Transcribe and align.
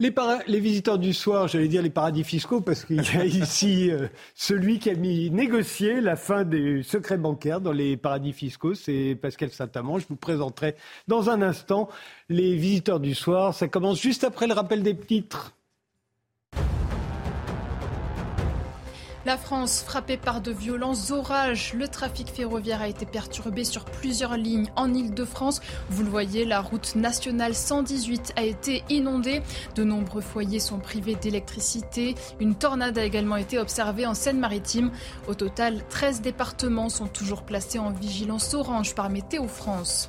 Les, 0.00 0.14
les, 0.46 0.60
visiteurs 0.60 0.96
du 0.96 1.12
soir, 1.12 1.48
j'allais 1.48 1.66
dire 1.66 1.82
les 1.82 1.90
paradis 1.90 2.22
fiscaux, 2.22 2.60
parce 2.60 2.84
qu'il 2.84 3.02
y 3.02 3.16
a 3.16 3.24
ici 3.26 3.90
euh, 3.90 4.06
celui 4.36 4.78
qui 4.78 4.90
a 4.90 4.94
mis 4.94 5.28
négocier 5.28 6.00
la 6.00 6.14
fin 6.14 6.44
des 6.44 6.84
secrets 6.84 7.18
bancaires 7.18 7.60
dans 7.60 7.72
les 7.72 7.96
paradis 7.96 8.32
fiscaux, 8.32 8.74
c'est 8.74 9.18
Pascal 9.20 9.50
Saint-Amand. 9.50 9.98
Je 9.98 10.06
vous 10.08 10.14
présenterai 10.14 10.76
dans 11.08 11.30
un 11.30 11.42
instant 11.42 11.88
les 12.28 12.54
visiteurs 12.54 13.00
du 13.00 13.12
soir. 13.12 13.54
Ça 13.54 13.66
commence 13.66 14.00
juste 14.00 14.22
après 14.22 14.46
le 14.46 14.54
rappel 14.54 14.84
des 14.84 14.96
titres. 14.96 15.57
La 19.28 19.36
France 19.36 19.82
frappée 19.82 20.16
par 20.16 20.40
de 20.40 20.50
violents 20.50 21.10
orages. 21.10 21.74
Le 21.74 21.86
trafic 21.86 22.30
ferroviaire 22.30 22.80
a 22.80 22.88
été 22.88 23.04
perturbé 23.04 23.62
sur 23.62 23.84
plusieurs 23.84 24.38
lignes 24.38 24.70
en 24.74 24.94
Ile-de-France. 24.94 25.60
Vous 25.90 26.02
le 26.02 26.08
voyez, 26.08 26.46
la 26.46 26.62
route 26.62 26.94
nationale 26.94 27.54
118 27.54 28.32
a 28.36 28.44
été 28.44 28.84
inondée. 28.88 29.42
De 29.74 29.84
nombreux 29.84 30.22
foyers 30.22 30.60
sont 30.60 30.78
privés 30.78 31.14
d'électricité. 31.14 32.14
Une 32.40 32.54
tornade 32.54 32.96
a 32.96 33.04
également 33.04 33.36
été 33.36 33.58
observée 33.58 34.06
en 34.06 34.14
Seine-Maritime. 34.14 34.92
Au 35.26 35.34
total, 35.34 35.86
13 35.90 36.22
départements 36.22 36.88
sont 36.88 37.06
toujours 37.06 37.42
placés 37.42 37.78
en 37.78 37.90
vigilance 37.90 38.54
orange 38.54 38.94
par 38.94 39.10
Météo 39.10 39.46
France. 39.46 40.08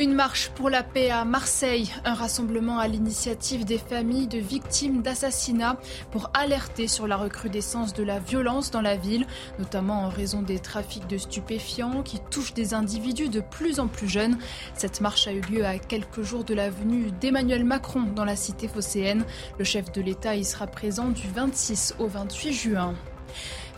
Une 0.00 0.12
marche 0.12 0.50
pour 0.56 0.70
la 0.70 0.82
paix 0.82 1.10
à 1.10 1.24
Marseille, 1.24 1.88
un 2.04 2.14
rassemblement 2.14 2.80
à 2.80 2.88
l'initiative 2.88 3.64
des 3.64 3.78
familles 3.78 4.26
de 4.26 4.38
victimes 4.38 5.02
d'assassinats 5.02 5.76
pour 6.10 6.30
alerter 6.34 6.88
sur 6.88 7.06
la 7.06 7.16
recrudescence 7.16 7.94
de 7.94 8.02
la 8.02 8.18
violence 8.18 8.72
dans 8.72 8.80
la 8.80 8.96
ville, 8.96 9.24
notamment 9.60 10.02
en 10.02 10.08
raison 10.08 10.42
des 10.42 10.58
trafics 10.58 11.06
de 11.06 11.16
stupéfiants 11.16 12.02
qui 12.02 12.18
touchent 12.28 12.54
des 12.54 12.74
individus 12.74 13.28
de 13.28 13.38
plus 13.38 13.78
en 13.78 13.86
plus 13.86 14.08
jeunes. 14.08 14.36
Cette 14.74 15.00
marche 15.00 15.28
a 15.28 15.32
eu 15.32 15.42
lieu 15.42 15.64
à 15.64 15.78
quelques 15.78 16.22
jours 16.22 16.42
de 16.42 16.54
la 16.54 16.70
venue 16.70 17.12
d'Emmanuel 17.20 17.62
Macron 17.62 18.02
dans 18.02 18.24
la 18.24 18.34
cité 18.34 18.66
phocéenne. 18.66 19.24
Le 19.60 19.64
chef 19.64 19.92
de 19.92 20.02
l'État 20.02 20.34
y 20.34 20.44
sera 20.44 20.66
présent 20.66 21.10
du 21.10 21.28
26 21.28 21.94
au 22.00 22.08
28 22.08 22.52
juin. 22.52 22.94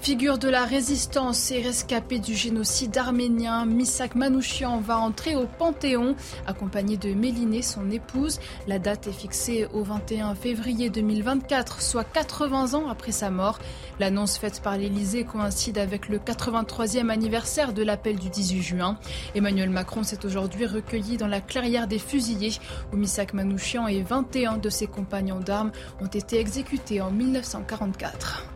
Figure 0.01 0.39
de 0.39 0.49
la 0.49 0.65
résistance 0.65 1.51
et 1.51 1.61
rescapé 1.61 2.21
du 2.21 2.35
génocide 2.35 2.97
arménien, 2.97 3.67
Misak 3.67 4.15
Manouchian 4.15 4.79
va 4.79 4.99
entrer 4.99 5.35
au 5.35 5.47
Panthéon, 5.47 6.15
accompagné 6.47 6.97
de 6.97 7.13
Mélinée, 7.13 7.63
son 7.63 7.91
épouse. 7.91 8.39
La 8.69 8.79
date 8.79 9.09
est 9.09 9.13
fixée 9.13 9.67
au 9.73 9.83
21 9.83 10.37
février 10.37 10.91
2024, 10.91 11.83
soit 11.83 12.05
80 12.05 12.75
ans 12.75 12.89
après 12.89 13.11
sa 13.11 13.31
mort. 13.31 13.59
L'annonce 13.99 14.39
faite 14.39 14.61
par 14.63 14.77
l'Élysée 14.77 15.25
coïncide 15.25 15.79
avec 15.79 16.09
le 16.09 16.19
83e 16.19 17.09
anniversaire 17.09 17.73
de 17.73 17.83
l'appel 17.83 18.17
du 18.17 18.31
18 18.31 18.63
juin. 18.63 18.99
Emmanuel 19.35 19.71
Macron 19.71 20.05
s'est 20.05 20.25
aujourd'hui 20.25 20.67
recueilli 20.67 21.17
dans 21.17 21.27
la 21.27 21.41
clairière 21.41 21.89
des 21.89 21.99
fusillés, 21.99 22.53
où 22.93 22.97
Misak 22.97 23.35
Manouchian 23.35 23.89
et 23.89 24.03
21 24.03 24.59
de 24.59 24.69
ses 24.71 24.87
compagnons 24.87 25.41
d'armes 25.41 25.73
ont 26.01 26.07
été 26.07 26.39
exécutés 26.39 27.01
en 27.01 27.11
1944. 27.11 28.56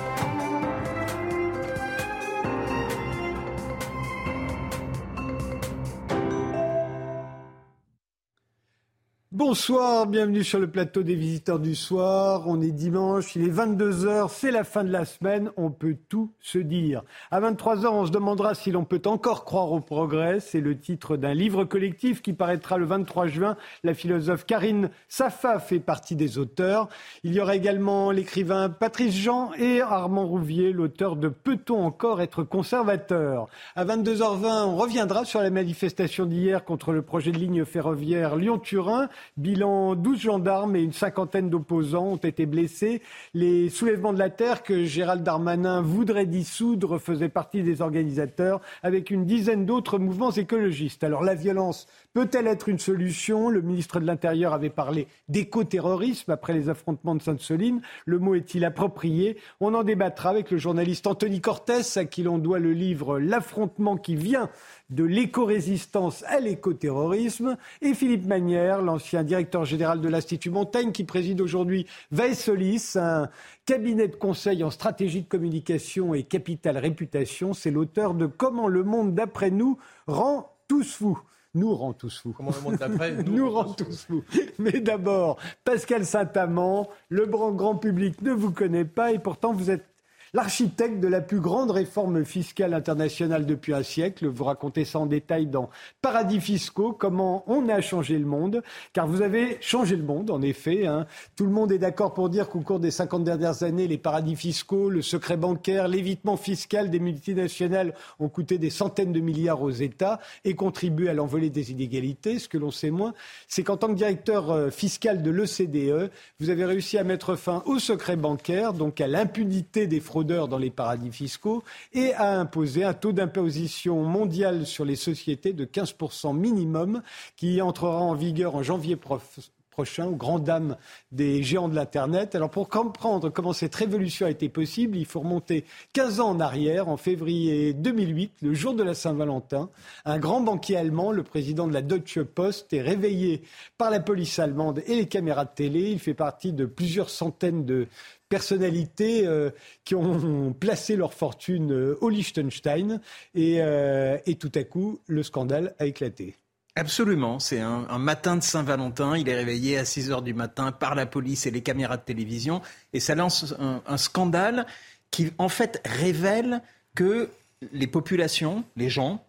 Bonsoir, 9.33 10.07
bienvenue 10.07 10.43
sur 10.43 10.59
le 10.59 10.69
plateau 10.69 11.03
des 11.03 11.15
visiteurs 11.15 11.59
du 11.59 11.73
soir. 11.73 12.43
On 12.47 12.59
est 12.59 12.73
dimanche, 12.73 13.33
il 13.37 13.43
est 13.43 13.49
22h, 13.49 14.27
c'est 14.29 14.51
la 14.51 14.65
fin 14.65 14.83
de 14.83 14.91
la 14.91 15.05
semaine, 15.05 15.51
on 15.55 15.71
peut 15.71 15.95
tout 16.09 16.33
se 16.41 16.57
dire. 16.57 17.03
À 17.31 17.39
23h, 17.39 17.87
on 17.87 18.05
se 18.05 18.11
demandera 18.11 18.55
si 18.55 18.71
l'on 18.71 18.83
peut 18.83 19.01
encore 19.05 19.45
croire 19.45 19.71
au 19.71 19.79
progrès. 19.79 20.41
C'est 20.41 20.59
le 20.59 20.77
titre 20.77 21.15
d'un 21.15 21.33
livre 21.33 21.63
collectif 21.63 22.21
qui 22.21 22.33
paraîtra 22.33 22.77
le 22.77 22.83
23 22.83 23.27
juin. 23.27 23.55
La 23.85 23.93
philosophe 23.93 24.45
Karine 24.45 24.89
Safa 25.07 25.59
fait 25.59 25.79
partie 25.79 26.17
des 26.17 26.37
auteurs. 26.37 26.89
Il 27.23 27.33
y 27.33 27.39
aura 27.39 27.55
également 27.55 28.11
l'écrivain 28.11 28.67
Patrice 28.67 29.15
Jean 29.15 29.53
et 29.53 29.79
Armand 29.79 30.27
Rouvier, 30.27 30.73
l'auteur 30.73 31.15
de 31.15 31.29
Peut-on 31.29 31.85
encore 31.85 32.21
être 32.21 32.43
conservateur? 32.43 33.47
À 33.77 33.85
22h20, 33.85 34.65
on 34.65 34.75
reviendra 34.75 35.23
sur 35.23 35.39
la 35.39 35.51
manifestation 35.51 36.25
d'hier 36.25 36.65
contre 36.65 36.91
le 36.91 37.01
projet 37.01 37.31
de 37.31 37.37
ligne 37.37 37.63
ferroviaire 37.63 38.35
Lyon-Turin. 38.35 39.07
Bilan 39.37 39.95
12 39.95 40.19
gendarmes 40.19 40.75
et 40.75 40.81
une 40.81 40.93
cinquantaine 40.93 41.49
d'opposants 41.49 42.13
ont 42.13 42.17
été 42.17 42.45
blessés. 42.45 43.01
Les 43.33 43.69
soulèvements 43.69 44.13
de 44.13 44.19
la 44.19 44.29
terre 44.29 44.63
que 44.63 44.85
Gérald 44.85 45.23
Darmanin 45.23 45.81
voudrait 45.81 46.25
dissoudre 46.25 46.99
faisaient 46.99 47.29
partie 47.29 47.63
des 47.63 47.81
organisateurs 47.81 48.61
avec 48.83 49.11
une 49.11 49.25
dizaine 49.25 49.65
d'autres 49.65 49.99
mouvements 49.99 50.31
écologistes. 50.31 51.03
Alors 51.03 51.23
la 51.23 51.35
violence 51.35 51.87
peut-elle 52.13 52.47
être 52.47 52.69
une 52.69 52.79
solution? 52.79 53.49
Le 53.49 53.61
ministre 53.61 53.99
de 53.99 54.05
l'Intérieur 54.05 54.53
avait 54.53 54.69
parlé 54.69 55.07
d'écoterrorisme 55.29 56.31
après 56.31 56.53
les 56.53 56.69
affrontements 56.69 57.15
de 57.15 57.21
Sainte-Soline. 57.21 57.81
Le 58.05 58.19
mot 58.19 58.35
est-il 58.35 58.65
approprié? 58.65 59.37
On 59.59 59.73
en 59.73 59.83
débattra 59.83 60.29
avec 60.29 60.51
le 60.51 60.57
journaliste 60.57 61.07
Anthony 61.07 61.41
Cortès 61.41 61.97
à 61.97 62.05
qui 62.05 62.23
l'on 62.23 62.37
doit 62.37 62.59
le 62.59 62.73
livre 62.73 63.19
L'affrontement 63.19 63.97
qui 63.97 64.15
vient 64.15 64.49
de 64.91 65.03
l'éco-résistance 65.03 66.23
à 66.27 66.39
l'écoterrorisme, 66.39 67.57
et 67.81 67.93
Philippe 67.93 68.27
Manière, 68.27 68.81
l'ancien 68.81 69.23
directeur 69.23 69.65
général 69.65 70.01
de 70.01 70.09
l'Institut 70.09 70.49
Montaigne, 70.49 70.91
qui 70.91 71.03
préside 71.03 71.41
aujourd'hui 71.41 71.87
Solis, 72.33 72.93
un 72.95 73.29
cabinet 73.65 74.07
de 74.07 74.15
conseil 74.15 74.63
en 74.63 74.69
stratégie 74.69 75.21
de 75.21 75.27
communication 75.27 76.13
et 76.13 76.23
capital 76.23 76.77
réputation. 76.77 77.53
C'est 77.53 77.71
l'auteur 77.71 78.13
de 78.13 78.25
Comment 78.25 78.67
le 78.67 78.83
monde 78.83 79.15
d'après 79.15 79.51
nous 79.51 79.77
rend 80.07 80.53
tous 80.67 80.93
fous 80.93 81.19
nous 81.53 81.75
rend 81.75 81.91
tous 81.91 82.17
fous. 82.17 82.33
Comment 82.35 82.51
le 82.55 82.61
monde 82.61 82.79
d'après 82.79 83.11
nous, 83.23 83.35
nous 83.35 83.51
rend 83.51 83.73
tous 83.73 84.05
fous. 84.05 84.23
Mais 84.57 84.79
d'abord, 84.79 85.37
Pascal 85.65 86.05
Saint-Amand, 86.05 86.89
le 87.09 87.25
grand, 87.25 87.51
grand 87.51 87.75
public 87.75 88.21
ne 88.21 88.31
vous 88.31 88.51
connaît 88.51 88.85
pas 88.85 89.11
et 89.11 89.19
pourtant 89.19 89.51
vous 89.53 89.69
êtes 89.69 89.90
L'architecte 90.33 91.01
de 91.01 91.09
la 91.09 91.19
plus 91.19 91.41
grande 91.41 91.71
réforme 91.71 92.23
fiscale 92.23 92.73
internationale 92.73 93.45
depuis 93.45 93.73
un 93.73 93.83
siècle, 93.83 94.27
vous 94.27 94.45
racontez 94.45 94.85
ça 94.85 94.99
en 94.99 95.05
détail 95.05 95.47
dans 95.47 95.69
Paradis 96.01 96.39
fiscaux, 96.39 96.93
comment 96.97 97.43
on 97.47 97.67
a 97.67 97.81
changé 97.81 98.17
le 98.17 98.25
monde, 98.25 98.63
car 98.93 99.07
vous 99.07 99.21
avez 99.21 99.57
changé 99.59 99.97
le 99.97 100.03
monde, 100.03 100.31
en 100.31 100.41
effet. 100.41 100.87
Hein. 100.87 101.05
Tout 101.35 101.43
le 101.43 101.51
monde 101.51 101.73
est 101.73 101.79
d'accord 101.79 102.13
pour 102.13 102.29
dire 102.29 102.47
qu'au 102.47 102.61
cours 102.61 102.79
des 102.79 102.91
50 102.91 103.25
dernières 103.25 103.63
années, 103.63 103.89
les 103.89 103.97
paradis 103.97 104.37
fiscaux, 104.37 104.89
le 104.89 105.01
secret 105.01 105.35
bancaire, 105.35 105.89
l'évitement 105.89 106.37
fiscal 106.37 106.89
des 106.89 107.01
multinationales 107.01 107.93
ont 108.21 108.29
coûté 108.29 108.57
des 108.57 108.69
centaines 108.69 109.11
de 109.11 109.19
milliards 109.19 109.61
aux 109.61 109.69
États 109.69 110.21
et 110.45 110.55
contribué 110.55 111.09
à 111.09 111.13
l'envolée 111.13 111.49
des 111.49 111.71
inégalités. 111.71 112.39
Ce 112.39 112.47
que 112.47 112.57
l'on 112.57 112.71
sait 112.71 112.89
moins, 112.89 113.13
c'est 113.49 113.63
qu'en 113.63 113.75
tant 113.75 113.89
que 113.89 113.95
directeur 113.95 114.49
euh, 114.49 114.69
fiscal 114.69 115.23
de 115.23 115.29
l'OCDE, 115.29 116.09
vous 116.39 116.49
avez 116.49 116.63
réussi 116.63 116.97
à 116.97 117.03
mettre 117.03 117.35
fin 117.35 117.63
au 117.65 117.79
secret 117.79 118.15
bancaire, 118.15 118.71
donc 118.71 119.01
à 119.01 119.07
l'impunité 119.07 119.87
des 119.87 119.99
fraudes 119.99 120.20
dans 120.23 120.57
les 120.57 120.69
paradis 120.69 121.11
fiscaux 121.11 121.63
et 121.93 122.13
a 122.13 122.39
imposé 122.39 122.83
un 122.83 122.93
taux 122.93 123.11
d'imposition 123.11 124.03
mondial 124.03 124.65
sur 124.65 124.85
les 124.85 124.95
sociétés 124.95 125.53
de 125.53 125.65
15% 125.65 126.35
minimum 126.35 127.01
qui 127.35 127.61
entrera 127.61 128.01
en 128.01 128.13
vigueur 128.13 128.55
en 128.55 128.63
janvier 128.63 128.95
prochain 128.95 130.05
aux 130.05 130.15
grandes 130.15 130.43
dames 130.43 130.77
des 131.11 131.41
géants 131.41 131.67
de 131.67 131.75
l'Internet. 131.75 132.35
Alors 132.35 132.49
pour 132.49 132.69
comprendre 132.69 133.29
comment 133.29 133.53
cette 133.53 133.73
révolution 133.73 134.27
a 134.27 134.29
été 134.29 134.49
possible, 134.49 134.97
il 134.97 135.05
faut 135.05 135.21
remonter 135.21 135.65
15 135.93 136.19
ans 136.19 136.29
en 136.29 136.39
arrière, 136.39 136.87
en 136.87 136.97
février 136.97 137.73
2008, 137.73 138.33
le 138.41 138.53
jour 138.53 138.75
de 138.75 138.83
la 138.83 138.93
Saint-Valentin. 138.93 139.69
Un 140.05 140.19
grand 140.19 140.41
banquier 140.41 140.77
allemand, 140.77 141.11
le 141.11 141.23
président 141.23 141.67
de 141.67 141.73
la 141.73 141.81
Deutsche 141.81 142.21
Post, 142.21 142.73
est 142.73 142.81
réveillé 142.81 143.41
par 143.77 143.89
la 143.89 143.99
police 143.99 144.37
allemande 144.39 144.83
et 144.85 144.95
les 144.95 145.07
caméras 145.07 145.45
de 145.45 145.51
télé. 145.55 145.91
Il 145.91 145.99
fait 145.99 146.13
partie 146.13 146.53
de 146.53 146.65
plusieurs 146.65 147.09
centaines 147.09 147.65
de 147.65 147.87
personnalités 148.31 149.27
euh, 149.27 149.51
qui 149.83 149.93
ont 149.93 150.53
placé 150.57 150.95
leur 150.95 151.13
fortune 151.13 151.73
euh, 151.73 151.97
au 151.99 152.09
Liechtenstein 152.09 153.01
euh, 153.37 154.17
et, 154.25 154.35
tout 154.35 154.51
à 154.55 154.63
coup, 154.63 154.99
le 155.07 155.21
scandale 155.21 155.75
a 155.79 155.85
éclaté. 155.85 156.35
Absolument, 156.77 157.39
c'est 157.39 157.59
un, 157.59 157.97
matin 157.97 158.37
de 158.37 158.43
Saint-Valentin, 158.43 159.17
il 159.17 159.27
est 159.27 159.35
réveillé 159.35 159.77
à 159.77 159.83
6 159.83 160.11
heures 160.11 160.21
du 160.21 160.33
matin 160.33 160.71
par 160.71 160.95
la 160.95 161.05
police 161.05 161.45
et 161.45 161.51
les 161.51 161.61
caméras 161.61 161.97
de 161.97 162.03
télévision, 162.03 162.61
et 162.93 163.01
ça 163.01 163.13
lance 163.13 163.53
un, 163.59 163.97
scandale 163.97 164.65
qui 165.11 165.31
en 165.37 165.49
fait 165.49 165.81
révèle 165.83 166.61
que 166.95 167.29
les 167.73 167.87
populations, 167.87 168.63
les 168.77 168.89
gens, 168.89 169.21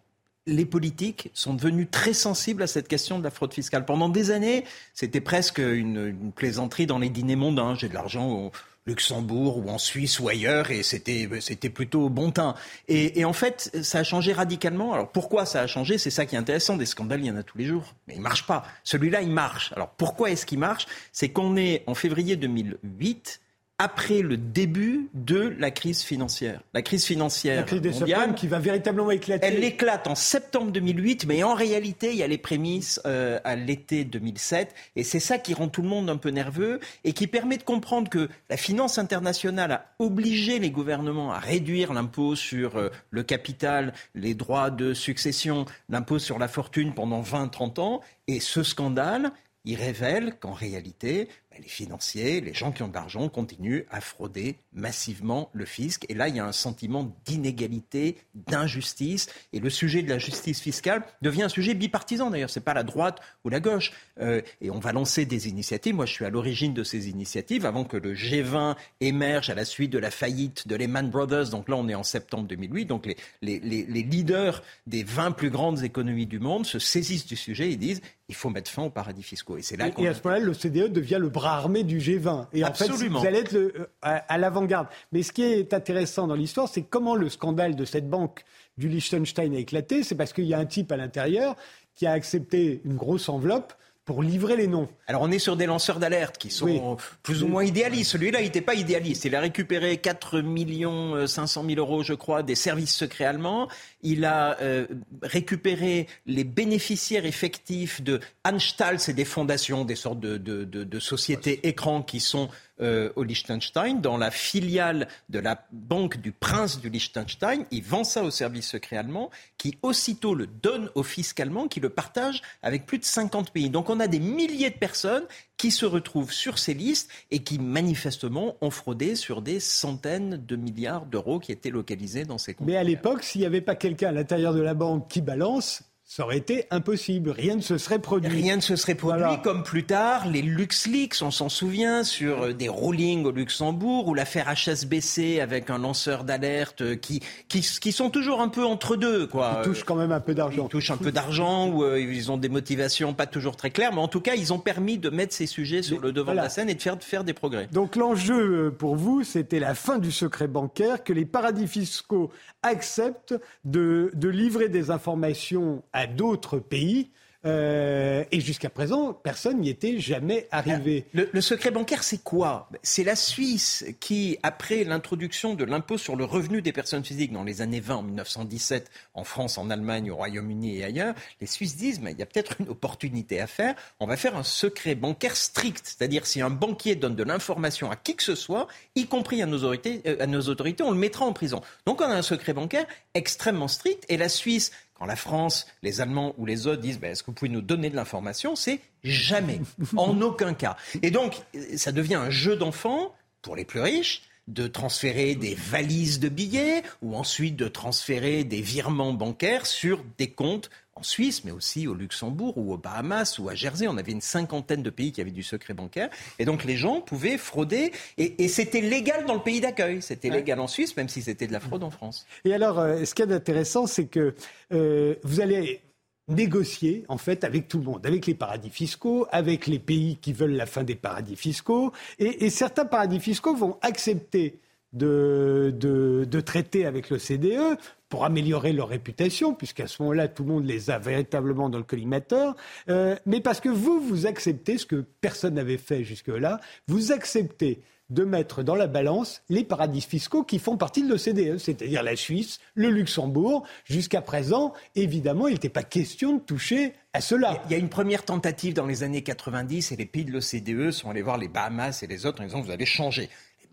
les 0.47 0.65
politiques 0.65 1.31
sont 1.33 1.53
devenus 1.53 1.87
très 1.91 2.13
sensibles 2.13 2.63
à 2.63 2.67
cette 2.67 2.87
question 2.87 3.19
de 3.19 3.25
la 3.25 3.29
fraude 3.29 3.53
fiscale. 3.53 3.83
Pendant 3.83 4.07
des 4.07 4.31
années, 4.31 4.63
c'était 4.93 5.21
presque 5.21 5.59
une, 5.59 6.31
plaisanterie 6.33 6.85
dans 6.85 6.99
les 6.99 7.09
dîners 7.09 7.35
mondains. 7.35 7.75
J'ai 7.75 7.89
de 7.89 7.93
l'argent 7.93 8.51
Luxembourg 8.85 9.57
ou 9.57 9.69
en 9.69 9.77
Suisse 9.77 10.19
ou 10.19 10.27
ailleurs 10.27 10.71
et 10.71 10.83
c'était 10.83 11.29
c'était 11.39 11.69
plutôt 11.69 12.09
bon 12.09 12.31
teint. 12.31 12.55
Et, 12.87 13.23
en 13.25 13.33
fait, 13.33 13.71
ça 13.81 13.99
a 13.99 14.03
changé 14.03 14.33
radicalement. 14.33 14.93
Alors 14.93 15.09
pourquoi 15.09 15.45
ça 15.45 15.61
a 15.61 15.67
changé? 15.67 15.97
C'est 15.97 16.09
ça 16.09 16.25
qui 16.25 16.35
est 16.35 16.37
intéressant. 16.37 16.75
Des 16.77 16.85
scandales, 16.85 17.21
il 17.21 17.27
y 17.27 17.31
en 17.31 17.37
a 17.37 17.43
tous 17.43 17.57
les 17.57 17.65
jours, 17.65 17.95
mais 18.07 18.15
il 18.15 18.21
marche 18.21 18.45
pas. 18.45 18.63
Celui-là, 18.83 19.21
il 19.21 19.29
marche. 19.29 19.71
Alors 19.75 19.89
pourquoi 19.89 20.31
est-ce 20.31 20.45
qu'il 20.45 20.59
marche? 20.59 20.85
C'est 21.11 21.29
qu'on 21.29 21.55
est 21.55 21.83
en 21.87 21.93
février 21.93 22.35
2008 22.35 23.39
après 23.79 24.21
le 24.21 24.37
début 24.37 25.09
de 25.13 25.55
la 25.57 25.71
crise 25.71 26.03
financière. 26.03 26.61
La 26.73 26.81
crise 26.81 27.05
financière 27.05 27.57
la 27.57 27.63
crise 27.63 27.81
des 27.81 27.89
mondiale, 27.89 28.35
qui 28.35 28.47
va 28.47 28.59
véritablement 28.59 29.11
éclater. 29.11 29.47
Elle 29.47 29.63
éclate 29.63 30.07
en 30.07 30.15
septembre 30.15 30.71
2008, 30.71 31.25
mais 31.25 31.43
en 31.43 31.55
réalité, 31.55 32.11
il 32.11 32.17
y 32.17 32.23
a 32.23 32.27
les 32.27 32.37
prémices 32.37 33.01
euh, 33.05 33.39
à 33.43 33.55
l'été 33.55 34.05
2007, 34.05 34.73
et 34.95 35.03
c'est 35.03 35.19
ça 35.19 35.39
qui 35.39 35.53
rend 35.53 35.69
tout 35.69 35.81
le 35.81 35.89
monde 35.89 36.09
un 36.09 36.17
peu 36.17 36.29
nerveux 36.29 36.79
et 37.03 37.13
qui 37.13 37.27
permet 37.27 37.57
de 37.57 37.63
comprendre 37.63 38.09
que 38.09 38.29
la 38.49 38.57
finance 38.57 38.97
internationale 38.97 39.71
a 39.71 39.85
obligé 39.99 40.59
les 40.59 40.69
gouvernements 40.69 41.33
à 41.33 41.39
réduire 41.39 41.93
l'impôt 41.93 42.35
sur 42.35 42.77
euh, 42.77 42.89
le 43.09 43.23
capital, 43.23 43.93
les 44.13 44.35
droits 44.35 44.69
de 44.69 44.93
succession, 44.93 45.65
l'impôt 45.89 46.19
sur 46.19 46.37
la 46.37 46.47
fortune 46.47 46.93
pendant 46.93 47.21
20-30 47.21 47.79
ans, 47.79 48.01
et 48.27 48.39
ce 48.39 48.61
scandale, 48.63 49.31
il 49.65 49.75
révèle 49.75 50.37
qu'en 50.39 50.51
réalité, 50.51 51.29
les 51.59 51.67
financiers, 51.67 52.41
les 52.41 52.53
gens 52.53 52.71
qui 52.71 52.83
ont 52.83 52.87
de 52.87 52.93
l'argent 52.93 53.29
continuent 53.29 53.83
à 53.91 54.01
frauder 54.01 54.55
massivement 54.73 55.49
le 55.53 55.65
fisc. 55.65 56.05
Et 56.09 56.13
là, 56.13 56.27
il 56.27 56.35
y 56.35 56.39
a 56.39 56.45
un 56.45 56.51
sentiment 56.51 57.15
d'inégalité, 57.25 58.17
d'injustice. 58.33 59.27
Et 59.53 59.59
le 59.59 59.69
sujet 59.69 60.01
de 60.01 60.09
la 60.09 60.17
justice 60.17 60.61
fiscale 60.61 61.03
devient 61.21 61.43
un 61.43 61.49
sujet 61.49 61.73
bipartisan. 61.73 62.29
D'ailleurs, 62.29 62.49
ce 62.49 62.59
n'est 62.59 62.63
pas 62.63 62.73
la 62.73 62.83
droite 62.83 63.19
ou 63.43 63.49
la 63.49 63.59
gauche. 63.59 63.93
Euh, 64.19 64.41
et 64.61 64.71
on 64.71 64.79
va 64.79 64.91
lancer 64.91 65.25
des 65.25 65.47
initiatives. 65.47 65.95
Moi, 65.95 66.05
je 66.05 66.13
suis 66.13 66.25
à 66.25 66.29
l'origine 66.29 66.73
de 66.73 66.83
ces 66.83 67.09
initiatives 67.09 67.65
avant 67.65 67.83
que 67.83 67.97
le 67.97 68.13
G20 68.13 68.75
émerge 69.01 69.49
à 69.49 69.55
la 69.55 69.65
suite 69.65 69.91
de 69.91 69.99
la 69.99 70.11
faillite 70.11 70.67
de 70.67 70.75
Lehman 70.75 71.09
Brothers. 71.09 71.49
Donc 71.49 71.69
là, 71.69 71.75
on 71.75 71.87
est 71.87 71.95
en 71.95 72.03
septembre 72.03 72.47
2008. 72.47 72.85
Donc 72.85 73.05
les, 73.41 73.59
les 73.59 74.03
leaders 74.03 74.63
des 74.87 75.03
20 75.03 75.31
plus 75.31 75.49
grandes 75.49 75.83
économies 75.83 76.25
du 76.25 76.39
monde 76.39 76.65
se 76.65 76.79
saisissent 76.79 77.25
du 77.25 77.35
sujet 77.35 77.71
et 77.71 77.75
disent 77.75 78.01
il 78.29 78.35
faut 78.35 78.49
mettre 78.49 78.71
fin 78.71 78.83
aux 78.83 78.89
paradis 78.89 79.23
fiscaux. 79.23 79.57
Et 79.57 79.61
c'est 79.61 79.75
là 79.75 79.87
et, 79.87 80.01
et 80.01 80.07
à 80.07 80.13
ce 80.13 80.21
moment-là, 80.23 80.43
le 80.43 80.53
CDE 80.53 80.91
devient 80.91 81.17
le 81.19 81.29
bras 81.29 81.57
armé 81.57 81.83
du 81.83 81.99
G20. 81.99 82.47
Et 82.53 82.63
en 82.63 82.73
fait, 82.73 82.87
vous 82.89 83.25
allez 83.25 83.39
être 83.39 83.51
le, 83.51 83.73
euh, 83.77 83.85
à, 84.01 84.37
l'avant-garde. 84.37 84.87
Mais 85.11 85.23
ce 85.23 85.31
qui 85.31 85.43
est 85.43 85.73
intéressant 85.73 86.27
dans 86.27 86.35
l'histoire, 86.35 86.69
c'est 86.69 86.83
comment 86.83 87.15
le 87.15 87.29
scandale 87.29 87.75
de 87.75 87.85
cette 87.85 88.09
banque 88.09 88.45
du 88.77 88.87
Liechtenstein 88.87 89.53
a 89.53 89.59
éclaté. 89.59 90.03
C'est 90.03 90.15
parce 90.15 90.31
qu'il 90.31 90.45
y 90.45 90.53
a 90.53 90.59
un 90.59 90.65
type 90.65 90.91
à 90.91 90.97
l'intérieur 90.97 91.55
qui 91.95 92.07
a 92.07 92.11
accepté 92.11 92.81
une 92.85 92.95
grosse 92.95 93.27
enveloppe 93.29 93.73
pour 94.05 94.21
livrer 94.21 94.57
les 94.57 94.67
noms. 94.67 94.89
Alors 95.07 95.21
on 95.21 95.31
est 95.31 95.39
sur 95.39 95.55
des 95.55 95.65
lanceurs 95.65 95.99
d'alerte 95.99 96.37
qui 96.37 96.49
sont 96.49 96.97
plus 97.21 97.43
ou 97.43 97.47
moins 97.47 97.63
idéalistes. 97.63 98.11
Celui-là, 98.11 98.41
il 98.41 98.45
n'était 98.45 98.61
pas 98.61 98.75
idéaliste. 98.75 99.25
Il 99.25 99.35
a 99.35 99.39
récupéré 99.39 99.97
4 99.97 100.41
millions 100.41 101.25
500 101.25 101.63
000 101.65 101.79
euros, 101.79 102.03
je 102.03 102.13
crois, 102.13 102.43
des 102.43 102.55
services 102.55 102.93
secrets 102.93 103.25
allemands. 103.25 103.69
Il 104.01 104.25
a 104.25 104.59
euh, 104.61 104.87
récupéré 105.21 106.07
les 106.25 106.43
bénéficiaires 106.43 107.25
effectifs 107.25 108.01
de 108.01 108.19
Anstalt, 108.43 108.99
c'est 108.99 109.13
des 109.13 109.25
fondations, 109.25 109.85
des 109.85 109.95
sortes 109.95 110.19
de, 110.19 110.37
de, 110.37 110.65
de, 110.65 110.83
de 110.83 110.99
sociétés 110.99 111.67
écrans 111.67 112.01
qui 112.01 112.19
sont 112.19 112.49
euh, 112.81 113.11
au 113.15 113.23
Liechtenstein, 113.23 114.01
dans 114.01 114.17
la 114.17 114.31
filiale 114.31 115.07
de 115.29 115.39
la 115.39 115.63
banque 115.71 116.17
du 116.17 116.31
prince 116.31 116.81
du 116.81 116.89
Liechtenstein. 116.89 117.65
Il 117.69 117.83
vend 117.83 118.03
ça 118.03 118.23
au 118.23 118.31
service 118.31 118.67
secret 118.67 118.97
allemand, 118.97 119.29
qui 119.57 119.77
aussitôt 119.83 120.33
le 120.33 120.47
donne 120.47 120.89
au 120.95 121.03
fisc 121.03 121.39
allemand, 121.39 121.67
qui 121.67 121.79
le 121.79 121.89
partage 121.89 122.41
avec 122.63 122.85
plus 122.85 122.97
de 122.97 123.05
50 123.05 123.51
pays. 123.51 123.69
Donc 123.69 123.89
on 123.89 123.99
a 123.99 124.07
des 124.07 124.19
milliers 124.19 124.71
de 124.71 124.77
personnes 124.77 125.25
qui 125.57 125.71
se 125.71 125.85
retrouvent 125.85 126.33
sur 126.33 126.57
ces 126.57 126.73
listes 126.73 127.09
et 127.31 127.39
qui 127.39 127.59
manifestement 127.59 128.57
ont 128.59 128.71
fraudé 128.71 129.15
sur 129.15 129.41
des 129.41 129.59
centaines 129.59 130.43
de 130.43 130.55
milliards 130.55 131.05
d'euros 131.05 131.39
qui 131.39 131.51
étaient 131.51 131.69
localisés 131.69 132.25
dans 132.25 132.37
ces 132.37 132.53
comptes. 132.53 132.67
Mais 132.67 132.75
à 132.75 132.83
l'époque, 132.83 133.23
s'il 133.23 133.41
n'y 133.41 133.47
avait 133.47 133.61
pas 133.61 133.75
quelqu'un 133.75 134.09
à 134.09 134.11
l'intérieur 134.11 134.53
de 134.53 134.61
la 134.61 134.73
banque 134.73 135.07
qui 135.09 135.21
balance, 135.21 135.83
ça 136.05 136.23
aurait 136.23 136.37
été 136.37 136.65
impossible. 136.69 137.31
Rien 137.31 137.55
ne 137.55 137.61
se 137.61 137.77
serait 137.77 137.97
produit. 137.97 138.29
Rien 138.29 138.57
ne 138.57 138.61
se 138.61 138.75
serait 138.75 138.95
produit, 138.95 139.41
comme 139.41 139.63
plus 139.63 139.85
tard 139.85 140.27
les 140.27 140.41
LuxLeaks, 140.41 141.21
on 141.21 141.31
s'en 141.31 141.49
souvient, 141.49 142.03
sur 142.03 142.43
euh, 142.43 142.53
des 142.53 142.67
rulings 142.67 143.25
au 143.25 143.31
Luxembourg, 143.31 144.07
ou 144.07 144.13
l'affaire 144.13 144.53
HSBC 144.53 145.39
avec 145.39 145.69
un 145.69 145.77
lanceur 145.77 146.25
d'alerte 146.25 146.81
euh, 146.81 146.95
qui, 146.95 147.21
qui, 147.47 147.61
qui, 147.61 147.91
sont 147.91 148.09
toujours 148.09 148.41
un 148.41 148.49
peu 148.49 148.65
entre 148.65 148.97
deux. 148.97 149.27
Quoi. 149.27 149.61
Ils 149.61 149.63
touchent 149.63 149.85
quand 149.85 149.95
même 149.95 150.11
un 150.11 150.19
peu 150.19 150.35
d'argent. 150.35 150.65
Ils 150.65 150.69
touchent 150.69 150.91
un 150.91 150.97
peu 150.97 151.11
d'argent, 151.11 151.69
ou 151.69 151.83
euh, 151.83 151.99
ils 151.99 152.31
ont 152.31 152.37
des 152.37 152.49
motivations 152.49 153.13
pas 153.13 153.25
toujours 153.25 153.55
très 153.55 153.71
claires, 153.71 153.93
mais 153.93 154.01
en 154.01 154.09
tout 154.09 154.21
cas, 154.21 154.35
ils 154.35 154.51
ont 154.51 154.59
permis 154.59 154.97
de 154.97 155.09
mettre 155.09 155.33
ces 155.33 155.47
sujets 155.47 155.81
sur 155.81 156.01
le 156.01 156.11
devant 156.11 156.33
de 156.33 156.37
la 156.37 156.49
scène 156.49 156.69
et 156.69 156.75
de 156.75 156.81
faire, 156.81 156.97
de 156.97 157.03
faire 157.03 157.23
des 157.23 157.33
progrès. 157.33 157.67
Donc 157.71 157.95
l'enjeu 157.95 158.75
pour 158.77 158.97
vous, 158.97 159.23
c'était 159.23 159.59
la 159.59 159.73
fin 159.73 159.99
du 159.99 160.11
secret 160.11 160.47
bancaire, 160.47 161.03
que 161.03 161.13
les 161.13 161.25
paradis 161.25 161.67
fiscaux 161.67 162.29
acceptent 162.63 163.35
de, 163.65 164.11
de 164.13 164.29
livrer 164.29 164.69
des 164.69 164.89
informations 164.89 165.83
à 165.93 166.07
d'autres 166.07 166.59
pays 166.59 167.11
euh, 167.45 168.23
et 168.31 168.39
jusqu'à 168.39 168.69
présent, 168.69 169.13
personne 169.13 169.59
n'y 169.59 169.69
était 169.69 169.99
jamais 169.99 170.47
arrivé. 170.51 171.05
Le, 171.13 171.41
secret 171.41 171.71
bancaire, 171.71 172.03
c'est 172.03 172.23
quoi? 172.23 172.69
C'est 172.83 173.03
la 173.03 173.15
Suisse 173.15 173.85
qui, 173.99 174.37
après 174.43 174.83
l'introduction 174.83 175.53
de 175.53 175.65
l'impôt 175.65 175.97
sur 175.97 176.15
le 176.15 176.23
revenu 176.23 176.61
des 176.61 176.71
personnes 176.71 177.03
physiques 177.03 177.33
dans 177.33 177.43
les 177.43 177.61
années 177.61 177.81
20, 177.81 177.95
en 177.95 178.03
1917, 178.03 178.89
en 179.13 179.23
France, 179.23 179.57
en 179.57 179.69
Allemagne, 179.69 180.09
au 180.09 180.15
Royaume-Uni 180.15 180.77
et 180.77 180.83
ailleurs, 180.85 181.15
les 181.41 181.47
Suisses 181.47 181.75
disent, 181.75 181.99
mais 181.99 182.13
il 182.13 182.19
y 182.19 182.23
a 182.23 182.25
peut-être 182.25 182.55
une 182.61 182.69
opportunité 182.69 183.41
à 183.41 183.47
faire. 183.47 183.75
On 183.99 184.07
va 184.07 184.15
faire 184.15 184.37
un 184.37 184.43
secret 184.43 184.95
bancaire 184.95 185.35
strict, 185.35 185.81
c'est-à-dire 185.85 186.25
si 186.25 186.41
un 186.41 186.49
banquier 186.49 186.95
donne 186.95 187.15
de 187.15 187.23
l'information 187.23 187.91
à 187.91 187.95
qui 187.97 188.15
que 188.15 188.23
ce 188.23 188.35
soit, 188.35 188.67
y 188.95 189.05
compris 189.05 189.41
à 189.41 189.45
nos 189.45 189.57
autorités, 189.57 190.01
euh, 190.05 190.15
à 190.19 190.27
nos 190.27 190.41
autorités, 190.43 190.83
on 190.83 190.91
le 190.91 190.97
mettra 190.97 191.25
en 191.25 191.33
prison. 191.33 191.61
Donc 191.85 192.01
on 192.01 192.05
a 192.05 192.15
un 192.15 192.21
secret 192.21 192.53
bancaire 192.53 192.85
extrêmement 193.13 193.67
strict 193.67 194.05
et 194.07 194.17
la 194.17 194.29
Suisse 194.29 194.71
quand 194.93 195.05
la 195.05 195.15
France, 195.15 195.67
les 195.81 196.01
Allemands 196.01 196.33
ou 196.37 196.45
les 196.45 196.67
autres 196.67 196.81
disent 196.81 196.99
ben, 196.99 197.11
est-ce 197.11 197.23
que 197.23 197.27
vous 197.27 197.33
pouvez 197.33 197.49
nous 197.49 197.61
donner 197.61 197.89
de 197.89 197.95
l'information 197.95 198.55
C'est 198.55 198.79
jamais, 199.03 199.59
en 199.97 200.21
aucun 200.21 200.53
cas. 200.53 200.77
Et 201.01 201.11
donc, 201.11 201.41
ça 201.75 201.91
devient 201.91 202.15
un 202.15 202.29
jeu 202.29 202.55
d'enfant 202.55 203.13
pour 203.41 203.55
les 203.55 203.65
plus 203.65 203.81
riches 203.81 204.23
de 204.47 204.67
transférer 204.67 205.35
des 205.35 205.55
valises 205.55 206.19
de 206.19 206.29
billets 206.29 206.83
ou 207.01 207.15
ensuite 207.15 207.55
de 207.55 207.67
transférer 207.67 208.43
des 208.43 208.61
virements 208.61 209.13
bancaires 209.13 209.65
sur 209.65 210.03
des 210.17 210.31
comptes 210.31 210.69
en 210.95 211.03
Suisse, 211.03 211.43
mais 211.43 211.51
aussi 211.51 211.87
au 211.87 211.93
Luxembourg 211.93 212.57
ou 212.57 212.73
aux 212.73 212.77
Bahamas 212.77 213.39
ou 213.39 213.49
à 213.49 213.55
Jersey. 213.55 213.87
On 213.87 213.97
avait 213.97 214.11
une 214.11 214.21
cinquantaine 214.21 214.83
de 214.83 214.89
pays 214.89 215.11
qui 215.11 215.21
avaient 215.21 215.31
du 215.31 215.43
secret 215.43 215.73
bancaire. 215.73 216.09
Et 216.39 216.45
donc 216.45 216.63
les 216.63 216.77
gens 216.77 217.01
pouvaient 217.01 217.37
frauder. 217.37 217.91
Et, 218.17 218.47
c'était 218.47 218.81
légal 218.81 219.25
dans 219.25 219.33
le 219.33 219.41
pays 219.41 219.61
d'accueil. 219.61 220.01
C'était 220.01 220.29
légal 220.29 220.59
en 220.59 220.67
Suisse, 220.67 220.95
même 220.95 221.09
si 221.09 221.21
c'était 221.21 221.47
de 221.47 221.53
la 221.53 221.59
fraude 221.59 221.83
en 221.83 221.89
France. 221.89 222.25
Et 222.45 222.53
alors, 222.53 222.79
euh, 222.79 223.03
ce 223.05 223.15
qui 223.15 223.23
est 223.23 223.31
intéressant, 223.31 223.87
c'est 223.87 224.05
que 224.05 224.35
euh, 224.71 225.15
vous 225.23 225.41
allez 225.41 225.81
négocier 226.27 227.03
en 227.09 227.17
fait 227.17 227.43
avec 227.43 227.67
tout 227.67 227.79
le 227.79 227.85
monde, 227.85 228.05
avec 228.05 228.25
les 228.27 228.35
paradis 228.35 228.69
fiscaux, 228.69 229.27
avec 229.31 229.67
les 229.67 229.79
pays 229.79 230.17
qui 230.17 230.33
veulent 230.33 230.55
la 230.55 230.65
fin 230.65 230.83
des 230.83 230.95
paradis 230.95 231.35
fiscaux, 231.35 231.91
et, 232.19 232.49
certains 232.49 232.85
paradis 232.85 233.19
fiscaux 233.19 233.55
vont 233.55 233.77
accepter 233.81 234.59
de, 234.93 236.41
traiter 236.45 236.85
avec 236.85 237.09
le 237.09 237.17
CDE 237.17 237.77
pour 238.09 238.25
améliorer 238.25 238.73
leur 238.73 238.89
réputation, 238.89 239.53
puisqu'à 239.53 239.87
ce 239.87 240.01
moment-là, 240.03 240.27
tout 240.27 240.43
le 240.43 240.49
monde 240.49 240.65
les 240.65 240.91
a 240.91 240.99
véritablement 240.99 241.69
dans 241.69 241.79
le 241.79 241.83
collimateur, 241.83 242.55
euh, 242.89 243.15
mais 243.25 243.41
parce 243.41 243.59
que 243.59 243.69
vous, 243.69 243.99
vous 243.99 244.27
acceptez 244.27 244.77
ce 244.77 244.85
que 244.85 245.03
personne 245.21 245.55
n'avait 245.55 245.77
fait 245.77 246.03
jusque-là, 246.03 246.59
vous 246.87 247.11
acceptez 247.11 247.81
de 248.09 248.23
mettre 248.23 248.63
dans 248.63 248.75
la 248.75 248.87
balance 248.87 249.41
les 249.49 249.63
paradis 249.63 250.01
fiscaux 250.01 250.43
qui 250.43 250.59
font 250.59 250.77
partie 250.77 251.03
de 251.03 251.09
l'OCDE, 251.09 251.57
c'est-à-dire 251.57 252.03
la 252.03 252.15
Suisse, 252.15 252.59
le 252.75 252.89
Luxembourg. 252.89 253.65
Jusqu'à 253.85 254.21
présent, 254.21 254.73
évidemment, 254.95 255.47
il 255.47 255.53
n'était 255.53 255.69
pas 255.69 255.83
question 255.83 256.35
de 256.35 256.41
toucher 256.41 256.93
à 257.13 257.21
cela. 257.21 257.61
Il 257.65 257.71
y 257.71 257.75
a 257.75 257.77
une 257.77 257.89
première 257.89 258.23
tentative 258.23 258.73
dans 258.73 258.85
les 258.85 259.03
années 259.03 259.23
90 259.23 259.91
et 259.91 259.95
les 259.95 260.05
pays 260.05 260.25
de 260.25 260.31
l'OCDE 260.31 260.91
sont 260.91 261.09
allés 261.09 261.21
voir 261.21 261.37
les 261.37 261.47
Bahamas 261.47 262.03
et 262.03 262.07
les 262.07 262.25
autres 262.25 262.41
en 262.41 262.45
disant 262.45 262.61
vous 262.61 262.71
allez 262.71 262.85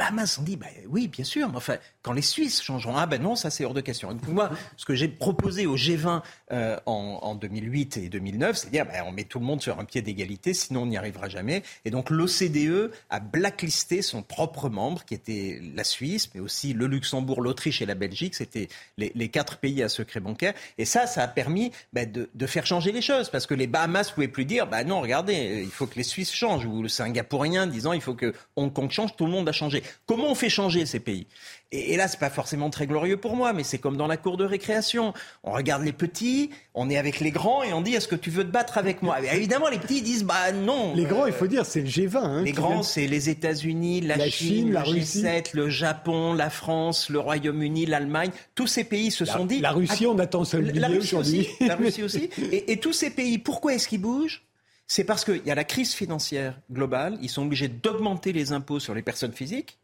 Bahamas 0.00 0.38
ont 0.38 0.42
dit, 0.42 0.56
bah, 0.56 0.66
oui, 0.88 1.08
bien 1.08 1.26
sûr, 1.26 1.46
mais 1.50 1.58
enfin, 1.58 1.76
quand 2.00 2.14
les 2.14 2.22
Suisses 2.22 2.62
changeront, 2.62 2.96
ah 2.96 3.04
ben 3.04 3.20
non, 3.20 3.36
ça 3.36 3.50
c'est 3.50 3.66
hors 3.66 3.74
de 3.74 3.82
question. 3.82 4.16
moi, 4.28 4.50
ce 4.78 4.86
que 4.86 4.94
j'ai 4.94 5.08
proposé 5.08 5.66
au 5.66 5.76
G20 5.76 6.22
euh, 6.52 6.78
en, 6.86 7.34
2008 7.34 7.98
et 7.98 8.08
2009, 8.08 8.56
c'est 8.56 8.70
dire, 8.70 8.86
bah, 8.86 9.04
on 9.06 9.12
met 9.12 9.24
tout 9.24 9.38
le 9.38 9.44
monde 9.44 9.60
sur 9.60 9.78
un 9.78 9.84
pied 9.84 10.00
d'égalité, 10.00 10.54
sinon 10.54 10.84
on 10.84 10.86
n'y 10.86 10.96
arrivera 10.96 11.28
jamais. 11.28 11.62
Et 11.84 11.90
donc 11.90 12.08
l'OCDE 12.08 12.90
a 13.10 13.20
blacklisté 13.20 14.00
son 14.00 14.22
propre 14.22 14.70
membre, 14.70 15.04
qui 15.04 15.12
était 15.12 15.60
la 15.74 15.84
Suisse, 15.84 16.30
mais 16.34 16.40
aussi 16.40 16.72
le 16.72 16.86
Luxembourg, 16.86 17.42
l'Autriche 17.42 17.82
et 17.82 17.86
la 17.86 17.94
Belgique. 17.94 18.34
C'était 18.34 18.68
les, 18.96 19.28
quatre 19.28 19.58
pays 19.58 19.82
à 19.82 19.90
secret 19.90 20.20
bancaire. 20.20 20.54
Et 20.78 20.86
ça, 20.86 21.06
ça 21.06 21.22
a 21.22 21.28
permis 21.28 21.72
bah, 21.92 22.06
de, 22.06 22.30
de, 22.34 22.46
faire 22.46 22.64
changer 22.64 22.92
les 22.92 23.02
choses, 23.02 23.28
parce 23.28 23.46
que 23.46 23.52
les 23.52 23.66
Bahamas 23.66 24.08
ne 24.08 24.14
pouvaient 24.14 24.28
plus 24.28 24.46
dire, 24.46 24.66
bah 24.66 24.82
non, 24.82 25.02
regardez, 25.02 25.60
il 25.62 25.70
faut 25.70 25.86
que 25.86 25.96
les 25.96 26.04
Suisses 26.04 26.32
changent, 26.32 26.64
ou 26.64 26.80
le 26.82 26.88
Singapourien 26.88 27.66
disant, 27.66 27.92
il 27.92 28.00
faut 28.00 28.14
que 28.14 28.32
Hong 28.56 28.72
Kong 28.72 28.90
change, 28.90 29.14
tout 29.14 29.26
le 29.26 29.32
monde 29.32 29.46
a 29.46 29.52
changé. 29.52 29.82
Comment 30.06 30.30
on 30.30 30.34
fait 30.34 30.48
changer 30.48 30.86
ces 30.86 31.00
pays? 31.00 31.26
Et, 31.72 31.96
là, 31.96 32.08
c'est 32.08 32.18
pas 32.18 32.30
forcément 32.30 32.68
très 32.68 32.88
glorieux 32.88 33.16
pour 33.16 33.36
moi, 33.36 33.52
mais 33.52 33.62
c'est 33.62 33.78
comme 33.78 33.96
dans 33.96 34.08
la 34.08 34.16
cour 34.16 34.36
de 34.36 34.44
récréation. 34.44 35.14
On 35.44 35.52
regarde 35.52 35.84
les 35.84 35.92
petits, 35.92 36.50
on 36.74 36.90
est 36.90 36.96
avec 36.96 37.20
les 37.20 37.30
grands 37.30 37.62
et 37.62 37.72
on 37.72 37.80
dit 37.80 37.94
est-ce 37.94 38.08
que 38.08 38.16
tu 38.16 38.30
veux 38.30 38.42
te 38.42 38.50
battre 38.50 38.76
avec 38.76 39.02
moi? 39.02 39.18
Évidemment, 39.32 39.68
les 39.68 39.78
petits 39.78 40.02
disent 40.02 40.24
bah 40.24 40.50
non. 40.50 40.94
Les 40.96 41.04
grands, 41.04 41.26
il 41.26 41.32
faut 41.32 41.46
dire, 41.46 41.64
c'est 41.64 41.80
le 41.80 41.86
G20. 41.86 42.16
Hein, 42.16 42.42
les 42.42 42.52
grands, 42.52 42.82
c'est 42.82 43.06
les 43.06 43.30
États-Unis, 43.30 44.00
la, 44.00 44.28
Chine, 44.28 44.72
la 44.72 44.82
le 44.82 44.98
G7, 44.98 45.50
le 45.54 45.70
Japon, 45.70 46.34
la 46.34 46.50
France, 46.50 47.08
le 47.08 47.20
Royaume-Uni, 47.20 47.86
l'Allemagne. 47.86 48.30
Tous 48.56 48.66
ces 48.66 48.82
pays 48.82 49.12
se 49.12 49.24
sont 49.24 49.44
dit. 49.44 49.60
La 49.60 49.70
Russie, 49.70 50.06
on 50.06 50.18
attend 50.18 50.44
ça 50.44 50.58
la 50.60 50.88
Russie 50.88 51.14
aussi. 51.14 51.48
La 51.60 51.76
Russie 51.76 52.02
aussi. 52.02 52.30
Et, 52.50 52.72
et 52.72 52.76
tous 52.78 52.92
ces 52.92 53.10
pays, 53.10 53.38
pourquoi 53.38 53.74
est-ce 53.74 53.86
qu'ils 53.86 54.00
bougent? 54.00 54.42
C'est 54.86 55.04
parce 55.04 55.24
qu'il 55.24 55.42
y 55.46 55.52
a 55.52 55.54
la 55.54 55.62
crise 55.62 55.94
financière 55.94 56.58
globale, 56.68 57.16
ils 57.22 57.28
sont 57.28 57.42
obligés 57.42 57.68
d'augmenter 57.68 58.32
les 58.32 58.50
impôts 58.50 58.80
sur 58.80 58.92
les 58.92 59.02
personnes 59.02 59.32
physiques, 59.32 59.78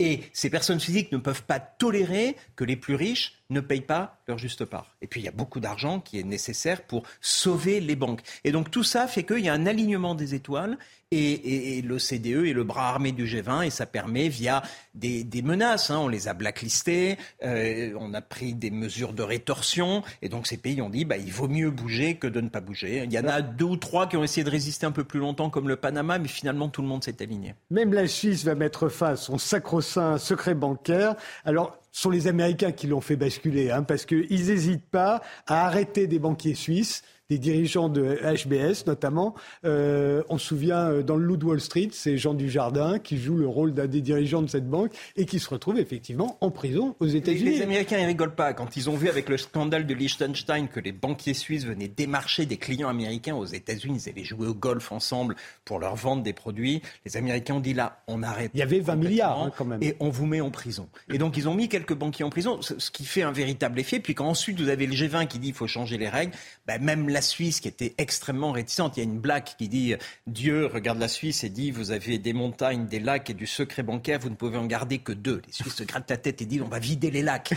Et 0.00 0.22
ces 0.32 0.48
personnes 0.48 0.80
physiques 0.80 1.12
ne 1.12 1.18
peuvent 1.18 1.44
pas 1.44 1.60
tolérer 1.60 2.34
que 2.56 2.64
les 2.64 2.76
plus 2.76 2.94
riches 2.94 3.39
ne 3.50 3.60
payent 3.60 3.80
pas 3.80 4.18
leur 4.28 4.38
juste 4.38 4.64
part. 4.64 4.96
Et 5.02 5.06
puis 5.06 5.20
il 5.20 5.24
y 5.24 5.28
a 5.28 5.32
beaucoup 5.32 5.60
d'argent 5.60 6.00
qui 6.00 6.18
est 6.18 6.24
nécessaire 6.24 6.82
pour 6.82 7.02
sauver 7.20 7.80
les 7.80 7.96
banques. 7.96 8.22
Et 8.44 8.52
donc 8.52 8.70
tout 8.70 8.84
ça 8.84 9.06
fait 9.06 9.24
qu'il 9.24 9.40
y 9.40 9.48
a 9.48 9.54
un 9.54 9.66
alignement 9.66 10.14
des 10.14 10.34
étoiles 10.34 10.78
et, 11.12 11.78
et, 11.78 11.82
l'OCDE 11.82 12.46
est 12.46 12.52
le 12.52 12.62
bras 12.62 12.88
armé 12.88 13.10
du 13.10 13.26
G20 13.26 13.66
et 13.66 13.70
ça 13.70 13.84
permet 13.84 14.28
via 14.28 14.62
des, 14.94 15.24
menaces, 15.42 15.90
hein, 15.90 15.98
on 15.98 16.06
les 16.06 16.28
a 16.28 16.34
blacklistés, 16.34 17.18
euh, 17.42 17.92
on 17.98 18.14
a 18.14 18.20
pris 18.20 18.54
des 18.54 18.70
mesures 18.70 19.12
de 19.12 19.24
rétorsion 19.24 20.04
et 20.22 20.28
donc 20.28 20.46
ces 20.46 20.56
pays 20.56 20.80
ont 20.80 20.88
dit 20.88 21.04
bah, 21.04 21.16
il 21.16 21.32
vaut 21.32 21.48
mieux 21.48 21.72
bouger 21.72 22.14
que 22.14 22.28
de 22.28 22.40
ne 22.40 22.48
pas 22.48 22.60
bouger. 22.60 23.02
Il 23.04 23.12
y 23.12 23.18
en 23.18 23.26
a 23.26 23.42
deux 23.42 23.64
ou 23.64 23.76
trois 23.76 24.08
qui 24.08 24.16
ont 24.16 24.22
essayé 24.22 24.44
de 24.44 24.50
résister 24.50 24.86
un 24.86 24.92
peu 24.92 25.02
plus 25.02 25.18
longtemps 25.18 25.50
comme 25.50 25.68
le 25.68 25.74
Panama 25.74 26.20
mais 26.20 26.28
finalement 26.28 26.68
tout 26.68 26.80
le 26.80 26.86
monde 26.86 27.02
s'est 27.02 27.20
aligné. 27.20 27.56
Même 27.70 27.92
la 27.92 28.06
Suisse 28.06 28.44
va 28.44 28.54
mettre 28.54 28.88
fin 28.88 29.08
à 29.08 29.16
son 29.16 29.36
sacro-saint 29.36 30.16
secret 30.16 30.54
bancaire. 30.54 31.16
Alors 31.44 31.79
sont 31.92 32.10
les 32.10 32.26
Américains 32.26 32.72
qui 32.72 32.86
l'ont 32.86 33.00
fait 33.00 33.16
basculer, 33.16 33.70
hein, 33.70 33.82
parce 33.82 34.06
qu'ils 34.06 34.46
n'hésitent 34.46 34.90
pas 34.90 35.22
à 35.46 35.66
arrêter 35.66 36.06
des 36.06 36.18
banquiers 36.18 36.54
suisses 36.54 37.02
des 37.30 37.38
dirigeants 37.38 37.88
de 37.88 38.18
HBS 38.22 38.86
notamment. 38.86 39.34
Euh, 39.64 40.22
on 40.28 40.36
se 40.36 40.46
souvient 40.48 40.90
euh, 40.90 41.02
dans 41.02 41.16
le 41.16 41.24
loup 41.24 41.36
de 41.36 41.44
Wall 41.44 41.60
Street, 41.60 41.88
c'est 41.92 42.18
Jean 42.18 42.34
Dujardin 42.34 42.98
qui 42.98 43.16
joue 43.18 43.36
le 43.36 43.46
rôle 43.46 43.72
d'un 43.72 43.86
des 43.86 44.00
dirigeants 44.00 44.42
de 44.42 44.48
cette 44.48 44.68
banque 44.68 44.92
et 45.16 45.24
qui 45.26 45.38
se 45.38 45.48
retrouve 45.48 45.78
effectivement 45.78 46.36
en 46.40 46.50
prison 46.50 46.96
aux 46.98 47.06
États-Unis. 47.06 47.50
Les 47.50 47.62
Américains 47.62 48.00
ne 48.00 48.06
rigolent 48.06 48.34
pas 48.34 48.52
quand 48.52 48.76
ils 48.76 48.90
ont 48.90 48.96
vu 48.96 49.08
avec 49.08 49.28
le 49.28 49.36
scandale 49.36 49.86
de 49.86 49.94
Liechtenstein 49.94 50.68
que 50.68 50.80
les 50.80 50.90
banquiers 50.90 51.34
suisses 51.34 51.64
venaient 51.64 51.88
démarcher 51.88 52.46
des 52.46 52.56
clients 52.56 52.88
américains 52.88 53.36
aux 53.36 53.46
États-Unis, 53.46 54.02
ils 54.04 54.10
allaient 54.10 54.24
jouer 54.24 54.48
au 54.48 54.54
golf 54.54 54.90
ensemble 54.90 55.36
pour 55.64 55.78
leur 55.78 55.94
vendre 55.94 56.24
des 56.24 56.32
produits. 56.32 56.82
Les 57.04 57.16
Américains 57.16 57.54
ont 57.54 57.60
dit 57.60 57.74
là, 57.74 58.02
on 58.08 58.24
arrête. 58.24 58.50
Il 58.54 58.60
y 58.60 58.62
avait 58.62 58.80
20 58.80 58.96
milliards 58.96 59.40
hein, 59.40 59.52
quand 59.56 59.64
même. 59.64 59.82
Et 59.82 59.94
on 60.00 60.10
vous 60.10 60.26
met 60.26 60.40
en 60.40 60.50
prison. 60.50 60.88
Et 61.08 61.18
donc 61.18 61.36
ils 61.36 61.48
ont 61.48 61.54
mis 61.54 61.68
quelques 61.68 61.94
banquiers 61.94 62.24
en 62.24 62.30
prison, 62.30 62.60
ce 62.60 62.90
qui 62.90 63.04
fait 63.04 63.22
un 63.22 63.32
véritable 63.32 63.78
effet. 63.78 64.00
Puis 64.00 64.14
quand 64.16 64.26
ensuite 64.26 64.60
vous 64.60 64.68
avez 64.68 64.86
le 64.86 64.94
G20 64.94 65.28
qui 65.28 65.38
dit 65.38 65.48
il 65.48 65.54
faut 65.54 65.68
changer 65.68 65.96
les 65.96 66.08
règles, 66.08 66.32
ben 66.66 66.82
même 66.82 67.08
la 67.08 67.19
Suisse 67.20 67.60
qui 67.60 67.68
était 67.68 67.94
extrêmement 67.98 68.52
réticente. 68.52 68.96
Il 68.96 69.00
y 69.00 69.02
a 69.02 69.04
une 69.04 69.18
blague 69.18 69.44
qui 69.58 69.68
dit 69.68 69.94
Dieu 70.26 70.66
regarde 70.66 70.98
la 70.98 71.08
Suisse 71.08 71.44
et 71.44 71.48
dit 71.48 71.70
vous 71.70 71.90
avez 71.90 72.18
des 72.18 72.32
montagnes, 72.32 72.86
des 72.86 73.00
lacs 73.00 73.30
et 73.30 73.34
du 73.34 73.46
secret 73.46 73.82
bancaire, 73.82 74.18
vous 74.20 74.30
ne 74.30 74.34
pouvez 74.34 74.58
en 74.58 74.66
garder 74.66 74.98
que 74.98 75.12
deux. 75.12 75.42
Les 75.46 75.52
Suisses 75.52 75.74
se 75.74 75.84
grattent 75.84 76.10
la 76.10 76.16
tête 76.16 76.42
et 76.42 76.46
disent 76.46 76.62
on 76.62 76.68
va 76.68 76.78
vider 76.78 77.10
les 77.10 77.22
lacs. 77.22 77.54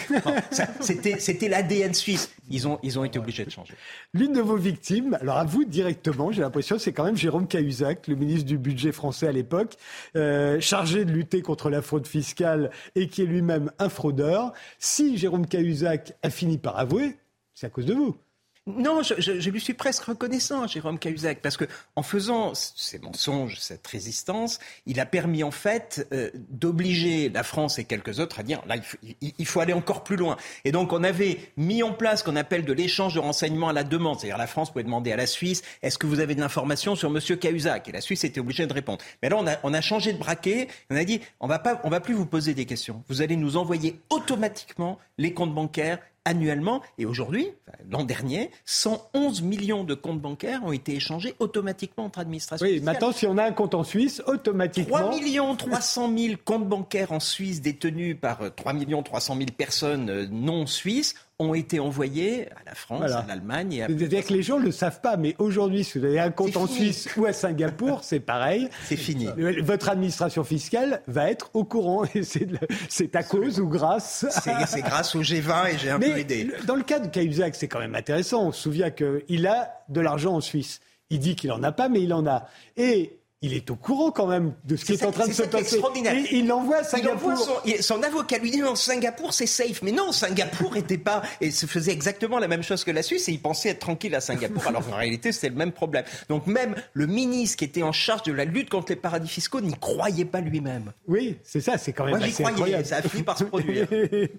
C'était 0.82 1.50
l'ADN 1.50 1.93
suisse. 1.93 2.34
Ils 2.50 2.67
ont, 2.67 2.79
ils 2.84 3.00
ont 3.00 3.03
été 3.03 3.20
obligés 3.20 3.46
de 3.46 3.50
changer. 3.50 3.74
L'une 4.13 4.34
de 4.34 4.41
vos 4.41 4.58
victimes, 4.58 5.17
alors 5.22 5.38
à 5.38 5.46
vous 5.46 5.63
directement, 5.63 6.32
j'ai 6.32 6.41
l'impression, 6.41 6.77
c'est 6.77 6.91
quand 6.91 7.05
même 7.05 7.15
Jérôme 7.15 7.48
Cahuzac, 7.48 8.08
le 8.08 8.15
ministre 8.15 8.46
du 8.46 8.58
budget 8.58 8.91
français 8.91 9.27
à 9.27 9.32
l'époque, 9.32 9.75
euh, 10.15 10.60
chargé 10.60 11.05
de 11.05 11.12
lutter 11.12 11.41
contre 11.41 11.70
la 11.70 11.82
fraude 11.82 12.08
fiscale 12.08 12.72
et 12.96 13.08
qui 13.08 13.22
est 13.22 13.25
lui-même 13.25 13.72
un 13.79 13.89
fraudeur. 13.89 14.53
Si 14.79 15.17
Jérôme 15.17 15.48
Cahuzac 15.48 16.13
a 16.22 16.29
fini 16.29 16.58
par 16.58 16.77
avouer, 16.77 17.17
c'est 17.53 17.67
à 17.67 17.70
cause 17.70 17.86
de 17.86 17.93
vous. 17.93 18.17
Non, 18.65 19.01
je, 19.03 19.50
lui 19.50 19.60
suis 19.60 19.74
presque 19.74 20.03
reconnaissant, 20.03 20.67
Jérôme 20.67 20.98
Cahuzac, 20.98 21.41
parce 21.41 21.58
que 21.58 21.65
en 21.98 22.01
faisant 22.01 22.53
ces 22.53 22.98
mensonges, 22.98 23.58
cette 23.60 23.86
résistance, 23.86 24.58
il 24.86 25.01
a 25.01 25.05
permis 25.05 25.43
en 25.43 25.51
fait 25.51 26.08
euh, 26.13 26.29
d'obliger 26.34 27.27
la 27.27 27.43
France 27.43 27.77
et 27.77 27.84
quelques 27.84 28.20
autres 28.20 28.39
à 28.39 28.43
dire 28.43 28.62
là, 28.65 28.75
il 29.22 29.46
faut, 29.46 29.60
aller 29.60 29.74
encore 29.74 30.05
plus 30.05 30.15
loin. 30.15 30.38
Et 30.63 30.72
donc, 30.72 30.93
on 30.93 31.03
avait 31.03 31.39
mis 31.58 31.84
en 31.84 31.91
place 31.91 32.22
ce 32.22 32.24
qu'on 32.24 32.38
appelle 32.38 32.63
de 32.63 32.72
l'échange 32.72 33.15
de 33.15 33.20
renseignements 33.20 33.67
à 33.67 33.74
la 33.74 33.84
demande, 33.84 34.22
c'est-à-dire 34.22 34.38
la 34.38 34.48
France 34.48 34.72
pouvait 34.72 34.86
demander 34.86 35.12
à 35.12 35.17
la 35.17 35.27
Suisse 35.27 35.62
est-ce 35.82 35.98
que 35.98 36.08
vous 36.08 36.22
avez 36.22 36.34
de 36.34 36.39
l'information 36.39 36.96
sur 36.96 37.10
Monsieur 37.10 37.36
Cahuzac? 37.36 37.89
Et 37.89 37.91
la 37.91 38.00
Suisse 38.00 38.24
était 38.24 38.39
obligée 38.39 38.65
de 38.65 38.74
répondre. 38.74 39.03
Mais 39.22 39.27
là, 39.27 39.36
on 39.38 39.46
a, 39.46 39.58
on 39.63 39.74
a 39.74 39.82
changé 39.82 40.13
de 40.13 40.17
braquet. 40.17 40.70
On 40.89 40.96
a 40.96 41.03
dit 41.03 41.20
on 41.41 41.48
va 41.48 41.60
pas, 41.60 41.82
on 41.84 41.89
va 41.89 42.00
plus 42.00 42.13
vous 42.13 42.25
poser 42.25 42.53
des 42.53 42.65
questions. 42.65 43.03
Vous 43.10 43.22
allez 43.22 43.36
nous 43.36 43.58
envoyer 43.58 44.00
automatiquement 44.10 45.00
les 45.17 45.34
comptes 45.34 45.53
bancaires 45.53 46.00
annuellement. 46.25 46.82
Et 46.98 47.06
aujourd'hui, 47.06 47.50
l'an 47.89 48.03
dernier, 48.03 48.51
111 48.65 49.42
millions 49.42 49.84
de 49.84 49.94
comptes 49.94 50.22
bancaires 50.22 50.63
ont 50.63 50.72
été 50.72 50.96
échangés 50.96 51.36
automatiquement 51.39 52.06
entre 52.06 52.20
administrations. 52.20 52.65
Oui, 52.65 52.80
maintenant, 52.80 53.12
si 53.12 53.27
on 53.27 53.38
a 53.38 53.44
un 53.44 53.51
compte 53.51 53.75
en 53.75 53.84
Suisse, 53.84 54.22
automatiquement. 54.27 55.00
3 55.00 55.10
millions 55.10 55.56
300 55.56 56.18
000 56.18 56.36
comptes 56.44 56.68
bancaires 56.68 57.12
en 57.12 57.20
Suisse 57.20 57.62
détenus 57.62 58.18
par 58.20 58.39
3 58.56 58.74
millions 58.74 59.03
300 59.03 59.36
000 59.36 59.48
personnes 59.58 60.10
euh, 60.10 60.27
non 60.32 60.65
suisses 60.65 61.15
ont 61.40 61.54
été 61.54 61.80
envoyés 61.80 62.48
à 62.52 62.63
la 62.66 62.75
France, 62.75 63.12
à 63.12 63.25
l'Allemagne. 63.28 63.84
À... 63.84 63.88
C'est-à-dire 63.88 64.25
que 64.25 64.34
les 64.34 64.44
gens 64.44 64.60
ne 64.60 64.66
le 64.66 64.72
savent 64.72 65.02
pas, 65.02 65.18
mais 65.18 65.36
aujourd'hui, 65.40 65.84
si 65.84 65.98
vous 65.98 66.06
avez 66.06 66.20
un 66.20 66.32
compte 66.32 66.56
en 66.58 66.68
Suisse 66.68 67.10
ou 67.18 67.25
à 67.25 67.34
Singapour, 67.34 68.00
c'est 68.04 68.20
pareil. 68.20 68.70
C'est 68.86 68.98
fini. 68.98 69.28
Votre 69.62 69.90
administration 69.90 70.44
fiscale 70.44 71.02
va 71.08 71.30
être 71.30 71.50
au 71.54 71.63
courant. 71.63 72.04
C'est 72.90 73.16
à 73.16 73.24
cause 73.24 73.60
ou 73.60 73.68
grâce. 73.68 74.25
C'est 74.68 74.82
grâce 74.82 75.16
au 75.16 75.22
G20 75.22 75.74
et 75.74 75.78
j'ai 75.78 75.90
un 75.90 76.00
peu 76.00 76.18
aidé. 76.18 76.52
Dans 76.66 76.75
le 76.75 76.84
cas 76.84 77.00
de 77.00 77.08
Cahuzac, 77.08 77.56
c'est 77.56 77.68
quand 77.68 77.80
même 77.80 77.96
intéressant. 77.96 78.48
On 78.48 78.52
se 78.52 78.62
souvient 78.62 78.92
qu'il 78.92 79.48
a 79.48 79.84
de 79.90 80.02
l'argent 80.02 80.36
en 80.36 80.42
Suisse. 80.42 80.80
Il 81.10 81.20
dit 81.20 81.36
qu'il 81.36 81.50
n'en 81.50 81.62
a 81.63 81.72
pas, 81.72 81.90
mais 81.90 82.02
il 82.02 82.13
en 82.13 82.25
a. 82.25 82.48
Et 82.78 83.20
il 83.44 83.54
est 83.54 83.70
au 83.70 83.76
courant 83.76 84.10
quand 84.12 84.26
même 84.26 84.54
de 84.64 84.78
ce 84.78 84.86
qui 84.86 84.94
est, 84.94 85.06
en 85.06 85.12
train 85.12 85.28
de 85.28 85.34
se 85.34 85.44
passer. 85.44 85.78
Et 85.78 86.38
il 86.38 86.48
l'envoie 86.48 86.78
à 86.78 86.84
Singapour. 86.84 87.62
son, 87.82 88.02
avocat 88.02 88.38
lui 88.38 88.52
dit 88.52 88.60
non, 88.60 88.76
Singapour 88.76 89.34
c'est 89.34 89.46
safe. 89.46 89.82
Mais 89.82 89.92
non, 89.92 90.14
Singapour 90.14 90.74
n'était 90.74 90.98
pas 90.98 91.22
et 91.42 91.52
se 91.52 91.66
faisait 91.66 91.92
exactement 91.92 92.40
la 92.40 92.48
même 92.48 92.64
chose 92.64 92.86
que 92.86 92.92
la 92.92 93.04
Suisse 93.04 93.28
et 93.28 93.34
il 93.34 93.42
pensait 93.42 93.70
être 93.70 93.80
tranquille 93.80 94.16
à 94.16 94.22
Singapour. 94.22 94.66
Alors 94.66 94.88
qu'en 94.88 94.96
réalité 94.96 95.34
c'était 95.34 95.50
le 95.50 95.56
même 95.56 95.74
problème. 95.74 96.06
Donc 96.30 96.48
même 96.48 96.76
le 96.94 97.06
ministre 97.06 97.58
qui 97.58 97.66
était 97.66 97.84
en 97.84 97.92
charge 97.92 98.24
de 98.24 98.32
la 98.32 98.46
lutte 98.46 98.70
contre 98.70 98.94
les 98.94 98.96
paradis 98.96 99.28
fiscaux 99.28 99.60
n'y 99.60 99.74
croyait 99.74 100.26
pas 100.26 100.40
lui-même. 100.40 100.94
Oui, 101.08 101.38
c'est 101.44 101.62
ça, 101.62 101.78
c'est 101.78 101.92
quand 101.92 102.06
même 102.06 102.16
Moi, 102.16 102.26
assez 102.26 102.44
croyais, 102.44 102.84
Ça 102.86 102.98
a 102.98 103.02
fini 103.02 103.24
par 103.24 103.38
se 103.38 103.44
produire. 103.44 103.92
et 103.92 104.30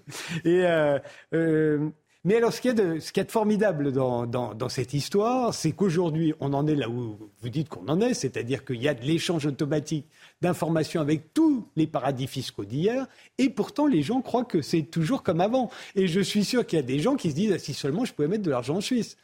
euh, 0.45 0.97
euh, 1.33 1.89
mais 2.25 2.37
alors, 2.37 2.51
ce 2.51 2.59
qui 2.59 2.69
est 2.69 2.73
de, 2.73 2.99
ce 2.99 3.11
qui 3.11 3.19
est 3.19 3.29
formidable 3.29 3.91
dans 3.91 4.69
cette 4.69 4.95
histoire, 4.95 5.53
c'est 5.53 5.73
qu'aujourd'hui, 5.73 6.33
on 6.39 6.53
en 6.53 6.65
est 6.65 6.73
là 6.73 6.89
où 6.89 7.17
vous 7.39 7.49
dites 7.49 7.69
qu'on 7.69 7.87
en 7.87 8.01
est, 8.01 8.15
c'est-à-dire 8.15 8.65
qu'il 8.65 8.81
y 8.81 8.87
a 8.87 8.95
de 8.95 9.03
l'échange 9.05 9.45
automatique 9.45 10.07
d'informations 10.41 11.01
avec 11.01 11.35
tous 11.35 11.67
les 11.75 11.85
paradis 11.85 12.25
fiscaux 12.25 12.65
d'hier, 12.65 13.05
et 13.37 13.49
pourtant 13.51 13.85
les 13.85 14.01
gens 14.01 14.21
croient 14.21 14.43
que 14.43 14.63
c'est 14.63 14.81
toujours 14.81 15.21
comme 15.21 15.39
avant. 15.39 15.69
Et 15.93 16.07
je 16.07 16.19
suis 16.19 16.43
sûr 16.43 16.65
qu'il 16.65 16.77
y 16.77 16.81
a 16.81 16.85
des 16.85 16.97
gens 16.97 17.15
qui 17.15 17.29
se 17.29 17.35
disent, 17.35 17.53
ah, 17.53 17.59
si 17.59 17.75
seulement 17.75 18.05
je 18.05 18.13
pouvais 18.13 18.27
mettre 18.27 18.43
de 18.43 18.49
l'argent 18.49 18.77
en 18.77 18.81
Suisse. 18.81 19.17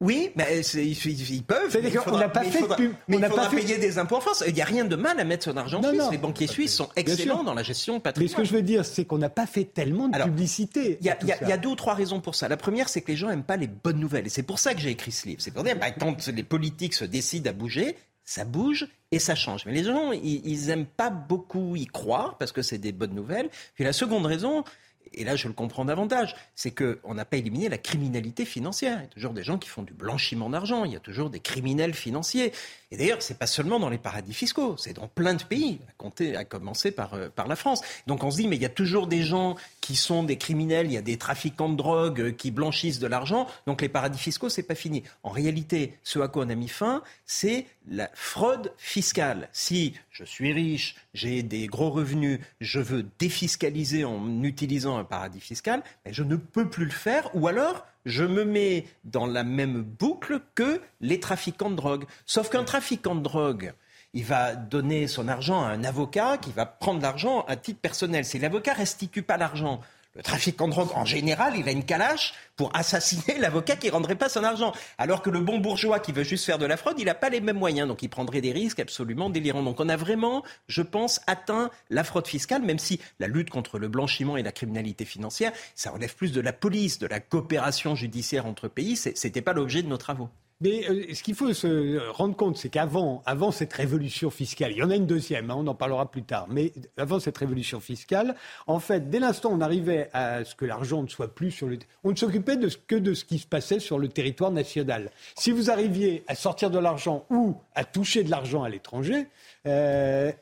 Oui, 0.00 0.30
mais 0.36 0.60
ils, 0.74 1.30
ils, 1.30 1.42
peuvent. 1.42 1.76
Mais 1.82 1.88
il 1.88 1.98
faudra, 1.98 2.20
n'a 2.20 2.28
pas 2.28 2.44
fait 2.44 2.60
mais 3.08 3.16
il 3.16 3.24
faudra 3.24 3.50
payer 3.50 3.78
des 3.78 3.98
impôts 3.98 4.16
en 4.16 4.20
France. 4.20 4.44
Il 4.46 4.54
n'y 4.54 4.62
a 4.62 4.64
rien 4.64 4.84
de 4.84 4.94
mal 4.94 5.18
à 5.18 5.24
mettre 5.24 5.44
son 5.44 5.56
argent 5.56 5.80
en 5.80 5.88
Suisse. 5.88 6.10
Les 6.12 6.18
banquiers 6.18 6.46
suisses 6.46 6.74
sont 6.74 6.88
excellents 6.94 7.42
dans 7.42 7.54
la 7.54 7.64
gestion 7.64 7.98
patrimoine. 7.98 8.30
Mais 8.30 8.32
ce 8.32 8.36
que 8.36 8.44
je 8.44 8.52
veux 8.56 8.62
dire, 8.62 8.84
c'est 8.84 9.04
qu'on 9.04 9.18
n'a 9.18 9.28
pas 9.28 9.46
fait 9.46 9.64
tellement 9.64 10.08
de 10.08 10.22
publicité. 10.22 10.98
Il 11.00 11.06
y, 11.06 11.10
a 11.52 11.56
deux 11.56 11.70
ou 11.70 11.76
trois 11.76 11.94
raisons 11.94 12.20
pour 12.20 12.36
ça. 12.36 12.48
La 12.48 12.56
première, 12.56 12.88
c'est 12.88 13.00
que 13.00 13.10
les 13.10 13.16
gens 13.16 13.28
n'aiment 13.28 13.42
pas 13.42 13.56
les 13.56 13.66
bonnes 13.66 13.98
nouvelles. 13.98 14.26
Et 14.26 14.30
c'est 14.30 14.44
pour 14.44 14.60
ça 14.60 14.74
que 14.74 14.80
j'ai 14.80 14.90
écrit 14.90 15.10
ce 15.10 15.26
livre. 15.26 15.40
C'est 15.42 15.50
pour 15.50 15.64
dire, 15.64 15.76
bah, 15.76 15.90
quand 15.90 16.28
les 16.28 16.42
politiques 16.44 16.94
se 16.94 17.04
décident 17.04 17.50
à 17.50 17.52
bouger, 17.52 17.96
ça 18.24 18.44
bouge 18.44 18.86
et 19.10 19.18
ça 19.18 19.34
change. 19.34 19.64
Mais 19.66 19.72
les 19.72 19.82
gens, 19.82 20.12
ils 20.12 20.66
n'aiment 20.66 20.86
pas 20.86 21.10
beaucoup 21.10 21.74
y 21.74 21.86
croire 21.86 22.36
parce 22.38 22.52
que 22.52 22.62
c'est 22.62 22.78
des 22.78 22.92
bonnes 22.92 23.14
nouvelles. 23.14 23.48
Puis 23.74 23.82
la 23.82 23.92
seconde 23.92 24.26
raison, 24.26 24.64
et 25.12 25.24
là 25.24 25.36
je 25.36 25.48
le 25.48 25.54
comprends 25.54 25.84
davantage, 25.84 26.34
c'est 26.54 26.70
qu'on 26.70 27.14
n'a 27.14 27.24
pas 27.24 27.36
éliminé 27.36 27.68
la 27.68 27.78
criminalité 27.78 28.44
financière. 28.44 28.98
Il 28.98 29.02
y 29.02 29.06
a 29.06 29.08
toujours 29.08 29.32
des 29.32 29.42
gens 29.42 29.58
qui 29.58 29.68
font 29.68 29.82
du 29.82 29.92
blanchiment 29.92 30.50
d'argent, 30.50 30.84
il 30.84 30.92
y 30.92 30.96
a 30.96 31.00
toujours 31.00 31.30
des 31.30 31.40
criminels 31.40 31.94
financiers. 31.94 32.52
Et 32.90 32.96
d'ailleurs, 32.96 33.20
c'est 33.20 33.38
pas 33.38 33.46
seulement 33.46 33.78
dans 33.78 33.90
les 33.90 33.98
paradis 33.98 34.32
fiscaux, 34.32 34.76
c'est 34.78 34.94
dans 34.94 35.08
plein 35.08 35.34
de 35.34 35.42
pays, 35.42 35.78
à, 35.88 35.92
compter, 35.98 36.36
à 36.36 36.44
commencer 36.46 36.90
par, 36.90 37.14
euh, 37.14 37.28
par 37.28 37.46
la 37.46 37.54
France. 37.54 37.82
Donc 38.06 38.24
on 38.24 38.30
se 38.30 38.38
dit, 38.38 38.48
mais 38.48 38.56
il 38.56 38.62
y 38.62 38.66
a 38.66 38.70
toujours 38.70 39.06
des 39.06 39.22
gens 39.22 39.56
qui 39.82 39.94
sont 39.94 40.22
des 40.22 40.38
criminels, 40.38 40.86
il 40.86 40.92
y 40.92 40.96
a 40.96 41.02
des 41.02 41.18
trafiquants 41.18 41.68
de 41.68 41.76
drogue 41.76 42.20
euh, 42.20 42.30
qui 42.32 42.50
blanchissent 42.50 42.98
de 42.98 43.06
l'argent, 43.06 43.46
donc 43.66 43.82
les 43.82 43.90
paradis 43.90 44.18
fiscaux, 44.18 44.48
c'est 44.48 44.62
pas 44.62 44.74
fini. 44.74 45.02
En 45.22 45.28
réalité, 45.28 45.98
ce 46.02 46.18
à 46.18 46.28
quoi 46.28 46.46
on 46.46 46.48
a 46.48 46.54
mis 46.54 46.68
fin, 46.68 47.02
c'est 47.26 47.66
la 47.90 48.08
fraude 48.14 48.72
fiscale. 48.78 49.50
Si 49.52 49.92
je 50.10 50.24
suis 50.24 50.52
riche, 50.52 50.96
j'ai 51.12 51.42
des 51.42 51.66
gros 51.66 51.90
revenus, 51.90 52.40
je 52.60 52.80
veux 52.80 53.04
défiscaliser 53.18 54.04
en 54.04 54.42
utilisant 54.42 54.96
un 54.96 55.04
paradis 55.04 55.40
fiscal, 55.40 55.82
mais 56.06 56.14
je 56.14 56.22
ne 56.22 56.36
peux 56.36 56.70
plus 56.70 56.86
le 56.86 56.90
faire, 56.90 57.30
ou 57.34 57.48
alors 57.48 57.84
je 58.04 58.24
me 58.24 58.44
mets 58.44 58.86
dans 59.04 59.26
la 59.26 59.44
même 59.44 59.82
boucle 59.82 60.40
que 60.54 60.80
les 61.00 61.20
trafiquants 61.20 61.70
de 61.70 61.76
drogue. 61.76 62.04
Sauf 62.26 62.48
qu'un 62.48 62.64
trafiquant 62.64 63.14
de 63.14 63.22
drogue, 63.22 63.72
il 64.14 64.24
va 64.24 64.54
donner 64.54 65.06
son 65.06 65.28
argent 65.28 65.62
à 65.62 65.68
un 65.68 65.84
avocat 65.84 66.38
qui 66.38 66.52
va 66.52 66.66
prendre 66.66 67.02
l'argent 67.02 67.44
à 67.46 67.56
titre 67.56 67.80
personnel. 67.80 68.24
Si 68.24 68.38
l'avocat 68.38 68.72
restitue 68.72 69.22
pas 69.22 69.36
l'argent, 69.36 69.80
le 70.14 70.22
trafiquant 70.22 70.66
de 70.66 70.72
drogue, 70.72 70.90
en 70.94 71.04
général, 71.04 71.54
il 71.56 71.68
a 71.68 71.72
une 71.72 71.84
calache 71.84 72.34
pour 72.56 72.74
assassiner 72.74 73.38
l'avocat 73.40 73.76
qui 73.76 73.90
rendrait 73.90 74.16
pas 74.16 74.28
son 74.28 74.42
argent. 74.42 74.72
Alors 74.96 75.22
que 75.22 75.30
le 75.30 75.40
bon 75.40 75.58
bourgeois 75.58 76.00
qui 76.00 76.12
veut 76.12 76.24
juste 76.24 76.44
faire 76.44 76.58
de 76.58 76.66
la 76.66 76.76
fraude, 76.76 76.98
il 76.98 77.04
n'a 77.04 77.14
pas 77.14 77.28
les 77.28 77.40
mêmes 77.40 77.58
moyens. 77.58 77.86
Donc 77.86 78.02
il 78.02 78.08
prendrait 78.08 78.40
des 78.40 78.52
risques 78.52 78.80
absolument 78.80 79.30
délirants. 79.30 79.62
Donc 79.62 79.80
on 79.80 79.88
a 79.88 79.96
vraiment, 79.96 80.42
je 80.66 80.82
pense, 80.82 81.20
atteint 81.26 81.70
la 81.90 82.04
fraude 82.04 82.26
fiscale, 82.26 82.62
même 82.62 82.78
si 82.78 83.00
la 83.20 83.28
lutte 83.28 83.50
contre 83.50 83.78
le 83.78 83.88
blanchiment 83.88 84.36
et 84.36 84.42
la 84.42 84.52
criminalité 84.52 85.04
financière, 85.04 85.52
ça 85.74 85.90
relève 85.90 86.14
plus 86.14 86.32
de 86.32 86.40
la 86.40 86.52
police, 86.52 86.98
de 86.98 87.06
la 87.06 87.20
coopération 87.20 87.94
judiciaire 87.94 88.46
entre 88.46 88.66
pays. 88.66 88.96
Ce 88.96 89.10
n'était 89.10 89.42
pas 89.42 89.52
l'objet 89.52 89.82
de 89.82 89.88
nos 89.88 89.98
travaux. 89.98 90.30
Mais 90.60 90.88
euh, 90.88 91.14
ce 91.14 91.22
qu'il 91.22 91.36
faut 91.36 91.52
se 91.54 92.10
rendre 92.10 92.34
compte, 92.34 92.56
c'est 92.56 92.68
qu'avant 92.68 93.22
avant 93.26 93.52
cette 93.52 93.72
révolution 93.72 94.28
fiscale, 94.28 94.72
il 94.72 94.78
y 94.78 94.82
en 94.82 94.90
a 94.90 94.96
une 94.96 95.06
deuxième, 95.06 95.50
hein, 95.50 95.56
on 95.56 95.66
en 95.68 95.74
parlera 95.74 96.10
plus 96.10 96.24
tard, 96.24 96.46
mais 96.50 96.72
avant 96.96 97.20
cette 97.20 97.38
révolution 97.38 97.78
fiscale, 97.78 98.34
en 98.66 98.80
fait, 98.80 99.08
dès 99.08 99.20
l'instant 99.20 99.50
où 99.50 99.54
on 99.54 99.60
arrivait 99.60 100.10
à 100.12 100.44
ce 100.44 100.56
que 100.56 100.64
l'argent 100.64 101.02
ne 101.02 101.08
soit 101.08 101.32
plus 101.32 101.52
sur 101.52 101.68
le... 101.68 101.78
On 102.02 102.10
ne 102.10 102.16
s'occupait 102.16 102.56
de, 102.56 102.68
que 102.88 102.96
de 102.96 103.14
ce 103.14 103.24
qui 103.24 103.38
se 103.38 103.46
passait 103.46 103.78
sur 103.78 104.00
le 104.00 104.08
territoire 104.08 104.50
national. 104.50 105.10
Si 105.36 105.52
vous 105.52 105.70
arriviez 105.70 106.24
à 106.26 106.34
sortir 106.34 106.70
de 106.70 106.78
l'argent 106.78 107.24
ou 107.30 107.56
à 107.76 107.84
toucher 107.84 108.24
de 108.24 108.30
l'argent 108.30 108.64
à 108.64 108.68
l'étranger, 108.68 109.28
euh, 109.66 110.32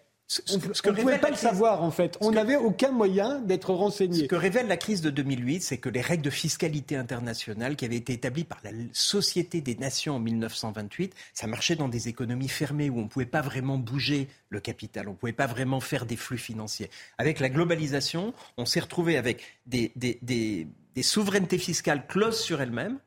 on 0.50 0.56
ne 0.56 1.00
pouvait 1.00 1.18
pas 1.18 1.30
le 1.30 1.36
savoir, 1.36 1.84
en 1.84 1.92
fait. 1.92 2.18
On 2.20 2.32
n'avait 2.32 2.56
aucun 2.56 2.90
moyen 2.90 3.40
d'être 3.40 3.72
renseigné. 3.72 4.22
Ce 4.22 4.24
que 4.24 4.34
révèle 4.34 4.66
la 4.66 4.76
crise 4.76 5.00
de 5.00 5.10
2008, 5.10 5.60
c'est 5.62 5.78
que 5.78 5.88
les 5.88 6.00
règles 6.00 6.24
de 6.24 6.30
fiscalité 6.30 6.96
internationale 6.96 7.76
qui 7.76 7.84
avaient 7.84 7.96
été 7.96 8.12
établies 8.12 8.44
par 8.44 8.58
la 8.64 8.70
Société 8.92 9.60
des 9.60 9.76
Nations 9.76 10.16
en 10.16 10.20
1928, 10.20 11.14
ça 11.32 11.46
marchait 11.46 11.76
dans 11.76 11.88
des 11.88 12.08
économies 12.08 12.48
fermées 12.48 12.90
où 12.90 12.98
on 12.98 13.02
ne 13.02 13.08
pouvait 13.08 13.24
pas 13.24 13.40
vraiment 13.40 13.78
bouger 13.78 14.28
le 14.50 14.58
capital, 14.58 15.08
on 15.08 15.12
ne 15.12 15.16
pouvait 15.16 15.32
pas 15.32 15.46
vraiment 15.46 15.80
faire 15.80 16.06
des 16.06 16.16
flux 16.16 16.38
financiers. 16.38 16.90
Avec 17.18 17.38
la 17.38 17.48
globalisation, 17.48 18.34
on 18.56 18.64
s'est 18.64 18.80
retrouvé 18.80 19.16
avec 19.16 19.42
des, 19.66 19.92
des, 19.94 20.18
des, 20.22 20.66
des 20.94 21.02
souverainetés 21.02 21.58
fiscales 21.58 22.06
closes 22.06 22.40
sur 22.40 22.60
elles-mêmes 22.60 22.98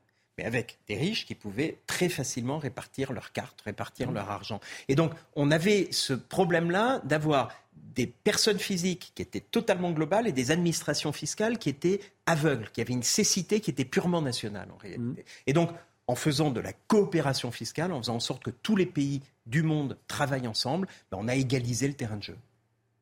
avec 0.44 0.78
des 0.88 0.96
riches 0.96 1.26
qui 1.26 1.34
pouvaient 1.34 1.78
très 1.86 2.08
facilement 2.08 2.58
répartir 2.58 3.12
leurs 3.12 3.32
cartes, 3.32 3.60
répartir 3.62 4.10
mmh. 4.10 4.14
leur 4.14 4.30
argent. 4.30 4.60
Et 4.88 4.94
donc, 4.94 5.12
on 5.36 5.50
avait 5.50 5.88
ce 5.90 6.12
problème-là 6.12 7.00
d'avoir 7.04 7.50
des 7.94 8.06
personnes 8.06 8.58
physiques 8.58 9.12
qui 9.14 9.22
étaient 9.22 9.40
totalement 9.40 9.90
globales 9.90 10.26
et 10.26 10.32
des 10.32 10.50
administrations 10.50 11.12
fiscales 11.12 11.58
qui 11.58 11.68
étaient 11.68 12.00
aveugles, 12.26 12.70
qui 12.72 12.80
avaient 12.80 12.92
une 12.92 13.02
cécité 13.02 13.60
qui 13.60 13.70
était 13.70 13.84
purement 13.84 14.22
nationale 14.22 14.68
en 14.72 14.76
réalité. 14.76 15.22
Mmh. 15.22 15.24
Et 15.46 15.52
donc, 15.52 15.70
en 16.06 16.16
faisant 16.16 16.50
de 16.50 16.60
la 16.60 16.72
coopération 16.72 17.52
fiscale, 17.52 17.92
en 17.92 17.98
faisant 17.98 18.16
en 18.16 18.20
sorte 18.20 18.42
que 18.42 18.50
tous 18.50 18.74
les 18.74 18.86
pays 18.86 19.20
du 19.46 19.62
monde 19.62 19.96
travaillent 20.08 20.48
ensemble, 20.48 20.88
ben, 21.10 21.18
on 21.20 21.28
a 21.28 21.36
égalisé 21.36 21.86
le 21.86 21.94
terrain 21.94 22.16
de 22.16 22.22
jeu. 22.22 22.36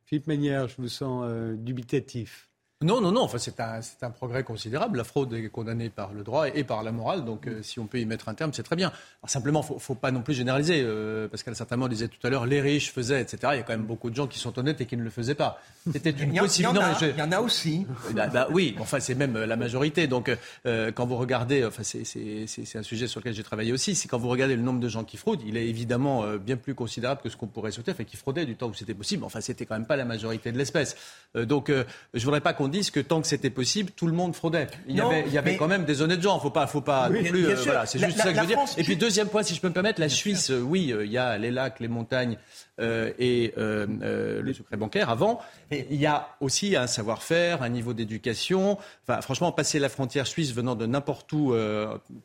Philippe 0.05 0.27
Ménière, 0.27 0.69
je 0.69 0.77
vous 0.79 0.89
sens 0.89 1.25
euh, 1.27 1.55
dubitatif. 1.57 2.48
Non, 2.81 3.01
non, 3.01 3.11
non. 3.11 3.23
Enfin, 3.23 3.39
c'est 3.39 3.59
un, 3.59 3.81
un, 4.03 4.11
progrès 4.11 4.45
considérable. 4.45 4.99
La 4.99 5.03
fraude 5.03 5.33
est 5.33 5.49
condamnée 5.49 5.91
par 5.91 6.13
le 6.13 6.23
droit 6.23 6.47
et, 6.49 6.63
par 6.63 6.85
la 6.85 6.93
morale. 6.93 7.25
Donc, 7.25 7.49
euh, 7.49 7.61
si 7.61 7.81
on 7.81 7.87
peut 7.87 7.99
y 7.99 8.07
mettre 8.07 8.29
un 8.29 8.35
terme, 8.35 8.53
c'est 8.53 8.63
très 8.63 8.77
bien. 8.77 8.93
Alors, 9.21 9.31
simplement, 9.31 9.63
faut, 9.65 9.81
faut 9.81 9.97
pas 9.97 10.13
non 10.13 10.23
plus 10.23 10.35
généraliser. 10.35 10.83
Euh, 10.85 11.27
Pascal 11.27 11.57
certainement 11.57 11.89
disait 11.89 12.07
tout 12.07 12.25
à 12.25 12.31
l'heure, 12.31 12.47
les 12.47 12.61
riches 12.61 12.93
faisaient, 12.93 13.21
etc. 13.21 13.39
Il 13.55 13.57
y 13.57 13.59
a 13.59 13.63
quand 13.65 13.73
même 13.73 13.83
beaucoup 13.83 14.11
de 14.11 14.15
gens 14.15 14.29
qui 14.29 14.39
sont 14.39 14.57
honnêtes 14.61 14.81
et 14.81 14.87
qui 14.87 14.97
ne 14.97 15.03
le 15.03 15.11
faisaient 15.11 15.35
pas. 15.35 15.61
C'était 15.93 16.11
une 16.21 16.33
possibilité. 16.39 16.81
Il, 17.01 17.19
y 17.19 17.23
en 17.23 17.33
a 17.33 17.41
aussi. 17.41 17.85
Bah, 18.15 18.29
bah, 18.29 18.47
oui, 18.53 18.77
enfin, 18.79 19.01
c'est 19.01 19.17
même 19.17 19.37
la 19.37 19.57
majorité. 19.57 20.07
Donc, 20.07 20.31
euh, 20.65 20.93
quand 20.93 21.05
vous 21.05 21.17
regardez, 21.17 21.65
enfin, 21.65 21.83
c'est 21.83 22.77
un 22.77 22.83
sujet 22.85 23.09
sur 23.09 23.19
lequel 23.19 23.35
j'ai 23.35 23.43
travaillé 23.43 23.73
aussi. 23.73 23.97
C'est 23.97 24.07
quand 24.07 24.19
vous 24.19 24.29
regardez 24.29 24.55
le 24.55 24.63
nombre 24.63 24.79
de 24.79 24.89
gens 24.89 25.03
qui 25.03 25.17
fraudent, 25.17 25.43
il 25.45 25.57
est 25.57 25.67
évidemment 25.67 26.23
euh, 26.23 26.39
bien 26.39 26.57
plus 26.57 26.77
considérable 26.77 27.23
que 27.23 27.29
ce 27.29 27.37
qu'on 27.37 27.49
pourrait 27.49 27.73
souhaiter. 27.73 27.91
Enfin, 27.91 28.05
qui 28.05 28.17
fraudaient 28.17 28.47
du 28.47 28.55
temps 28.55 28.69
où 28.69 28.75
c'était 28.75 28.95
possible. 28.95 29.25
Enfin, 29.25 29.41
c'était 29.41 29.67
quand 29.67 29.75
même 29.75 29.87
pas 29.87 29.97
la 29.97 30.05
majorité 30.05 30.53
de 30.53 30.59
l'espèce. 30.59 30.95
donc, 31.35 31.73
je 32.15 32.25
voudrais 32.25 32.41
pas 32.41 32.53
qu'on 32.53 32.68
dise 32.69 32.91
que 32.91 33.01
tant 33.01 33.21
que 33.21 33.27
c'était 33.27 33.51
possible, 33.51 33.91
tout 33.95 34.07
le 34.07 34.13
monde 34.13 34.35
fraudait. 34.35 34.69
Il 34.87 34.97
y 34.97 35.01
avait, 35.01 35.25
il 35.27 35.33
y 35.33 35.39
avait 35.39 35.57
quand 35.57 35.69
même 35.69 35.85
des 35.85 36.03
honnêtes 36.03 36.23
gens. 36.23 36.39
Faut 36.39 36.51
pas, 36.51 36.67
faut 36.67 36.81
pas 36.81 37.09
non 37.09 37.23
plus. 37.23 37.47
Euh, 37.47 37.55
voilà, 37.65 37.87
c'est 37.87 37.99
juste 37.99 38.19
ça 38.19 38.33
que 38.33 38.37
je 38.37 38.41
veux 38.41 38.47
dire. 38.47 38.59
Et 38.77 38.85
puis 38.85 38.97
deuxième 38.97 39.29
point, 39.29 39.43
si 39.43 39.55
je 39.55 39.61
peux 39.61 39.69
me 39.69 39.75
permettre, 39.75 40.01
la 40.01 40.09
Suisse, 40.09 40.51
euh, 40.51 40.61
oui, 40.61 40.93
euh, 40.93 41.05
il 41.05 41.13
y 41.13 41.19
a 41.19 41.39
les 41.39 41.51
lacs, 41.51 41.81
les 41.81 41.89
montagnes 41.89 42.39
euh, 42.81 43.13
et 43.19 43.55
euh, 43.59 44.43
le 44.43 44.53
secret 44.53 44.77
bancaire 44.77 45.11
avant. 45.11 45.41
il 45.71 45.97
y 45.97 46.07
a 46.07 46.29
aussi 46.41 46.77
un 46.77 46.87
savoir-faire, 46.87 47.63
un 47.63 47.69
niveau 47.69 47.93
d'éducation. 47.93 48.79
Enfin, 49.07 49.21
franchement, 49.21 49.53
passer 49.53 49.79
la 49.79 49.89
frontière 49.89 50.27
suisse 50.27 50.55
venant 50.55 50.75
de 50.75 50.87
n'importe 50.87 51.33
où, 51.33 51.55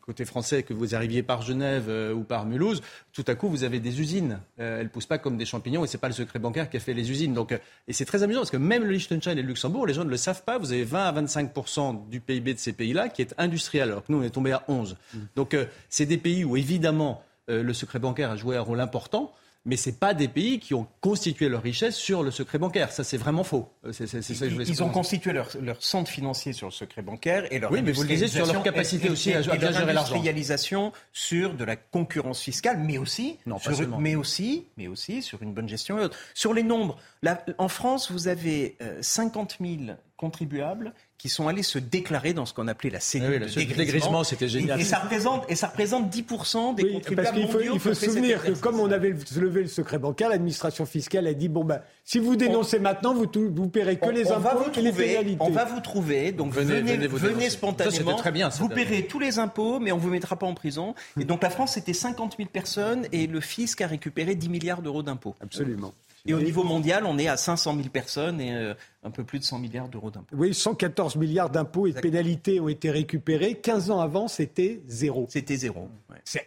côté 0.02 0.26
français, 0.26 0.64
que 0.64 0.74
vous 0.74 0.96
arriviez 0.96 1.24
par 1.24 1.42
Genève 1.42 1.90
ou 2.16 2.24
par 2.24 2.46
Mulhouse, 2.46 2.82
tout 3.12 3.26
à 3.28 3.36
coup, 3.36 3.50
vous 3.50 3.64
avez 3.64 3.80
des 3.80 4.00
usines. 4.00 4.40
elles 4.58 4.90
poussent 4.90 5.06
pas 5.06 5.18
comme 5.18 5.38
des 5.38 5.46
champignons 5.46 5.84
et 5.84 5.88
c'est 5.88 5.98
pas 5.98 6.08
le 6.08 6.14
secret 6.14 6.40
bancaire 6.40 6.70
qui 6.70 6.78
a 6.78 6.80
fait 6.80 6.94
les 6.94 7.10
usines. 7.12 7.34
Donc, 7.34 7.52
et 7.88 7.94
c'est 7.94 8.06
très 8.06 8.24
amusant 8.24 8.42
parce 8.42 8.52
que 8.52 8.58
même 8.58 8.84
le 8.84 8.92
Liechtenstein 8.92 9.38
et 9.38 9.42
le 9.42 9.48
Luxembourg, 9.48 9.86
les 9.86 9.94
gens 9.94 10.06
ne 10.06 10.10
le 10.10 10.18
savent 10.18 10.33
pas. 10.42 10.58
Vous 10.58 10.72
avez 10.72 10.84
20 10.84 11.06
à 11.06 11.22
25% 11.22 12.10
du 12.10 12.20
PIB 12.20 12.54
de 12.54 12.60
ces 12.60 12.74
pays-là 12.74 13.10
qui 13.10 13.22
est 13.22 13.34
industriel, 13.38 13.90
alors 13.90 14.06
que 14.06 14.12
nous, 14.12 14.20
on 14.20 14.24
est 14.24 14.30
tombé 14.30 14.52
à 14.52 14.64
11. 14.68 14.96
Mmh. 14.96 15.18
Donc, 15.36 15.58
c'est 15.90 16.06
des 16.06 16.18
pays 16.18 16.44
où, 16.44 16.58
évidemment, 16.58 17.24
le 17.48 17.74
secret 17.74 18.00
bancaire 18.00 18.32
a 18.32 18.36
joué 18.36 18.58
un 18.58 18.62
rôle 18.62 18.80
important 18.80 19.34
mais 19.66 19.78
ce 19.78 19.90
pas 19.92 20.14
des 20.14 20.28
pays 20.28 20.60
qui 20.60 20.74
ont 20.74 20.88
constitué 21.00 21.48
leur 21.48 21.62
richesse 21.62 21.96
sur 21.96 22.22
le 22.22 22.32
secret 22.32 22.58
bancaire. 22.58 22.92
Ça, 22.92 23.04
c'est 23.04 23.18
vraiment 23.18 23.44
faux. 23.44 23.70
Euh, 23.86 23.94
ça 23.94 24.06
ils 24.06 24.84
ont 24.84 24.90
constitué 24.90 25.32
leur, 25.32 25.50
leur, 25.62 25.82
centre 25.82 26.12
financier 26.12 26.52
sur 26.52 26.68
le 26.68 26.74
secret 26.74 27.02
bancaire 27.02 27.52
et 27.52 27.60
leur 27.60 27.72
oui, 27.72 27.82
mais 27.82 27.94
vous 27.94 28.04
le 28.04 28.28
sur 28.28 28.46
leur 28.46 28.64
capacité 28.64 29.10
aussi 29.10 29.34
à, 29.34 29.42
bien 29.42 29.72
gérer 29.72 29.94
l'argent. 29.94 30.14
industrialisation 30.16 30.92
sur 31.14 31.54
de 31.54 31.64
la 31.64 31.78
concurrence 31.78 32.42
fiscale, 32.42 32.80
mais 32.80 32.98
aussi, 32.98 33.38
non, 33.46 33.58
sur, 33.60 34.00
mais 34.00 34.16
aussi, 34.16 34.66
mais 34.78 34.88
aussi 34.88 35.22
sur 35.22 35.42
une 35.42 35.54
bonne 35.54 35.70
gestion 35.70 36.00
et. 36.00 36.08
Sur 36.34 36.54
les 36.54 36.64
nombres, 36.64 36.98
là, 37.22 37.44
en 37.58 37.70
France, 37.70 38.12
vous 38.12 38.28
avez 38.28 38.78
50 39.02 39.58
euh, 39.62 39.78
000 39.88 39.98
contribuables 40.24 40.94
qui 41.18 41.28
sont 41.28 41.50
allés 41.50 41.64
se 41.64 41.80
déclarer 41.80 42.34
dans 42.34 42.46
ce 42.46 42.54
qu'on 42.54 42.68
appelait 42.70 42.90
la 42.90 43.02
cellule 43.02 43.44
ah 43.46 43.54
oui, 43.58 43.66
de 43.66 43.74
dégrissement. 43.74 44.24
c'était 44.24 44.48
génial. 44.48 44.80
Et, 44.80 44.84
ça 44.86 45.00
représente, 45.00 45.50
et 45.50 45.56
ça 45.56 45.68
représente 45.68 46.14
10% 46.14 46.76
des 46.76 46.84
oui, 46.84 46.94
contribuables 46.94 47.28
parce 47.28 47.40
qu'il 47.40 47.48
faut, 47.50 47.60
il 47.62 47.80
faut 47.80 47.94
se 47.94 48.06
souvenir 48.06 48.42
que 48.42 48.52
comme 48.52 48.80
on 48.80 48.90
avait 48.90 49.14
levé 49.38 49.62
le 49.62 49.68
secret 49.68 50.00
bancaire, 50.00 50.30
l'administration 50.30 50.86
fiscale 50.86 51.28
a 51.28 51.34
dit 51.34 51.50
bon 51.50 51.66
ben 51.66 51.82
si 52.06 52.20
vous 52.20 52.38
dénoncez 52.38 52.80
maintenant, 52.80 53.14
vous 53.14 53.30
vous 53.54 53.70
paierez 53.70 53.98
que 53.98 54.10
les 54.10 54.32
impôts 54.32 54.72
et 54.76 54.82
les 54.82 54.92
pénalités. 54.94 55.42
On 55.42 55.50
va 55.50 55.66
vous 55.66 55.82
trouver, 55.82 56.32
donc 56.32 56.54
venez, 56.54 56.82
venez, 56.82 57.08
venez, 57.08 57.50
spontanément. 57.50 58.16
très 58.16 58.32
bien, 58.32 58.48
vous 58.50 58.70
paierez 58.70 59.06
tous 59.08 59.20
les 59.20 59.40
impôts, 59.40 59.80
mais 59.80 59.92
on 59.92 59.98
vous 59.98 60.10
mettra 60.10 60.38
pas 60.38 60.48
en 60.48 60.54
prison. 60.54 60.96
Et 61.20 61.26
donc 61.26 61.44
la 61.44 61.50
France 61.50 61.74
c'était 61.74 61.94
50 61.94 62.36
000 62.38 62.50
personnes 62.52 63.08
et 63.12 63.28
le 63.28 63.42
fisc 63.42 63.82
a 63.82 63.88
récupéré 63.88 64.36
10 64.36 64.50
milliards 64.50 64.82
d'euros 64.82 65.04
d'impôts. 65.04 65.36
Absolument. 65.42 65.94
Et 66.26 66.34
au 66.34 66.40
niveau 66.40 66.64
mondial, 66.64 67.04
on 67.06 67.18
est 67.18 67.28
à 67.28 67.36
500 67.36 67.76
000 67.76 67.90
personnes 67.90 68.40
et 68.40 68.54
euh, 68.54 68.74
un 69.04 69.12
peu 69.12 69.26
plus 69.26 69.40
de 69.40 69.44
100 69.44 69.60
milliards 69.60 69.90
d'euros 69.90 70.10
d'impôts. 70.10 70.36
Oui, 70.38 70.54
114 70.54 71.18
milliards 71.18 71.50
d'impôts 71.50 71.86
et 71.86 71.92
de 71.92 72.00
pénalités 72.00 72.62
ont 72.62 72.70
été 72.70 72.92
récupérés. 72.92 73.56
15 73.56 73.92
ans 73.92 74.00
avant, 74.00 74.30
c'était 74.30 74.82
zéro. 74.88 75.28
C'était 75.30 75.58
zéro. 75.58 75.90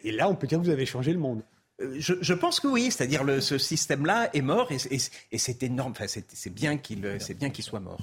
Et 0.02 0.12
là, 0.12 0.30
on 0.30 0.34
peut 0.34 0.46
dire 0.46 0.58
que 0.58 0.64
vous 0.64 0.70
avez 0.70 0.86
changé 0.86 1.12
le 1.12 1.18
monde. 1.18 1.42
Euh, 1.82 1.96
je, 1.98 2.32
pense 2.32 2.60
que 2.60 2.68
oui, 2.68 2.90
c'est-à-dire 2.90 3.22
ce 3.42 3.58
système-là 3.58 4.30
est 4.34 4.40
mort 4.40 4.70
et, 4.72 5.38
c'est 5.38 5.62
énorme. 5.62 5.92
Enfin, 5.92 6.06
c'est 6.06 6.54
bien 6.54 6.78
qu'il 6.78 7.64
soit 7.64 7.80
mort. 7.80 7.98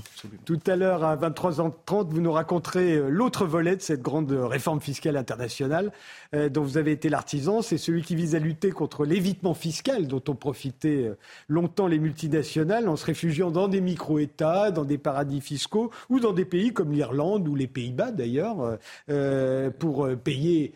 Tout 0.45 0.59
à 0.67 0.75
l'heure 0.75 1.03
à 1.03 1.15
23h30, 1.17 2.09
vous 2.09 2.21
nous 2.21 2.31
raconterez 2.31 2.93
euh, 2.93 3.09
l'autre 3.09 3.45
volet 3.45 3.75
de 3.75 3.81
cette 3.81 4.01
grande 4.01 4.31
réforme 4.31 4.79
fiscale 4.79 5.17
internationale 5.17 5.91
euh, 6.35 6.49
dont 6.49 6.61
vous 6.61 6.77
avez 6.77 6.91
été 6.91 7.09
l'artisan. 7.09 7.63
C'est 7.63 7.79
celui 7.79 8.03
qui 8.03 8.15
vise 8.15 8.35
à 8.35 8.39
lutter 8.39 8.69
contre 8.69 9.05
l'évitement 9.05 9.55
fiscal 9.55 10.07
dont 10.07 10.21
ont 10.27 10.35
profité 10.35 11.11
longtemps 11.47 11.87
les 11.87 11.99
multinationales 11.99 12.87
en 12.87 12.95
se 12.95 13.05
réfugiant 13.05 13.49
dans 13.49 13.67
des 13.67 13.81
micro-États, 13.81 14.71
dans 14.71 14.85
des 14.85 14.97
paradis 14.97 15.41
fiscaux 15.41 15.91
ou 16.09 16.19
dans 16.19 16.33
des 16.33 16.45
pays 16.45 16.73
comme 16.73 16.91
l'Irlande 16.91 17.47
ou 17.47 17.55
les 17.55 17.67
Pays-Bas 17.67 18.11
d'ailleurs 18.11 18.77
pour 19.79 20.07
payer 20.23 20.73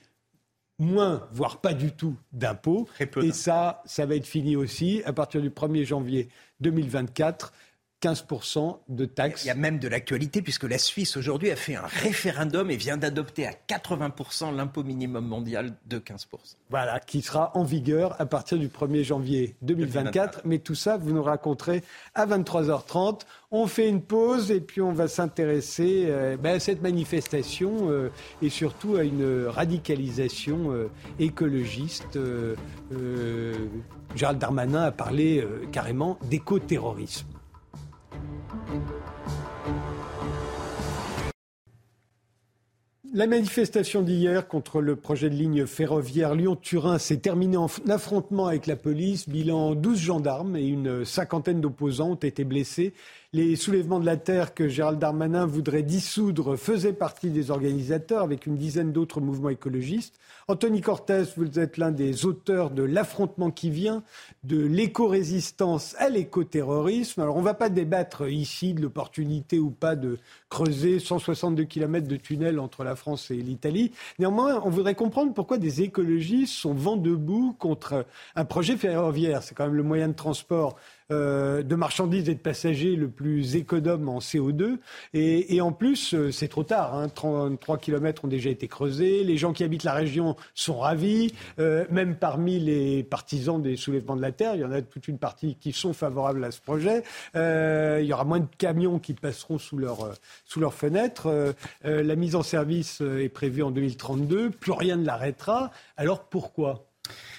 moins, 0.79 1.27
voire 1.31 1.59
pas 1.61 1.73
du 1.73 1.91
tout 1.91 2.15
d'impôts. 2.31 2.87
Et 3.21 3.31
ça, 3.31 3.81
ça 3.85 4.05
va 4.05 4.15
être 4.15 4.27
fini 4.27 4.55
aussi 4.55 5.01
à 5.05 5.13
partir 5.13 5.41
du 5.41 5.49
1er 5.49 5.85
janvier 5.85 6.29
2024. 6.59 7.53
15% 8.01 8.77
de 8.89 9.05
taxes. 9.05 9.43
Il 9.45 9.47
y 9.47 9.51
a 9.51 9.55
même 9.55 9.79
de 9.79 9.87
l'actualité 9.87 10.41
puisque 10.41 10.65
la 10.65 10.77
Suisse 10.77 11.17
aujourd'hui 11.17 11.49
a 11.49 11.55
fait 11.55 11.75
un 11.75 11.85
référendum 11.85 12.69
et 12.69 12.75
vient 12.75 12.97
d'adopter 12.97 13.47
à 13.47 13.53
80% 13.67 14.55
l'impôt 14.55 14.83
minimum 14.83 15.25
mondial 15.25 15.73
de 15.87 15.97
15%. 15.97 16.27
Voilà, 16.69 16.99
qui 16.99 17.21
sera 17.21 17.51
en 17.55 17.63
vigueur 17.63 18.19
à 18.21 18.25
partir 18.27 18.59
du 18.59 18.67
1er 18.67 19.03
janvier 19.03 19.55
2024. 19.63 20.41
Mais 20.45 20.59
tout 20.59 20.75
ça, 20.75 20.97
vous 20.97 21.11
nous 21.11 21.23
raconterez 21.23 21.83
à 22.13 22.27
23h30. 22.27 23.21
On 23.49 23.65
fait 23.65 23.89
une 23.89 24.01
pause 24.01 24.51
et 24.51 24.61
puis 24.61 24.81
on 24.81 24.91
va 24.91 25.07
s'intéresser 25.07 26.05
euh, 26.07 26.37
ben, 26.37 26.57
à 26.57 26.59
cette 26.59 26.81
manifestation 26.81 27.89
euh, 27.89 28.11
et 28.41 28.49
surtout 28.49 28.97
à 28.97 29.03
une 29.03 29.45
radicalisation 29.47 30.71
euh, 30.71 30.89
écologiste. 31.17 32.19
Gérald 34.15 34.39
Darmanin 34.39 34.83
a 34.83 34.91
parlé 34.91 35.45
carrément 35.71 36.17
d'éco-terrorisme. 36.29 37.36
La 43.13 43.25
manifestation 43.25 44.03
d'hier 44.03 44.47
contre 44.47 44.79
le 44.79 44.95
projet 44.95 45.31
de 45.31 45.35
ligne 45.35 45.65
ferroviaire 45.65 46.35
Lyon-Turin 46.35 46.99
s'est 46.99 47.17
terminée 47.17 47.57
en 47.57 47.67
affrontement 47.89 48.45
avec 48.45 48.67
la 48.67 48.75
police. 48.75 49.27
Bilan 49.27 49.73
12 49.73 49.99
gendarmes 49.99 50.55
et 50.55 50.67
une 50.67 51.03
cinquantaine 51.03 51.59
d'opposants 51.59 52.11
ont 52.11 52.15
été 52.15 52.43
blessés. 52.43 52.93
Les 53.33 53.57
soulèvements 53.57 53.99
de 53.99 54.05
la 54.05 54.15
terre 54.15 54.53
que 54.53 54.69
Gérald 54.69 54.99
Darmanin 54.99 55.45
voudrait 55.45 55.83
dissoudre 55.83 56.55
faisaient 56.55 56.93
partie 56.93 57.29
des 57.29 57.51
organisateurs 57.51 58.23
avec 58.23 58.45
une 58.45 58.55
dizaine 58.55 58.93
d'autres 58.93 59.19
mouvements 59.19 59.49
écologistes. 59.49 60.17
Anthony 60.47 60.79
Cortez, 60.79 61.23
vous 61.35 61.59
êtes 61.59 61.75
l'un 61.75 61.91
des 61.91 62.25
auteurs 62.25 62.71
de 62.71 62.83
L'affrontement 62.83 63.51
qui 63.51 63.69
vient, 63.69 64.01
de 64.45 64.65
l'éco-résistance 64.65 65.93
à 65.99 66.07
l'éco-terrorisme. 66.07 67.19
Alors 67.19 67.35
on 67.35 67.41
ne 67.41 67.43
va 67.45 67.53
pas 67.53 67.67
débattre 67.67 68.29
ici 68.29 68.73
de 68.73 68.81
l'opportunité 68.81 69.59
ou 69.59 69.71
pas 69.71 69.97
de 69.97 70.19
creuser 70.47 70.99
162 70.99 71.65
km 71.65 72.07
de 72.07 72.15
tunnels 72.15 72.61
entre 72.61 72.85
la 72.85 72.95
France 72.95 73.29
et 73.29 73.35
l'Italie. 73.35 73.91
Néanmoins, 74.19 74.61
on 74.63 74.69
voudrait 74.69 74.95
comprendre 74.95 75.33
pourquoi 75.33 75.57
des 75.57 75.81
écologistes 75.81 76.53
sont 76.53 76.73
vent 76.73 76.95
debout 76.95 77.53
contre 77.59 78.05
un 78.37 78.45
projet 78.45 78.77
ferroviaire. 78.77 79.43
C'est 79.43 79.53
quand 79.53 79.65
même 79.65 79.75
le 79.75 79.83
moyen 79.83 80.07
de 80.07 80.13
transport 80.13 80.77
euh, 81.09 81.63
de 81.63 81.75
marchandises 81.75 82.27
et 82.27 82.35
de 82.35 82.39
passagers 82.39 82.97
le 82.97 83.09
plus 83.09 83.55
économe 83.55 84.09
en 84.09 84.19
CO2. 84.19 84.77
Et, 85.13 85.61
en 85.61 85.71
plus, 85.71 86.13
euh, 86.13 86.31
c'est 86.31 86.49
trop 86.49 86.63
tard. 86.63 86.95
Hein, 86.95 87.07
33 87.07 87.77
km 87.77 88.25
ont 88.25 88.27
déjà 88.27 88.49
été 88.49 88.67
creusés. 88.67 89.23
Les 89.23 89.37
gens 89.37 89.53
qui 89.53 89.63
habitent 89.63 89.85
la 89.85 89.93
région 89.93 90.35
sont 90.53 90.79
ravis. 90.79 91.33
Euh, 91.59 91.85
même 91.89 92.17
parmi 92.17 92.59
les 92.59 93.03
partisans 93.03 93.61
des 93.61 93.77
soulèvements 93.77 94.17
de 94.17 94.21
la 94.21 94.33
Terre, 94.33 94.55
il 94.55 94.61
y 94.61 94.65
en 94.65 94.71
a 94.73 94.81
toute 94.81 95.07
une 95.07 95.17
partie 95.17 95.55
qui 95.55 95.71
sont 95.71 95.93
favorables 95.93 96.43
à 96.43 96.51
ce 96.51 96.59
projet. 96.59 97.03
il 97.35 98.05
y 98.05 98.11
aura 98.11 98.25
moins 98.25 98.41
de 98.41 98.47
camions 98.57 98.99
qui 98.99 99.13
passeront 99.13 99.57
sous 99.57 99.79
sous 100.45 100.59
leurs 100.59 100.73
fenêtres. 100.73 101.53
la 101.83 102.15
mise 102.15 102.35
en 102.35 102.43
service 102.43 103.01
est 103.01 103.29
prévue 103.29 103.63
en 103.63 103.71
2032. 103.71 104.49
Plus 104.49 104.71
rien 104.71 104.97
ne 104.97 105.05
l'arrêtera. 105.05 105.71
Alors 105.95 106.25
pourquoi? 106.25 106.87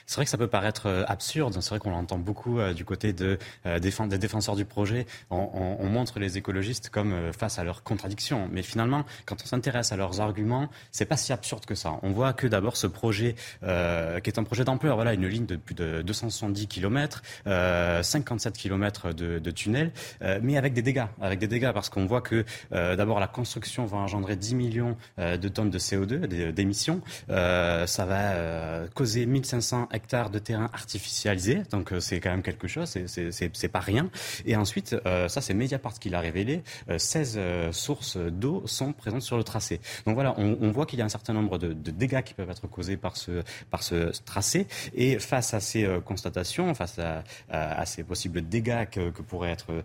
C'est 0.09 0.17
vrai 0.17 0.25
que 0.25 0.31
ça 0.31 0.39
peut 0.39 0.49
paraître 0.49 0.87
euh, 0.87 1.05
absurde. 1.07 1.55
C'est 1.61 1.69
vrai 1.69 1.79
qu'on 1.79 1.91
l'entend 1.91 2.17
beaucoup 2.17 2.59
euh, 2.59 2.73
du 2.73 2.87
côté 2.87 3.15
euh, 3.21 3.79
des 3.79 4.19
défenseurs 4.19 4.57
du 4.57 4.65
projet. 4.65 5.07
On, 5.31 5.77
on, 5.81 5.89
montre 5.89 6.19
les 6.19 6.39
écologistes 6.39 6.89
comme 6.89 7.33
face 7.33 7.59
à 7.59 7.65
leurs 7.65 7.83
contradictions. 7.83 8.49
Mais 8.51 8.63
finalement, 8.63 9.05
quand 9.27 9.37
on 9.43 9.47
s'intéresse 9.47 9.93
à 9.93 9.97
leurs 9.97 10.21
arguments, 10.21 10.69
c'est 10.93 11.05
pas 11.05 11.17
si 11.19 11.33
absurde 11.33 11.67
que 11.67 11.75
ça. 11.75 11.99
On 12.03 12.11
voit 12.11 12.33
que 12.33 12.47
d'abord 12.47 12.77
ce 12.77 12.87
projet, 12.87 13.35
qui 13.61 13.67
est 13.67 14.39
un 14.39 14.45
projet 14.45 14.65
d'ampleur, 14.65 14.97
voilà, 14.97 15.13
une 15.15 15.27
ligne 15.27 15.47
de 15.47 15.57
plus 15.57 15.75
de 15.75 16.03
270 16.03 16.67
km, 16.69 17.23
euh, 17.47 18.03
57 18.03 18.57
km 18.57 19.13
de, 19.13 19.39
de 19.39 19.51
tunnel, 19.51 19.93
euh, 20.23 20.39
mais 20.43 20.57
avec 20.57 20.73
des 20.73 20.83
dégâts, 20.83 21.07
avec 21.21 21.39
des 21.39 21.49
dégâts, 21.49 21.73
parce 21.73 21.89
qu'on 21.89 22.07
voit 22.07 22.21
que 22.21 22.45
d'abord 22.71 23.21
la 23.21 23.29
construction 23.29 23.87
va 23.87 23.99
engendrer 23.99 24.37
10 24.37 24.55
millions 24.55 24.97
de 25.19 25.49
tonnes 25.49 25.71
de 25.71 25.79
CO2 25.79 26.27
d'émissions. 26.53 27.01
ça 27.29 28.05
va 28.07 28.87
causer 28.95 29.27
1500 29.27 29.58
hectares 29.93 30.31
de 30.31 30.39
terrain 30.39 30.71
artificialisé, 30.73 31.63
donc 31.71 31.93
euh, 31.93 32.01
c'est 32.01 32.21
quand 32.21 32.31
même 32.31 32.43
quelque 32.43 32.69
chose, 32.69 32.97
c'est 33.07 33.69
pas 33.69 33.81
rien. 33.81 34.11
Et 34.47 34.57
ensuite, 34.57 34.97
euh, 35.07 35.29
ça 35.29 35.41
c'est 35.41 35.55
Mediapart 35.55 35.99
qui 35.99 36.11
l'a 36.11 36.21
révélé, 36.21 36.63
16 36.97 37.35
euh, 37.37 37.73
sources 37.73 38.17
d'eau 38.17 38.63
sont 38.67 38.93
présentes 38.93 39.23
sur 39.23 39.37
le 39.37 39.45
tracé. 39.45 39.81
Donc 40.07 40.15
voilà, 40.15 40.35
on, 40.39 40.71
voit 40.71 40.87
qu'il 40.87 40.99
y 40.99 41.03
a 41.03 41.05
un 41.05 41.11
certain 41.11 41.33
nombre 41.33 41.59
de, 41.59 41.73
dégâts 41.73 42.23
qui 42.23 42.35
peuvent 42.35 42.51
être 42.51 42.67
causés 42.67 42.97
par 42.97 43.17
ce, 43.17 43.43
par 43.71 43.83
ce 43.83 44.13
tracé. 44.25 44.67
Et 44.95 45.19
face 45.19 45.55
à 45.55 45.61
ces 45.61 45.89
constatations, 46.05 46.75
face 46.75 46.99
à, 46.99 47.87
ces 47.87 48.05
possibles 48.05 48.47
dégâts 48.47 48.87
que, 48.91 49.11
que 49.11 49.23
pourraient 49.23 49.51
être 49.51 49.83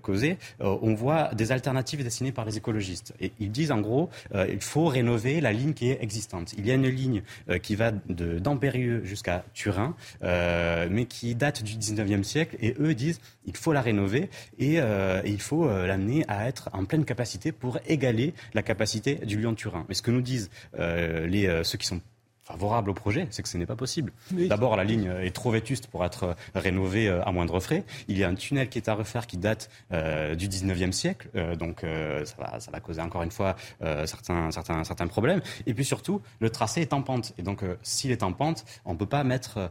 causés, 0.00 0.38
on 0.60 0.94
voit 0.94 1.34
des 1.34 1.52
alternatives 1.52 2.02
dessinées 2.02 2.32
par 2.32 2.44
les 2.44 2.56
écologistes. 2.56 3.14
Et 3.20 3.32
ils 3.38 3.50
disent 3.50 3.72
en 3.72 3.80
gros, 3.80 4.10
il 4.34 4.60
faut 4.60 4.86
rénover 4.86 5.40
la 5.40 5.52
ligne 5.52 5.74
qui 5.74 5.90
est 5.90 6.02
existante. 6.02 6.54
Il 6.56 6.66
y 6.66 6.70
a 6.70 6.74
une 6.74 6.88
ligne 6.88 7.22
qui 7.62 7.76
va 7.76 7.92
d'Ambérieux 8.08 9.02
jusqu'à 9.12 9.44
Turin, 9.52 9.94
euh, 10.22 10.88
mais 10.90 11.04
qui 11.04 11.34
date 11.34 11.62
du 11.62 11.76
19e 11.76 12.22
siècle. 12.22 12.56
Et 12.60 12.74
eux 12.80 12.94
disent 12.94 13.20
il 13.44 13.56
faut 13.56 13.74
la 13.74 13.82
rénover 13.82 14.30
et, 14.58 14.80
euh, 14.80 15.20
il 15.26 15.40
faut 15.40 15.68
euh, 15.68 15.86
l'amener 15.86 16.24
à 16.28 16.48
être 16.48 16.70
en 16.72 16.86
pleine 16.86 17.04
capacité 17.04 17.52
pour 17.52 17.78
égaler 17.86 18.32
la 18.54 18.62
capacité 18.62 19.16
du 19.16 19.36
Lyon-Turin. 19.38 19.84
Mais 19.88 19.94
ce 19.94 20.02
que 20.02 20.10
nous 20.10 20.22
disent 20.22 20.50
les, 20.78 21.62
ceux 21.64 21.78
qui 21.78 21.86
sont 21.86 22.00
favorable 22.44 22.90
au 22.90 22.94
projet, 22.94 23.26
c'est 23.30 23.42
que 23.42 23.48
ce 23.48 23.56
n'est 23.56 23.66
pas 23.66 23.76
possible. 23.76 24.12
D'abord, 24.32 24.76
la 24.76 24.84
ligne 24.84 25.12
est 25.20 25.34
trop 25.34 25.50
vétuste 25.50 25.86
pour 25.86 26.04
être 26.04 26.36
rénovée 26.54 27.08
euh, 27.08 27.22
à 27.24 27.32
moindre 27.32 27.60
frais. 27.60 27.84
Il 28.08 28.18
y 28.18 28.24
a 28.24 28.28
un 28.28 28.34
tunnel 28.34 28.68
qui 28.68 28.78
est 28.78 28.88
à 28.88 28.94
refaire 28.94 29.26
qui 29.26 29.36
date 29.36 29.70
euh, 29.92 30.34
du 30.34 30.48
19e 30.48 30.92
siècle, 30.92 31.28
euh, 31.36 31.54
donc 31.54 31.82
ça, 31.82 32.34
va, 32.38 32.60
ça, 32.60 32.70
va, 32.70 32.80
causer 32.80 33.00
encore 33.00 33.22
une 33.22 33.30
fois 33.30 33.56
certains, 34.04 34.50
certains, 34.50 34.84
certains 34.84 35.06
problèmes. 35.06 35.40
Et 35.66 35.74
puis 35.74 35.84
surtout, 35.84 36.20
le 36.40 36.50
tracé 36.50 36.80
est 36.80 36.92
en 36.92 37.02
pente. 37.02 37.32
Et 37.38 37.42
donc, 37.42 37.64
s'il 37.82 38.10
est 38.10 38.22
en 38.22 38.32
pente, 38.32 38.64
on 38.84 38.92
ne 38.92 38.98
peut 38.98 39.06
pas 39.06 39.24
mettre 39.24 39.70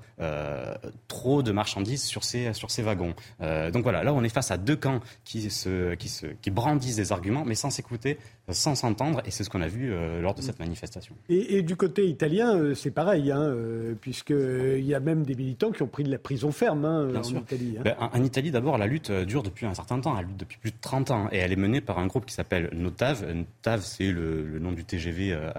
trop 1.08 1.44
de 1.44 1.52
marchandises 1.52 2.04
sur 2.04 2.24
ces, 2.24 2.54
sur 2.54 2.72
ces 2.72 2.82
wagons. 2.82 3.14
donc 3.40 3.84
voilà, 3.84 4.04
là, 4.04 4.14
on 4.14 4.24
est 4.24 4.30
face 4.30 4.52
à 4.52 4.58
deux 4.58 4.76
camps 4.76 5.02
qui, 5.24 5.50
se, 5.50 5.96
qui, 5.96 6.10
se, 6.10 6.28
qui 6.28 6.52
brandissent 6.52 6.96
des 6.96 7.12
arguments, 7.12 7.44
mais 7.46 7.56
sans 7.56 7.70
s'écouter, 7.70 8.18
sans 8.50 8.76
s'entendre. 8.76 9.22
Et 9.26 9.32
c'est 9.32 9.44
ce 9.44 9.50
qu'on 9.50 9.62
a 9.62 9.68
vu 9.68 9.94
lors 10.22 10.34
de 10.34 10.42
cette 10.42 10.60
manifestation. 10.60 11.16
Et, 11.30 11.58
et 11.58 11.62
du 11.64 11.76
côté 11.76 12.08
italien, 12.08 12.74
c'est 12.76 12.92
pareil, 12.92 13.32
hein, 13.32 13.42
euh, 13.42 13.94
puisqu'il 14.00 14.86
y 14.86 14.94
a 14.94 15.00
même 15.00 15.24
des 15.24 15.36
militants 15.36 15.72
qui 15.72 15.84
ont 15.84 15.88
pris 15.88 16.04
de 16.04 16.12
la 16.12 16.18
prison 16.18 16.52
ferme 16.52 16.86
hein, 16.86 17.10
en 17.16 17.22
Italie. 17.22 17.76
Hein. 17.78 17.82
Ben, 17.84 17.96
en, 18.00 18.24
Italie, 18.24 18.52
d'abord, 18.52 18.78
la 18.78 18.88
lutte 18.88 19.10
euh, 19.10 19.26
dure 19.26 19.44
depuis 19.44 19.66
un 19.66 19.74
certain 19.74 20.00
temps. 20.00 20.18
Elle 20.18 20.28
lutte 20.28 20.38
depuis 20.38 20.58
plus 20.58 20.72
de 20.72 20.78
30 20.82 21.12
ans. 21.12 21.28
Et 21.32 21.38
elle 21.38 21.52
est 21.52 21.58
menée 21.58 21.82
par 21.82 22.00
un 22.00 22.08
groupe 22.08 22.26
qui 22.26 22.34
s'appelle 22.34 22.70
Notav. 22.74 23.26
Notav, 23.34 23.82
c'est 23.82 24.12
le, 24.12 24.60
nom 24.60 24.72
du 24.72 24.84
TGV 24.84 25.34
euh, 25.34 25.50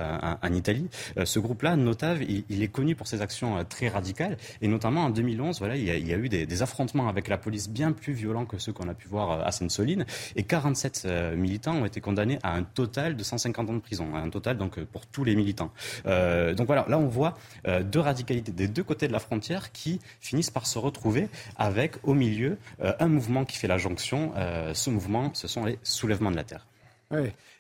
en, 0.43 0.53
Italie. 0.53 0.89
ce 1.25 1.39
groupe-là, 1.39 1.77
Notav, 1.77 2.23
il, 2.23 2.63
est 2.63 2.69
connu 2.69 2.95
pour 2.95 3.07
ses 3.07 3.21
actions 3.21 3.65
très 3.65 3.89
radicales. 3.89 4.37
Et 4.61 4.69
notamment 4.69 5.05
en 5.05 5.11
2011, 5.11 5.59
voilà, 5.59 5.77
il 5.77 5.85
y 5.85 6.13
a, 6.13 6.17
eu 6.17 6.29
des, 6.29 6.63
affrontements 6.63 7.09
avec 7.09 7.29
la 7.29 7.39
police 7.39 7.69
bien 7.69 7.93
plus 7.93 8.13
violents 8.13 8.45
que 8.45 8.59
ceux 8.59 8.73
qu'on 8.73 8.89
a 8.89 8.95
pu 8.95 9.09
voir 9.09 9.47
à 9.47 9.51
Sainte-Soline. 9.51 10.05
Et 10.37 10.43
47 10.43 11.09
militants 11.37 11.77
ont 11.77 11.87
été 11.87 12.01
condamnés 12.01 12.39
à 12.43 12.55
un 12.55 12.63
total 12.75 13.17
de 13.17 13.23
150 13.23 13.71
ans 13.71 13.75
de 13.75 13.81
prison. 13.81 14.15
Un 14.15 14.31
total, 14.31 14.57
donc, 14.57 14.81
pour 14.85 15.07
tous 15.07 15.25
les 15.25 15.35
militants. 15.37 15.73
donc 16.05 16.67
voilà, 16.67 16.85
là, 16.89 16.99
on 16.99 17.09
voit 17.09 17.35
euh, 17.67 17.83
deux 17.83 18.01
radicalités 18.01 18.53
des 18.53 18.69
deux 18.69 18.83
côtés 18.83 19.09
de 19.09 19.13
la 19.13 19.19
frontière 19.19 19.73
qui 19.73 20.01
finissent 20.21 20.51
par 20.51 20.67
se 20.67 20.79
retrouver 20.79 21.29
avec 21.57 21.97
au 22.03 22.15
milieu 22.15 22.59
euh, 22.83 22.93
un 22.99 23.09
mouvement 23.09 23.45
qui 23.45 23.57
fait 23.57 23.69
la 23.69 23.79
jonction. 23.79 24.33
Euh, 24.37 24.75
ce 24.75 24.91
mouvement, 24.91 25.31
ce 25.35 25.49
sont 25.49 25.65
les 25.65 25.79
soulèvements 25.83 26.31
de 26.31 26.37
la 26.37 26.45
terre. 26.45 26.67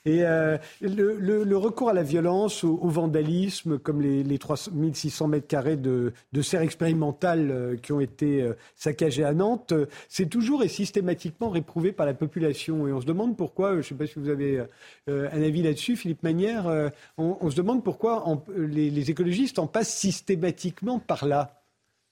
Et 0.04 0.24
euh, 0.24 0.58
le, 0.80 1.56
recours 1.56 1.90
à 1.90 1.92
la 1.92 2.02
violence, 2.02 2.64
au, 2.64 2.88
vandalisme, 2.88 3.78
comme 3.78 4.00
les, 4.00 4.24
les 4.24 4.38
3600 4.38 5.28
mètres 5.28 5.46
carrés 5.46 5.76
de, 5.76 6.12
serre 6.42 6.62
expérimentale 6.62 7.50
euh, 7.50 7.76
qui 7.76 7.92
ont 7.92 8.00
été 8.00 8.42
euh, 8.42 8.54
saccagés 8.74 9.24
à 9.24 9.32
Nantes, 9.32 9.74
c'est 10.08 10.26
toujours 10.26 10.64
et 10.64 10.68
systématiquement 10.68 11.50
réprouvé 11.50 11.92
par 11.92 12.06
la 12.06 12.14
population. 12.14 12.88
Et 12.88 12.92
on 12.92 13.00
se 13.00 13.06
demande 13.06 13.36
pourquoi, 13.36 13.72
je 13.72 13.76
ne 13.76 13.82
sais 13.82 13.94
pas 13.94 14.06
si 14.06 14.18
vous 14.18 14.28
avez 14.28 14.64
un 15.08 15.42
avis 15.42 15.62
là-dessus, 15.62 15.96
Philippe 15.96 16.22
Manière, 16.22 16.90
on, 17.18 17.50
se 17.50 17.56
demande 17.56 17.84
pourquoi 17.84 18.24
les, 18.56 18.90
les 18.90 19.10
écologistes 19.10 19.58
en 19.58 19.66
passent 19.66 19.94
systématiquement 19.94 20.98
par 20.98 21.26
là. 21.26 21.61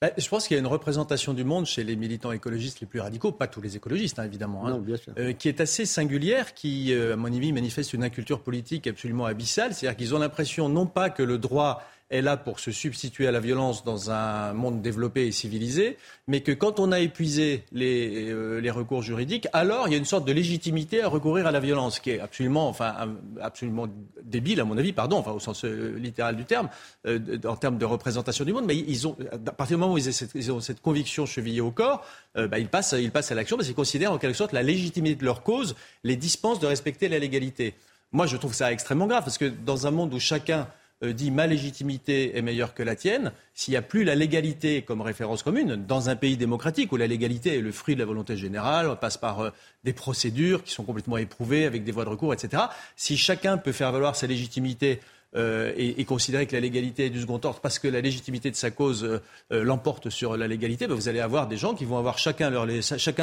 Bah, 0.01 0.09
je 0.17 0.27
pense 0.27 0.47
qu'il 0.47 0.55
y 0.55 0.57
a 0.57 0.59
une 0.59 0.67
représentation 0.67 1.35
du 1.35 1.43
monde 1.43 1.67
chez 1.67 1.83
les 1.83 1.95
militants 1.95 2.31
écologistes 2.31 2.79
les 2.79 2.87
plus 2.87 2.99
radicaux, 2.99 3.31
pas 3.31 3.45
tous 3.45 3.61
les 3.61 3.75
écologistes 3.75 4.17
hein, 4.17 4.23
évidemment, 4.23 4.65
hein, 4.65 4.81
euh, 5.19 5.33
qui 5.33 5.47
est 5.47 5.61
assez 5.61 5.85
singulière, 5.85 6.55
qui, 6.55 6.91
euh, 6.91 7.13
à 7.13 7.15
mon 7.15 7.27
avis, 7.27 7.53
manifeste 7.53 7.93
une 7.93 8.03
inculture 8.03 8.41
politique 8.41 8.87
absolument 8.87 9.27
abyssale. 9.27 9.75
C'est-à-dire 9.75 9.95
qu'ils 9.95 10.15
ont 10.15 10.19
l'impression 10.19 10.69
non 10.69 10.87
pas 10.87 11.11
que 11.11 11.21
le 11.21 11.37
droit 11.37 11.83
est 12.11 12.21
là 12.21 12.37
pour 12.37 12.59
se 12.59 12.71
substituer 12.71 13.27
à 13.27 13.31
la 13.31 13.39
violence 13.39 13.83
dans 13.83 14.11
un 14.11 14.53
monde 14.53 14.81
développé 14.81 15.25
et 15.27 15.31
civilisé, 15.31 15.97
mais 16.27 16.41
que 16.41 16.51
quand 16.51 16.79
on 16.79 16.91
a 16.91 16.99
épuisé 16.99 17.63
les, 17.71 18.29
euh, 18.29 18.61
recours 18.71 19.01
juridiques, 19.01 19.47
alors 19.53 19.87
il 19.87 19.91
y 19.91 19.95
a 19.95 19.97
une 19.97 20.05
sorte 20.05 20.27
de 20.27 20.31
légitimité 20.33 21.01
à 21.01 21.07
recourir 21.07 21.47
à 21.47 21.51
la 21.51 21.59
violence, 21.59 21.99
qui 21.99 22.11
est 22.11 22.19
absolument, 22.19 22.67
enfin, 22.67 22.93
absolument 23.41 23.87
débile 24.23 24.59
à 24.59 24.65
mon 24.65 24.77
avis, 24.77 24.93
pardon, 24.93 25.17
enfin 25.17 25.31
au 25.31 25.39
sens 25.39 25.63
euh, 25.65 25.97
littéral 25.97 26.35
du 26.35 26.45
terme, 26.45 26.69
euh, 27.07 27.19
en 27.45 27.55
termes 27.55 27.77
de 27.77 27.85
représentation 27.85 28.45
du 28.45 28.53
monde. 28.53 28.65
Mais 28.65 28.77
ils 28.77 29.07
ont, 29.07 29.15
à 29.31 29.51
partir 29.51 29.77
du 29.77 29.81
moment 29.81 29.93
où 29.93 29.97
ils, 29.97 30.13
cette, 30.13 30.35
ont 30.49 30.59
cette 30.59 30.81
conviction 30.81 31.25
chevillée 31.25 31.61
au 31.61 31.71
corps, 31.71 32.05
bah, 32.35 32.59
ils 32.59 32.67
passent, 32.67 32.95
ils 32.97 33.11
passent 33.11 33.31
à 33.31 33.35
l'action 33.35 33.57
parce 33.57 33.67
qu'ils 33.67 33.75
considèrent 33.75 34.11
en 34.11 34.17
quelque 34.17 34.37
sorte 34.37 34.53
la 34.53 34.63
légitimité 34.63 35.15
de 35.15 35.25
leur 35.25 35.43
cause 35.43 35.75
les 36.03 36.15
dispense 36.15 36.59
de 36.59 36.67
respecter 36.67 37.09
la 37.09 37.19
légalité. 37.19 37.73
Moi, 38.11 38.25
je 38.27 38.37
trouve 38.37 38.53
ça 38.53 38.71
extrêmement 38.71 39.07
grave 39.07 39.23
parce 39.23 39.37
que 39.37 39.45
dans 39.45 39.87
un 39.87 39.91
monde 39.91 40.13
où 40.13 40.19
chacun 40.19 40.67
dit 41.01 41.31
ma 41.31 41.47
légitimité 41.47 42.37
est 42.37 42.41
meilleure 42.41 42.73
que 42.73 42.83
la 42.83 42.95
tienne, 42.95 43.31
s'il 43.53 43.71
n'y 43.71 43.77
a 43.77 43.81
plus 43.81 44.03
la 44.03 44.15
légalité 44.15 44.83
comme 44.83 45.01
référence 45.01 45.43
commune, 45.43 45.75
dans 45.75 46.09
un 46.09 46.15
pays 46.15 46.37
démocratique 46.37 46.91
où 46.91 46.97
la 46.97 47.07
légalité 47.07 47.57
est 47.57 47.61
le 47.61 47.71
fruit 47.71 47.95
de 47.95 47.99
la 47.99 48.05
volonté 48.05 48.37
générale, 48.37 48.87
on 48.87 48.95
passe 48.95 49.17
par 49.17 49.39
euh, 49.39 49.49
des 49.83 49.93
procédures 49.93 50.63
qui 50.63 50.71
sont 50.71 50.83
complètement 50.83 51.17
éprouvées 51.17 51.65
avec 51.65 51.83
des 51.83 51.91
voies 51.91 52.05
de 52.05 52.09
recours, 52.09 52.33
etc. 52.33 52.63
Si 52.95 53.17
chacun 53.17 53.57
peut 53.57 53.71
faire 53.71 53.91
valoir 53.91 54.15
sa 54.15 54.27
légitimité 54.27 54.99
euh, 55.35 55.71
et, 55.77 56.03
considérer 56.03 56.45
que 56.45 56.53
la 56.53 56.59
légalité 56.59 57.05
est 57.05 57.09
du 57.09 57.21
second 57.21 57.39
ordre 57.43 57.61
parce 57.61 57.79
que 57.79 57.87
la 57.87 58.01
légitimité 58.01 58.51
de 58.51 58.55
sa 58.55 58.69
cause 58.69 59.21
l'emporte 59.49 60.09
sur 60.09 60.35
la 60.35 60.45
légalité, 60.45 60.87
ben 60.87 60.93
vous 60.93 61.07
allez 61.07 61.21
avoir 61.21 61.47
des 61.47 61.55
gens 61.55 61.73
qui 61.73 61.85
vont 61.85 61.97
avoir 61.97 62.17
chacun 62.17 62.51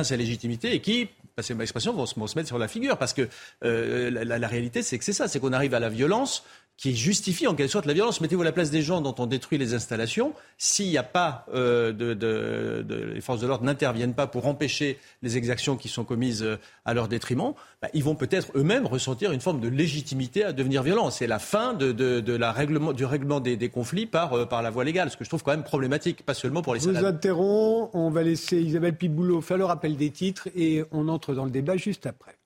sa 0.05 0.17
légitimité 0.17 0.73
et 0.73 0.81
qui, 0.81 1.09
passez 1.37 1.53
ma 1.53 1.65
expression, 1.65 1.93
vont 1.93 2.07
se, 2.07 2.19
mettre 2.19 2.49
sur 2.49 2.59
la 2.59 2.67
figure. 2.67 2.97
Parce 2.97 3.13
que 3.13 3.29
la, 3.61 4.39
la, 4.39 4.49
réalité, 4.49 4.83
c'est 4.83 4.97
que 4.97 5.05
c'est 5.05 5.13
ça, 5.13 5.29
c'est 5.29 5.39
qu'on 5.39 5.53
arrive 5.53 5.75
à 5.75 5.81
la 5.81 5.91
violence 5.91 6.45
qui 6.79 6.95
justifie 6.97 7.49
en 7.49 7.57
quelque 7.57 7.71
sorte 7.71 7.87
la 7.87 7.93
violence. 7.93 8.21
Mettez-vous 8.21 8.43
à 8.43 8.45
la 8.45 8.53
place 8.53 8.71
des 8.71 8.83
gens 8.83 9.01
dont 9.01 9.15
on 9.19 9.27
détruit 9.27 9.59
les 9.59 9.75
installations. 9.75 10.33
S'il 10.59 10.89
n'y 10.89 10.97
a 10.97 11.03
pas 11.03 11.45
euh, 11.53 11.93
de, 11.93 12.15
de, 12.15 12.85
de, 12.87 12.95
les 13.15 13.21
forces 13.21 13.41
de 13.41 13.49
l'ordre 13.49 13.65
n'interviennent 13.65 14.15
pas 14.15 14.29
pour 14.29 14.47
empêcher 14.47 14.97
les 15.21 15.37
exactions 15.37 15.77
qui 15.77 15.89
sont 15.89 16.05
commises 16.05 16.45
euh, 16.45 16.57
à 16.85 16.95
leur 16.95 17.09
détriment, 17.09 17.53
bah, 17.83 17.89
ils 17.95 18.05
vont 18.05 18.15
peut-être 18.15 18.53
eux-mêmes 18.55 18.87
ressentir 18.87 19.33
une 19.33 19.41
forme 19.41 19.59
de 19.59 19.67
légitimité 19.67 20.45
à 20.45 20.53
devenir 20.53 20.85
violents. 20.85 21.11
C'est 21.11 21.27
la 21.27 21.41
fin 21.41 21.75
de, 21.75 21.91
de, 21.91 22.37
la 22.37 22.53
règlement, 22.53 22.93
du 22.93 23.05
règlement 23.05 23.41
des, 23.41 23.57
des 23.57 23.71
conflits 23.71 24.07
par, 24.07 24.35
euh, 24.35 24.47
par 24.47 24.63
la 24.63 24.71
voie 24.71 24.85
légale, 24.85 25.11
ce 25.11 25.17
que 25.17 25.25
je 25.25 25.31
trouve 25.31 25.43
quand 25.43 25.51
même 25.51 25.65
problématique, 25.65 26.25
pas 26.25 26.35
seulement 26.35 26.63
pour 26.63 26.75
les 26.75 26.81
Vous 26.81 27.05
interromps, 27.05 27.91
on 27.93 28.11
va 28.11 28.23
laisser 28.23 28.63
Isabelle 28.63 28.97
Piboulot 28.97 29.41
faire 29.41 29.59
le 29.59 29.65
rappel 29.65 29.97
des 29.97 30.11
titres 30.11 30.47
et 30.55 30.85
on 30.93 31.09
entre 31.09 31.35
dans 31.35 31.45
le 31.45 31.51
débat 31.51 31.77
juste 31.77 32.07
après. 32.07 32.38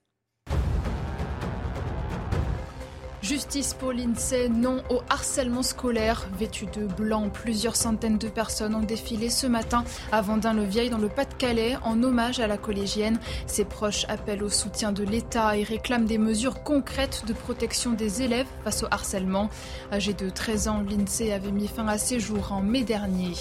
Justice 3.22 3.74
pour 3.74 3.92
l'INSEE, 3.92 4.48
non 4.48 4.82
au 4.90 5.00
harcèlement 5.08 5.62
scolaire. 5.62 6.26
Vêtu 6.36 6.66
de 6.66 6.86
blanc, 6.86 7.30
plusieurs 7.30 7.76
centaines 7.76 8.18
de 8.18 8.26
personnes 8.28 8.74
ont 8.74 8.80
défilé 8.80 9.30
ce 9.30 9.46
matin 9.46 9.84
à 10.10 10.20
Vendin-le-Vieil 10.22 10.90
dans 10.90 10.98
le 10.98 11.08
Pas-de-Calais 11.08 11.76
en 11.84 12.02
hommage 12.02 12.40
à 12.40 12.48
la 12.48 12.58
collégienne. 12.58 13.20
Ses 13.46 13.64
proches 13.64 14.06
appellent 14.08 14.42
au 14.42 14.48
soutien 14.48 14.90
de 14.90 15.04
l'État 15.04 15.56
et 15.56 15.62
réclament 15.62 16.04
des 16.04 16.18
mesures 16.18 16.64
concrètes 16.64 17.22
de 17.24 17.32
protection 17.32 17.92
des 17.92 18.22
élèves 18.22 18.48
face 18.64 18.82
au 18.82 18.86
harcèlement. 18.90 19.50
Âgé 19.92 20.14
de 20.14 20.28
13 20.28 20.66
ans, 20.66 20.82
l'INSEE 20.82 21.32
avait 21.32 21.52
mis 21.52 21.68
fin 21.68 21.86
à 21.86 21.98
ses 21.98 22.18
jours 22.18 22.50
en 22.50 22.60
mai 22.60 22.82
dernier. 22.82 23.34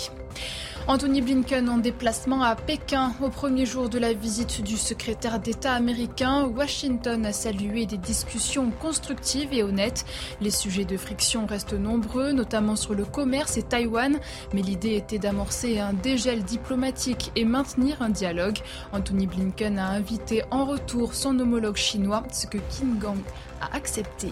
Anthony 0.87 1.21
Blinken 1.21 1.69
en 1.69 1.77
déplacement 1.77 2.41
à 2.41 2.55
Pékin. 2.55 3.13
Au 3.21 3.29
premier 3.29 3.65
jour 3.65 3.87
de 3.87 3.99
la 3.99 4.13
visite 4.13 4.63
du 4.63 4.77
secrétaire 4.77 5.39
d'État 5.39 5.73
américain, 5.73 6.45
Washington 6.45 7.25
a 7.25 7.31
salué 7.31 7.85
des 7.85 7.97
discussions 7.97 8.71
constructives 8.71 9.53
et 9.53 9.63
honnêtes. 9.63 10.05
Les 10.41 10.49
sujets 10.49 10.85
de 10.85 10.97
friction 10.97 11.45
restent 11.45 11.73
nombreux, 11.73 12.31
notamment 12.31 12.75
sur 12.75 12.95
le 12.95 13.05
commerce 13.05 13.57
et 13.57 13.63
Taïwan, 13.63 14.19
mais 14.53 14.61
l'idée 14.61 14.95
était 14.95 15.19
d'amorcer 15.19 15.79
un 15.79 15.93
dégel 15.93 16.43
diplomatique 16.43 17.31
et 17.35 17.45
maintenir 17.45 18.01
un 18.01 18.09
dialogue. 18.09 18.57
Anthony 18.91 19.27
Blinken 19.27 19.77
a 19.77 19.89
invité 19.89 20.43
en 20.49 20.65
retour 20.65 21.13
son 21.13 21.39
homologue 21.39 21.77
chinois, 21.77 22.23
ce 22.31 22.47
que 22.47 22.57
Kim 22.57 22.97
Gang 22.97 23.19
a 23.61 23.75
accepté. 23.75 24.29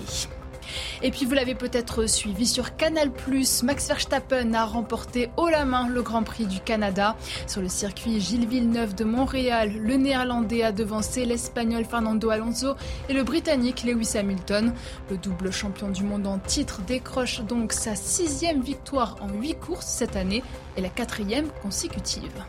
Et 1.01 1.11
puis 1.11 1.25
vous 1.25 1.33
l'avez 1.33 1.55
peut-être 1.55 2.07
suivi 2.07 2.45
sur 2.45 2.75
Canal+, 2.75 3.11
Max 3.63 3.87
Verstappen 3.87 4.53
a 4.53 4.65
remporté 4.65 5.29
haut 5.37 5.49
la 5.49 5.65
main 5.65 5.87
le 5.87 6.01
Grand 6.01 6.23
Prix 6.23 6.45
du 6.45 6.59
Canada. 6.59 7.15
Sur 7.47 7.61
le 7.61 7.69
circuit 7.69 8.19
Gilles 8.19 8.47
Villeneuve 8.47 8.95
de 8.95 9.03
Montréal, 9.03 9.73
le 9.75 9.95
Néerlandais 9.95 10.63
a 10.63 10.71
devancé 10.71 11.25
l'Espagnol 11.25 11.85
Fernando 11.85 12.29
Alonso 12.29 12.75
et 13.07 13.13
le 13.13 13.23
Britannique 13.23 13.83
Lewis 13.83 14.17
Hamilton. 14.17 14.73
Le 15.09 15.17
double 15.17 15.51
champion 15.51 15.89
du 15.89 16.03
monde 16.03 16.27
en 16.27 16.39
titre 16.39 16.81
décroche 16.81 17.41
donc 17.41 17.73
sa 17.73 17.95
sixième 17.95 18.61
victoire 18.61 19.17
en 19.21 19.29
huit 19.29 19.55
courses 19.55 19.87
cette 19.87 20.15
année 20.15 20.43
et 20.77 20.81
la 20.81 20.89
quatrième 20.89 21.47
consécutive. 21.61 22.43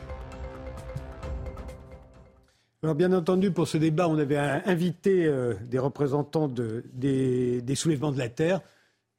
Alors 2.82 2.94
bien 2.94 3.12
entendu, 3.12 3.50
pour 3.50 3.68
ce 3.68 3.76
débat, 3.76 4.08
on 4.08 4.16
avait 4.16 4.38
invité 4.38 5.26
euh, 5.26 5.52
des 5.68 5.78
représentants 5.78 6.48
des, 6.48 7.74
soulèvements 7.74 8.10
de 8.10 8.18
la 8.18 8.30
Terre. 8.30 8.62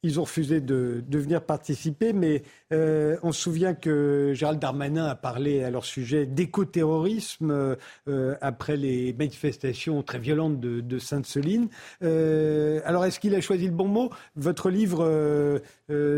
Ils 0.02 0.18
ont 0.18 0.24
refusé 0.24 0.60
de, 0.60 1.04
venir 1.08 1.40
participer, 1.44 2.12
mais 2.12 2.42
euh, 2.72 3.16
on 3.22 3.30
se 3.30 3.40
souvient 3.40 3.72
que 3.72 4.32
Gérald 4.34 4.58
Darmanin 4.58 5.06
a 5.06 5.14
parlé 5.14 5.62
à 5.62 5.70
leur 5.70 5.84
sujet 5.84 6.26
d'écoterrorisme 6.26 7.76
euh, 8.08 8.34
après 8.40 8.76
les 8.76 9.12
manifestations 9.12 10.02
très 10.02 10.18
violentes 10.18 10.58
de, 10.58 10.98
Sainte-Soline. 10.98 11.68
alors, 12.00 13.04
est-ce 13.04 13.20
qu'il 13.20 13.36
a 13.36 13.40
choisi 13.40 13.66
le 13.66 13.72
bon 13.74 13.86
mot? 13.86 14.10
Votre 14.34 14.70
livre 14.70 15.62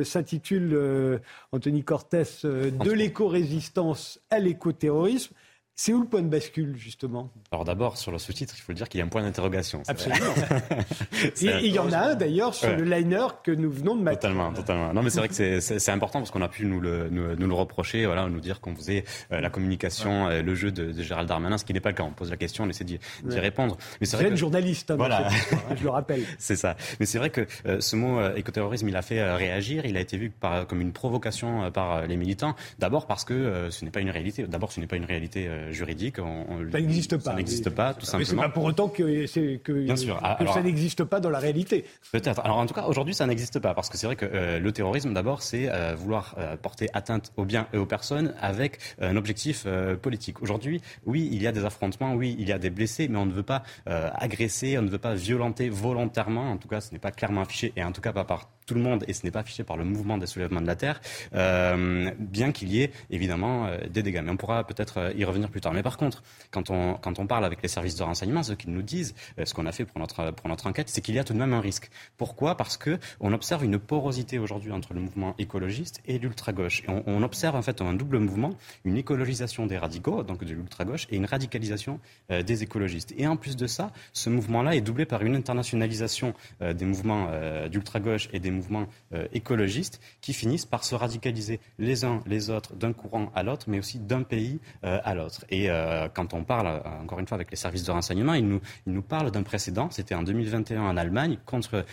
s'intitule, 0.03 1.21
Anthony 1.53 1.85
Cortès, 1.85 2.47
De 2.47 2.91
l'éco-résistance 2.91 4.19
à 4.31 4.39
l'écoterrorisme. 4.39 5.35
C'est 5.77 5.93
où 5.93 6.01
le 6.01 6.07
point 6.07 6.23
de 6.23 6.29
bascule, 6.29 6.77
justement? 6.77 7.31
Alors 7.51 7.65
d'abord, 7.65 7.99
sur 7.99 8.13
le 8.13 8.19
sous-titre, 8.19 8.55
il 8.57 8.61
faut 8.61 8.71
le 8.71 8.77
dire 8.77 8.89
qu'il 8.89 9.01
y 9.01 9.03
a 9.03 9.05
un 9.05 9.09
point 9.09 9.23
d'interrogation. 9.23 9.83
Absolument. 9.89 10.33
il 11.43 11.67
y 11.67 11.81
en 11.81 11.91
a 11.91 11.99
un, 11.99 12.15
d'ailleurs, 12.15 12.55
sur 12.55 12.77
le 12.77 12.85
liner 12.85 13.27
que 13.43 13.51
nous 13.51 13.73
venons 13.73 13.97
de 13.97 14.03
mettre. 14.03 14.21
Totalement, 14.21 14.53
totalement. 14.53 14.95
Non, 14.95 15.03
mais 15.03 15.11
c'est 15.11 15.19
vrai 15.19 15.29
que 15.29 15.59
c'est 15.59 15.91
important 15.91 16.21
parce 16.21 16.31
qu'on 16.31 16.43
a 16.43 16.49
pu 16.49 16.67
nous 16.67 16.79
le, 16.79 17.09
nous, 17.11 17.49
le 17.49 17.55
reprocher, 17.55 18.07
voilà, 18.07 18.29
nous 18.29 18.39
dire 18.39 18.61
qu'on 18.61 18.77
faisait 18.77 19.05
euh, 19.33 19.41
la 19.41 19.51
communication, 19.51 20.29
euh, 20.29 20.43
le 20.43 20.55
jeu 20.55 20.71
de, 20.71 20.93
Gérald 21.03 21.29
Darmanin, 21.29 21.59
ce 21.59 21.65
qui 21.65 21.73
n'est 21.73 21.81
pas 21.81 21.89
le 21.89 21.97
cas. 21.97 22.05
On 22.05 22.13
pose 22.13 22.31
la 22.31 22.37
question, 22.37 22.63
on 22.63 22.69
essaie 22.69 22.85
d'y 22.85 23.01
répondre. 23.25 23.77
Mais 24.01 24.07
c'est 24.07 24.17
vrai 24.17 24.31
que... 24.31 24.37
journaliste, 24.37 24.93
hein, 24.93 24.97
voilà. 24.97 25.27
Hein, 25.27 25.75
je 25.77 25.83
le 25.83 25.91
rappelle. 25.91 26.23
c'est 26.39 26.57
ça. 26.57 26.77
Mais 27.01 27.07
c'est 27.07 27.19
vrai 27.19 27.31
que 27.31 27.49
euh, 27.67 27.81
ce 27.81 27.97
mot 27.97 28.25
écoterrorisme, 28.37 28.89
il 28.89 28.97
a 28.97 29.03
fait 29.03 29.29
réagir. 29.35 29.87
Il 29.87 29.97
a 29.97 30.01
été 30.01 30.19
vu 30.19 30.31
par, 30.31 30.69
comme 30.69 30.81
une 30.81 30.93
provocation 30.93 31.69
par 31.73 32.07
les 32.07 32.17
militants. 32.17 32.55
D'abord 32.79 33.09
parce 33.09 33.25
que 33.25 33.71
ce 33.71 33.85
n'est 33.85 33.91
pas 33.91 34.01
une 34.01 34.11
réalité. 34.11 34.45
D'abord, 34.45 34.71
ce 34.71 34.79
n'est 34.79 34.87
pas 34.87 34.97
une 34.97 35.05
réalité 35.05 35.49
juridique. 35.71 36.17
ça 36.17 36.81
n'existe 36.81 37.17
pas. 37.17 37.31
Ça 37.31 37.35
n'existe 37.35 37.71
pas, 37.71 37.95
tout 37.95 38.07
simplement. 38.07 38.19
Mais 38.19 38.25
c'est 38.25 38.37
pas 38.37 38.49
pour 38.49 38.65
autant 38.65 38.89
que, 38.89 39.57
que, 39.59 39.73
Bien 39.73 39.97
sûr. 39.97 40.21
que 40.39 40.47
ça 40.47 40.63
n'existe 40.63 41.05
pas 41.05 41.21
dans 41.21 41.31
la 41.31 41.39
réalité. 41.39 41.85
Peut-être. 42.13 42.41
Alors 42.45 42.59
en 42.59 42.67
tout 42.67 42.75
cas, 42.75 42.85
aujourd'hui, 42.85 43.15
ça 43.15 43.27
n'existe 43.27 43.59
pas 43.59 43.75
parce 43.75 43.89
que 43.89 43.97
c'est 43.97 44.07
vrai 44.07 44.17
que 44.17 44.27
euh, 44.27 44.59
le 44.59 44.73
terrorisme, 44.73 45.13
d'abord, 45.13 45.43
c'est 45.43 45.69
euh, 45.71 45.95
vouloir 45.95 46.35
euh, 46.39 46.57
porter 46.57 46.89
atteinte 46.93 47.33
aux 47.37 47.45
biens 47.45 47.67
et 47.73 47.79
aux 47.79 47.87
personnes 47.87 48.35
avec 48.41 48.79
un 49.01 49.17
objectif 49.17 49.67
politique. 50.03 50.43
Aujourd'hui, 50.43 50.81
oui, 51.07 51.29
il 51.33 51.43
y 51.43 51.47
a 51.47 51.53
des 51.53 51.65
affrontements, 51.65 52.15
oui, 52.15 52.37
il 52.39 52.49
y 52.49 52.53
a 52.53 52.59
des 52.59 52.71
blessés, 52.71 53.09
mais 53.09 53.19
on 53.19 53.27
ne 53.27 53.33
veut 53.33 53.43
pas 53.43 53.63
agresser, 53.87 54.79
on 54.79 54.83
ne 54.83 54.89
veut 54.89 54.99
pas 54.99 55.15
violenter 55.15 55.69
volontairement. 55.69 56.51
En 56.51 56.57
tout 56.57 56.69
cas, 56.69 56.81
ce 56.81 56.93
n'est 56.93 56.99
pas 56.99 57.11
clairement 57.11 57.43
affiché 57.43 57.73
et 57.77 57.85
en 57.85 57.93
tout 57.93 58.01
cas 58.01 58.13
pas 58.13 58.25
par 58.25 58.51
tout 58.67 58.75
le 58.75 58.81
monde, 58.81 59.05
et 59.09 59.13
ce 59.13 59.25
n'est 59.25 59.31
pas 59.31 59.41
affiché 59.41 59.65
par 59.65 59.77
le 59.77 59.85
mouvement 59.85 60.19
des 60.19 60.27
soulèvements 60.27 60.61
de 60.61 60.67
la 60.67 60.77
Terre, 60.77 61.01
euh, 61.35 62.11
bien 62.19 62.53
qu'il 62.53 62.73
y 62.73 62.83
ait 62.83 62.91
évidemment 63.11 63.67
euh, 63.67 63.79
des 63.89 64.03
dégâts. 64.03 64.23
Mais 64.25 64.31
on 64.31 64.37
pourra 64.37 64.65
peut-être 64.65 64.99
euh, 64.99 65.13
y 65.17 65.25
revenir 65.25 65.51
plus 65.51 65.61
tard. 65.61 65.73
Mais 65.73 65.83
par 65.83 65.97
contre, 65.97 66.23
quand 66.51 66.71
on, 66.71 66.95
quand 66.95 67.19
on 67.19 67.27
parle 67.27 67.45
avec 67.45 67.63
les 67.63 67.69
services 67.69 67.97
de 67.97 68.03
renseignement, 68.03 68.43
ce 68.43 68.53
qu'ils 68.53 68.73
nous 68.73 68.83
disent, 68.83 69.15
ce 69.43 69.53
qu'on 69.55 69.67
a 69.67 69.73
fait 69.73 69.85
pour 69.85 69.99
notre, 69.99 70.31
pour 70.33 70.49
notre 70.49 70.67
enquête, 70.67 70.89
c'est 70.89 71.01
qu'il 71.01 71.15
y 71.15 71.19
a 71.19 71.25
tout 71.25 71.33
de 71.33 71.39
même 71.39 71.53
un 71.53 71.61
risque. 71.61 71.91
Pourquoi? 72.17 72.57
Parce 72.57 72.77
qu'on 72.77 73.33
observe 73.33 73.65
une 73.65 73.79
porosité 73.79 74.39
aujourd'hui 74.39 74.73
entre 74.73 74.95
le 74.95 75.01
mouvement 75.01 75.35
écologiste 75.39 76.01
et 76.07 76.19
l'ultra-gauche. 76.19 76.83
Et 76.83 76.87
on, 77.07 77.23
observe 77.23 77.57
en 77.57 77.63
fait 77.63 77.81
un 77.81 77.95
double 77.95 78.19
mouvement, 78.19 78.51
une 78.85 78.97
écologisation 78.97 79.67
des 79.67 79.79
radicaux, 79.79 80.23
donc 80.23 80.45
de 80.45 80.53
l'ultra-gauche, 80.53 81.07
et 81.11 81.17
une 81.17 81.25
radicalisation 81.25 82.01
des 82.29 82.63
écologistes. 82.63 83.15
Et 83.17 83.27
en 83.27 83.37
plus 83.37 83.57
de 83.57 83.67
ça, 83.67 83.93
ce 84.13 84.29
mouvement-là 84.31 84.77
est 84.77 84.83
doublé 84.83 85.07
par 85.07 85.23
une 85.23 85.35
internationalisation 85.37 86.35
des 86.61 86.85
mouvements 86.85 87.29
d'ultra-gauche 87.69 88.29
et 88.33 88.41
des 88.41 88.51
mouvements 88.55 88.87
euh, 89.13 89.27
écologistes 89.33 90.01
qui 90.21 90.33
finissent 90.33 90.67
par 90.67 90.85
se 90.85 90.95
radicaliser 90.95 91.61
les 91.79 92.05
uns 92.05 92.23
les 92.27 92.51
autres 92.51 92.75
d'un 92.75 92.93
courant 92.93 93.31
à 93.35 93.43
l'autre, 93.43 93.67
mais 93.69 93.79
aussi 93.79 93.99
d'un 93.99 94.23
pays 94.23 94.61
euh, 94.85 94.99
à 95.05 95.15
l'autre. 95.15 95.45
Et 95.51 95.71
euh, 95.71 96.09
quand 96.13 96.35
on 96.35 96.45
parle, 96.45 96.83
encore 97.03 97.21
une 97.21 97.27
fois, 97.27 97.37
avec 97.37 97.51
les 97.51 97.57
services 97.57 97.85
de 97.85 97.91
renseignement, 97.91 98.35
ils 98.35 98.47
nous, 98.47 98.61
ils 98.87 98.93
nous 98.93 99.03
parlent 99.03 99.31
d'un 99.31 99.43
précédent. 99.43 99.89
C'était 99.91 100.15
en 100.15 100.23
2021 100.23 100.83
en 100.83 100.97
Allemagne 100.97 101.39
contre, 101.45 101.85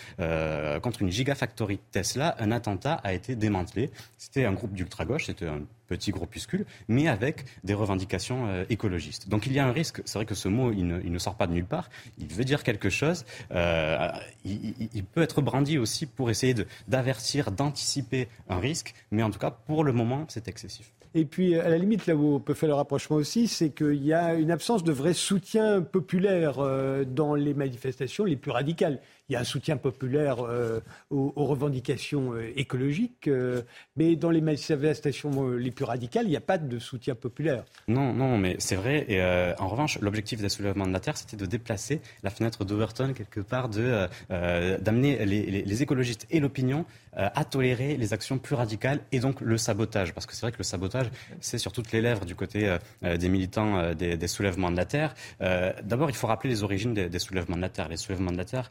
contre 0.81 1.01
une 1.01 1.11
gigafactory 1.11 1.79
Tesla. 1.91 2.35
Un 2.39 2.51
attentat 2.51 2.93
a 3.03 3.13
été 3.13 3.35
démantelé. 3.35 3.89
C'était 4.17 4.45
un 4.45 4.53
groupe 4.53 4.73
d'ultra-gauche, 4.73 5.25
c'était 5.25 5.47
petit 5.91 6.11
groupuscule, 6.11 6.65
mais 6.87 7.09
avec 7.09 7.43
des 7.65 7.73
revendications 7.73 8.47
euh, 8.47 8.63
écologistes. 8.69 9.27
Donc 9.27 9.45
il 9.45 9.51
y 9.51 9.59
a 9.59 9.67
un 9.67 9.73
risque, 9.73 10.01
c'est 10.05 10.17
vrai 10.17 10.25
que 10.25 10.35
ce 10.35 10.47
mot, 10.47 10.71
il 10.71 10.87
ne, 10.87 11.19
sort 11.19 11.35
pas 11.35 11.47
de 11.47 11.51
nulle 11.51 11.65
part, 11.65 11.89
il 12.17 12.27
veut 12.27 12.45
dire 12.45 12.63
quelque 12.63 12.89
chose, 12.89 13.25
euh, 13.51 14.07
il, 14.45 15.03
peut 15.03 15.21
être 15.21 15.41
brandi 15.41 15.77
aussi 15.77 16.05
pour 16.05 16.29
essayer 16.29 16.55
d'avertir, 16.87 17.51
d'anticiper 17.51 18.29
un 18.47 18.59
risque, 18.59 18.93
mais 19.11 19.21
en 19.21 19.31
tout 19.31 19.39
cas, 19.39 19.51
pour 19.51 19.83
le 19.83 19.91
moment, 19.91 20.25
c'est 20.29 20.47
excessif. 20.47 20.93
Et 21.13 21.25
puis, 21.25 21.55
à 21.55 21.67
la 21.67 21.77
limite, 21.77 22.07
là 22.07 22.15
où 22.15 22.35
on 22.35 22.39
peut 22.39 22.53
faire 22.53 22.69
le 22.69 22.75
rapprochement 22.75 23.17
aussi, 23.17 23.49
c'est 23.49 23.71
qu'il 23.71 24.05
y 24.05 24.13
a 24.13 24.33
une 24.35 24.49
absence 24.49 24.81
de 24.81 24.93
vrai 24.93 25.13
soutien 25.13 25.81
populaire 25.81 26.59
euh, 26.59 27.03
dans 27.03 27.35
les 27.35 27.53
manifestations 27.53 28.23
les 28.23 28.37
plus 28.37 28.51
radicales 28.51 29.01
il 29.31 29.33
y 29.33 29.37
a 29.37 29.39
un 29.39 29.45
soutien 29.45 29.77
populaire 29.77 30.45
euh, 30.45 30.81
aux, 31.09 31.45
revendications 31.45 32.33
euh, 32.33 32.51
écologiques, 32.57 33.29
euh, 33.29 33.61
mais 33.95 34.17
dans 34.17 34.29
les 34.29 34.41
manifestations 34.41 35.47
les 35.51 35.71
plus 35.71 35.85
radicales, 35.85 36.25
il 36.25 36.31
n'y 36.31 36.35
a 36.35 36.41
pas 36.41 36.57
de 36.57 36.79
soutien 36.79 37.15
populaire. 37.15 37.63
Non, 37.87 38.13
non, 38.13 38.37
mais 38.37 38.57
c'est 38.59 38.75
vrai. 38.75 39.05
Et 39.07 39.21
en 39.57 39.67
revanche, 39.69 39.99
l'objectif 40.01 40.41
des 40.41 40.49
soulèvements 40.49 40.85
de 40.85 40.91
la 40.91 40.99
Terre, 40.99 41.15
c'était 41.15 41.37
de 41.37 41.45
déplacer 41.45 42.01
la 42.23 42.29
fenêtre 42.29 42.65
d'Overton 42.65 43.13
quelque 43.13 43.39
part, 43.39 43.69
de 43.69 44.07
d'amener 44.29 45.25
les, 45.25 45.81
écologistes 45.83 46.27
et 46.29 46.39
l'opinion 46.39 46.85
à 47.13 47.43
tolérer 47.45 47.97
les 47.97 48.13
actions 48.13 48.37
plus 48.37 48.55
radicales 48.55 48.99
et 49.11 49.19
donc 49.19 49.41
le 49.41 49.57
sabotage. 49.57 50.13
Parce 50.13 50.25
que 50.25 50.33
c'est 50.33 50.41
vrai 50.41 50.51
que 50.51 50.57
le 50.57 50.63
sabotage, 50.63 51.09
c'est 51.39 51.57
sur 51.57 51.71
toutes 51.71 51.91
les 51.91 52.01
lèvres 52.01 52.25
du 52.25 52.35
côté 52.35 52.75
des 53.01 53.29
militants 53.29 53.93
des, 53.93 54.27
soulèvements 54.27 54.71
de 54.71 54.77
la 54.77 54.85
Terre. 54.85 55.13
D'abord, 55.39 56.09
il 56.09 56.15
faut 56.15 56.27
rappeler 56.27 56.49
les 56.49 56.63
origines 56.63 56.93
des, 56.93 57.09
des, 57.09 57.19
soulèvements 57.19 57.57
de 57.57 57.61
la 57.61 57.69
Terre. 57.69 57.89
Les 57.89 57.97
soulèvements 57.97 58.31
de 58.31 58.37
la 58.37 58.45
Terre 58.45 58.69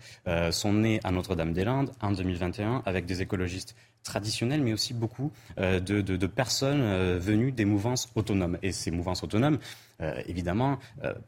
sont 0.50 0.72
nés 0.72 1.00
à 1.04 1.10
Notre-Dame-des-Landes 1.10 1.92
en 2.00 2.12
2021 2.12 2.82
avec 2.86 3.06
des 3.06 3.22
écologistes 3.22 3.74
traditionnels, 4.02 4.62
mais 4.62 4.72
aussi 4.72 4.94
beaucoup 4.94 5.32
euh, 5.58 5.80
de, 5.80 6.26
personnes 6.26 6.80
euh, 6.82 7.18
venues 7.20 7.52
des 7.52 7.64
mouvances 7.64 8.10
autonomes. 8.14 8.58
Et 8.62 8.72
ces 8.72 8.90
mouvances 8.90 9.22
autonomes, 9.22 9.58
euh, 10.00 10.22
évidemment, 10.26 10.78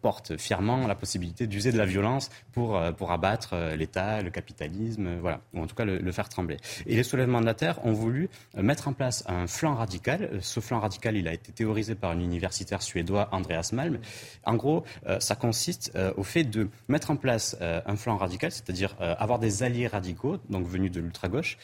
portent 0.00 0.36
fièrement 0.38 0.86
la 0.86 0.94
possibilité 0.94 1.46
d'user 1.46 1.72
de 1.72 1.78
la 1.78 1.84
violence 1.84 2.30
pour, 2.52 2.80
pour 2.96 3.12
abattre 3.12 3.54
l'État, 3.76 4.22
le 4.22 4.30
capitalisme, 4.30 5.18
voilà, 5.20 5.40
ou 5.52 5.60
en 5.60 5.66
tout 5.66 5.74
cas 5.74 5.84
le, 5.84 6.12
faire 6.12 6.28
trembler. 6.28 6.56
Et 6.86 6.96
les 6.96 7.02
soulèvements 7.02 7.40
de 7.40 7.46
la 7.46 7.54
Terre 7.54 7.84
ont 7.84 7.92
voulu 7.92 8.30
mettre 8.56 8.88
en 8.88 8.92
place 8.92 9.24
un 9.26 9.46
flanc 9.46 9.74
radical. 9.74 10.38
Ce 10.40 10.60
flanc 10.60 10.80
radical, 10.80 11.16
il 11.16 11.28
a 11.28 11.34
été 11.34 11.52
théorisé 11.52 11.94
par 11.94 12.12
un 12.12 12.20
universitaire 12.20 12.82
suédois, 12.82 13.28
Andreas 13.32 13.70
Malm. 13.72 13.98
En 14.44 14.54
gros, 14.54 14.84
ça 15.18 15.34
consiste 15.34 15.92
au 16.16 16.22
fait 16.22 16.44
de 16.44 16.68
mettre 16.88 17.10
en 17.10 17.16
place 17.16 17.56
un 17.60 17.96
flanc 17.96 18.16
radical, 18.16 18.52
c'est-à-dire 18.52 18.96
avoir 19.00 19.38
des 19.38 19.62
alliés 19.62 19.86
radicaux, 19.86 20.38
donc 20.48 20.66
venus 20.66 20.92
de 20.92 21.00
l'ultra-gauche, 21.00 21.58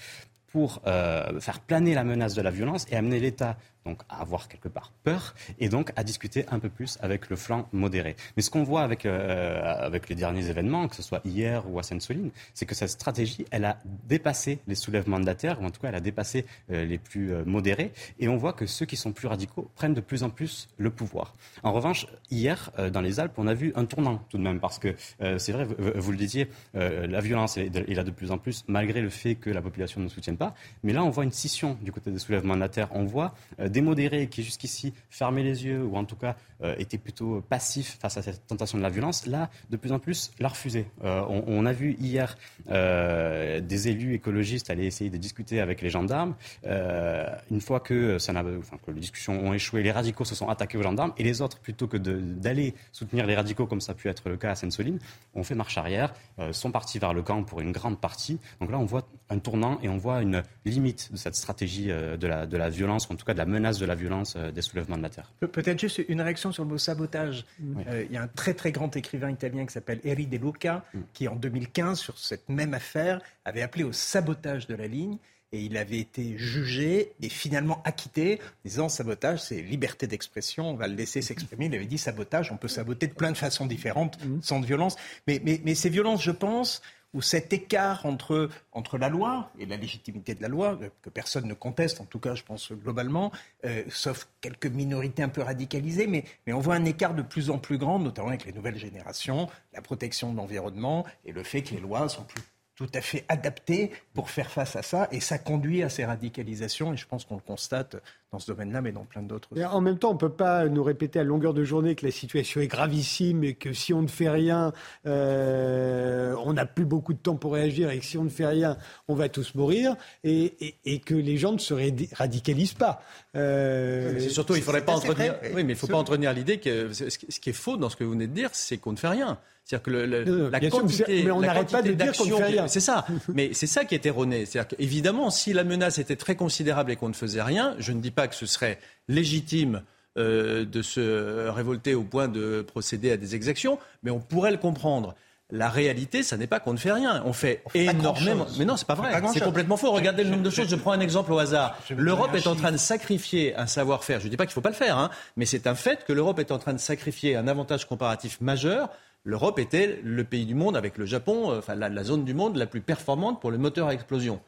pour 0.53 0.83
faire 0.85 1.61
planer 1.61 1.95
la 1.95 2.05
menace 2.05 2.35
de 2.35 2.43
la 2.43 2.51
violence 2.51 2.87
et 2.91 2.97
amener 2.97 3.21
l'État 3.21 3.57
donc 3.89 4.03
à 4.09 4.21
avoir 4.21 4.49
quelque 4.49 4.69
part 4.69 4.93
peur 5.03 5.35
et 5.59 5.69
donc 5.69 5.93
à 5.97 6.05
discuter 6.05 6.45
un 6.51 6.59
peu 6.59 6.69
plus 6.69 6.99
avec 7.01 7.31
le 7.31 7.37
flanc 7.37 7.69
modéré. 7.73 8.17
Mais 8.37 8.43
ce 8.43 8.51
qu'on 8.51 8.63
voit 8.63 8.83
avec, 8.83 9.07
euh, 9.07 9.63
avec 9.65 10.09
les 10.11 10.15
derniers 10.15 10.47
événements, 10.49 10.89
que 10.89 10.97
ce 10.97 11.03
soit 11.03 11.23
hier 11.25 11.65
ou 11.71 11.79
à 11.79 11.83
Sainte-Soline, 11.83 12.31
c'est 12.53 12.67
que 12.67 12.75
cette 12.75 12.91
stratégie, 12.91 13.47
elle 13.51 13.65
a 13.65 13.79
dépassé 14.07 14.61
les 14.67 14.75
soulèvements 14.75 15.21
de 15.21 15.27
la 15.27 15.35
terre, 15.35 15.61
ou 15.61 15.65
en 15.65 15.71
tout 15.71 15.81
cas 15.81 15.89
elle 15.89 15.95
a 15.95 16.01
dépassé 16.01 16.45
euh, 16.71 16.85
les 16.85 16.99
plus 16.99 17.33
euh, 17.33 17.45
modérés, 17.47 17.93
et 18.19 18.29
on 18.29 18.37
voit 18.37 18.53
que 18.53 18.67
ceux 18.67 18.85
qui 18.85 18.97
sont 18.97 19.13
plus 19.13 19.27
radicaux 19.27 19.71
prennent 19.75 19.95
de 19.95 20.03
plus 20.03 20.23
en 20.23 20.31
plus 20.31 20.69
le 20.77 20.91
pouvoir. 20.91 21.35
En 21.63 21.73
revanche, 21.73 22.07
hier, 22.31 22.71
dans 22.93 23.01
les 23.01 23.21
Alpes, 23.21 23.39
on 23.39 23.47
a 23.47 23.55
vu 23.55 23.73
un 23.75 23.87
tournant 23.87 24.19
tout 24.29 24.37
de 24.37 24.43
même, 24.43 24.61
parce 24.61 24.79
que 24.79 24.95
c'est 25.39 25.53
vrai, 25.53 25.65
vous, 25.65 26.13
le 26.13 26.17
disiez, 26.17 26.49
la 26.75 27.21
violence 27.21 27.57
est 27.57 27.95
là 27.95 28.05
de 28.05 28.11
plus 28.11 28.31
en 28.31 28.39
plus, 28.39 28.65
malgré 28.69 29.01
le 29.01 29.09
fait 29.09 29.35
que 29.35 29.51
la 29.51 29.63
population 29.63 30.01
ne 30.01 30.09
soutienne 30.09 30.37
pas, 30.37 30.55
mais 30.83 30.93
là 30.93 31.05
on 31.05 31.11
voit 31.11 31.25
une 31.25 31.33
scission 31.33 31.79
du 31.83 31.93
côté 31.93 32.11
des 32.11 32.19
soulèvements 32.19 32.55
de 32.55 32.61
la 32.61 32.69
terre, 32.69 32.89
on 32.93 33.05
voit 33.05 33.35
modérés 33.81 34.29
qui 34.29 34.43
jusqu'ici 34.43 34.93
fermaient 35.11 35.43
les 35.43 35.65
yeux 35.65 35.83
ou 35.85 35.97
en 35.97 36.05
tout 36.05 36.17
cas 36.17 36.37
euh, 36.63 36.75
étaient 36.79 36.99
plutôt 36.99 37.41
passifs 37.49 37.99
face 38.01 38.17
à 38.17 38.23
cette 38.23 38.45
tentation 38.49 38.79
de 38.79 38.83
la 38.83 38.89
violence, 38.89 39.27
là, 39.27 39.49
de 39.71 39.77
plus 39.77 39.93
en 39.93 40.01
plus, 40.01 40.33
la 40.41 40.49
refuser. 40.49 40.87
Euh, 41.05 41.23
on, 41.29 41.65
a 41.67 41.73
vu 41.73 41.97
hier 42.01 42.37
euh, 42.71 43.61
des 43.61 43.89
élus 43.89 44.15
écologistes 44.15 44.69
aller 44.69 44.85
essayer 44.85 45.09
de 45.09 45.17
discuter 45.17 45.61
avec 45.61 45.83
les 45.83 45.91
gendarmes. 45.91 46.35
une 46.65 47.61
fois 47.61 47.79
que, 47.79 48.19
que 48.19 48.91
les 48.91 49.01
discussions 49.01 49.41
ont 49.41 49.53
échoué, 49.53 49.83
les 49.85 49.93
radicaux 49.93 50.25
se 50.25 50.35
sont 50.35 50.49
attaqués 50.49 50.79
aux 50.79 50.83
gendarmes 50.83 51.13
et 51.17 51.23
les 51.23 51.43
autres, 51.43 51.61
plutôt 51.61 51.87
que 51.87 51.97
d'aller 51.97 52.75
soutenir 52.93 53.27
les 53.27 53.37
radicaux 53.37 53.67
comme 53.67 53.81
ça 53.81 53.93
a 53.93 53.95
pu 53.95 54.09
être 54.09 54.29
le 54.29 54.37
cas 54.37 54.51
à 54.51 54.55
Sainte-Soline, 54.57 54.99
ont 55.35 55.45
fait 55.45 55.55
marche 55.55 55.79
arrière, 55.79 56.13
sont 56.53 56.73
partis 56.73 56.99
vers 56.99 57.15
le 57.15 57.23
camp 57.23 57.45
pour 57.45 57.61
une 57.61 57.73
grande 57.73 58.01
partie. 58.01 58.39
Donc 58.61 58.71
là, 58.71 58.79
on 58.79 58.85
voit 58.85 59.07
un 59.31 59.39
tournant 59.39 59.79
et 59.83 59.89
on 59.89 59.99
voit 59.99 60.23
une 60.23 60.43
limite 60.65 61.13
de 61.13 61.17
cette 61.17 61.35
stratégie 61.35 61.89
de 61.89 62.27
la, 62.27 62.47
de 62.47 62.57
la 62.57 62.71
violence, 62.71 63.09
ou 63.09 63.13
en 63.13 63.17
tout 63.17 63.25
cas 63.25 63.35
de 63.35 63.39
la 63.39 63.47
menace 63.47 63.79
de 63.79 63.87
la 63.87 63.95
violence 63.95 64.35
euh, 64.37 64.51
des 64.51 64.63
soulèvements 64.63 64.97
de 64.97 65.03
la 65.03 65.11
terre. 65.11 65.33
Peut-être 65.41 65.81
juste 65.81 66.03
une 66.09 66.21
réaction 66.21 66.53
sur 66.53 66.65
le 66.65 66.71
mot 66.71 66.79
sabotage. 66.79 67.45
Euh, 67.89 68.05
il 68.09 68.13
y 68.13 68.17
a 68.17 68.23
un 68.23 68.29
très 68.29 68.55
très 68.55 68.73
grand 68.73 68.95
écrivain 68.97 69.31
italien 69.31 69.67
qui 69.67 69.73
s'appelle 69.73 70.01
Eri 70.05 70.27
De 70.27 70.37
Luca, 70.37 70.85
mm. 70.95 71.01
qui 71.13 71.29
en 71.29 71.37
2015, 71.37 71.99
sur 71.99 72.19
cette 72.19 72.49
même 72.49 72.75
affaire, 72.75 73.21
avait 73.45 73.63
appelé 73.63 73.85
au 73.85 73.93
sabotage 73.93 74.67
de 74.67 74.75
la 74.75 74.87
ligne 74.87 75.19
et 75.51 75.63
il 75.63 75.79
avait 75.79 75.99
été 75.99 76.37
jugé 76.37 77.13
et 77.23 77.29
finalement 77.31 77.81
acquitté, 77.85 78.39
disant 78.67 78.91
sabotage, 78.91 79.41
c'est 79.41 79.63
liberté 79.63 80.07
d'expression, 80.07 80.71
on 80.71 80.75
va 80.75 80.89
le 80.89 80.95
laisser 80.95 81.23
s'exprimer. 81.23 81.67
Il 81.67 81.75
avait 81.75 81.87
dit 81.87 81.97
sabotage, 81.97 82.53
on 82.53 82.59
peut 82.59 82.69
saboter 82.69 83.07
de 83.07 83.15
plein 83.15 83.33
de 83.33 83.37
façons 83.37 83.65
différentes, 83.65 84.23
mm. 84.23 84.41
sans 84.43 84.61
violence. 84.61 84.97
Mais, 85.27 85.41
mais, 85.43 85.61
mais 85.65 85.75
ces 85.75 85.89
violences, 85.89 86.23
je 86.23 86.33
pense, 86.33 86.83
où 87.15 87.23
cet 87.23 87.53
écart 87.53 88.05
entre, 88.07 88.51
entre 88.73 88.99
la 88.99 89.09
loi 89.09 89.51
et 89.59 89.67
la 89.67 89.77
légitimité 89.77 90.35
de 90.35 90.43
la 90.43 90.49
loi, 90.49 90.79
euh, 90.83 90.91
que 91.03 91.11
personne 91.11 91.47
ne 91.47 91.55
conteste, 91.55 92.01
en 92.01 92.05
tout 92.05 92.19
cas 92.19 92.35
je 92.35 92.43
pense 92.43 92.73
globalement, 92.73 93.33
euh, 93.65 93.83
sauf 93.89 94.29
quelques 94.41 94.67
minorités 94.67 95.23
un 95.23 95.29
peu 95.29 95.43
radicalisées, 95.43 96.07
mais, 96.07 96.25
mais 96.47 96.53
on 96.53 96.61
voit 96.61 96.75
un 96.75 96.85
écart 96.85 97.15
de 97.15 97.23
plus 97.23 97.51
en 97.51 97.59
plus 97.59 97.79
grand, 97.79 97.99
notamment 97.99 98.29
avec 98.29 98.45
les 98.45 98.53
nouvelles 98.53 98.79
générations, 98.79 99.49
la 99.73 99.81
protection 99.81 100.33
de 100.33 100.37
l'environnement 100.37 101.07
et 101.25 101.33
le 101.33 101.43
fait 101.43 101.63
que 101.63 101.75
les 101.75 101.81
lois 101.81 102.09
sont 102.09 102.25
plus 102.25 102.43
tout 102.79 102.89
à 102.95 103.01
fait 103.01 103.25
adaptées 103.29 103.91
pour 104.15 104.31
faire 104.31 104.53
face 104.53 104.77
à 104.77 104.83
ça. 104.83 105.09
Et 105.11 105.19
ça 105.19 105.37
conduit 105.37 105.83
à 105.83 105.89
ces 105.89 106.05
radicalisations. 106.05 106.95
Et 106.95 106.97
je 106.97 107.07
pense 107.09 107.25
qu'on 107.25 107.35
le 107.35 107.41
constate 107.41 107.97
dans 108.31 108.39
ce 108.39 108.47
domaine-là, 108.53 108.83
mais 108.83 108.93
dans 108.93 109.05
plein 109.05 109.23
d'autres. 109.23 109.49
En 109.71 109.81
même 109.81 109.99
temps, 109.99 110.11
on 110.11 110.15
ne 110.15 110.19
peut 110.19 110.29
pas 110.29 110.69
nous 110.69 110.83
répéter 110.83 111.19
à 111.19 111.25
longueur 111.25 111.55
de 111.55 111.65
journée 111.65 111.95
que 111.95 112.05
la 112.05 112.13
situation 112.13 112.61
est 112.61 112.67
gravissime 112.67 113.43
et 113.43 113.55
que 113.55 113.73
si 113.73 113.95
on 113.95 114.03
ne 114.03 114.09
fait 114.09 114.29
rien, 114.29 114.73
euh, 115.07 116.35
on 116.45 116.53
n'a 116.53 116.67
plus 116.67 116.85
beaucoup 116.85 117.15
de 117.15 117.19
temps 117.19 117.37
pour 117.37 117.55
réagir 117.55 117.91
et 117.91 117.99
que 117.99 118.05
si 118.05 118.19
on 118.19 118.25
ne 118.25 118.29
fait 118.29 118.47
rien, 118.47 118.77
on 119.09 119.15
va 119.15 119.31
tous 119.31 119.55
mourir 119.55 119.97
et, 120.25 120.75
et, 120.85 120.99
que 120.99 121.15
les 121.15 121.39
gens 121.39 121.53
ne 121.53 121.59
se 121.59 121.75
radicalisent 122.15 122.75
pas. 122.75 123.03
Euh, 123.35 124.19
c'est 124.19 124.29
surtout, 124.29 124.55
il 124.55 124.61
ne 124.61 124.65
faudrait 124.65 124.85
pas 124.85 124.95
entretenir. 124.95 125.37
Oui, 125.43 125.51
mais 125.55 125.63
il 125.63 125.69
ne 125.69 125.75
faut 125.75 125.87
pas 125.87 125.97
entretenir 125.97 126.33
l'idée 126.35 126.59
que 126.59 126.93
ce 126.93 127.41
qui 127.41 127.51
est 127.51 127.55
faux 127.55 127.79
dans 127.79 127.89
ce 127.89 127.97
que 127.97 128.05
vous 128.05 128.13
venez 128.13 128.27
de 128.27 128.35
dire, 128.35 128.51
c'est 128.53 128.77
qu'on 128.77 128.93
ne 128.93 128.99
fait 128.99 129.09
rien. 129.09 129.39
C'est-à-dire 129.69 129.83
que 129.83 129.91
le, 129.91 130.49
la 130.49 130.61
quantité, 130.61 131.25
mais 131.25 131.31
on 131.31 131.41
n'arrête 131.41 131.71
pas 131.71 131.83
de 131.83 131.93
dire 131.93 132.13
qu'on 132.13 132.25
ne 132.25 132.37
fait 132.37 132.45
rien. 132.45 132.69
C'est 132.69 132.81
ça. 132.81 133.05
mais 133.35 133.51
c'est 133.53 133.67
ça 133.67 133.85
qui 133.85 133.95
est 133.95 134.07
erroné. 134.07 134.47
C'est-à-dire 134.47 134.79
qu'évidemment, 134.79 135.29
si 135.29 135.53
la 135.53 135.63
menace 135.63 135.99
était 135.99 136.17
très 136.17 136.37
considérable 136.37 136.91
et 136.91 136.97
qu'on 136.97 137.11
ne 137.11 137.15
faisait 137.15 137.43
rien, 137.43 137.75
je 137.79 137.93
ne 137.93 138.01
dis 138.01 138.11
pas 138.11 138.18
que 138.27 138.35
ce 138.35 138.47
serait 138.47 138.81
légitime 139.07 139.83
euh, 140.17 140.65
de 140.65 140.83
se 140.83 141.49
révolter 141.49 141.95
au 141.95 142.03
point 142.03 142.27
de 142.27 142.63
procéder 142.63 143.13
à 143.13 143.17
des 143.17 143.37
exactions, 143.37 143.79
mais 144.03 144.11
on 144.11 144.19
pourrait 144.19 144.51
le 144.51 144.57
comprendre. 144.57 145.15
La 145.51 145.71
réalité, 145.71 146.23
ça 146.23 146.37
n'est 146.37 146.47
pas 146.47 146.61
qu'on 146.61 146.73
ne 146.73 146.79
fait 146.79 146.93
rien. 146.93 147.23
On 147.25 147.33
fait, 147.33 147.63
énormément. 147.73 148.47
Mais 148.59 148.67
non, 148.67 148.77
c'est 148.77 148.87
pas 148.87 148.95
vrai. 148.95 149.19
C'est 149.33 149.41
complètement 149.41 149.79
faux. 149.79 149.93
Regardez 149.93 150.25
le 150.25 150.31
nombre 150.31 150.43
de 150.43 150.51
choses. 150.51 150.69
Je 150.69 150.77
prends 150.77 150.93
un 150.93 151.01
exemple 151.01 151.33
au 151.33 151.39
hasard. 151.39 151.79
L'Europe 151.97 152.35
est 152.35 152.47
en 152.47 152.55
train 152.55 152.73
de 152.73 152.77
sacrifier 152.77 153.57
un 153.57 153.67
savoir-faire. 153.67 154.21
Je 154.21 154.27
ne 154.27 154.31
dis 154.31 154.37
pas 154.37 154.45
qu'il 154.45 154.51
ne 154.51 154.55
faut 154.55 154.61
pas 154.61 154.69
le 154.69 154.75
faire, 154.75 154.99
hein, 154.99 155.09
mais 155.37 155.47
c'est 155.47 155.67
un 155.67 155.75
fait 155.75 156.05
que 156.05 156.13
l'Europe 156.13 156.39
est 156.39 156.51
en 156.51 156.59
train 156.59 156.75
de 156.75 156.79
sacrifier 156.79 157.37
un 157.37 157.49
avantage 157.49 157.87
comparatif 157.87 158.43
majeur 158.43 158.91
l'Europe 159.25 159.59
était 159.59 160.01
le 160.03 160.25
pays 160.25 160.47
du 160.47 160.55
monde, 160.55 160.77
avec 160.77 160.97
le 160.97 161.05
Japon, 161.05 161.51
euh, 161.53 161.59
enfin 161.59 161.75
la, 161.75 162.03
zone 162.03 162.25
du 162.25 162.35
monde 162.35 162.57
la 162.57 162.67
plus 162.67 162.81
performante 162.81 163.41
pour 163.41 163.51
le 163.51 163.59
moteur 163.59 163.89
à 163.89 163.95
explosion. 163.95 164.41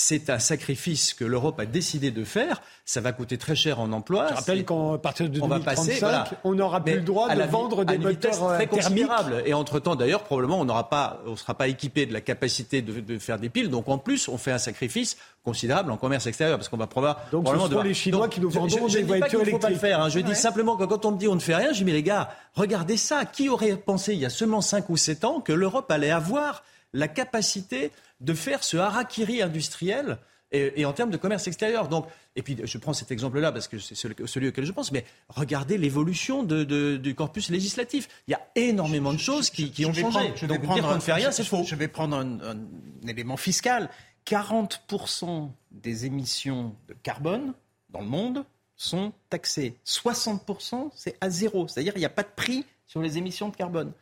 C'est 0.00 0.30
un 0.30 0.38
sacrifice 0.38 1.12
que 1.12 1.24
l'Europe 1.24 1.58
a 1.58 1.66
décidé 1.66 2.12
de 2.12 2.22
faire. 2.22 2.62
Ça 2.84 3.00
va 3.00 3.10
coûter 3.10 3.36
très 3.36 3.56
cher 3.56 3.80
en 3.80 3.90
emploi. 3.90 4.28
Je 4.28 4.34
rappelle 4.34 4.64
qu'à 4.64 4.98
partir 5.02 5.28
de 5.28 5.40
2035, 5.40 6.34
on 6.44 6.54
n'aura 6.54 6.84
plus 6.84 6.94
le 6.94 7.00
droit 7.00 7.34
de 7.34 7.42
vendre 7.42 7.84
des 7.84 7.98
moteurs 7.98 8.44
euh, 8.44 8.54
très 8.54 8.68
considérable. 8.68 9.42
Et 9.44 9.54
entre-temps, 9.54 9.96
d'ailleurs, 9.96 10.22
probablement, 10.22 10.60
on 10.60 10.64
n'aura 10.64 10.88
pas, 10.88 11.20
on 11.26 11.34
sera 11.34 11.54
pas 11.54 11.66
équipé 11.66 12.06
de 12.06 12.12
la 12.12 12.20
capacité 12.20 12.80
de, 12.80 13.18
faire 13.18 13.40
des 13.40 13.48
piles. 13.48 13.70
Donc, 13.70 13.88
en 13.88 13.98
plus, 13.98 14.28
on 14.28 14.38
fait 14.38 14.52
un 14.52 14.58
sacrifice 14.58 15.16
considérable 15.44 15.90
en 15.90 15.96
commerce 15.96 16.28
extérieur, 16.28 16.58
parce 16.58 16.68
qu'on 16.68 16.76
va 16.76 16.86
probablement. 16.86 17.26
Donc, 17.32 17.48
ce 17.48 17.68
sont 17.68 17.82
les 17.82 17.92
Chinois 17.92 18.28
qui 18.28 18.40
nous 18.40 18.50
vendront 18.50 18.86
des 18.86 19.02
voitures 19.02 19.40
électriques. 19.40 19.62
Pas 19.62 19.70
le 19.70 19.74
faire. 19.74 20.00
Hein. 20.00 20.10
Je 20.10 20.20
dis 20.20 20.36
simplement 20.36 20.76
que 20.76 20.84
quand 20.84 21.06
on 21.06 21.10
me 21.10 21.18
dit 21.18 21.26
on 21.26 21.34
ne 21.34 21.40
fait 21.40 21.56
rien, 21.56 21.72
je 21.72 21.78
dis 21.78 21.84
mais 21.84 21.92
les 21.92 22.04
gars, 22.04 22.30
regardez 22.54 22.96
ça. 22.96 23.24
Qui 23.24 23.48
aurait 23.48 23.74
pensé 23.74 24.14
il 24.14 24.20
y 24.20 24.26
a 24.26 24.30
seulement 24.30 24.60
5 24.60 24.88
ou 24.90 24.96
7 24.96 25.24
ans 25.24 25.40
que 25.40 25.52
l'Europe 25.52 25.90
allait 25.90 26.12
avoir 26.12 26.62
la 26.92 27.08
capacité 27.08 27.90
de 28.20 28.34
faire 28.34 28.64
ce 28.64 28.76
harakiri 28.76 29.42
industriel 29.42 30.18
et, 30.50 30.84
en 30.86 30.92
termes 30.92 31.10
de 31.10 31.16
commerce 31.16 31.46
extérieur. 31.46 31.88
Donc, 31.88 32.06
et 32.34 32.42
puis 32.42 32.56
je 32.62 32.78
prends 32.78 32.94
cet 32.94 33.10
exemple-là 33.10 33.52
parce 33.52 33.68
que 33.68 33.78
c'est 33.78 33.94
celui 33.94 34.48
auquel 34.48 34.64
je 34.64 34.72
pense, 34.72 34.92
mais 34.92 35.04
regardez 35.28 35.76
l'évolution 35.76 36.42
du 36.42 37.14
corpus 37.14 37.50
législatif. 37.50 38.08
Il 38.26 38.32
y 38.32 38.34
a 38.34 38.40
énormément 38.54 39.12
de 39.12 39.18
choses 39.18 39.50
qui, 39.50 39.84
ont 39.84 39.92
changé. 39.92 40.32
je 40.36 40.46
Donc 40.46 40.60
dire 40.60 40.82
qu'on 40.82 40.94
ne 40.94 41.00
fait 41.00 41.12
rien, 41.12 41.30
c'est 41.30 41.44
faux. 41.44 41.64
Je 41.64 41.74
vais 41.74 41.88
prendre 41.88 42.16
un, 42.16 42.40
un 42.40 42.58
élément 43.06 43.36
fiscal. 43.36 43.90
40% 44.26 45.50
des 45.70 46.06
émissions 46.06 46.74
de 46.88 46.94
carbone 47.02 47.54
dans 47.90 48.00
le 48.00 48.08
monde 48.08 48.44
sont 48.76 49.12
taxées. 49.30 49.76
60% 49.86 50.90
c'est 50.94 51.16
à 51.20 51.30
zéro. 51.30 51.68
C'est-à-dire 51.68 51.92
qu'il 51.92 52.00
n'y 52.00 52.06
a 52.06 52.10
pas 52.10 52.22
de 52.22 52.32
prix 52.34 52.64
sur 52.86 53.02
les 53.02 53.18
émissions 53.18 53.48
de 53.48 53.56
carbone. 53.56 53.92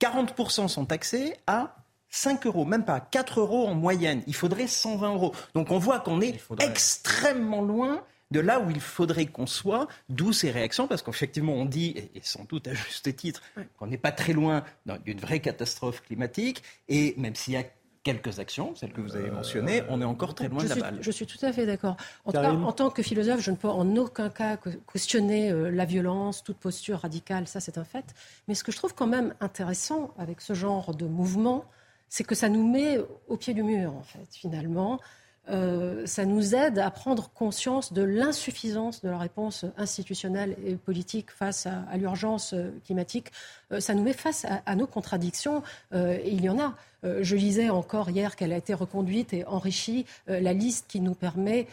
40% 0.00 0.68
sont 0.68 0.84
taxés 0.84 1.34
à 1.46 1.76
5 2.12 2.46
euros, 2.46 2.64
même 2.64 2.84
pas 2.84 3.00
4 3.00 3.40
euros 3.40 3.66
en 3.66 3.74
moyenne. 3.74 4.22
Il 4.26 4.34
faudrait 4.34 4.68
120 4.68 5.14
euros. 5.14 5.34
Donc 5.54 5.70
on 5.70 5.78
voit 5.78 5.98
qu'on 5.98 6.20
est 6.20 6.38
extrêmement 6.60 7.62
loin 7.62 8.04
de 8.30 8.40
là 8.40 8.60
où 8.60 8.70
il 8.70 8.80
faudrait 8.80 9.26
qu'on 9.26 9.46
soit, 9.46 9.88
d'où 10.08 10.32
ces 10.32 10.50
réactions, 10.50 10.86
parce 10.86 11.02
qu'effectivement 11.02 11.52
on 11.52 11.64
dit, 11.64 11.94
et 12.14 12.20
sans 12.22 12.44
doute 12.44 12.68
à 12.68 12.74
juste 12.74 13.14
titre, 13.16 13.42
qu'on 13.78 13.86
n'est 13.86 13.98
pas 13.98 14.12
très 14.12 14.32
loin 14.32 14.64
d'une 15.04 15.18
vraie 15.18 15.40
catastrophe 15.40 16.02
climatique, 16.02 16.62
et 16.88 17.14
même 17.18 17.34
s'il 17.34 17.54
y 17.54 17.56
a 17.58 17.64
quelques 18.02 18.40
actions, 18.40 18.74
celles 18.74 18.92
que 18.92 19.00
vous 19.00 19.16
avez 19.16 19.30
mentionnées, 19.30 19.82
on 19.88 20.00
est 20.00 20.04
encore 20.04 20.34
très 20.34 20.48
loin 20.48 20.64
de 20.64 20.68
la 20.68 20.74
balle. 20.74 20.98
Je 21.00 21.10
suis 21.10 21.26
tout 21.26 21.44
à 21.44 21.52
fait 21.52 21.66
d'accord. 21.66 21.96
En, 22.24 22.34
en, 22.34 22.72
tant 22.72 22.90
que 22.90 23.02
philosophe, 23.02 23.40
je 23.40 23.50
ne 23.50 23.56
peux 23.56 23.68
en 23.68 23.96
aucun 23.96 24.28
cas 24.28 24.58
questionner 24.90 25.50
euh, 25.50 25.70
la 25.70 25.84
violence, 25.84 26.42
toute 26.42 26.56
posture 26.56 27.00
radicale, 27.00 27.46
ça 27.46 27.60
c'est 27.60 27.78
un 27.78 27.84
fait. 27.84 28.06
Mais 28.48 28.54
ce 28.54 28.64
que 28.64 28.72
je 28.72 28.76
trouve 28.78 28.94
quand 28.94 29.06
même 29.06 29.34
intéressant 29.40 30.12
avec 30.18 30.40
ce 30.40 30.54
genre 30.54 30.94
de 30.94 31.06
mouvement, 31.06 31.64
c'est 32.12 32.24
que 32.24 32.34
ça 32.34 32.50
nous 32.50 32.68
met 32.68 32.98
au 33.26 33.38
pied 33.38 33.54
du 33.54 33.62
mur, 33.62 33.94
en 33.94 34.02
fait, 34.02 34.28
finalement. 34.30 35.00
Euh, 35.48 36.04
ça 36.04 36.26
nous 36.26 36.54
aide 36.54 36.78
à 36.78 36.90
prendre 36.90 37.30
conscience 37.30 37.94
de 37.94 38.02
l'insuffisance 38.02 39.00
de 39.00 39.08
la 39.08 39.16
réponse 39.16 39.64
institutionnelle 39.78 40.54
et 40.62 40.76
politique 40.76 41.30
face 41.30 41.66
à, 41.66 41.96
l'urgence 41.96 42.52
euh, 42.52 42.70
climatique. 42.84 43.32
Euh, 43.72 43.80
ça 43.80 43.94
nous 43.94 44.02
met 44.02 44.12
face 44.12 44.44
à, 44.44 44.76
nos 44.76 44.86
contradictions, 44.86 45.62
et 45.94 46.30
il 46.30 46.44
y 46.44 46.50
en 46.50 46.58
a. 46.60 46.74
je 47.02 47.34
lisais 47.34 47.70
encore 47.70 48.10
hier 48.10 48.36
qu'elle 48.36 48.52
a 48.52 48.58
été 48.58 48.74
reconduite 48.74 49.32
et 49.32 49.46
enrichie, 49.46 50.04
la 50.26 50.52
liste 50.52 50.88
qui 50.88 51.00
nous 51.00 51.14
permet 51.14 51.66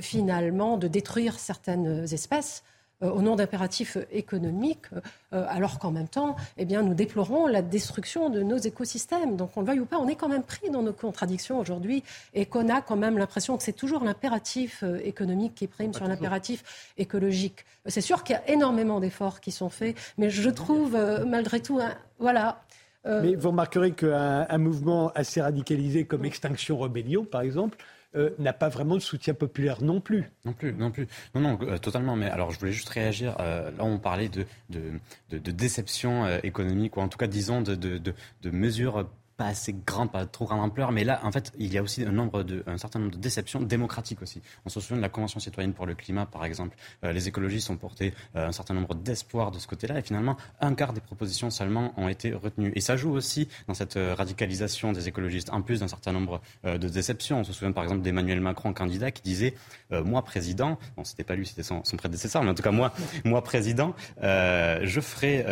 finalement 0.00 0.78
de 0.78 0.86
détruire 0.86 1.40
certaines 1.40 2.04
espèces. 2.12 2.62
Euh, 3.02 3.10
au 3.10 3.22
nom 3.22 3.36
d'impératifs 3.36 3.96
économiques, 4.12 4.86
euh, 5.32 5.44
alors 5.48 5.78
qu'en 5.78 5.90
même 5.90 6.08
temps, 6.08 6.36
eh 6.56 6.64
bien, 6.64 6.82
nous 6.82 6.94
déplorons 6.94 7.46
la 7.46 7.60
destruction 7.60 8.30
de 8.30 8.42
nos 8.42 8.58
écosystèmes. 8.58 9.36
Donc, 9.36 9.50
on 9.56 9.60
le 9.60 9.66
veuille 9.66 9.80
ou 9.80 9.86
pas, 9.86 9.98
on 9.98 10.08
est 10.08 10.14
quand 10.14 10.28
même 10.28 10.44
pris 10.44 10.70
dans 10.70 10.82
nos 10.82 10.92
contradictions 10.92 11.58
aujourd'hui 11.58 12.04
et 12.34 12.46
qu'on 12.46 12.68
a 12.68 12.80
quand 12.80 12.96
même 12.96 13.18
l'impression 13.18 13.56
que 13.56 13.64
c'est 13.64 13.72
toujours 13.72 14.04
l'impératif 14.04 14.84
euh, 14.84 15.00
économique 15.02 15.54
qui 15.56 15.66
prime 15.66 15.92
sur 15.92 16.06
l'impératif 16.06 16.92
écologique. 16.96 17.64
C'est 17.86 18.00
sûr 18.00 18.22
qu'il 18.22 18.36
y 18.36 18.38
a 18.38 18.50
énormément 18.50 19.00
d'efforts 19.00 19.40
qui 19.40 19.50
sont 19.50 19.70
faits, 19.70 19.96
mais 20.16 20.30
je 20.30 20.48
trouve 20.50 20.96
malgré 21.26 21.60
tout, 21.60 21.80
voilà. 22.18 22.62
Mais 23.04 23.34
vous 23.34 23.48
remarquerez 23.48 23.92
qu'un 23.92 24.46
un 24.48 24.58
mouvement 24.58 25.10
assez 25.14 25.40
radicalisé 25.40 26.04
comme 26.04 26.24
Extinction 26.24 26.78
Rebellion, 26.78 27.24
par 27.24 27.40
exemple, 27.40 27.78
euh, 28.14 28.30
n'a 28.38 28.52
pas 28.52 28.68
vraiment 28.68 28.94
de 28.94 29.00
soutien 29.00 29.34
populaire 29.34 29.82
non 29.82 30.00
plus. 30.00 30.30
Non 30.44 30.52
plus, 30.52 30.72
non 30.72 30.90
plus. 30.90 31.06
Non, 31.34 31.40
non, 31.40 31.58
euh, 31.62 31.78
totalement. 31.78 32.16
Mais 32.16 32.26
alors, 32.26 32.50
je 32.50 32.58
voulais 32.58 32.72
juste 32.72 32.88
réagir. 32.88 33.36
là, 33.38 33.72
on 33.80 33.98
parlait 33.98 34.28
de, 34.28 34.44
de, 34.70 35.50
déception 35.50 36.26
économique, 36.42 36.96
ou 36.96 37.00
en 37.00 37.08
tout 37.08 37.18
cas, 37.18 37.26
disons, 37.26 37.62
de, 37.62 37.74
de 37.74 38.50
mesures 38.50 39.06
pas 39.36 39.46
assez 39.46 39.74
grande, 39.86 40.10
pas 40.10 40.26
trop 40.26 40.44
grande 40.44 40.60
ampleur, 40.60 40.92
mais 40.92 41.04
là, 41.04 41.20
en 41.24 41.32
fait, 41.32 41.52
il 41.58 41.72
y 41.72 41.78
a 41.78 41.82
aussi 41.82 42.04
un, 42.04 42.78
certain 42.78 42.98
nombre 42.98 43.12
de 43.12 43.18
déceptions 43.18 43.60
démocratiques 43.60 44.22
aussi. 44.22 44.42
On 44.64 44.68
se 44.68 44.80
souvient 44.80 44.96
de 44.96 45.02
la 45.02 45.08
Convention 45.08 45.40
citoyenne 45.40 45.72
pour 45.72 45.86
le 45.86 45.94
climat, 45.94 46.26
par 46.26 46.44
exemple. 46.44 46.76
Euh, 47.04 47.12
les 47.12 47.28
écologistes 47.28 47.70
ont 47.70 47.76
porté 47.76 48.14
euh, 48.36 48.48
un 48.48 48.52
certain 48.52 48.74
nombre 48.74 48.94
d'espoirs 48.94 49.50
de 49.50 49.58
ce 49.58 49.66
côté-là, 49.66 49.98
et 49.98 50.02
finalement, 50.02 50.36
un 50.60 50.74
quart 50.74 50.92
des 50.92 51.00
propositions 51.00 51.50
seulement 51.50 51.92
ont 51.96 52.08
été 52.08 52.32
retenues. 52.32 52.72
Et 52.74 52.80
ça 52.80 52.96
joue 52.96 53.12
aussi 53.12 53.48
dans 53.68 53.74
cette 53.74 53.96
euh, 53.96 54.14
radicalisation 54.14 54.92
des 54.92 55.08
écologistes, 55.08 55.50
en 55.50 55.62
plus 55.62 55.80
d'un 55.80 55.88
certain 55.88 56.12
nombre 56.12 56.40
de 56.64 56.88
déceptions. 56.88 57.40
On 57.40 57.44
se 57.44 57.52
souvient, 57.52 57.72
par 57.72 57.84
exemple, 57.84 58.02
d'Emmanuel 58.02 58.40
Macron, 58.40 58.72
candidat, 58.72 59.10
qui 59.10 59.22
disait 59.22 59.54
Moi, 59.90 60.22
président, 60.22 60.78
bon, 60.96 61.04
c'était 61.04 61.24
pas 61.24 61.34
lui, 61.34 61.46
c'était 61.46 61.62
son, 61.62 61.82
prédécesseur, 61.96 62.42
mais 62.42 62.50
en 62.50 62.54
tout 62.54 62.62
cas, 62.62 62.70
moi, 62.70 62.92
moi 63.24 63.42
président, 63.42 63.94
je 64.20 65.00
ferai 65.00 65.44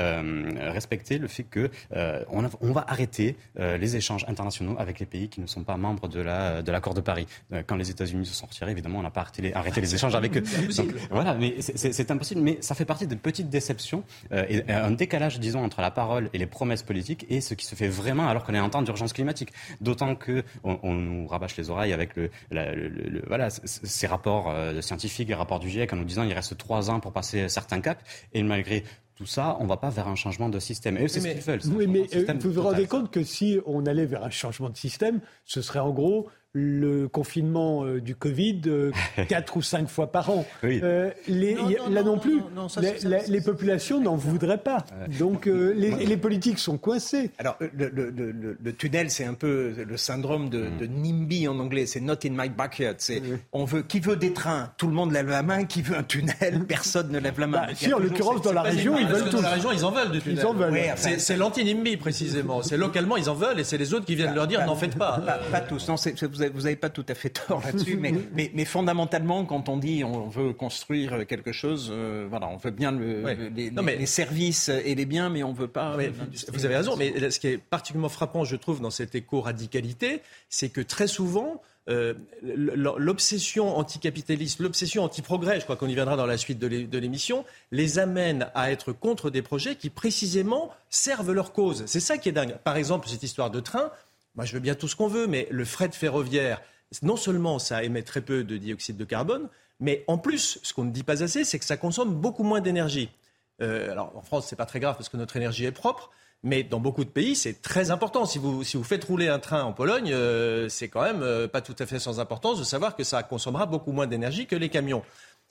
respecter 0.70 1.18
le 1.18 1.28
fait 1.28 1.44
que 1.44 1.70
on, 2.30 2.72
va 2.72 2.84
arrêter 2.88 3.36
les 3.76 3.96
échanges 3.96 4.24
internationaux 4.28 4.76
avec 4.78 5.00
les 5.00 5.06
pays 5.06 5.28
qui 5.28 5.40
ne 5.40 5.46
sont 5.46 5.64
pas 5.64 5.76
membres 5.76 6.08
de 6.08 6.20
la 6.20 6.62
de 6.62 6.72
l'accord 6.72 6.94
de 6.94 7.00
Paris. 7.00 7.26
Euh, 7.52 7.62
quand 7.66 7.76
les 7.76 7.90
États-Unis 7.90 8.26
se 8.26 8.34
sont 8.34 8.46
retirés, 8.46 8.70
évidemment, 8.70 8.98
on 8.98 9.02
n'a 9.02 9.10
pas 9.10 9.22
arrêté 9.22 9.42
les, 9.42 9.52
arrêté 9.52 9.80
les 9.80 9.94
échanges 9.94 10.14
avec 10.14 10.36
eux. 10.36 10.42
voilà, 11.10 11.34
mais 11.34 11.56
c'est 11.60 12.10
impossible. 12.10 12.40
Mais 12.40 12.58
ça 12.60 12.74
fait 12.74 12.84
partie 12.84 13.06
de 13.06 13.14
petites 13.14 13.48
déceptions 13.48 14.04
euh, 14.32 14.44
et 14.48 14.70
un 14.72 14.90
décalage, 14.90 15.40
disons, 15.40 15.62
entre 15.64 15.80
la 15.80 15.90
parole 15.90 16.30
et 16.32 16.38
les 16.38 16.46
promesses 16.46 16.82
politiques 16.82 17.26
et 17.28 17.40
ce 17.40 17.54
qui 17.54 17.66
se 17.66 17.74
fait 17.74 17.88
vraiment 17.88 18.28
alors 18.28 18.44
qu'on 18.44 18.54
est 18.54 18.60
en 18.60 18.70
temps 18.70 18.82
d'urgence 18.82 19.12
climatique. 19.12 19.52
D'autant 19.80 20.14
que 20.14 20.44
on, 20.64 20.94
nous 20.94 21.26
rabâche 21.26 21.56
les 21.56 21.70
oreilles 21.70 21.92
avec 21.92 22.16
le, 22.16 22.30
le, 22.50 23.22
voilà 23.26 23.48
ces 23.50 24.06
rapports 24.06 24.50
euh, 24.50 24.80
scientifiques, 24.80 25.28
les 25.28 25.34
rapports 25.34 25.60
du 25.60 25.68
GIEC 25.68 25.92
en 25.92 25.96
nous 25.96 26.04
disant 26.04 26.22
il 26.24 26.32
reste 26.32 26.56
trois 26.56 26.90
ans 26.90 27.00
pour 27.00 27.12
passer 27.12 27.48
certains 27.48 27.80
caps 27.80 28.02
et 28.32 28.42
malgré 28.42 28.84
tout 29.20 29.26
ça, 29.26 29.58
on 29.60 29.64
ne 29.64 29.68
va 29.68 29.76
pas 29.76 29.90
vers 29.90 30.08
un 30.08 30.14
changement 30.14 30.48
de 30.48 30.58
système. 30.58 30.96
Et 30.96 31.06
c'est 31.06 31.20
ce 31.20 31.28
qu'ils 31.28 31.42
veulent. 31.42 31.60
Oui, 31.76 31.86
mais 31.86 32.08
euh, 32.14 32.24
vous 32.40 32.52
vous 32.52 32.62
rendez 32.62 32.86
compte 32.86 33.10
que 33.10 33.22
si 33.22 33.60
on 33.66 33.84
allait 33.84 34.06
vers 34.06 34.24
un 34.24 34.30
changement 34.30 34.70
de 34.70 34.78
système, 34.78 35.20
ce 35.44 35.60
serait 35.60 35.78
en 35.78 35.90
gros 35.90 36.30
le 36.52 37.06
confinement 37.06 37.84
euh, 37.84 38.00
du 38.00 38.16
Covid 38.16 38.62
euh, 38.66 38.90
quatre 39.28 39.56
ou 39.56 39.62
cinq 39.62 39.88
fois 39.88 40.10
par 40.10 40.30
an. 40.30 40.44
Euh, 40.64 41.10
les, 41.28 41.54
là 41.88 42.02
non, 42.02 42.18
plus, 42.18 42.42
les, 43.28 43.40
populations 43.40 44.00
n'en 44.00 44.16
voudraient 44.16 44.58
pas. 44.58 44.84
Donc 45.18 45.46
les, 45.46 46.16
politiques 46.16 46.58
sont 46.58 46.76
coincés. 46.76 47.30
Alors 47.38 47.56
le, 47.60 48.70
tunnel, 48.72 49.10
c'est 49.10 49.24
un 49.24 49.34
peu 49.34 49.72
le 49.86 49.96
syndrome 49.96 50.50
de, 50.50 50.62
mm. 50.62 50.86
NIMBY 50.86 51.48
en 51.48 51.58
anglais. 51.60 51.86
C'est 51.86 52.00
not 52.00 52.14
in 52.24 52.30
my 52.30 52.48
backyard. 52.48 52.96
C'est 52.98 53.22
on 53.52 53.64
veut 53.64 53.82
qui 53.82 54.00
veut 54.00 54.16
des 54.16 54.32
trains, 54.32 54.72
tout 54.76 54.88
le 54.88 54.94
monde 54.94 55.12
lève 55.12 55.28
la 55.28 55.42
main. 55.42 55.64
Qui 55.64 55.82
veut 55.82 55.96
un 55.96 56.02
tunnel, 56.02 56.64
personne 56.68 57.10
ne 57.10 57.20
lève 57.20 57.38
la 57.38 57.46
main. 57.46 57.66
Bah, 57.66 57.74
si 57.74 57.92
en 57.92 57.98
l'occurrence 57.98 58.42
dans 58.42 58.52
la 58.52 58.62
région, 58.62 58.98
ils 58.98 59.06
veulent 59.06 59.30
tout. 59.30 59.36
Dans 59.36 59.42
la 59.42 59.50
région, 59.50 59.70
ils 59.72 59.84
en 59.84 59.92
veulent 59.92 60.10
du 60.10 60.20
tunnel. 60.20 60.94
c'est 60.96 61.36
l'anti-NIMBY 61.36 61.96
précisément. 61.96 62.62
C'est 62.62 62.76
localement, 62.76 63.16
ils 63.16 63.30
en 63.30 63.34
veulent 63.34 63.60
et 63.60 63.64
c'est 63.64 63.78
les 63.78 63.94
autres 63.94 64.04
qui 64.04 64.16
viennent 64.16 64.34
leur 64.34 64.48
dire 64.48 64.66
n'en 64.66 64.74
faites 64.74 64.96
pas. 64.96 65.22
Pas, 65.52 65.60
tous. 65.60 65.86
Non, 65.88 65.94
vous 65.94 66.39
n'avez 66.40 66.76
pas 66.76 66.90
tout 66.90 67.04
à 67.08 67.14
fait 67.14 67.30
tort 67.30 67.62
là-dessus, 67.64 67.96
mais, 68.00 68.12
mais, 68.54 68.64
fondamentalement, 68.64 69.44
quand 69.44 69.68
on 69.68 69.76
dit 69.76 70.04
on 70.04 70.28
veut 70.28 70.52
construire 70.52 71.26
quelque 71.26 71.52
chose, 71.52 71.90
euh, 71.92 72.26
voilà, 72.28 72.48
on 72.48 72.56
veut 72.56 72.70
bien 72.70 72.92
les, 72.92 74.06
services 74.06 74.68
et 74.68 74.94
les 74.94 75.06
biens, 75.06 75.30
mais 75.30 75.42
on 75.42 75.52
ne 75.52 75.56
veut 75.56 75.68
pas. 75.68 75.96
vous 76.48 76.64
avez 76.64 76.76
raison, 76.76 76.96
mais 76.96 77.30
ce 77.30 77.38
qui 77.38 77.48
est 77.48 77.58
particulièrement 77.58 78.08
frappant, 78.08 78.44
je 78.44 78.56
trouve, 78.56 78.80
dans 78.80 78.90
cette 78.90 79.14
éco-radicalité, 79.14 80.22
c'est 80.48 80.68
que 80.68 80.80
très 80.80 81.06
souvent, 81.06 81.60
euh, 81.88 82.14
l'obsession 82.42 83.76
anticapitaliste, 83.76 84.60
l'obsession 84.60 85.02
anti-progrès, 85.02 85.58
je 85.58 85.64
crois 85.64 85.76
qu'on 85.76 85.88
y 85.88 85.94
viendra 85.94 86.16
dans 86.16 86.26
la 86.26 86.36
suite 86.36 86.58
de 86.58 86.98
l'émission, 86.98 87.44
les 87.72 87.98
amène 87.98 88.48
à 88.54 88.70
être 88.70 88.92
contre 88.92 89.30
des 89.30 89.42
projets 89.42 89.74
qui 89.74 89.90
précisément 89.90 90.70
servent 90.88 91.32
leur 91.32 91.52
cause. 91.52 91.82
C'est 91.86 92.00
ça 92.00 92.18
qui 92.18 92.28
est 92.28 92.32
dingue. 92.32 92.56
Par 92.62 92.76
exemple, 92.76 93.08
cette 93.08 93.22
histoire 93.22 93.50
de 93.50 93.60
train, 93.60 93.90
moi, 94.34 94.44
je 94.44 94.52
veux 94.52 94.60
bien 94.60 94.74
tout 94.74 94.88
ce 94.88 94.96
qu'on 94.96 95.08
veut, 95.08 95.26
mais 95.26 95.48
le 95.50 95.64
fret 95.64 95.90
ferroviaire, 95.92 96.62
non 97.02 97.16
seulement 97.16 97.58
ça 97.58 97.82
émet 97.82 98.02
très 98.02 98.20
peu 98.20 98.44
de 98.44 98.56
dioxyde 98.56 98.96
de 98.96 99.04
carbone, 99.04 99.48
mais 99.80 100.04
en 100.06 100.18
plus, 100.18 100.58
ce 100.62 100.72
qu'on 100.74 100.84
ne 100.84 100.90
dit 100.90 101.02
pas 101.02 101.22
assez, 101.22 101.44
c'est 101.44 101.58
que 101.58 101.64
ça 101.64 101.76
consomme 101.76 102.14
beaucoup 102.14 102.44
moins 102.44 102.60
d'énergie. 102.60 103.10
Euh, 103.62 103.90
alors, 103.90 104.12
en 104.16 104.22
France, 104.22 104.48
ce 104.48 104.54
n'est 104.54 104.56
pas 104.56 104.66
très 104.66 104.80
grave 104.80 104.96
parce 104.96 105.08
que 105.08 105.16
notre 105.16 105.36
énergie 105.36 105.64
est 105.64 105.72
propre, 105.72 106.10
mais 106.42 106.62
dans 106.62 106.80
beaucoup 106.80 107.04
de 107.04 107.10
pays, 107.10 107.36
c'est 107.36 107.60
très 107.60 107.90
important. 107.90 108.24
Si 108.24 108.38
vous, 108.38 108.64
si 108.64 108.76
vous 108.76 108.84
faites 108.84 109.04
rouler 109.04 109.28
un 109.28 109.38
train 109.38 109.62
en 109.62 109.72
Pologne, 109.72 110.10
euh, 110.12 110.68
c'est 110.68 110.88
quand 110.88 111.02
même 111.02 111.22
euh, 111.22 111.48
pas 111.48 111.60
tout 111.60 111.76
à 111.78 111.86
fait 111.86 111.98
sans 111.98 112.20
importance 112.20 112.58
de 112.58 112.64
savoir 112.64 112.96
que 112.96 113.04
ça 113.04 113.22
consommera 113.22 113.66
beaucoup 113.66 113.92
moins 113.92 114.06
d'énergie 114.06 114.46
que 114.46 114.56
les 114.56 114.70
camions. 114.70 115.02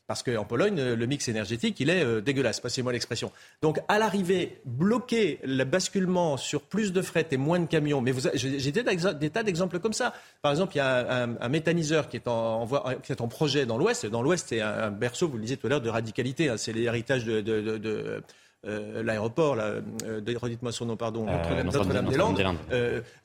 Parce 0.09 0.23
qu'en 0.23 0.43
Pologne, 0.43 0.81
le 0.81 1.05
mix 1.05 1.27
énergétique, 1.27 1.79
il 1.79 1.91
est 1.91 2.03
euh, 2.03 2.19
dégueulasse, 2.19 2.59
passez-moi 2.59 2.91
l'expression. 2.91 3.31
Donc, 3.61 3.79
à 3.87 3.99
l'arrivée, 3.99 4.59
bloquer 4.65 5.37
le 5.43 5.63
basculement 5.65 6.35
sur 6.35 6.63
plus 6.63 6.91
de 6.93 7.03
fret 7.03 7.27
et 7.29 7.37
moins 7.37 7.59
de 7.59 7.67
camions. 7.67 8.01
Mais 8.01 8.13
j'ai 8.33 8.71
des 8.71 9.29
tas 9.29 9.43
d'exemples 9.43 9.77
comme 9.77 9.93
ça. 9.93 10.15
Par 10.41 10.51
exemple, 10.51 10.73
il 10.73 10.79
y 10.79 10.81
a 10.81 11.27
un, 11.39 11.49
méthaniseur 11.49 12.09
qui 12.09 12.17
est 12.17 12.27
en, 12.27 12.65
projet 13.29 13.67
dans 13.67 13.77
l'Ouest. 13.77 14.07
Dans 14.07 14.23
l'Ouest, 14.23 14.47
c'est 14.49 14.61
un, 14.61 14.89
berceau, 14.89 15.27
vous 15.27 15.37
le 15.37 15.43
disiez 15.43 15.57
tout 15.57 15.67
à 15.67 15.69
l'heure, 15.69 15.81
de 15.81 15.91
radicalité. 15.91 16.49
Hein. 16.49 16.57
C'est 16.57 16.73
l'héritage 16.73 17.23
de, 17.25 17.41
de 17.41 18.23
euh, 18.67 19.03
l'aéroport, 19.03 19.55
euh, 19.57 19.79
redites-moi 20.35 20.73
son 20.73 20.85
nom, 20.87 20.97
pardon, 20.97 21.25
euh, 21.29 21.63
Notre-Dame-des-Landes. 21.63 22.43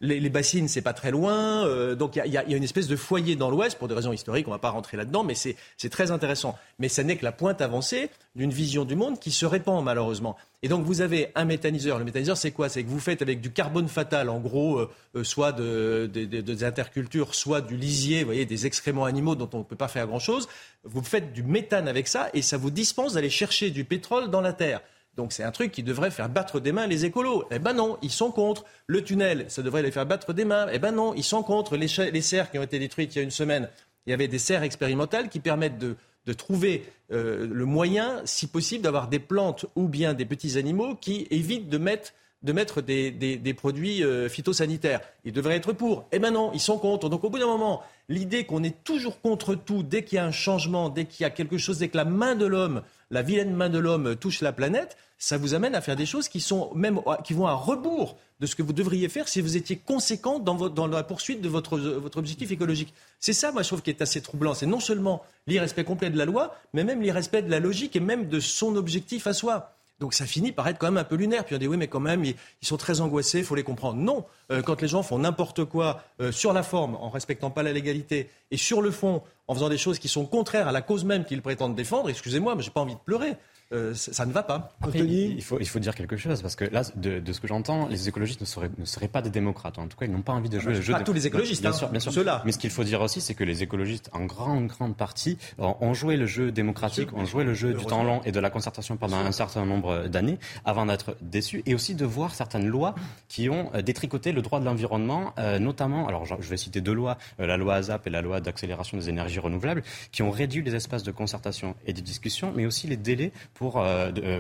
les, 0.01 0.20
les, 0.20 0.30
bassines, 0.30 0.68
c'est 0.68 0.80
pas 0.80 0.93
très 0.93 1.11
loin. 1.11 1.66
Donc 1.97 2.14
il 2.14 2.24
y, 2.26 2.35
y, 2.35 2.39
a 2.39 2.57
une 2.57 2.62
espèce 2.62 2.87
de 2.87 2.95
foyer 2.95 3.35
dans 3.35 3.51
l'Ouest, 3.51 3.76
pour 3.76 3.89
des 3.89 3.95
raisons 3.95 4.12
historiques, 4.12 4.47
on 4.47 4.53
va 4.53 4.59
pas 4.59 4.70
rentrer 4.70 4.97
là-dedans, 4.97 5.24
mais 5.24 5.35
c'est 5.35 5.57
très 5.91 6.12
intéressant. 6.12 6.57
Mais 6.78 6.89
ça 6.89 7.03
n'est 7.03 7.16
que 7.16 7.24
la 7.24 7.32
pointe 7.32 7.61
avancée 7.62 8.11
d'une 8.37 8.53
vision 8.53 8.85
du 8.85 8.95
monde 8.95 9.18
qui 9.18 9.32
se 9.32 9.45
répand 9.45 9.82
malheureusement. 9.82 10.37
Et 10.62 10.68
donc 10.68 10.85
vous 10.85 11.01
avez 11.01 11.32
un 11.35 11.45
méthaniseur. 11.45 11.99
Le 11.99 12.05
méthaniseur, 12.05 12.37
c'est 12.37 12.53
quoi? 12.53 12.68
C'est 12.68 12.85
que 12.85 12.89
vous 12.89 13.01
faites 13.01 13.20
avec 13.20 13.41
du 13.41 13.51
carbone 13.51 13.89
fatal, 13.89 14.28
en 14.28 14.39
gros, 14.39 14.89
soit 15.24 15.51
de, 15.51 16.09
de, 16.12 16.26
de, 16.26 16.41
des 16.43 16.64
intercultures, 16.64 17.35
soit 17.35 17.61
du 17.61 17.76
lisier, 17.76 18.20
vous 18.20 18.26
voyez, 18.26 18.47
des 18.47 18.66
excréments 18.66 19.05
animaux 19.05 19.35
dont 19.35 19.51
on 19.53 19.59
ne 19.59 19.64
peut 19.64 19.74
pas 19.74 19.89
faire 19.89 20.07
grand-chose. 20.07 20.49
Vous 20.85 21.03
faites 21.03 21.32
du 21.32 21.43
méthane 21.43 21.89
avec 21.89 22.07
ça 22.07 22.28
et 22.35 22.43
ça 22.43 22.57
vous 22.57 22.70
dispense 22.70 23.14
d'aller 23.14 23.30
chercher 23.30 23.70
du 23.70 23.85
pétrole 23.85 24.30
dans 24.30 24.41
la 24.41 24.53
terre. 24.53 24.80
Donc 25.16 25.32
c'est 25.32 25.44
un 25.44 25.50
truc 25.50 25.70
qui 25.70 25.82
devrait 25.82 26.10
faire 26.10 26.28
battre 26.28 26.60
des 26.60 26.72
mains 26.72 26.86
les 26.86 27.04
écolos. 27.04 27.44
Eh 27.50 27.58
ben 27.58 27.72
non, 27.72 27.98
ils 28.02 28.10
sont 28.10 28.30
contre. 28.30 28.64
Le 28.86 29.02
tunnel, 29.02 29.46
ça 29.48 29.62
devrait 29.62 29.82
les 29.82 29.90
faire 29.90 30.06
battre 30.06 30.32
des 30.32 30.44
mains. 30.44 30.66
Eh 30.72 30.78
ben 30.78 30.92
non, 30.92 31.14
ils 31.14 31.24
sont 31.24 31.42
contre. 31.42 31.76
Les, 31.76 31.88
serres 31.88 32.50
qui 32.50 32.58
ont 32.58 32.62
été 32.62 32.78
détruites 32.78 33.14
il 33.14 33.18
y 33.18 33.20
a 33.20 33.24
une 33.24 33.30
semaine, 33.30 33.68
il 34.06 34.10
y 34.10 34.12
avait 34.12 34.28
des 34.28 34.38
serres 34.38 34.62
expérimentales 34.62 35.28
qui 35.28 35.40
permettent 35.40 35.78
de, 35.78 35.96
trouver 36.32 36.84
euh, 37.12 37.46
le 37.46 37.64
moyen, 37.64 38.22
si 38.24 38.46
possible, 38.46 38.82
d'avoir 38.82 39.08
des 39.08 39.18
plantes 39.18 39.66
ou 39.76 39.88
bien 39.88 40.14
des 40.14 40.24
petits 40.24 40.58
animaux 40.58 40.94
qui 40.94 41.26
évitent 41.30 41.68
de 41.68 41.78
mettre 41.78 42.12
de 42.45 42.53
mettre 42.53 42.82
des, 42.82 43.55
produits 43.57 44.05
euh, 44.05 44.28
phytosanitaires. 44.28 45.01
Ils 45.24 45.32
devraient 45.32 45.57
être 45.57 45.72
pour. 45.72 46.05
Eh 46.12 46.18
ben 46.18 46.30
non, 46.30 46.53
ils 46.53 46.61
sont 46.61 46.78
contre. 46.78 47.09
Donc 47.09 47.24
au 47.24 47.30
bout 47.30 47.38
d'un 47.38 47.47
moment, 47.47 47.82
l'idée 48.09 48.45
qu'on 48.45 48.62
est 48.62 48.84
toujours 48.84 49.20
contre 49.20 49.55
tout 49.55 49.82
dès 49.82 50.05
qu'il 50.05 50.16
y 50.16 50.18
a 50.18 50.26
un 50.26 50.30
changement, 50.30 50.90
dès 50.90 51.07
qu'il 51.07 51.24
y 51.24 51.26
a 51.26 51.30
quelque 51.30 51.57
chose, 51.59 51.78
dès 51.78 51.88
que 51.88 51.97
la 51.97 52.05
main 52.05 52.34
de 52.34 52.45
l'homme, 52.45 52.82
la 53.11 53.22
vilaine 53.22 53.55
main 53.55 53.70
de 53.70 53.78
l'homme 53.78 54.14
touche 54.16 54.42
la 54.42 54.53
planète, 54.53 54.99
ça 55.16 55.38
vous 55.38 55.55
amène 55.55 55.74
à 55.74 55.80
faire 55.80 55.97
des 55.97 56.05
choses 56.05 56.28
qui 56.28 56.40
sont 56.40 56.70
même 56.74 57.01
qui 57.24 57.32
vont 57.32 57.47
à 57.47 57.55
rebours 57.55 58.18
de 58.40 58.47
ce 58.47 58.55
que 58.55 58.62
vous 58.62 58.74
devriez 58.74 59.09
faire 59.09 59.26
si 59.26 59.40
vous 59.40 59.57
étiez 59.57 59.76
conséquent 59.76 60.38
dans, 60.38 60.68
dans 60.68 60.86
la 60.86 61.03
poursuite 61.03 61.40
de 61.40 61.49
votre, 61.49 61.78
votre 61.78 62.18
objectif 62.18 62.51
écologique. 62.51 62.92
C'est 63.20 63.32
ça, 63.32 63.53
moi, 63.53 63.62
je 63.62 63.68
trouve, 63.68 63.80
qui 63.80 63.88
est 63.88 64.03
assez 64.03 64.20
troublant. 64.20 64.53
C'est 64.53 64.66
non 64.66 64.80
seulement 64.80 65.22
l'irrespect 65.47 65.84
complet 65.84 66.11
de 66.11 66.18
la 66.18 66.26
loi, 66.26 66.55
mais 66.74 66.84
même 66.84 67.01
l'irrespect 67.01 67.42
de 67.42 67.51
la 67.51 67.61
logique 67.61 67.97
et 67.97 68.01
même 68.01 68.28
de 68.28 68.38
son 68.40 68.76
objectif 68.76 69.26
à 69.26 69.32
soi. 69.32 69.74
Donc 70.01 70.12
ça 70.14 70.26
finit 70.26 70.53
par 70.53 70.66
être 70.68 70.78
quand 70.78 70.86
même 70.86 70.99
un 70.99 71.05
peu 71.05 71.16
lunaire. 71.16 71.45
Puis 71.45 71.55
on 71.55 71.59
dit 71.59 71.68
oui, 71.68 71.76
mais 71.76 71.88
quand 71.88 72.01
même, 72.01 72.24
ils, 72.24 72.36
sont 72.62 72.76
très 72.76 73.01
angoissés, 73.01 73.38
il 73.38 73.45
faut 73.45 73.55
les 73.55 73.62
comprendre. 73.62 74.01
Non, 74.01 74.24
euh, 74.51 74.62
quand 74.62 74.82
les 74.82 74.88
gens 74.88 75.03
font 75.03 75.18
n'importe 75.18 75.64
quoi 75.64 76.03
euh, 76.20 76.32
sur 76.32 76.53
la 76.53 76.62
forme, 76.62 76.97
en 76.97 77.11
respectant 77.11 77.51
pas 77.51 77.62
la 77.62 77.72
légalité, 77.72 78.30
et 78.51 78.57
sur 78.57 78.82
le 78.82 78.90
fond, 78.90 79.22
en 79.47 79.55
faisant 79.55 79.68
des 79.68 79.78
choses 79.78 79.99
qui 79.99 80.09
sont 80.09 80.26
contraires 80.26 80.68
à 80.68 80.72
la 80.72 80.82
cause 80.82 81.05
même 81.05 81.24
qu'ils 81.24 81.42
prétendent 81.42 81.74
défendre, 81.74 82.11
excusez-moi, 82.11 82.55
mais 82.55 82.62
j'ai 82.62 82.70
pas 82.70 82.80
envie 82.80 82.95
de 82.95 83.01
pleurer. 83.01 83.34
Euh, 83.75 83.93
ça 83.95 84.25
ne 84.25 84.33
va 84.33 84.43
pas. 84.43 84.72
il, 84.95 85.43
faut, 85.43 85.59
il 85.59 85.68
faut 85.68 85.79
dire 85.79 85.95
quelque 85.95 86.16
chose, 86.16 86.41
parce 86.43 86.57
que 86.57 86.64
là, 86.64 86.83
de, 86.95 87.18
de 87.18 87.33
ce 87.33 87.41
que 87.41 87.49
j'entends, 87.49 87.89
les 87.89 88.09
écologistes 88.09 88.41
ne 88.41 88.47
seraient, 88.47 88.70
ne 88.79 88.85
seraient 88.85 89.09
pas 89.09 89.20
des 89.20 89.31
démocrates. 89.31 89.79
En 89.79 89.89
tout 89.89 89.97
cas, 89.97 90.07
ils 90.07 90.12
n'ont 90.12 90.22
pas 90.22 90.33
envie 90.33 90.49
de 90.49 90.59
jouer 90.59 90.75
le 90.75 90.81
jeu. 90.81 90.93
Pas 90.93 91.01
tous 91.01 91.12
les 91.12 91.27
écologistes, 91.27 91.61
bien, 91.61 91.70
hein, 91.70 91.75
sûr, 91.75 91.89
bien 91.89 92.01
sûr. 92.01 92.12
Ceux-là. 92.12 92.43
Mais 92.45 92.53
ce 92.53 92.59
qu'il 92.59 92.70
faut 92.70 92.85
dire 92.85 93.01
aussi, 93.01 93.20
c'est 93.20 93.35
que 93.35 93.45
les 93.45 93.62
écologistes, 93.62 94.11
en 94.12 94.25
grande, 94.25 94.68
grande 94.68 94.97
partie, 94.97 95.39
ont 95.59 95.95
joué 95.95 96.16
le 96.16 96.27
jeu 96.27 96.53
démocratique, 96.53 97.12
ont 97.14 97.25
joué 97.25 97.45
le 97.45 97.55
jeu 97.55 97.75
du 97.75 97.85
temps 97.85 98.05
long 98.05 98.20
et 98.25 98.33
de 98.33 98.41
la 98.41 98.51
concertation 98.51 98.97
pendant 98.97 99.16
un 99.16 99.33
certain 99.33 99.64
nombre 99.64 100.07
d'années, 100.07 100.39
avant 100.64 100.87
d'être 100.87 101.16
déçus, 101.20 101.62
et 101.66 101.75
aussi 101.75 101.95
de 101.95 102.05
voir 102.05 102.35
certaines 102.35 102.68
lois 102.68 102.95
qui 103.29 103.49
ont 103.49 103.70
euh, 103.75 103.83
détricoté 103.83 104.33
le 104.33 104.43
droit 104.43 104.61
de 104.61 104.64
l'environnement, 104.64 105.33
euh, 105.39 105.59
notamment, 105.59 106.07
alors 106.07 106.25
je 106.25 106.49
vais 106.49 106.57
citer 106.57 106.81
deux 106.81 106.93
lois, 106.93 107.18
la 107.39 107.57
loi 107.57 107.75
ASAP 107.75 108.07
et 108.07 108.11
la 108.11 108.22
loi 108.22 108.41
d'accélération 108.41 108.97
des 108.97 109.09
énergies 109.09 109.39
renouvelables, 109.39 109.83
qui 110.12 110.22
ont 110.22 110.31
réduit 110.31 110.62
les 110.62 110.75
espaces 110.75 111.03
de 111.03 111.11
concertation 111.11 111.75
et 111.87 111.93
de 111.93 112.01
discussion, 112.01 112.53
mais 112.55 112.66
aussi 112.66 112.87
les 112.87 112.97
délais 112.97 113.33
pour, 113.55 113.63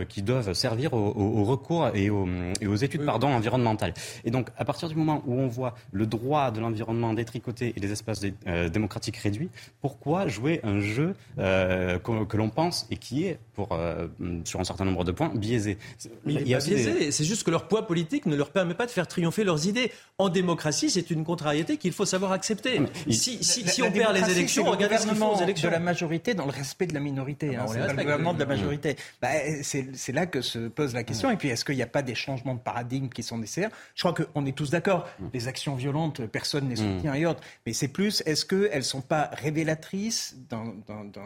qui 0.08 0.22
doivent 0.22 0.52
servir 0.52 0.92
au, 0.94 1.44
recours 1.44 1.88
et 1.94 2.10
aux, 2.10 2.28
et 2.60 2.66
aux 2.66 2.76
études 2.76 3.04
pardon, 3.04 3.28
environnementales. 3.28 3.94
Et 4.24 4.30
donc, 4.30 4.48
à 4.56 4.64
partir 4.64 4.88
du 4.88 4.94
moment 4.94 5.22
où 5.26 5.34
on 5.34 5.48
voit 5.48 5.74
le 5.92 6.06
droit 6.06 6.50
de 6.50 6.60
l'environnement 6.60 7.14
détricoté 7.14 7.72
et 7.76 7.80
les 7.80 7.92
espaces 7.92 8.20
démocratiques 8.72 9.16
réduits, 9.16 9.50
pourquoi 9.80 10.28
jouer 10.28 10.60
un 10.62 10.80
jeu 10.80 11.14
que, 11.36 12.24
que 12.24 12.36
l'on 12.36 12.50
pense 12.50 12.86
et 12.90 12.96
qui 12.96 13.24
est, 13.24 13.38
pour, 13.54 13.76
sur 14.44 14.60
un 14.60 14.64
certain 14.64 14.84
nombre 14.84 15.04
de 15.04 15.12
points, 15.12 15.30
biaisé? 15.34 15.78
Il, 16.26 16.46
y 16.46 16.54
a 16.54 16.58
biaisé, 16.58 17.10
c'est 17.10 17.24
juste 17.24 17.44
que 17.44 17.50
leur 17.50 17.68
poids 17.68 17.86
politique 17.86 18.26
ne 18.26 18.36
leur 18.36 18.50
permet 18.50 18.74
pas 18.74 18.86
de 18.86 18.90
faire 18.90 19.06
triompher 19.06 19.44
leurs 19.44 19.66
idées. 19.66 19.92
En 20.18 20.28
démocratie, 20.28 20.90
c'est 20.90 21.10
une 21.10 21.24
contrariété 21.24 21.76
qu'il 21.76 21.92
faut 21.92 22.04
savoir 22.04 22.32
accepter. 22.32 22.80
si, 23.10 23.42
si, 23.42 23.82
on 23.82 23.90
perd 23.90 24.14
les 24.14 24.30
élections, 24.30 24.64
regardez 24.64 24.98
ce 24.98 25.06
qu'ils 25.06 25.16
font 25.16 25.34
aux 25.34 25.42
élections. 25.42 25.68
de 25.68 25.74
la 25.74 25.80
majorité 25.80 26.34
dans 26.34 26.44
le 26.44 26.52
respect 26.52 26.86
de 26.86 26.94
la 26.94 27.00
minorité. 27.00 27.50
Ah 27.54 27.58
bah, 27.58 27.62
hein, 27.64 27.72
c'est 27.72 27.92
le 27.92 28.02
gouvernement 28.02 28.34
de 28.34 28.40
la 28.40 28.46
majorité. 28.46 28.96
Bah, 29.20 29.28
c'est 29.62 30.12
là 30.12 30.26
que 30.26 30.40
se 30.40 30.68
pose 30.68 30.94
la 30.94 31.04
question. 31.04 31.30
Et 31.30 31.36
puis, 31.36 31.48
est-ce 31.48 31.64
qu'il 31.64 31.76
n'y 31.76 31.82
a 31.82 31.86
pas 31.86 32.02
des 32.02 32.14
changements 32.14 32.54
de 32.54 32.60
paradigme 32.60 33.08
qui 33.08 33.22
sont 33.22 33.38
nécessaires? 33.38 33.70
Je 33.94 34.02
crois 34.02 34.14
qu'on 34.14 34.46
est 34.46 34.56
tous 34.56 34.70
d'accord. 34.70 35.08
Mm. 35.18 35.26
Les 35.32 35.48
actions 35.48 35.74
violentes, 35.74 36.26
personne 36.26 36.68
n'est 36.68 36.76
soutient 36.76 37.12
mm. 37.12 37.16
et 37.16 37.26
autres. 37.26 37.42
Mais 37.66 37.72
c'est 37.72 37.88
plus, 37.88 38.22
est-ce 38.26 38.44
qu'elles 38.44 38.78
ne 38.78 38.82
sont 38.82 39.02
pas 39.02 39.30
révélatrices 39.32 40.36
d'un 40.48 40.74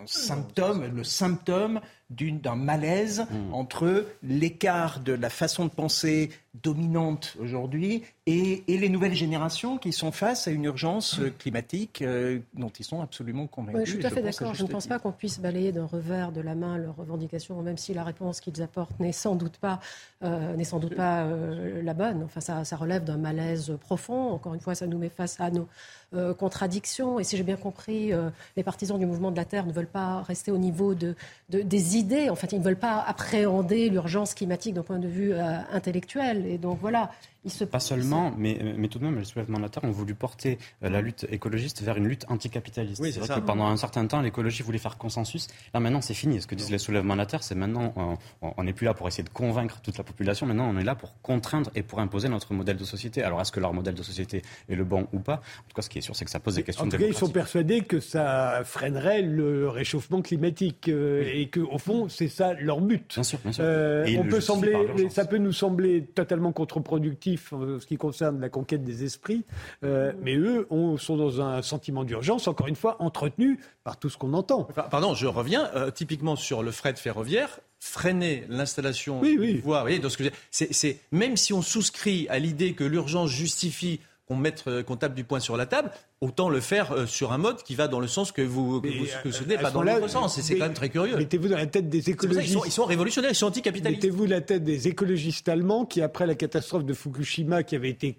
symptôme, 0.07 0.87
le 0.95 1.05
symptôme 1.05 1.81
d'un 2.11 2.57
malaise 2.57 3.27
mm. 3.31 3.55
entre 3.55 4.07
l'écart 4.23 5.01
de 5.01 5.13
la 5.13 5.29
façon 5.29 5.65
de 5.67 5.71
penser 5.71 6.31
dominante 6.63 7.37
aujourd'hui 7.41 8.03
et, 8.27 8.63
les 8.69 8.89
nouvelles 8.89 9.15
générations 9.15 9.79
qui 9.79 9.93
sont 9.93 10.13
face 10.13 10.49
à 10.49 10.51
une 10.51 10.65
urgence 10.65 11.19
euh, 11.19 11.31
climatique 11.31 12.03
euh, 12.03 12.41
dont 12.55 12.69
ils 12.69 12.85
sont 12.85 13.01
absolument 13.01 13.47
convaincus. 13.47 13.85
je 13.85 13.91
suis 13.93 14.01
tout 14.01 14.07
à 14.07 14.11
fait 14.11 14.23
d'accord. 14.23 14.55
Je 14.55 14.63
ne 14.63 14.69
pense 14.69 14.87
pas 14.87 14.99
qu'on 14.99 15.13
puisse 15.13 15.41
balayer 15.41 15.73
d'un 15.73 15.87
revers 15.87 16.33
de 16.33 16.41
la 16.41 16.55
main 16.55 16.79
leurs 16.79 16.97
revendications, 16.97 17.61
même 17.63 17.77
si 17.77 17.95
la 17.95 18.05
réponse 18.05 18.41
qu'ils 18.41 18.61
apportent 18.63 18.99
n'est 19.01 19.13
sans 19.13 19.35
doute 19.35 19.59
pas, 19.59 19.81
euh, 20.23 20.55
n'est 20.57 20.65
sans 20.65 20.79
doute 20.79 20.95
pas 20.95 21.27
la 21.83 21.95
bonne. 21.95 22.23
Enfin, 22.25 22.41
ça, 22.41 22.65
ça 22.65 22.77
relève 22.77 23.05
d'un 23.05 23.17
malaise 23.17 23.77
profond. 23.81 24.31
Encore 24.31 24.55
une 24.55 24.61
fois, 24.61 24.75
ça 24.75 24.87
nous 24.87 24.99
met 24.99 25.09
face 25.09 25.41
à 25.41 25.51
nos 25.51 25.69
contradictions. 26.35 27.19
Et 27.19 27.25
si 27.25 27.37
j'ai 27.37 27.43
bien 27.43 27.57
compris, 27.57 28.13
les 28.57 28.63
partisans 28.63 28.99
du 28.99 29.07
mouvement 29.07 29.31
de 29.31 29.37
la 29.37 29.45
Terre 29.45 29.67
ne 29.67 29.73
veulent 29.73 29.87
pas 29.87 30.23
rester 30.23 30.51
au 30.51 30.59
niveau 30.59 30.95
de, 30.95 31.15
de 31.51 31.61
des 31.61 31.98
En 32.31 32.35
fait, 32.35 32.53
ils 32.53 32.59
ne 32.59 32.65
veulent 32.65 32.77
pas 32.77 33.03
appréhender 33.07 33.89
l'urgence 33.89 34.35
climatique 34.35 34.75
d'un 34.75 34.83
point 34.83 34.99
de 34.99 35.09
vue 35.09 35.33
intellectuel. 35.73 36.47
Et 36.47 36.59
donc 36.59 36.79
voilà, 36.81 37.11
pas 37.71 37.81
seulement, 37.81 38.33
mais, 38.37 38.59
mais 38.77 38.89
tout 38.89 38.99
de 38.99 39.05
même, 39.05 39.19
les 39.19 39.25
soulèvements 39.25 39.59
de 39.59 39.63
la 39.63 39.69
Terre 39.69 39.85
ont 39.85 39.91
voulu 39.91 40.15
porter 40.15 40.59
euh, 40.83 40.89
la 40.89 41.01
lutte 41.01 41.27
écologiste 41.31 41.83
vers 41.83 41.97
une 41.97 42.07
lutte 42.07 42.25
anticapitaliste. 42.29 43.03
c'est 43.03 43.19
vrai 43.19 43.29
que 43.29 43.41
pendant 43.41 43.67
un 43.67 43.77
certain 43.77 44.07
temps, 44.07 44.21
l'écologie 44.21 44.63
voulait 44.63 44.79
faire 44.79 44.99
consensus. 44.99 45.49
Là, 45.75 45.81
maintenant, 45.81 46.01
c'est 46.01 46.15
fini. 46.15 46.41
Ce 46.41 46.47
que 46.47 46.55
disent 46.55 46.71
les 46.71 46.79
soulèvements 46.79 47.15
de 47.15 47.19
la 47.19 47.27
Terre, 47.27 47.43
c'est 47.43 47.55
maintenant, 47.55 48.19
on 48.41 48.63
n'est 48.65 48.73
plus 48.73 48.85
là 48.85 48.95
pour 48.95 49.09
essayer 49.09 49.25
de 49.25 49.29
convaincre 49.29 49.81
toute 49.81 49.99
la 49.99 50.05
population. 50.05 50.47
Maintenant, 50.47 50.69
on 50.69 50.79
est 50.79 50.85
là 50.85 50.95
pour 50.95 51.15
contraindre 51.23 51.71
et 51.75 51.83
pour 51.83 52.01
imposer 52.01 52.29
notre 52.29 52.55
modèle 52.55 52.77
de 52.77 52.85
société. 52.85 53.23
Alors, 53.23 53.41
est-ce 53.41 53.53
que 53.53 53.61
leur 53.61 53.73
modèle 53.73 53.95
de 53.95 54.03
société 54.03 54.43
est 54.69 54.75
le 54.75 54.85
bon 54.85 55.07
ou 55.13 55.19
pas? 55.19 55.35
En 55.35 55.69
tout 55.69 55.75
cas, 55.75 55.83
ce 55.83 55.89
qui 55.89 55.99
est 55.99 56.03
sûr, 56.03 56.17
c'est 56.17 56.25
que 56.25 56.31
ça 56.31 56.41
pose 56.41 56.57
des 56.57 56.63
questions. 56.63 56.85
En 56.85 56.89
tout 56.89 56.97
cas, 56.97 57.07
ils 57.07 57.15
sont 57.15 57.31
persuadés 57.31 57.83
que 57.83 58.01
ça 58.01 58.63
freinerait 58.65 59.23
le 59.23 59.69
réchauffement 59.69 60.23
climatique 60.23 60.89
euh, 60.89 61.31
et 61.33 61.49
que, 61.49 61.61
au 61.61 61.79
fond, 61.79 62.09
c'est 62.09 62.29
ça 62.29 62.55
leur 62.55 62.81
but. 62.81 63.15
Bien 63.15 63.23
sûr, 63.23 63.39
bien 63.43 63.53
sûr. 63.53 63.65
Euh, 63.65 64.07
on 64.19 64.25
peut 64.25 64.41
sembler, 64.41 65.09
ça 65.11 65.25
peut 65.25 65.39
nous 65.39 65.53
sembler 65.53 66.05
totalement 66.05 66.53
contre-productif 66.53 67.38
en 67.53 67.81
ce 67.81 67.87
qui 67.87 67.97
concerne 67.97 68.41
la 68.41 68.49
conquête 68.49 68.85
des 68.85 69.05
esprits, 69.05 69.45
euh, 69.85 70.13
mais 70.23 70.37
eux 70.37 70.67
sont 70.99 71.17
dans 71.17 71.41
un 71.41 71.63
sentiment 71.63 72.05
d'urgence, 72.05 72.49
encore 72.49 72.69
une 72.69 72.77
fois, 72.77 72.97
entretenu 73.01 73.61
par 73.85 73.99
tout 73.99 74.09
ce 74.09 74.19
qu'on 74.19 74.33
entend. 74.35 74.65
pardon, 74.91 75.15
je 75.15 75.27
reviens 75.27 75.71
euh, 75.75 75.91
typiquement 75.91 76.37
sur 76.37 76.63
le 76.63 76.71
fret 76.71 76.95
ferroviaire 76.97 77.61
freiner 77.81 78.45
l'installation 78.49 79.21
oui, 79.21 79.37
oui. 79.39 79.61
voie. 79.65 79.87
c'est, 80.51 81.01
même 81.13 81.37
si 81.37 81.53
on 81.53 81.63
souscrit 81.63 82.27
à 82.29 82.39
l'idée 82.39 82.73
que 82.73 82.85
l'urgence 82.85 83.31
justifie 83.31 84.01
qu'on 84.29 84.37
mette, 84.37 84.65
euh, 84.69 84.83
qu'on 84.83 84.97
tape 84.97 85.15
du 85.15 85.25
poing 85.25 85.41
sur 85.41 85.57
la 85.57 85.67
table, 85.67 85.91
autant 86.21 86.51
le 86.51 86.61
faire 86.61 86.93
euh, 86.93 87.07
sur 87.07 87.33
un 87.33 87.39
mode 87.39 87.63
qui 87.63 87.75
va 87.75 87.89
dans 87.89 87.99
le 87.99 88.07
sens 88.07 88.31
que 88.31 88.43
vous, 88.43 88.81
que 88.81 88.89
vous 89.25 89.33
soutenez, 89.33 89.57
pas 89.57 89.71
dans 89.71 89.83
l'autre 89.83 90.09
sens. 90.09 90.39
Et 90.39 90.43
c'est 90.43 90.59
quand 90.59 90.67
même 90.67 90.75
très 90.75 90.91
curieux. 90.91 91.17
Mettez-vous 91.17 91.49
dans 91.49 91.57
la 91.57 91.67
tête 91.67 91.89
des 91.89 92.11
écologistes. 92.11 92.57
ils, 92.67 92.71
sont, 92.71 92.85
révolutionnaires, 92.85 93.31
ils 93.31 93.35
sont 93.35 93.47
anticapitalistes. 93.47 94.03
Mettez-vous 94.03 94.27
la 94.27 94.43
tête 94.43 94.65
des 94.65 94.87
écologistes 94.87 95.49
allemands 95.49 95.87
qui, 95.87 96.03
après 96.03 96.27
la 96.27 96.35
catastrophe 96.35 96.85
de 96.85 96.93
Fukushima, 96.93 97.63
qui 97.63 97.75
avait 97.75 97.91
été 97.91 98.19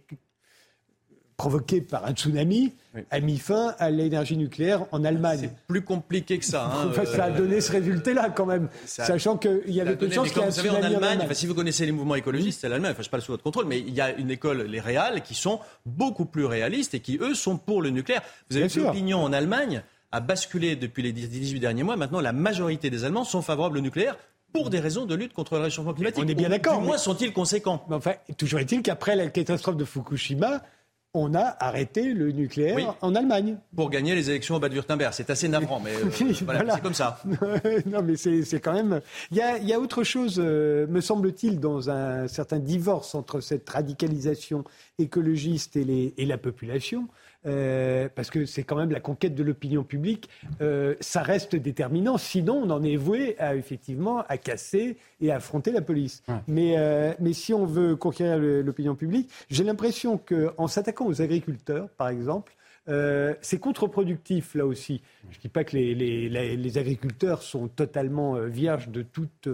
provoquée 1.40 1.80
par 1.80 2.06
un 2.06 2.12
tsunami, 2.12 2.74
a 3.12 3.20
mis 3.22 3.38
fin 3.38 3.74
à 3.80 3.90
l'énergie 3.90 4.36
nucléaire 4.36 4.86
en 4.92 5.06
Allemagne. 5.06 5.40
C'est 5.44 5.56
plus 5.68 5.82
compliqué 5.82 6.38
que 6.38 6.44
ça. 6.44 6.66
Hein, 6.66 6.92
ça 7.06 7.24
a 7.24 7.32
donné 7.32 7.62
ce 7.62 7.72
résultat-là 7.72 8.30
quand 8.30 8.46
même, 8.46 8.68
sachant 8.86 9.38
qu'il 9.38 9.62
y 9.68 9.80
avait 9.80 9.96
peu 9.96 10.08
de 10.08 10.14
chances 10.14 10.32
qu'il 10.32 10.42
y 10.42 10.44
ait 10.44 10.48
un 10.48 10.52
tsunami 10.52 10.76
en 10.76 10.84
Allemagne. 10.84 11.28
si 11.32 11.48
vous 11.48 11.56
connaissez 11.56 11.86
les 11.86 11.94
mouvements 11.94 12.16
écologistes, 12.16 12.60
c'est 12.60 12.68
l'Allemagne, 12.68 12.92
enfin, 12.92 13.04
je 13.04 13.10
pas 13.10 13.22
sous 13.22 13.32
votre 13.32 13.44
contrôle, 13.44 13.66
mais 13.68 13.80
il 13.80 13.94
y 13.94 14.02
a 14.02 14.14
une 14.18 14.30
école, 14.30 14.64
les 14.64 14.82
réals, 14.82 15.24
qui 15.24 15.34
sont 15.34 15.62
beaucoup 15.86 16.26
plus 16.26 16.44
réalistes 16.44 16.94
et 16.94 17.00
qui, 17.00 17.18
eux, 17.22 17.34
sont 17.34 17.58
pour 17.58 17.82
le 17.82 17.90
nucléaire. 17.90 18.22
Vous 18.52 18.58
avez 18.58 18.68
vu 18.68 18.84
l'opinion 18.84 19.24
en 19.24 19.32
Allemagne 19.32 19.82
a 20.12 20.20
basculé 20.20 20.76
depuis 20.76 21.04
les 21.04 21.14
18 21.14 21.62
derniers 21.62 21.84
mois. 21.84 21.96
Maintenant, 21.96 22.20
la 22.20 22.34
majorité 22.34 22.90
des 22.90 23.06
Allemands 23.06 23.24
sont 23.24 23.42
favorables 23.42 23.78
au 23.78 23.82
nucléaire 23.82 24.18
pour 24.52 24.70
des 24.70 24.80
raisons 24.80 25.06
de 25.06 25.16
lutte 25.16 25.34
contre 25.34 25.56
le 25.56 25.62
réchauffement 25.62 25.94
climatique. 25.94 26.22
On 26.24 26.28
est 26.28 26.36
bien 26.36 26.50
d'accord. 26.50 26.80
Du 26.80 26.86
moins, 26.86 26.98
sont-ils 26.98 27.32
conséquents 27.32 27.86
Enfin, 27.90 28.14
toujours 28.38 28.60
est-il 28.60 28.82
qu'après 28.82 29.16
la 29.16 29.28
catastrophe 29.28 29.78
de 29.78 29.86
Fukushima, 29.86 30.62
on 31.14 31.34
a 31.34 31.56
arrêté 31.60 32.14
le 32.14 32.32
nucléaire 32.32 32.96
en 33.02 33.16
Allemagne. 33.16 33.58
Pour 33.76 33.90
gagner 33.90 34.14
les 34.14 34.30
élections 34.30 34.56
au 34.56 34.60
Bade-Württemberg. 34.60 35.12
C'est 35.14 35.30
assez 35.30 35.48
navrant, 35.48 35.80
mais 35.80 35.92
euh, 35.96 36.10
c'est 36.34 36.82
comme 36.82 36.94
ça. 36.94 37.20
non, 37.88 38.04
mais 38.04 38.16
c'est 38.16 38.60
quand 38.60 38.74
même. 38.74 39.02
Il 39.32 39.38
y 39.38 39.74
a, 39.74 39.80
autre 39.80 40.04
chose, 40.04 40.40
euh, 40.40 40.86
me 40.88 41.02
semble-t-il, 41.02 41.60
dans 41.60 41.90
un 41.90 42.28
certain 42.28 42.60
divorce 42.60 43.16
entre 43.16 43.42
cette 43.42 43.68
radicalisation 43.70 44.64
écologiste 45.00 45.76
et 45.78 46.26
la 46.26 46.38
population. 46.38 47.08
Euh, 47.46 48.10
parce 48.14 48.30
que 48.30 48.46
c'est 48.46 48.64
quand 48.64 48.76
même 48.76 48.92
la 48.92 49.00
conquête 49.00 49.34
de 49.34 49.44
l'opinion 49.44 49.84
publique, 49.84 50.30
euh, 50.62 50.96
ça 51.00 51.22
reste 51.22 51.56
déterminant. 51.56 52.18
Sinon, 52.18 52.62
on 52.66 52.70
en 52.70 52.84
est 52.84 52.98
voué 52.98 53.38
à 53.40 53.56
effectivement 53.56 54.24
à 54.28 54.38
casser 54.38 54.98
et 55.22 55.32
à 55.32 55.38
affronter 55.38 55.72
la 55.72 55.82
police. 55.82 56.22
Mais, 56.48 56.76
euh, 56.78 57.14
mais 57.20 57.34
si 57.34 57.54
on 57.54 57.66
veut 57.66 57.96
conquérir 57.96 58.38
l'opinion 58.64 58.96
publique, 58.96 59.30
j'ai 59.50 59.64
l'impression 59.64 60.18
qu'en 60.18 60.68
s'attaquant 60.68 61.06
aux 61.06 61.22
agriculteurs, 61.22 61.90
par 61.90 62.10
exemple, 62.10 62.56
c'est 63.42 63.60
contre-productif 63.60 64.56
là 64.56 64.66
aussi. 64.66 65.04
Je 65.30 65.38
ne 65.38 65.42
dis 65.44 65.48
pas 65.48 65.64
que 65.64 65.78
les, 65.78 65.94
les, 65.94 66.58
les, 66.58 66.78
agriculteurs 66.80 67.44
sont 67.44 67.68
totalement 67.68 68.34
vierges 68.48 68.90
de 68.90 69.04
toute, 69.04 69.48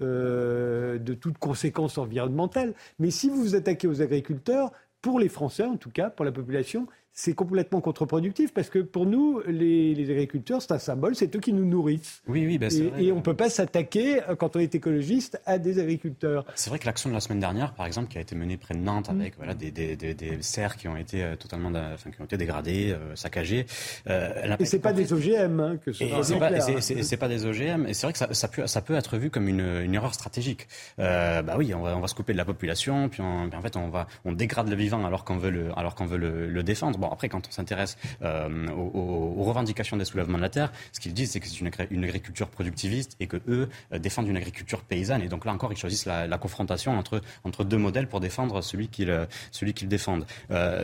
de 0.00 1.14
toute 1.20 1.36
conséquence 1.36 1.98
environnementale, 1.98 2.72
mais 2.98 3.10
si 3.10 3.28
vous 3.28 3.42
vous 3.42 3.54
attaquez 3.54 3.88
aux 3.88 4.00
agriculteurs, 4.00 4.72
pour 5.02 5.20
les 5.20 5.28
Français 5.28 5.64
en 5.64 5.76
tout 5.76 5.90
cas, 5.90 6.10
pour 6.10 6.24
la 6.24 6.32
population, 6.32 6.86
c'est 7.18 7.34
complètement 7.34 7.80
contre-productif 7.80 8.54
parce 8.54 8.70
que 8.70 8.78
pour 8.78 9.04
nous, 9.04 9.40
les, 9.48 10.08
agriculteurs, 10.08 10.62
c'est 10.62 10.70
un 10.70 10.78
symbole, 10.78 11.16
c'est 11.16 11.34
eux 11.34 11.40
qui 11.40 11.52
nous 11.52 11.64
nourrissent. 11.64 12.22
Oui, 12.28 12.46
oui, 12.46 12.58
bah, 12.58 12.68
et, 12.70 13.06
et, 13.06 13.12
on 13.12 13.16
ne 13.16 13.20
peut 13.22 13.34
pas 13.34 13.50
s'attaquer, 13.50 14.22
euh, 14.28 14.36
quand 14.36 14.54
on 14.54 14.60
est 14.60 14.72
écologiste, 14.72 15.40
à 15.44 15.58
des 15.58 15.80
agriculteurs. 15.80 16.44
C'est 16.54 16.70
vrai 16.70 16.78
que 16.78 16.86
l'action 16.86 17.08
de 17.10 17.14
la 17.14 17.20
semaine 17.20 17.40
dernière, 17.40 17.74
par 17.74 17.86
exemple, 17.86 18.06
qui 18.06 18.18
a 18.18 18.20
été 18.20 18.36
menée 18.36 18.56
près 18.56 18.74
de 18.74 18.78
Nantes 18.78 19.10
avec 19.10 19.36
voilà, 19.36 19.54
des, 19.54 19.72
des, 19.72 19.96
des, 19.96 20.42
serres 20.42 20.76
qui 20.76 20.86
ont 20.86 20.96
été 20.96 21.24
euh, 21.24 21.34
totalement 21.34 21.70
enfin, 21.70 22.10
qui 22.12 22.20
ont 22.20 22.24
été 22.24 22.36
dégradées, 22.36 22.92
euh, 22.92 23.16
saccagées. 23.16 23.66
Euh, 24.08 24.56
et 24.60 24.64
c'est 24.64 24.78
pas 24.78 24.92
des 24.92 25.12
OGM 25.12 25.58
hein, 25.58 25.76
que 25.84 25.92
ce 25.92 26.04
c'est 26.22 26.38
pas, 26.38 26.60
c'est, 26.80 27.16
pas 27.16 27.28
des 27.28 27.46
OGM. 27.46 27.86
Et 27.88 27.94
c'est 27.94 28.06
vrai 28.06 28.12
que 28.12 28.18
ça, 28.18 28.32
ça, 28.32 28.46
peut, 28.46 28.68
ça 28.68 28.80
peut 28.80 28.94
être 28.94 29.18
vu 29.18 29.28
comme 29.30 29.48
une, 29.48 29.82
une 29.82 29.94
erreur 29.94 30.14
stratégique. 30.14 30.68
Euh, 31.00 31.42
bah 31.42 31.56
oui, 31.58 31.74
on 31.74 31.82
va, 31.82 31.96
on 31.96 32.00
va 32.00 32.06
se 32.06 32.14
couper 32.14 32.32
de 32.32 32.38
la 32.38 32.44
population, 32.44 33.08
puis, 33.08 33.22
en 33.22 33.60
fait 33.60 33.76
on 33.76 33.88
va 33.88 34.06
on 34.24 34.30
dégrade 34.30 34.68
le 34.68 34.76
vivant 34.76 35.04
alors 35.04 35.24
qu'on 35.24 35.36
veut 35.36 35.50
le 35.50 35.76
alors 35.76 35.96
qu'on 35.96 36.06
veut 36.06 36.16
le, 36.16 36.48
le 36.48 36.62
défendre. 36.62 36.96
Bon, 36.96 37.07
après, 37.12 37.28
quand 37.28 37.46
on 37.46 37.50
s'intéresse 37.50 37.96
euh, 38.22 38.68
aux, 38.68 39.42
revendications 39.44 39.96
des 39.96 40.04
soulèvements 40.04 40.38
de 40.38 40.42
la 40.42 40.48
terre, 40.48 40.72
ce 40.92 41.00
qu'ils 41.00 41.14
disent, 41.14 41.32
c'est 41.32 41.40
que 41.40 41.46
c'est 41.48 41.60
une, 41.60 42.04
agriculture 42.04 42.48
productiviste 42.48 43.16
et 43.20 43.26
que 43.26 43.38
eux 43.48 43.68
euh, 43.92 43.98
défendent 43.98 44.28
une 44.28 44.36
agriculture 44.36 44.82
paysanne. 44.82 45.22
Et 45.22 45.28
donc 45.28 45.44
là 45.44 45.52
encore, 45.52 45.72
ils 45.72 45.78
choisissent 45.78 46.06
la, 46.06 46.38
confrontation 46.38 46.96
entre, 46.96 47.20
entre 47.44 47.64
deux 47.64 47.78
modèles 47.78 48.06
pour 48.06 48.20
défendre 48.20 48.62
celui 48.62 48.88
qu'ils 48.88 49.10
euh, 49.10 49.26
celui 49.50 49.74
qu'ils 49.74 49.88
défendent. 49.88 50.26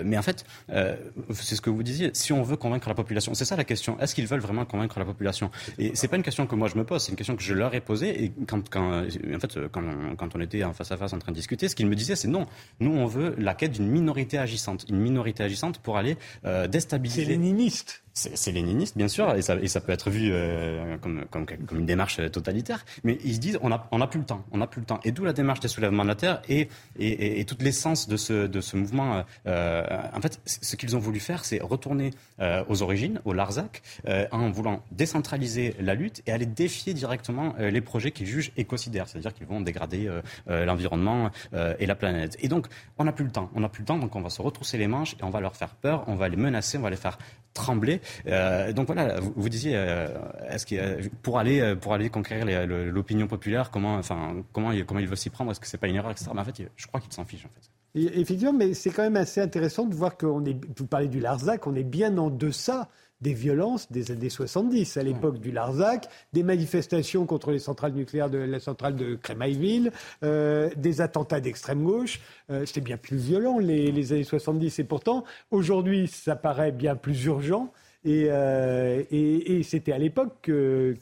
mais 0.04 0.18
en 0.18 0.22
fait, 0.22 0.44
c'est 0.68 1.56
ce 1.56 1.60
que 1.60 1.70
vous 1.70 1.82
disiez. 1.82 2.10
Si 2.12 2.32
on 2.32 2.42
veut 2.42 2.56
convaincre 2.56 2.88
la 2.88 2.94
population, 2.94 3.34
c'est 3.34 3.44
ça 3.44 3.56
la 3.56 3.64
question. 3.64 3.98
Est-ce 4.00 4.14
qu'ils 4.14 4.26
veulent 4.26 4.40
vraiment 4.40 4.64
convaincre 4.64 4.98
la 4.98 5.04
population? 5.04 5.50
Et 5.78 5.92
c'est 5.94 6.08
pas 6.08 6.16
une 6.16 6.22
question 6.22 6.46
que 6.46 6.54
moi 6.54 6.68
je 6.68 6.76
me 6.76 6.84
pose, 6.84 7.02
c'est 7.02 7.10
une 7.10 7.16
question 7.16 7.36
que 7.36 7.42
je 7.42 7.54
leur 7.54 7.74
ai 7.74 7.80
posée. 7.80 8.24
Et 8.24 8.32
quand, 8.46 8.62
en 8.76 9.04
fait, 9.40 9.58
quand 9.70 10.36
on 10.36 10.40
était 10.40 10.64
en 10.64 10.72
face 10.72 10.90
à 10.92 10.96
face 10.96 11.12
en 11.12 11.18
train 11.18 11.32
de 11.32 11.36
discuter, 11.36 11.68
ce 11.68 11.74
qu'ils 11.74 11.86
me 11.86 11.94
disaient, 11.94 12.16
c'est 12.16 12.28
non. 12.28 12.46
Nous, 12.80 12.90
on 12.90 13.06
veut 13.06 13.34
la 13.38 13.54
quête 13.54 13.72
d'une 13.72 13.88
minorité 13.88 14.38
agissante, 14.38 14.86
une 14.88 14.98
minorité 14.98 15.42
agissante 15.42 15.78
pour 15.78 15.96
aller 15.96 16.03
euh, 16.44 16.66
déstabiliser. 16.66 17.24
C'est 17.24 17.30
léniniste. 17.30 18.03
C'est 18.14 18.52
léniniste, 18.52 18.96
bien 18.96 19.08
sûr, 19.08 19.34
et 19.34 19.42
ça, 19.42 19.80
peut 19.80 19.92
être 19.92 20.08
vu 20.08 20.30
euh, 20.32 20.96
comme, 20.98 21.26
une 21.72 21.84
démarche 21.84 22.20
totalitaire, 22.30 22.84
mais 23.02 23.18
ils 23.24 23.34
se 23.34 23.40
disent 23.40 23.58
on 23.60 23.70
n'a 23.70 23.88
a 23.90 24.06
plus 24.06 24.20
le 24.20 24.24
temps, 24.24 24.44
on 24.52 24.58
n'a 24.58 24.68
plus 24.68 24.80
le 24.80 24.86
temps. 24.86 25.00
Et 25.02 25.10
d'où 25.10 25.24
la 25.24 25.32
démarche 25.32 25.58
des 25.58 25.68
soulèvements 25.68 26.04
de 26.04 26.08
la 26.08 26.14
Terre 26.14 26.40
et, 26.48 26.68
toute 27.44 27.60
l'essence 27.60 28.08
de 28.08 28.16
ce, 28.16 28.76
mouvement. 28.76 29.24
Euh, 29.46 29.84
en 30.14 30.20
fait, 30.20 30.40
ce 30.46 30.76
qu'ils 30.76 30.94
ont 30.94 31.00
voulu 31.00 31.18
faire, 31.18 31.44
c'est 31.44 31.60
retourner 31.60 32.12
euh, 32.40 32.64
aux 32.68 32.82
origines, 32.82 33.20
au 33.24 33.32
Larzac, 33.32 33.82
euh, 34.06 34.26
en 34.30 34.50
voulant 34.50 34.84
décentraliser 34.92 35.74
la 35.80 35.94
lutte 35.94 36.22
et 36.26 36.32
aller 36.32 36.46
défier 36.46 36.94
directement 36.94 37.54
les 37.58 37.80
projets 37.80 38.12
qu'ils 38.12 38.26
jugent 38.26 38.52
écocidaires, 38.56 39.08
c'est-à-dire 39.08 39.34
qu'ils 39.34 39.46
vont 39.46 39.60
dégrader 39.60 40.08
l'environnement 40.46 41.30
et 41.78 41.86
la 41.86 41.94
planète. 41.94 42.36
Et 42.40 42.48
donc, 42.48 42.66
on 42.98 43.04
n'a 43.04 43.12
plus 43.12 43.24
le 43.24 43.32
temps, 43.32 43.50
on 43.54 43.60
n'a 43.60 43.68
plus 43.68 43.80
le 43.80 43.86
temps, 43.86 43.98
donc 43.98 44.14
on 44.14 44.20
va 44.20 44.30
se 44.30 44.40
retrousser 44.40 44.78
les 44.78 44.86
manches 44.86 45.14
et 45.14 45.24
on 45.24 45.30
va 45.30 45.40
leur 45.40 45.56
faire 45.56 45.74
peur, 45.74 46.04
on 46.06 46.14
va 46.14 46.28
les 46.28 46.36
menacer, 46.36 46.78
on 46.78 46.82
va 46.82 46.90
les 46.90 46.96
faire 46.96 47.18
trembler. 47.54 48.00
Euh, 48.26 48.72
donc 48.72 48.86
voilà, 48.86 49.20
vous, 49.20 49.32
vous 49.36 49.48
disiez, 49.48 49.72
euh, 49.76 50.08
est-ce 50.48 50.66
que 50.66 51.08
pour 51.22 51.38
aller 51.38 51.74
pour 51.76 51.94
aller 51.94 52.10
conquérir 52.10 52.44
l'opinion 52.66 53.26
populaire, 53.26 53.70
comment 53.70 53.96
enfin 53.96 54.36
comment 54.52 54.72
il, 54.72 54.84
comment 54.84 55.00
il 55.00 55.08
veut 55.08 55.16
s'y 55.16 55.30
prendre? 55.30 55.50
Est-ce 55.50 55.60
que 55.60 55.66
c'est 55.66 55.78
pas 55.78 55.88
une 55.88 55.96
erreur, 55.96 56.10
etc. 56.10 56.30
Mais 56.34 56.40
en 56.40 56.44
fait, 56.44 56.62
je 56.76 56.86
crois 56.86 57.00
qu'il 57.00 57.12
s'en 57.12 57.24
fiche 57.24 57.46
en 57.46 57.50
fait. 57.50 58.10
effectivement, 58.20 58.52
mais 58.52 58.74
c'est 58.74 58.90
quand 58.90 59.02
même 59.02 59.16
assez 59.16 59.40
intéressant 59.40 59.86
de 59.86 59.94
voir 59.94 60.16
qu'on 60.16 60.44
est. 60.44 60.56
Vous 60.76 60.86
parlez 60.86 61.08
du 61.08 61.20
Larzac, 61.20 61.66
on 61.66 61.74
est 61.74 61.84
bien 61.84 62.16
en 62.18 62.30
deçà 62.30 62.88
des 63.24 63.32
violences 63.32 63.90
des 63.90 64.10
années 64.10 64.28
70, 64.28 64.98
à 64.98 65.02
l'époque 65.02 65.38
du 65.38 65.50
Larzac, 65.50 66.08
des 66.32 66.42
manifestations 66.42 67.24
contre 67.26 67.52
les 67.52 67.58
centrales 67.58 67.92
nucléaires 67.92 68.28
de 68.28 68.38
la 68.38 68.60
centrale 68.60 68.96
de 68.96 69.14
Crémailleville, 69.14 69.92
euh, 70.22 70.68
des 70.76 71.00
attentats 71.00 71.40
d'extrême 71.40 71.82
gauche. 71.82 72.20
Euh, 72.50 72.66
C'était 72.66 72.82
bien 72.82 72.98
plus 72.98 73.16
violent 73.16 73.58
les, 73.58 73.90
les 73.92 74.12
années 74.12 74.24
70 74.24 74.78
et 74.78 74.84
pourtant, 74.84 75.24
aujourd'hui, 75.50 76.06
ça 76.06 76.36
paraît 76.36 76.72
bien 76.72 76.96
plus 76.96 77.24
urgent. 77.24 77.72
Euh, 78.06 79.02
et, 79.10 79.56
et, 79.56 79.62
c'était 79.62 79.92
à 79.92 79.98
l'époque 79.98 80.34
qu'on 80.44 80.94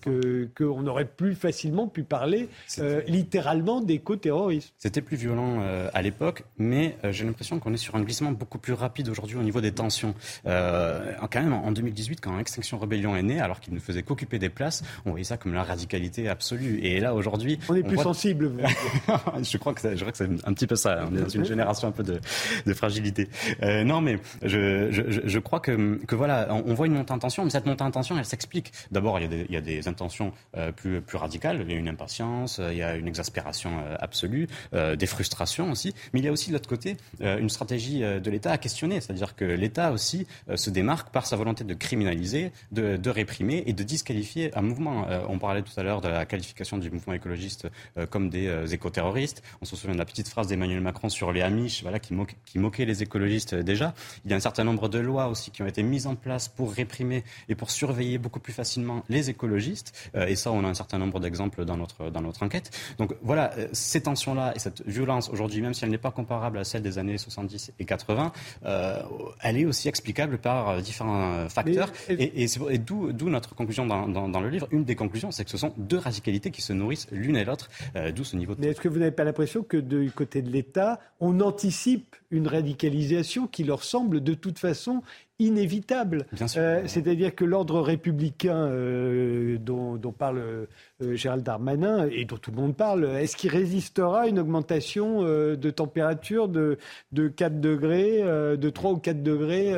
que, 0.54 0.64
aurait 0.64 1.04
plus 1.04 1.34
facilement 1.34 1.88
pu 1.88 2.04
parler 2.04 2.48
euh, 2.78 3.02
littéralement 3.08 3.80
d'éco-terrorisme. 3.80 4.70
C'était 4.78 5.00
plus 5.00 5.16
violent 5.16 5.58
euh, 5.62 5.88
à 5.94 6.02
l'époque, 6.02 6.44
mais 6.58 6.96
j'ai 7.10 7.24
l'impression 7.24 7.58
qu'on 7.58 7.72
est 7.72 7.78
sur 7.78 7.96
un 7.96 8.02
glissement 8.02 8.30
beaucoup 8.30 8.58
plus 8.58 8.72
rapide 8.72 9.08
aujourd'hui 9.08 9.36
au 9.36 9.42
niveau 9.42 9.60
des 9.60 9.72
tensions. 9.72 10.14
quand 10.44 11.34
même, 11.34 11.52
en 11.52 11.72
2018, 11.72 12.20
quand 12.20 12.38
Extinction 12.38 12.78
Rebellion 12.78 13.16
est 13.16 13.22
né, 13.22 13.40
alors 13.40 13.60
qu'il 13.60 13.74
ne 13.74 13.80
faisait 13.80 14.02
qu'occuper 14.02 14.38
des 14.38 14.48
places, 14.48 14.82
on 15.04 15.10
voyait 15.10 15.24
ça 15.24 15.36
comme 15.36 15.54
la 15.54 15.64
radicalité 15.64 16.28
absolue. 16.28 16.80
Et 16.82 17.00
là, 17.00 17.14
aujourd'hui... 17.14 17.58
On 17.68 17.74
est 17.74 17.82
plus 17.82 17.98
sensible. 17.98 18.52
je 19.42 19.56
crois 19.58 19.74
que 19.74 19.80
c'est 19.80 20.28
un 20.44 20.52
petit 20.52 20.66
peu 20.66 20.76
ça. 20.76 21.04
On 21.10 21.16
est 21.16 21.20
dans 21.20 21.28
une 21.28 21.44
génération 21.44 21.88
un 21.88 21.92
peu 21.92 22.02
de, 22.02 22.20
de 22.66 22.74
fragilité. 22.74 23.28
non, 23.60 24.00
mais 24.00 24.18
je, 24.42 24.90
je, 24.90 25.02
je, 25.24 25.38
crois 25.38 25.60
que, 25.60 25.98
que 26.06 26.14
voilà, 26.14 26.48
on 26.50 26.74
voit 26.74 26.86
une 26.86 26.91
montée 26.92 27.12
en 27.12 27.18
tension, 27.18 27.44
mais 27.44 27.50
cette 27.50 27.66
montée 27.66 27.84
en 27.84 27.90
tension, 27.90 28.18
elle 28.18 28.24
s'explique. 28.24 28.72
D'abord, 28.90 29.18
il, 29.18 29.32
il, 29.32 29.52
y 29.52 29.56
a 29.56 29.60
des 29.60 29.88
intentions 29.88 30.32
euh, 30.56 30.72
plus, 30.72 31.00
plus 31.00 31.18
radicales, 31.18 31.60
il 31.62 31.70
y 31.70 31.74
a 31.74 31.78
une 31.78 31.88
impatience, 31.88 32.58
euh, 32.58 32.72
il 32.72 32.78
y 32.78 32.82
a 32.82 32.96
une 32.96 33.08
exaspération 33.08 33.80
euh, 33.84 33.96
absolue, 34.00 34.48
des 34.72 35.06
frustrations 35.06 35.70
aussi, 35.70 35.94
mais 36.12 36.20
il 36.20 36.24
y 36.24 36.28
a 36.28 36.32
aussi 36.32 36.48
de 36.48 36.54
l'autre 36.54 36.68
côté 36.68 36.96
une 37.20 37.48
stratégie 37.48 38.00
de 38.00 38.30
l'État 38.30 38.52
à 38.52 38.58
questionner, 38.58 39.00
c'est-à-dire 39.00 39.36
que 39.36 39.44
l'État 39.44 39.92
aussi 39.92 40.26
se 40.54 40.70
démarque 40.70 41.10
par 41.10 41.26
sa 41.26 41.36
volonté 41.36 41.64
de 41.64 41.74
criminaliser, 41.74 42.52
de, 42.72 42.96
de, 42.96 43.10
réprimer 43.10 43.62
et 43.66 43.72
de 43.72 43.82
disqualifier 43.82 44.56
un 44.56 44.62
mouvement. 44.62 45.06
on 45.28 45.38
parlait 45.38 45.62
tout 45.62 45.78
à 45.78 45.82
l'heure 45.82 46.00
de 46.00 46.08
la 46.08 46.26
qualification 46.26 46.78
du 46.78 46.90
mouvement 46.90 47.12
écologiste 47.12 47.68
comme 48.10 48.30
des 48.30 48.74
éco-terroristes. 48.74 49.42
On 49.60 49.64
se 49.64 49.76
souvient 49.76 49.94
de 49.94 50.00
la 50.00 50.04
petite 50.04 50.28
phrase 50.28 50.48
d'Emmanuel 50.48 50.80
Macron 50.80 51.08
sur 51.08 51.32
les 51.32 51.42
Amish, 51.42 51.82
voilà, 51.82 51.98
qui, 51.98 52.14
moquait, 52.14 52.36
qui 52.44 52.58
moquait 52.58 52.84
les 52.84 53.02
écologistes 53.02 53.54
déjà. 53.54 53.94
Il 54.24 54.30
y 54.30 54.34
a 54.34 54.36
un 54.36 54.40
certain 54.40 54.64
nombre 54.64 54.88
de 54.88 54.98
lois 54.98 55.28
aussi 55.28 55.50
qui 55.50 55.62
ont 55.62 55.66
été 55.66 55.82
mises 55.82 56.06
en 56.06 56.14
place 56.14 56.48
pour 56.48 56.72
réprimer 56.82 57.24
et 57.48 57.54
pour 57.54 57.70
surveiller 57.70 58.18
beaucoup 58.18 58.40
plus 58.40 58.52
facilement 58.52 59.04
les 59.08 59.30
écologistes. 59.30 59.92
Euh, 60.14 60.26
et 60.26 60.36
ça, 60.36 60.50
on 60.52 60.64
a 60.64 60.68
un 60.68 60.74
certain 60.74 60.98
nombre 60.98 61.20
d'exemples 61.20 61.64
dans 61.64 61.76
notre, 61.76 62.10
dans 62.10 62.20
notre 62.20 62.42
enquête. 62.42 62.70
Donc 62.98 63.14
voilà, 63.22 63.52
euh, 63.56 63.68
ces 63.72 64.02
tensions-là 64.02 64.52
et 64.56 64.58
cette 64.58 64.82
violence 64.86 65.30
aujourd'hui, 65.30 65.62
même 65.62 65.74
si 65.74 65.84
elle 65.84 65.90
n'est 65.90 66.06
pas 66.08 66.10
comparable 66.10 66.58
à 66.58 66.64
celle 66.64 66.82
des 66.82 66.98
années 66.98 67.18
70 67.18 67.72
et 67.78 67.84
80, 67.84 68.32
euh, 68.64 69.02
elle 69.42 69.58
est 69.58 69.64
aussi 69.64 69.88
explicable 69.88 70.38
par 70.38 70.82
différents 70.82 71.48
facteurs. 71.48 71.90
et, 72.08 72.44
et, 72.44 72.78
d'où 72.78 73.28
notre 73.28 73.54
conclusion 73.54 73.86
dans, 73.86 74.08
dans, 74.08 74.40
le 74.40 74.48
livre. 74.48 74.66
Une 74.70 74.84
des 74.84 74.96
conclusions, 74.96 75.30
c'est 75.30 75.44
que 75.44 75.50
ce 75.50 75.56
sont 75.56 75.72
deux 75.76 75.98
radicalités 75.98 76.50
qui 76.50 76.62
se 76.62 76.72
nourrissent 76.72 77.06
l'une 77.12 77.36
et 77.36 77.44
l'autre, 77.44 77.70
d'où 78.14 78.24
ce 78.24 78.36
niveau 78.36 78.54
de... 78.54 78.60
Mais 78.60 78.68
est-ce 78.68 78.80
que 78.80 78.88
vous 78.88 78.98
n'avez 78.98 79.12
pas 79.12 79.24
l'impression 79.24 79.62
que 79.62 79.76
du 79.76 80.10
côté 80.10 80.42
de 80.42 80.50
l'État, 80.50 81.00
on 81.20 81.40
anticipe 81.40 82.16
une 82.32 82.48
radicalisation 82.48 83.46
qui 83.46 83.62
leur 83.62 83.84
semble 83.84 84.22
de 84.22 84.34
toute 84.34 84.58
façon 84.58 85.02
inévitable. 85.38 86.26
Euh, 86.56 86.82
c'est-à-dire 86.86 87.34
que 87.34 87.44
l'ordre 87.44 87.80
républicain 87.80 88.56
euh, 88.56 89.58
dont, 89.58 89.98
parle 90.16 90.38
euh, 90.38 91.14
Gérald 91.14 91.42
Darmanin 91.42 92.08
et 92.10 92.24
dont 92.24 92.36
tout 92.36 92.50
le 92.50 92.56
monde 92.56 92.76
parle, 92.76 93.04
est-ce 93.04 93.36
qu'il 93.36 93.50
résistera 93.50 94.22
à 94.22 94.26
une 94.28 94.38
augmentation 94.38 95.22
de 95.22 95.70
température 95.70 96.48
de, 96.48 96.78
de 97.12 97.28
4 97.28 97.60
degrés, 97.60 98.22
de 98.22 98.70
3 98.70 98.92
ou 98.92 98.96
4 98.98 99.22
degrés 99.22 99.72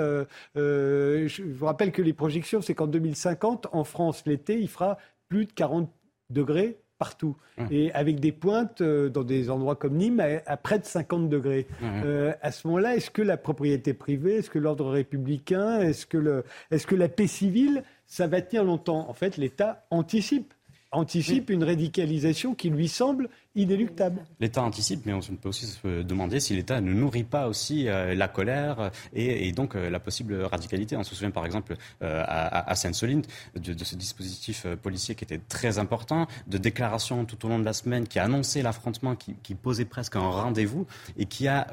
Je 0.55 1.43
vous 1.43 1.67
rappelle 1.67 1.93
que 1.93 2.03
les 2.03 2.13
projections, 2.13 2.61
c'est 2.61 2.75
qu'en 2.75 2.87
2050, 2.87 3.69
en 3.73 3.85
France, 3.85 4.23
l'été, 4.27 4.61
il 4.61 4.69
fera 4.69 4.99
plus 5.29 5.47
de 5.47 5.53
40 5.53 5.91
degrés 6.31 6.79
partout. 6.99 7.37
Mmh. 7.59 7.67
Et 7.71 7.93
avec 7.93 8.21
des 8.21 8.33
pointes 8.33 8.81
euh, 8.81 9.09
dans 9.09 9.25
des 9.25 9.51
endroits 9.51 9.77
comme 9.77 9.97
Nîmes 9.97 10.23
à, 10.47 10.57
près 10.57 10.79
de 10.79 10.85
50 10.85 11.29
degrés. 11.29 11.67
Mmh. 11.81 11.87
Euh, 12.05 12.33
à 12.43 12.53
ce 12.53 12.67
moment-là, 12.67 12.97
est-ce 12.97 13.11
que 13.11 13.23
la 13.23 13.37
propriété 13.37 13.95
privée, 13.95 14.37
est-ce 14.37 14.51
que 14.51 14.59
l'ordre 14.59 14.91
républicain, 14.91 15.81
est-ce 15.81 16.07
que, 16.07 16.19
le, 16.19 16.45
est-ce 16.71 16.87
que 16.87 16.95
la 16.95 17.09
paix 17.09 17.27
civile, 17.27 17.83
ça 18.07 18.27
va 18.27 18.41
tenir 18.41 18.65
longtemps? 18.65 19.09
En 19.09 19.15
fait, 19.15 19.37
l'État 19.37 19.87
anticipe 19.91 20.55
anticipe 20.95 21.51
une 21.51 21.65
radicalisation 21.65 22.55
qui 22.55 22.71
lui 22.71 22.89
semble 22.89 23.29
inéluctable. 23.55 24.25
L'État 24.41 24.63
anticipe, 24.63 25.07
mais 25.07 25.13
on 25.13 25.21
peut 25.21 25.49
aussi 25.49 25.67
se 25.67 26.03
demander 26.03 26.41
si 26.41 26.55
l'État 26.55 26.81
ne 26.81 26.93
nourrit 26.93 27.25
pas 27.25 27.49
aussi 27.49 27.89
euh, 27.89 28.15
la 28.15 28.29
colère 28.29 28.91
et, 29.13 29.53
donc 29.53 29.77
euh, 29.77 29.91
la 29.91 30.01
possible 30.01 30.35
radicalité. 30.43 30.97
On 30.97 31.05
se 31.05 31.15
souvient 31.15 31.31
par 31.31 31.47
exemple 31.47 31.77
euh, 32.03 32.23
à, 32.27 32.69
à 32.71 32.75
Sainte-Soline 32.75 33.23
de, 33.55 33.85
ce 33.85 33.95
dispositif 33.97 34.67
policier 34.83 35.15
qui 35.15 35.25
était 35.25 35.41
très 35.49 35.79
important, 35.79 36.27
de 36.47 36.59
déclarations 36.59 37.25
tout 37.25 37.45
au 37.47 37.49
long 37.49 37.59
de 37.59 37.65
la 37.65 37.73
semaine 37.73 38.09
qui 38.09 38.19
annonçait 38.19 38.63
l'affrontement, 38.63 39.15
qui, 39.15 39.35
qui 39.43 39.55
posait 39.55 39.85
presque 39.85 40.17
un 40.17 40.29
rendez-vous 40.29 40.87
et 41.17 41.27
qui 41.27 41.47
a 41.47 41.69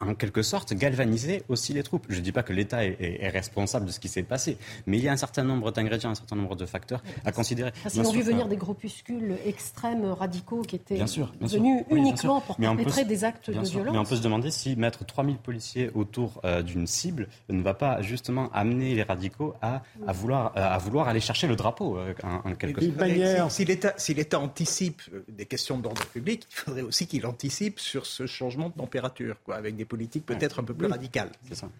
en 0.00 0.14
quelque 0.14 0.42
sorte, 0.42 0.72
galvaniser 0.74 1.42
aussi 1.48 1.72
les 1.72 1.82
troupes. 1.82 2.06
Je 2.08 2.16
ne 2.16 2.20
dis 2.20 2.32
pas 2.32 2.42
que 2.42 2.52
l'État 2.52 2.84
est, 2.84 3.28
responsable 3.28 3.86
de 3.86 3.90
ce 3.90 4.00
qui 4.00 4.08
s'est 4.08 4.22
passé, 4.22 4.56
mais 4.86 4.98
il 4.98 5.04
y 5.04 5.08
a 5.08 5.12
un 5.12 5.16
certain 5.16 5.42
nombre 5.42 5.70
d'ingrédients, 5.72 6.10
un 6.10 6.14
certain 6.14 6.36
nombre 6.36 6.56
de 6.56 6.66
facteurs 6.66 7.02
à 7.24 7.32
considérer. 7.32 7.72
Parce 7.82 7.94
qu'ils 7.94 8.06
ont 8.06 8.12
vu 8.12 8.22
venir 8.22 8.48
des 8.48 8.56
groupuscules 8.56 9.36
extrêmes 9.44 10.04
radicaux 10.06 10.62
qui 10.62 10.76
étaient 10.76 11.02
venus 11.40 11.84
uniquement 11.90 12.40
pour 12.40 12.56
perpétrer 12.56 13.04
des 13.04 13.24
actes 13.24 13.50
de 13.50 13.60
violence. 13.60 13.92
Mais 13.92 13.98
on 13.98 14.04
peut 14.04 14.16
se 14.16 14.22
demander 14.22 14.50
si 14.50 14.76
mettre 14.76 15.04
3000 15.04 15.36
policiers 15.38 15.90
autour 15.94 16.40
euh, 16.44 16.62
d'une 16.62 16.86
cible 16.86 17.28
ne 17.48 17.62
va 17.62 17.74
pas 17.74 18.00
justement 18.02 18.50
amener 18.52 18.94
les 18.94 19.02
radicaux 19.02 19.54
à, 19.62 19.82
à 20.06 20.12
vouloir, 20.12 20.52
euh, 20.56 20.60
à 20.60 20.78
vouloir 20.78 21.08
aller 21.08 21.20
chercher 21.20 21.46
le 21.46 21.56
drapeau, 21.56 21.96
euh, 21.98 22.14
en, 22.22 22.54
quelque 22.54 22.80
sorte. 22.80 23.50
Si, 23.50 23.66
si 23.96 24.14
l'État 24.14 24.40
anticipe 24.40 25.02
des 25.28 25.46
questions 25.46 25.78
d'ordre 25.78 26.04
public, 26.06 26.46
il 26.50 26.54
faudrait 26.54 26.82
aussi 26.82 27.06
qu'il 27.06 27.26
anticipe 27.26 27.80
sur 27.80 28.06
ce 28.06 28.26
changement 28.26 28.68
de 28.68 28.74
température, 28.74 29.36
quoi, 29.44 29.56
avec 29.56 29.76
des 29.76 29.84
politique 29.88 30.26
peut-être 30.26 30.60
un 30.60 30.64
peu 30.64 30.74
plus 30.74 30.86
radicale. 30.86 31.30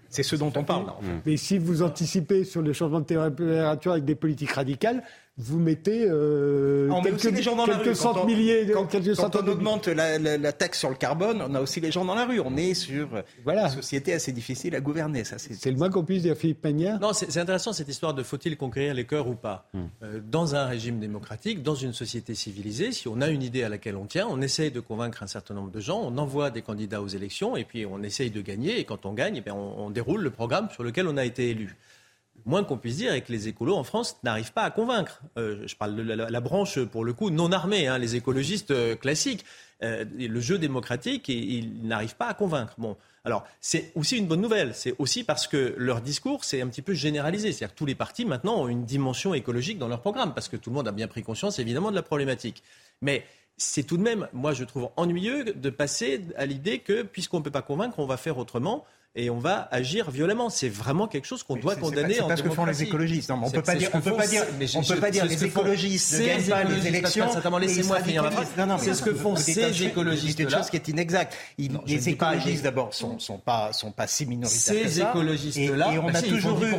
C'est 0.09 0.23
ce 0.23 0.37
dont 0.37 0.53
on 0.57 0.65
parle. 0.65 0.87
Mais 1.27 1.37
si 1.37 1.59
vous 1.59 1.83
anticipez 1.83 2.45
sur 2.45 2.63
le 2.63 2.73
changement 2.73 3.01
de 3.01 3.05
température 3.05 3.93
avec 3.93 4.05
des 4.05 4.15
politiques 4.15 4.53
radicales, 4.53 5.03
vous 5.41 5.61
mettez 5.61 6.05
euh, 6.09 6.91
quelques, 7.05 7.23
les 7.23 7.43
gens 7.43 7.55
dans 7.55 7.65
la 7.65 7.77
rue. 7.77 7.95
centaines 7.95 8.27
milliers, 8.27 8.69
quand, 8.73 8.87
quelques 8.87 9.15
quand 9.15 9.37
on 9.37 9.47
augmente 9.47 9.87
la, 9.87 10.19
la, 10.19 10.53
taxe 10.53 10.81
sur 10.81 10.91
le 10.91 10.97
carbone, 10.97 11.41
on 11.49 11.55
a 11.55 11.61
aussi 11.61 11.81
les 11.81 11.93
gens 11.93 12.05
dans 12.05 12.17
la 12.17 12.27
rue. 12.27 12.41
On 12.41 12.57
est 12.57 12.75
sur 12.75 13.09
voilà. 13.45 13.67
une 13.67 13.71
société 13.71 14.13
assez 14.13 14.33
difficile 14.33 14.75
à 14.75 14.81
gouverner. 14.81 15.23
Ça, 15.23 15.37
c'est, 15.39 15.71
le 15.71 15.77
moins 15.77 15.91
qu'on 15.91 16.05
puisse 16.05 16.23
dire, 16.23 16.37
Philippe 16.37 16.61
Pagnard. 16.61 16.99
Non, 16.99 17.13
c'est, 17.13 17.39
intéressant 17.39 17.73
cette 17.73 17.89
histoire 17.89 18.15
de 18.15 18.25
faut-il 18.25 18.57
conquérir 18.57 18.95
les 18.95 19.07
cœurs 19.07 19.29
ou 19.29 19.37
pas. 19.37 19.69
Hmm. 19.75 19.85
Euh, 20.03 20.21
dans 20.29 20.57
un 20.57 20.67
régime 20.67 20.99
démocratique, 20.99 21.63
dans 21.63 21.77
une 21.77 21.93
société 21.93 22.35
civilisée, 22.35 22.91
si 22.91 23.07
on 23.07 23.21
a 23.21 23.29
une 23.29 23.45
idée 23.45 23.63
à 23.63 23.69
laquelle 23.69 23.97
on 23.97 24.07
tient, 24.07 24.27
on 24.29 24.41
essaye 24.41 24.73
de 24.73 24.81
convaincre 24.81 25.23
un 25.23 25.29
certain 25.29 25.55
nombre 25.55 25.71
de 25.71 25.81
gens, 25.81 26.01
on 26.03 26.19
envoie 26.19 26.51
des 26.51 26.63
candidats 26.63 27.01
aux 27.01 27.07
élections 27.07 27.57
et 27.57 27.63
puis 27.63 27.87
on 27.87 28.03
essaye 28.03 28.33
de 28.33 28.41
gagner. 28.41 28.81
Et 28.81 28.85
quand 28.85 29.07
on 29.07 29.13
gagne, 29.13 29.41
eh 29.47 29.51
on, 29.53 29.87
on 29.87 29.91
déroule 29.91 30.23
le 30.23 30.31
programme 30.31 30.69
sur 30.71 30.83
lequel 30.83 31.07
on 31.07 31.17
a 31.17 31.25
été 31.25 31.51
élu 31.51 31.77
moins 32.49 32.65
qu'on 32.65 32.79
puisse 32.79 32.97
dire 32.97 33.13
est 33.13 33.21
que 33.21 33.33
les 33.33 33.47
écolos 33.47 33.77
en 33.77 33.85
France 33.85 34.17
n'arrivent 34.25 34.53
pas 34.53 34.63
à 34.63 34.71
convaincre. 34.71 35.21
Euh, 35.37 35.63
je 35.67 35.77
parle 35.77 35.95
de 35.95 36.03
la, 36.03 36.41
branche, 36.41 36.81
pour 36.81 37.05
le 37.05 37.13
coup, 37.13 37.31
non 37.31 37.53
armée, 37.53 37.87
hein, 37.87 37.99
les 37.99 38.17
écologistes 38.17 38.71
euh, 38.71 38.97
classiques. 38.97 39.45
Euh, 39.85 40.05
le 40.19 40.41
jeu 40.41 40.59
démocratique, 40.59 41.29
ils 41.29 41.87
n'arrivent 41.87 42.17
pas 42.17 42.27
à 42.27 42.35
convaincre. 42.35 42.75
Bon, 42.79 42.97
alors 43.25 43.45
c'est 43.61 43.93
aussi 43.95 44.17
une 44.17 44.27
bonne 44.27 44.41
nouvelle. 44.41 44.75
C'est 44.75 44.95
aussi 44.99 45.23
parce 45.23 45.47
que 45.47 45.75
leur 45.77 46.01
discours 46.01 46.45
c'est 46.45 46.61
un 46.61 46.67
petit 46.67 46.83
peu 46.83 46.95
généralisé. 46.95 47.53
C'est-à-dire 47.53 47.75
que 47.75 47.79
tous 47.79 47.87
les 47.87 47.95
partis 47.95 48.25
maintenant 48.25 48.63
ont 48.63 48.69
une 48.69 48.85
dimension 48.85 49.35
écologique 49.35 49.79
dans 49.79 49.87
leur 49.87 50.01
programme 50.01 50.35
parce 50.35 50.49
que 50.49 50.57
tout 50.57 50.71
le 50.71 50.75
monde 50.75 50.89
a 50.89 50.93
bien 50.93 51.07
pris 51.07 51.23
conscience 51.23 51.59
évidemment 51.59 51.91
de 51.91 51.97
la 51.97 52.03
problématique. 52.03 52.63
Mais 53.03 53.25
c'est 53.57 53.83
tout 53.83 53.99
de 53.99 54.03
même, 54.03 54.29
moi 54.33 54.53
je 54.53 54.65
trouve 54.65 54.89
ennuyeux 54.97 55.45
de 55.45 55.71
passer 55.71 56.25
à 56.37 56.47
l'idée 56.47 56.79
que 56.79 57.03
puisqu'on 57.03 57.39
ne 57.39 57.45
peut 57.45 57.51
pas 57.51 57.63
convaincre, 57.63 57.99
on 57.99 58.07
va 58.07 58.17
faire 58.17 58.39
autrement. 58.39 58.85
Et 59.15 59.31
on 59.31 59.39
va 59.39 59.69
agir 59.71 60.11
violemment. 60.11 60.51
C'est 60.51 60.69
vraiment 60.69 61.09
quelque 61.09 61.27
chose 61.27 61.43
qu'on 61.43 61.57
doit 61.57 61.77
condamner 61.77 62.15
C'est 62.15 62.29
pas 62.29 62.37
ce 62.37 62.43
que 62.43 62.51
font 62.51 62.67
les 62.67 62.83
écologistes. 62.83 63.31
Non, 63.31 63.41
on 63.43 63.51
peut 63.51 63.63
pas 63.63 63.75
dire, 63.75 63.91
on 63.95 64.01
peut 64.01 64.15
pas 64.15 64.27
dire, 64.27 64.45
on 64.77 64.83
peut 64.83 64.97
pas 64.97 65.11
dire 65.11 65.25
les 65.25 65.45
écologistes 65.45 66.19
ne 66.19 66.27
gagnent 66.27 66.49
pas 66.49 66.65
les 66.65 66.87
élections. 66.87 67.27
Laissez-moi 67.59 68.01
finir 68.01 68.23
ma 68.23 68.31
phrase. 68.31 68.49
C'est 68.79 68.95
ce 68.95 69.03
que 69.03 69.15
font 69.15 69.37
ces 69.37 69.83
écologistes. 69.83 70.37
C'est 70.37 70.45
une 70.45 70.51
chose 70.51 70.71
qui 70.71 70.77
est 70.77 70.89
inexacte. 70.89 71.37
Les 71.59 72.09
écologistes 72.09 72.63
d'abord 72.63 72.95
sont 72.95 73.19
sont 73.19 73.39
pas 73.39 73.73
sont 73.73 73.93
pas 73.93 74.07
si 74.07 74.27
minoritaires. 74.27 74.89
Ces 74.89 75.01
écologistes-là, 75.01 75.95
et 75.95 75.99
on 75.99 76.09
a 76.09 76.23
toujours 76.23 76.63
eu 76.63 76.75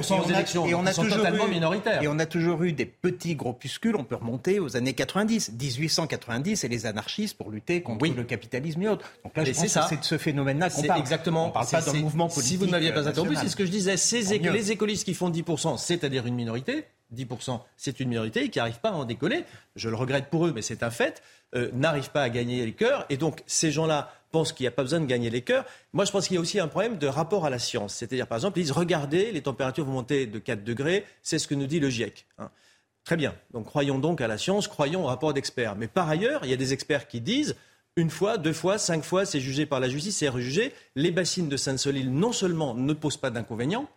et 0.68 0.76
on 0.76 0.86
a 0.86 0.94
toujours 0.94 1.26
eu 1.26 2.02
et 2.02 2.08
on 2.08 2.20
a 2.20 2.26
toujours 2.26 2.64
eu 2.64 2.74
des 2.74 2.86
petits 2.86 3.36
groupuscules. 3.36 3.96
On 3.96 4.04
peut 4.04 4.16
remonter 4.16 4.60
aux 4.60 4.78
années 4.78 4.94
90, 4.94 5.54
1890 5.60 6.64
et 6.64 6.68
les 6.68 6.86
anarchistes 6.86 7.38
pour 7.38 7.52
lutter 7.52 7.82
contre 7.82 8.08
le 8.08 8.24
capitalisme 8.24 8.82
et 8.84 8.88
autres. 8.88 9.06
Donc 9.24 9.36
là, 9.36 9.44
c'est 9.46 9.68
ça. 9.68 9.88
C'est 9.90 10.00
de 10.00 10.06
ce 10.06 10.18
phénomène-là 10.18 10.70
qu'on 10.70 10.84
parle. 10.84 11.00
Exactement. 11.00 11.48
On 11.48 11.52
parle 11.52 11.68
pas 11.68 11.82
d'un 11.82 11.94
mouvement 11.94 12.19
si 12.28 12.58
vous 12.58 12.66
ne 12.66 12.72
m'aviez 12.72 12.92
pas 12.92 13.08
interrompu, 13.08 13.36
c'est 13.36 13.50
ce 13.50 13.56
que 13.56 13.66
je 13.66 13.72
disais. 13.72 13.98
Ces 13.98 14.40
les 14.40 14.72
écolistes 14.72 15.06
qui 15.06 15.14
font 15.14 15.30
10%, 15.30 15.78
c'est-à-dire 15.78 16.26
une 16.26 16.36
minorité, 16.36 16.86
10%, 17.16 17.62
c'est 17.78 18.00
une 18.00 18.10
minorité, 18.10 18.46
et 18.46 18.50
qui 18.50 18.60
n'arrivent 18.60 18.80
pas 18.80 18.90
à 18.90 18.94
en 18.94 19.06
décoller, 19.06 19.46
je 19.76 19.90
le 19.90 19.96
regrette 19.96 20.30
pour 20.30 20.46
eux, 20.46 20.52
mais 20.54 20.62
c'est 20.62 20.84
un 20.84 20.92
fait, 20.92 21.22
euh, 21.56 21.70
n'arrivent 21.74 22.12
pas 22.12 22.24
à 22.24 22.30
gagner 22.30 22.66
les 22.66 22.74
cœurs. 22.74 23.06
Et 23.10 23.18
donc, 23.18 23.42
ces 23.48 23.72
gens-là 23.72 24.14
pensent 24.32 24.54
qu'il 24.54 24.64
n'y 24.64 24.68
a 24.68 24.72
pas 24.72 24.84
besoin 24.84 25.00
de 25.00 25.06
gagner 25.06 25.30
les 25.30 25.42
cœurs. 25.42 25.66
Moi, 25.94 26.06
je 26.06 26.12
pense 26.12 26.28
qu'il 26.28 26.36
y 26.36 26.38
a 26.38 26.42
aussi 26.42 26.60
un 26.60 26.68
problème 26.68 26.98
de 26.98 27.08
rapport 27.08 27.46
à 27.46 27.50
la 27.50 27.60
science. 27.60 27.96
C'est-à-dire, 27.96 28.28
par 28.28 28.38
exemple, 28.38 28.60
ils 28.60 28.64
disent, 28.64 28.72
regardez, 28.72 29.32
les 29.32 29.42
températures 29.42 29.86
vont 29.86 29.94
monter 29.94 30.28
de 30.28 30.40
4 30.40 30.64
degrés, 30.64 31.06
c'est 31.24 31.40
ce 31.40 31.48
que 31.48 31.56
nous 31.56 31.66
dit 31.68 31.80
le 31.80 31.90
GIEC. 31.90 32.28
Hein. 32.38 32.52
Très 33.04 33.18
bien. 33.18 33.34
Donc, 33.54 33.66
croyons 33.66 33.98
donc 33.98 34.22
à 34.22 34.28
la 34.28 34.38
science, 34.38 34.68
croyons 34.68 35.04
au 35.04 35.08
rapport 35.08 35.34
d'experts. 35.34 35.76
Mais 35.76 35.88
par 35.88 36.08
ailleurs, 36.08 36.42
il 36.44 36.52
y 36.52 36.54
a 36.54 36.58
des 36.58 36.74
experts 36.74 37.08
qui 37.08 37.22
disent, 37.22 37.56
une 38.00 38.10
fois, 38.10 38.38
deux 38.38 38.54
fois, 38.54 38.78
cinq 38.78 39.04
fois, 39.04 39.26
c'est 39.26 39.40
jugé 39.40 39.66
par 39.66 39.80
la 39.80 39.90
justice, 39.90 40.18
c'est 40.18 40.30
rejugé. 40.30 40.74
Les 40.96 41.12
bassines 41.12 41.50
de 41.50 41.58
Sainte-Solile, 41.58 42.12
non 42.12 42.32
seulement 42.32 42.74
ne 42.74 42.94
posent 42.94 43.18
pas 43.18 43.30
d'inconvénients 43.30 43.88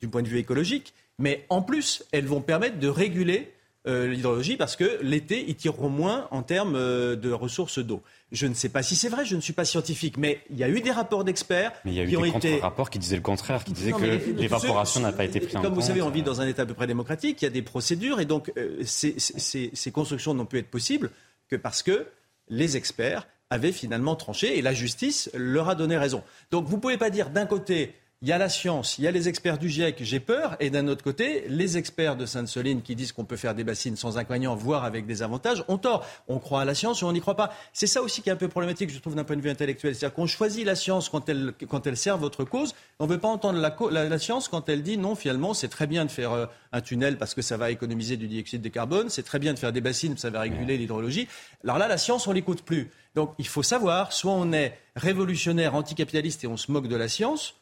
du 0.00 0.08
point 0.08 0.22
de 0.22 0.28
vue 0.28 0.38
écologique, 0.38 0.94
mais 1.18 1.44
en 1.50 1.60
plus, 1.60 2.04
elles 2.12 2.26
vont 2.26 2.40
permettre 2.40 2.78
de 2.78 2.88
réguler 2.88 3.52
euh, 3.86 4.08
l'hydrologie 4.08 4.56
parce 4.56 4.76
que 4.76 4.98
l'été, 5.02 5.44
ils 5.48 5.56
tireront 5.56 5.88
moins 5.88 6.28
en 6.30 6.42
termes 6.42 6.76
euh, 6.76 7.16
de 7.16 7.30
ressources 7.30 7.78
d'eau. 7.78 8.02
Je 8.30 8.46
ne 8.46 8.54
sais 8.54 8.68
pas 8.68 8.82
si 8.82 8.94
c'est 8.94 9.08
vrai, 9.08 9.24
je 9.24 9.36
ne 9.36 9.40
suis 9.40 9.52
pas 9.52 9.64
scientifique, 9.64 10.16
mais 10.16 10.40
il 10.50 10.58
y 10.58 10.64
a 10.64 10.68
eu 10.68 10.80
des 10.80 10.90
rapports 10.90 11.24
d'experts 11.24 11.72
qui 11.82 11.88
ont 11.88 11.92
été... 11.92 11.98
il 12.02 12.18
y 12.22 12.26
a 12.26 12.28
eu 12.28 12.40
des 12.40 12.60
rapports 12.60 12.90
qui 12.90 12.98
disaient 12.98 13.16
le 13.16 13.22
contraire, 13.22 13.64
qui 13.64 13.72
disaient 13.72 13.92
que 13.92 14.32
l'évaporation 14.38 15.00
n'a 15.00 15.12
pas 15.12 15.24
été 15.24 15.40
prise 15.40 15.56
en 15.56 15.60
compte. 15.60 15.70
Comme 15.70 15.74
vous 15.74 15.86
savez, 15.86 16.02
on 16.02 16.10
vit 16.10 16.22
dans 16.22 16.40
un 16.40 16.46
État 16.46 16.62
à 16.62 16.66
peu 16.66 16.74
près 16.74 16.86
démocratique, 16.86 17.42
il 17.42 17.44
y 17.46 17.48
a 17.48 17.50
des 17.50 17.62
procédures, 17.62 18.20
et 18.20 18.26
donc 18.26 18.52
euh, 18.56 18.80
ces, 18.84 19.16
ces 19.18 19.90
constructions 19.90 20.34
n'ont 20.34 20.46
pu 20.46 20.58
être 20.58 20.70
possibles 20.70 21.10
que 21.48 21.56
parce 21.56 21.82
que 21.82 22.06
les 22.48 22.76
experts 22.76 23.26
avaient 23.50 23.72
finalement 23.72 24.16
tranché 24.16 24.58
et 24.58 24.62
la 24.62 24.72
justice 24.72 25.30
leur 25.34 25.68
a 25.68 25.74
donné 25.74 25.96
raison. 25.96 26.22
Donc 26.50 26.66
vous 26.66 26.76
ne 26.76 26.80
pouvez 26.80 26.98
pas 26.98 27.10
dire 27.10 27.30
d'un 27.30 27.46
côté 27.46 27.94
il 28.22 28.28
y 28.28 28.32
a 28.32 28.38
la 28.38 28.50
science, 28.50 28.98
il 28.98 29.04
y 29.04 29.08
a 29.08 29.10
les 29.10 29.30
experts 29.30 29.56
du 29.56 29.70
GIEC, 29.70 29.96
j'ai 30.00 30.20
peur, 30.20 30.54
et 30.60 30.68
d'un 30.68 30.88
autre 30.88 31.02
côté, 31.02 31.44
les 31.48 31.78
experts 31.78 32.16
de 32.16 32.26
Sainte-Soline 32.26 32.82
qui 32.82 32.94
disent 32.94 33.12
qu'on 33.12 33.24
peut 33.24 33.38
faire 33.38 33.54
des 33.54 33.64
bassines 33.64 33.96
sans 33.96 34.18
inconvénients, 34.18 34.54
voire 34.54 34.84
avec 34.84 35.06
des 35.06 35.22
avantages, 35.22 35.64
ont 35.68 35.78
tort. 35.78 36.06
On 36.28 36.38
croit 36.38 36.60
à 36.60 36.64
la 36.66 36.74
science 36.74 37.00
ou 37.00 37.06
on 37.06 37.12
n'y 37.12 37.22
croit 37.22 37.34
pas. 37.34 37.50
C'est 37.72 37.86
ça 37.86 38.02
aussi 38.02 38.20
qui 38.20 38.28
est 38.28 38.32
un 38.32 38.36
peu 38.36 38.48
problématique, 38.48 38.90
je 38.90 38.98
trouve, 38.98 39.14
d'un 39.14 39.24
point 39.24 39.36
de 39.36 39.40
vue 39.40 39.48
intellectuel. 39.48 39.94
C'est-à-dire 39.94 40.14
qu'on 40.14 40.26
choisit 40.26 40.66
la 40.66 40.74
science 40.74 41.08
quand 41.08 41.30
elle, 41.30 41.54
quand 41.66 41.86
elle 41.86 41.96
sert 41.96 42.18
votre 42.18 42.44
cause, 42.44 42.74
on 42.98 43.06
ne 43.06 43.10
veut 43.10 43.18
pas 43.18 43.28
entendre 43.28 43.58
la, 43.58 43.74
la, 44.06 44.18
science 44.18 44.48
quand 44.48 44.68
elle 44.68 44.82
dit 44.82 44.98
non, 44.98 45.14
finalement, 45.14 45.54
c'est 45.54 45.68
très 45.68 45.86
bien 45.86 46.04
de 46.04 46.10
faire 46.10 46.32
euh, 46.32 46.44
un 46.72 46.82
tunnel 46.82 47.16
parce 47.16 47.32
que 47.32 47.40
ça 47.40 47.56
va 47.56 47.70
économiser 47.70 48.18
du 48.18 48.28
dioxyde 48.28 48.60
de 48.60 48.68
carbone, 48.68 49.08
c'est 49.08 49.22
très 49.22 49.38
bien 49.38 49.54
de 49.54 49.58
faire 49.58 49.72
des 49.72 49.80
bassines, 49.80 50.18
ça 50.18 50.28
va 50.28 50.40
réguler 50.40 50.76
l'hydrologie. 50.76 51.26
Alors 51.64 51.78
là, 51.78 51.88
la 51.88 51.96
science, 51.96 52.26
on 52.26 52.32
l'écoute 52.32 52.60
plus. 52.60 52.90
Donc 53.14 53.32
il 53.38 53.46
faut 53.46 53.62
savoir, 53.62 54.12
soit 54.12 54.32
on 54.32 54.52
est 54.52 54.78
révolutionnaire, 54.96 55.74
anticapitaliste 55.74 56.44
et 56.44 56.46
on 56.46 56.56
se 56.56 56.70
moque 56.70 56.88
de 56.88 56.96
la 56.96 57.08
science, 57.08 57.54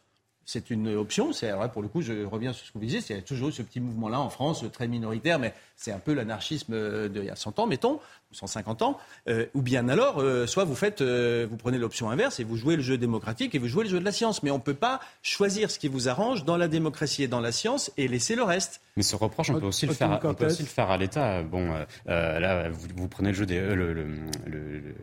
c'est 0.44 0.70
une 0.70 0.88
option. 0.94 1.32
C'est 1.34 1.50
vrai, 1.50 1.70
pour 1.70 1.82
le 1.82 1.88
coup, 1.88 2.00
je 2.00 2.24
reviens 2.24 2.54
sur 2.54 2.66
ce 2.66 2.72
que 2.72 2.78
vous 2.78 2.84
disiez. 2.84 3.00
Il 3.10 3.16
y 3.16 3.18
a 3.18 3.22
toujours 3.22 3.52
ce 3.52 3.60
petit 3.60 3.80
mouvement-là 3.80 4.18
en 4.18 4.30
France, 4.30 4.64
très 4.72 4.88
minoritaire, 4.88 5.38
mais 5.38 5.52
c'est 5.76 5.92
un 5.92 5.98
peu 5.98 6.14
l'anarchisme 6.14 7.08
d'il 7.10 7.24
y 7.24 7.30
a 7.30 7.36
100 7.36 7.58
ans, 7.58 7.66
mettons, 7.66 8.00
ou 8.30 8.34
150 8.34 8.82
ans. 8.82 8.98
Euh, 9.28 9.46
ou 9.54 9.62
bien 9.62 9.88
alors, 9.88 10.20
euh, 10.20 10.46
soit 10.46 10.64
vous 10.64 10.74
faites, 10.74 11.00
euh, 11.00 11.46
vous 11.48 11.56
prenez 11.56 11.78
l'option 11.78 12.10
inverse 12.10 12.40
et 12.40 12.44
vous 12.44 12.56
jouez 12.56 12.76
le 12.76 12.82
jeu 12.82 12.98
démocratique 12.98 13.54
et 13.54 13.58
vous 13.58 13.68
jouez 13.68 13.84
le 13.84 13.90
jeu 13.90 14.00
de 14.00 14.04
la 14.04 14.12
science. 14.12 14.42
Mais 14.42 14.50
on 14.50 14.58
ne 14.58 14.62
peut 14.62 14.74
pas 14.74 15.00
choisir 15.22 15.70
ce 15.70 15.78
qui 15.78 15.88
vous 15.88 16.08
arrange 16.08 16.44
dans 16.44 16.56
la 16.56 16.68
démocratie 16.68 17.22
et 17.22 17.28
dans 17.28 17.40
la 17.40 17.52
science 17.52 17.90
et 17.96 18.08
laisser 18.08 18.36
le 18.36 18.42
reste. 18.42 18.80
Mais 18.96 19.02
ce 19.02 19.16
reproche, 19.16 19.50
on 19.50 19.60
peut 19.60 19.66
aussi, 19.66 19.86
le 19.86 19.92
faire, 19.92 20.20
on 20.24 20.34
peut 20.34 20.46
aussi 20.46 20.62
le 20.62 20.68
faire 20.68 20.90
à 20.90 20.96
l'État. 20.96 21.42
Bon, 21.42 21.72
là, 22.06 22.68
vous, 22.68 23.08
prenez 23.08 23.28
le, 23.28 23.34
jeu 23.34 23.46
des, 23.46 23.60
le, 23.60 23.92
le, 23.92 24.06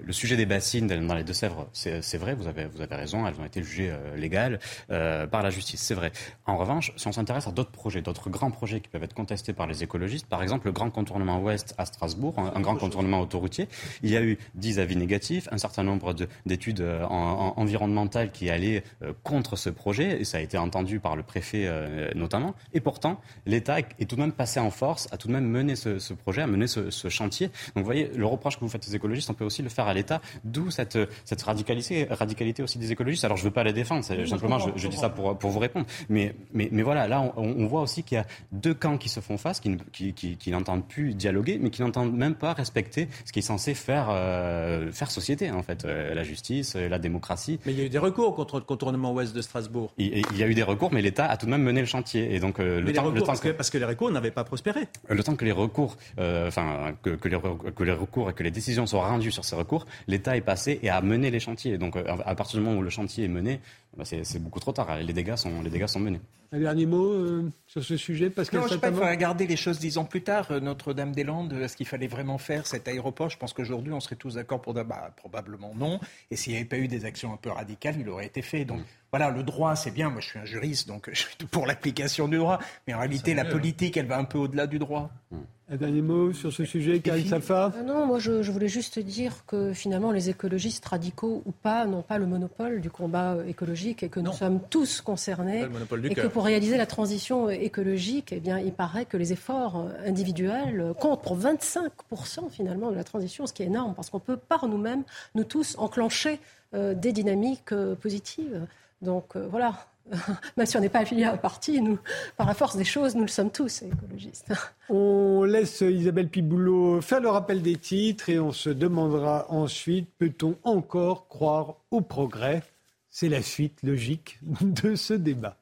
le, 0.03 0.13
sujet 0.13 0.35
des 0.35 0.45
bassines 0.45 0.87
dans 0.87 1.15
les 1.15 1.23
Deux-Sèvres. 1.23 1.69
C'est 1.71 2.17
vrai, 2.17 2.33
vous 2.33 2.47
avez, 2.47 2.65
vous 2.65 2.81
avez 2.81 2.95
raison, 2.95 3.25
elles 3.25 3.39
ont 3.39 3.45
été 3.45 3.63
jugées 3.63 3.95
légales 4.17 4.59
par 4.89 5.43
la 5.43 5.49
justice, 5.49 5.81
c'est 5.81 5.93
vrai. 5.93 6.11
En 6.45 6.57
revanche, 6.57 6.91
si 6.97 7.07
on 7.07 7.13
s'intéresse 7.13 7.47
à 7.47 7.51
d'autres 7.51 7.71
projets, 7.71 8.01
d'autres 8.01 8.29
grands 8.29 8.51
projets 8.51 8.81
qui 8.81 8.89
peuvent 8.89 9.03
être 9.03 9.13
contestés 9.13 9.53
par 9.53 9.65
les 9.65 9.81
écologistes, 9.81 10.27
par 10.27 10.43
exemple 10.43 10.67
le 10.67 10.73
grand 10.73 10.89
contournement 10.89 11.39
ouest 11.41 11.73
à 11.77 11.85
Strasbourg, 11.85 12.37
un, 12.37 12.59
grand 12.59 12.75
contournement 12.75 13.14
autoroutier. 13.19 13.67
Il 14.03 14.09
y 14.09 14.17
a 14.17 14.23
eu 14.23 14.37
10 14.55 14.79
avis 14.79 14.95
négatifs, 14.95 15.47
un 15.51 15.57
certain 15.57 15.83
nombre 15.83 16.15
d'études 16.45 16.81
euh, 16.81 17.03
environnementales 17.05 18.31
qui 18.31 18.49
allaient 18.49 18.83
euh, 19.03 19.13
contre 19.23 19.55
ce 19.55 19.69
projet, 19.69 20.21
et 20.21 20.25
ça 20.25 20.37
a 20.37 20.41
été 20.41 20.57
entendu 20.57 20.99
par 20.99 21.15
le 21.15 21.23
préfet 21.23 21.65
euh, 21.65 22.09
notamment. 22.15 22.55
Et 22.73 22.79
pourtant, 22.79 23.19
l'État 23.45 23.79
est 23.79 24.09
tout 24.09 24.15
de 24.15 24.21
même 24.21 24.31
passé 24.31 24.59
en 24.59 24.71
force, 24.71 25.07
a 25.11 25.17
tout 25.17 25.27
de 25.27 25.33
même 25.33 25.45
mené 25.45 25.75
ce, 25.75 26.13
projet, 26.13 26.41
a 26.41 26.47
mené 26.47 26.67
ce, 26.67 26.89
chantier. 27.09 27.47
Donc 27.75 27.83
vous 27.83 27.85
voyez, 27.85 28.09
le 28.15 28.25
reproche 28.25 28.55
que 28.55 28.61
vous 28.61 28.69
faites 28.69 28.87
aux 28.87 28.91
écologistes, 28.91 29.29
on 29.29 29.33
peut 29.33 29.45
aussi 29.45 29.61
le 29.61 29.69
faire 29.69 29.87
à 29.87 29.93
l'État, 29.93 30.21
d'où 30.43 30.71
cette, 30.71 30.97
cette 31.23 31.41
radicalité, 31.41 32.07
radicalité 32.09 32.63
aussi 32.63 32.77
des 32.79 32.91
écologistes. 32.91 33.25
Alors 33.25 33.37
je 33.37 33.43
ne 33.43 33.49
veux 33.49 33.53
pas 33.53 33.63
la 33.63 33.73
défendre, 33.73 34.03
simplement 34.03 34.59
je, 34.75 34.87
dis 34.87 34.97
ça 34.97 35.09
pour, 35.09 35.37
pour 35.37 35.51
vous 35.51 35.59
répondre. 35.59 35.85
Mais, 36.09 36.35
mais, 36.53 36.69
mais 36.71 36.81
voilà, 36.81 37.07
là 37.07 37.33
on, 37.37 37.65
voit 37.67 37.81
aussi 37.81 38.03
qu'il 38.03 38.17
y 38.17 38.19
a 38.19 38.25
deux 38.51 38.73
camps 38.73 38.97
qui 38.97 39.09
se 39.09 39.19
font 39.19 39.37
face, 39.37 39.59
qui, 39.59 39.77
qui, 39.91 40.13
qui, 40.13 40.37
qui 40.37 40.51
n'entendent 40.51 40.87
plus 40.87 41.13
dialoguer, 41.13 41.59
mais 41.61 41.69
qui 41.69 41.81
n'entendent 41.81 42.15
même 42.15 42.35
pas 42.35 42.53
respecter 42.53 43.04
ce 43.25 43.31
qui 43.31 43.39
est 43.39 43.43
censé 43.43 43.73
faire, 43.73 44.07
euh, 44.09 44.91
faire 44.91 45.11
société, 45.11 45.51
en 45.51 45.63
fait, 45.63 45.85
euh, 45.85 46.13
la 46.13 46.23
justice, 46.23 46.75
euh, 46.75 46.89
la 46.89 46.99
démocratie. 46.99 47.59
Mais 47.65 47.73
il 47.73 47.79
y 47.79 47.81
a 47.81 47.85
eu 47.85 47.89
des 47.89 47.97
recours 47.97 48.35
contre 48.35 48.57
le 48.57 48.65
contournement 48.65 49.13
ouest 49.13 49.35
de 49.35 49.41
Strasbourg. 49.41 49.93
Il, 49.97 50.23
il 50.31 50.37
y 50.37 50.43
a 50.43 50.47
eu 50.47 50.53
des 50.53 50.63
recours, 50.63 50.91
mais 50.93 51.01
l'État 51.01 51.25
a 51.25 51.37
tout 51.37 51.45
de 51.45 51.51
même 51.51 51.63
mené 51.63 51.81
le 51.81 51.87
chantier. 51.87 52.33
Et 52.35 52.39
donc, 52.39 52.59
le, 52.59 52.81
temps, 52.93 53.09
le 53.09 53.19
temps, 53.19 53.27
parce, 53.27 53.39
que, 53.39 53.49
parce 53.49 53.69
que 53.69 53.77
les 53.77 53.85
recours 53.85 54.11
n'avaient 54.11 54.31
pas 54.31 54.43
prospéré. 54.43 54.81
Le 55.09 55.23
temps 55.23 55.35
que 55.35 55.45
les 55.45 55.51
recours, 55.51 55.97
enfin, 56.17 56.93
que, 57.01 57.11
que, 57.11 57.27
les, 57.27 57.39
que 57.75 57.83
les 57.83 57.91
recours 57.91 58.29
et 58.29 58.33
que 58.33 58.43
les 58.43 58.51
décisions 58.51 58.85
soient 58.85 59.07
rendues 59.07 59.31
sur 59.31 59.45
ces 59.45 59.55
recours, 59.55 59.85
l'État 60.07 60.35
est 60.37 60.41
passé 60.41 60.79
et 60.81 60.89
a 60.89 61.01
mené 61.01 61.31
les 61.31 61.39
chantiers. 61.39 61.77
Donc, 61.77 61.95
à 61.97 62.35
partir 62.35 62.59
du 62.59 62.65
moment 62.65 62.79
où 62.79 62.83
le 62.83 62.89
chantier 62.89 63.25
est 63.25 63.29
mené, 63.29 63.59
bah, 63.97 64.03
c'est 64.05 64.39
beaucoup 64.39 64.59
trop 64.59 64.73
tard. 64.73 64.97
Les 64.97 65.13
dégâts 65.13 65.35
sont, 65.35 65.61
les 65.61 65.69
dégâts 65.69 65.87
sont 65.87 65.99
menés. 65.99 66.19
Un 66.51 66.59
dernier 66.59 66.85
mot 66.85 67.11
euh, 67.11 67.49
sur 67.65 67.83
ce 67.83 67.97
sujet 67.97 68.29
parce 68.29 68.51
Non, 68.51 68.67
je 68.67 68.75
pense 68.75 68.99
regarder 68.99 69.47
les 69.47 69.55
choses 69.55 69.79
dix 69.79 69.97
ans 69.97 70.05
plus 70.05 70.21
tard. 70.21 70.51
Euh, 70.51 70.59
Notre-Dame-des-Landes, 70.59 71.53
est-ce 71.53 71.77
qu'il 71.77 71.87
fallait 71.87 72.07
vraiment 72.07 72.37
faire 72.37 72.67
cet 72.67 72.87
aéroport? 72.87 73.29
Je 73.29 73.37
pense 73.37 73.53
qu'aujourd'hui, 73.53 73.93
on 73.93 73.99
serait 73.99 74.15
tous 74.15 74.35
d'accord 74.35 74.61
pour 74.61 74.73
dire 74.73 74.85
bah, 74.85 75.13
probablement 75.15 75.73
non. 75.75 75.99
Et 76.29 76.35
s'il 76.35 76.53
n'y 76.53 76.59
avait 76.59 76.67
pas 76.67 76.77
eu 76.77 76.87
des 76.87 77.05
actions 77.05 77.33
un 77.33 77.37
peu 77.37 77.49
radicales, 77.49 77.95
il 77.99 78.09
aurait 78.09 78.25
été 78.25 78.41
fait. 78.41 78.65
Donc 78.65 78.79
mm. 78.79 78.85
Voilà, 79.17 79.31
le 79.31 79.43
droit, 79.43 79.77
c'est 79.77 79.91
bien. 79.91 80.09
Moi, 80.09 80.19
je 80.19 80.27
suis 80.27 80.39
un 80.39 80.43
juriste, 80.43 80.89
donc 80.89 81.09
je 81.13 81.21
suis 81.21 81.35
pour 81.49 81.65
l'application 81.65 82.27
du 82.27 82.35
droit. 82.35 82.59
Mais 82.85 82.93
en 82.93 82.99
réalité, 82.99 83.33
la 83.33 83.45
politique, 83.45 83.95
elle 83.95 84.07
va 84.07 84.17
un 84.17 84.25
peu 84.25 84.37
au-delà 84.37 84.67
du 84.67 84.77
droit. 84.77 85.09
Mm. 85.31 85.37
Un 85.67 85.77
dernier 85.77 86.01
mot 86.01 86.33
sur 86.33 86.51
ce 86.51 86.65
sujet, 86.65 86.99
Karine 86.99 87.25
Safa 87.25 87.71
ah 87.75 87.81
Non, 87.81 88.05
moi 88.05 88.19
je, 88.19 88.51
voulais 88.51 88.67
juste 88.67 88.99
dire 88.99 89.45
que 89.47 89.73
finalement 89.73 90.11
les 90.11 90.29
écologistes 90.29 90.85
radicaux 90.85 91.41
ou 91.43 91.51
pas 91.51 91.87
n'ont 91.87 92.03
pas 92.03 92.19
le 92.19 92.27
monopole 92.27 92.81
du 92.81 92.91
combat 92.91 93.37
écologique 93.47 94.03
et 94.03 94.09
que 94.09 94.19
nous 94.19 94.31
sommes 94.31 94.59
tous 94.69 95.01
concernés 95.01 95.65
et 96.03 96.13
que 96.13 96.27
pour 96.27 96.45
réaliser 96.45 96.77
la 96.77 96.85
transition 96.85 97.49
écologique, 97.49 98.31
eh 98.31 98.39
bien, 98.39 98.59
il 98.59 98.73
paraît 98.73 99.05
que 99.05 99.17
les 99.17 99.33
efforts 99.33 99.87
individuels 100.05 100.93
comptent 100.99 101.23
pour 101.23 101.39
25% 101.39 102.51
finalement 102.51 102.91
de 102.91 102.95
la 102.95 103.03
transition, 103.03 103.47
ce 103.47 103.53
qui 103.53 103.63
est 103.63 103.67
énorme 103.67 103.95
parce 103.95 104.11
qu'on 104.11 104.19
peut 104.19 104.37
par 104.37 104.67
nous-mêmes, 104.67 105.03
nous 105.33 105.45
tous, 105.45 105.77
enclencher 105.79 106.39
euh, 106.75 106.93
des 106.93 107.13
dynamiques 107.13 107.71
euh, 107.71 107.95
positives. 107.95 108.67
Donc 109.01 109.35
euh, 109.35 109.47
voilà, 109.49 109.75
même 110.57 110.65
si 110.65 110.77
on 110.77 110.79
n'est 110.79 110.89
pas 110.89 110.99
affilié 110.99 111.23
à 111.23 111.33
un 111.33 111.37
parti, 111.37 111.81
nous, 111.81 111.99
par 112.37 112.47
la 112.47 112.53
force 112.53 112.77
des 112.77 112.83
choses, 112.83 113.15
nous 113.15 113.23
le 113.23 113.27
sommes 113.27 113.51
tous, 113.51 113.81
écologistes. 113.81 114.53
On 114.89 115.43
laisse 115.43 115.81
Isabelle 115.81 116.29
Piboulot 116.29 117.01
faire 117.01 117.21
le 117.21 117.29
rappel 117.29 117.61
des 117.61 117.75
titres 117.75 118.29
et 118.29 118.39
on 118.39 118.51
se 118.51 118.69
demandera 118.69 119.51
ensuite, 119.51 120.07
peut-on 120.17 120.57
encore 120.63 121.27
croire 121.27 121.77
au 121.89 122.01
progrès? 122.01 122.61
C'est 123.09 123.29
la 123.29 123.41
suite 123.41 123.79
logique 123.81 124.39
de 124.61 124.95
ce 124.95 125.13
débat. 125.13 125.57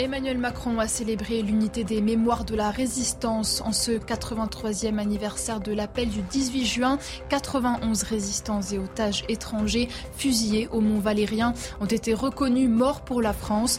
Emmanuel 0.00 0.38
Macron 0.38 0.78
a 0.78 0.88
célébré 0.88 1.42
l'unité 1.42 1.84
des 1.84 2.00
mémoires 2.00 2.46
de 2.46 2.56
la 2.56 2.70
résistance 2.70 3.60
en 3.60 3.72
ce 3.72 3.90
83e 3.90 4.96
anniversaire 4.96 5.60
de 5.60 5.74
l'appel 5.74 6.08
du 6.08 6.22
18 6.22 6.64
juin. 6.64 6.98
91 7.28 8.02
résistants 8.04 8.62
et 8.72 8.78
otages 8.78 9.24
étrangers 9.28 9.90
fusillés 10.16 10.68
au 10.68 10.80
Mont 10.80 11.00
Valérien 11.00 11.52
ont 11.82 11.86
été 11.86 12.14
reconnus 12.14 12.70
morts 12.70 13.02
pour 13.02 13.20
la 13.20 13.34
France. 13.34 13.78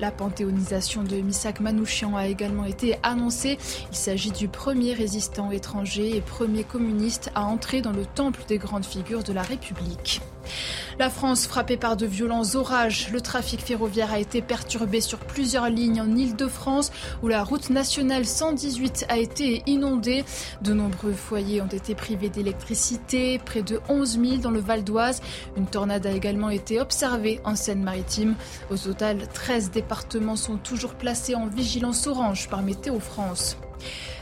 la 0.00 0.10
panthéonisation 0.10 1.04
de 1.04 1.14
Missak 1.14 1.60
Manouchian 1.60 2.16
a 2.16 2.26
également 2.26 2.64
été 2.64 2.96
annoncée. 3.04 3.56
Il 3.92 3.96
s'agit 3.96 4.32
du 4.32 4.48
premier 4.48 4.94
résistant 4.94 5.52
étranger 5.52 6.16
et 6.16 6.20
premier 6.22 6.64
communiste 6.64 7.30
à 7.36 7.44
entrer 7.44 7.82
dans 7.82 7.92
le 7.92 8.04
temple 8.04 8.42
des 8.48 8.58
grandes 8.58 8.84
figures 8.84 9.22
de 9.22 9.32
la 9.32 9.42
République. 9.42 10.22
La 10.98 11.10
France 11.10 11.46
frappée 11.46 11.76
par 11.76 11.96
de 11.96 12.06
violents 12.06 12.54
orages. 12.54 13.10
Le 13.10 13.20
trafic 13.20 13.60
ferroviaire 13.60 14.12
a 14.12 14.18
été 14.18 14.42
perturbé 14.42 15.00
sur 15.00 15.18
plusieurs 15.18 15.68
lignes 15.68 16.00
en 16.00 16.14
Ile-de-France 16.14 16.92
où 17.22 17.28
la 17.28 17.42
route 17.42 17.70
nationale 17.70 18.26
118 18.26 19.06
a 19.08 19.18
été 19.18 19.62
inondée. 19.66 20.24
De 20.60 20.72
nombreux 20.74 21.12
foyers 21.12 21.62
ont 21.62 21.66
été 21.66 21.94
privés 21.94 22.28
d'électricité, 22.28 23.38
près 23.38 23.62
de 23.62 23.80
11 23.88 24.20
000 24.20 24.36
dans 24.36 24.50
le 24.50 24.60
Val 24.60 24.84
d'Oise. 24.84 25.22
Une 25.56 25.66
tornade 25.66 26.06
a 26.06 26.12
également 26.12 26.50
été 26.50 26.80
observée 26.80 27.40
en 27.44 27.56
Seine-Maritime. 27.56 28.34
Au 28.70 28.76
total, 28.76 29.18
13 29.32 29.70
départements 29.70 30.36
sont 30.36 30.56
toujours 30.56 30.94
placés 30.94 31.34
en 31.34 31.46
vigilance 31.46 32.06
orange 32.06 32.48
par 32.48 32.62
Météo 32.62 33.00
France. 33.00 33.56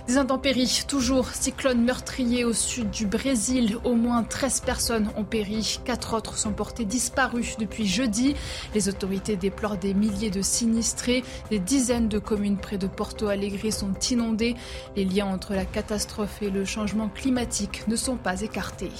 Des 0.07 0.17
intempéries, 0.17 0.85
toujours. 0.89 1.29
Cyclone 1.29 1.85
meurtrier 1.85 2.45
au 2.45 2.53
sud 2.53 2.91
du 2.91 3.07
Brésil. 3.07 3.77
Au 3.85 3.95
moins 3.95 4.23
13 4.23 4.61
personnes 4.61 5.11
ont 5.17 5.25
péri. 5.25 5.79
Quatre 5.85 6.15
autres 6.15 6.37
sont 6.37 6.53
portées 6.53 6.85
disparues 6.85 7.55
depuis 7.59 7.87
jeudi. 7.87 8.35
Les 8.75 8.89
autorités 8.89 9.37
déplorent 9.37 9.77
des 9.77 9.95
milliers 9.95 10.31
de 10.31 10.43
sinistrés. 10.43 11.23
Des 11.51 11.59
dizaines 11.59 12.09
de 12.09 12.19
communes 12.19 12.59
près 12.59 12.79
de 12.79 12.87
Porto 12.87 13.29
Alegre 13.29 13.73
sont 13.73 13.95
inondées. 14.11 14.57
Les 14.97 15.05
liens 15.05 15.27
entre 15.27 15.55
la 15.55 15.65
catastrophe 15.65 16.43
et 16.43 16.51
le 16.51 16.65
changement 16.65 17.09
climatique 17.09 17.87
ne 17.87 17.97
sont 17.97 18.17
pas 18.17 18.41
écartés. 18.41 18.91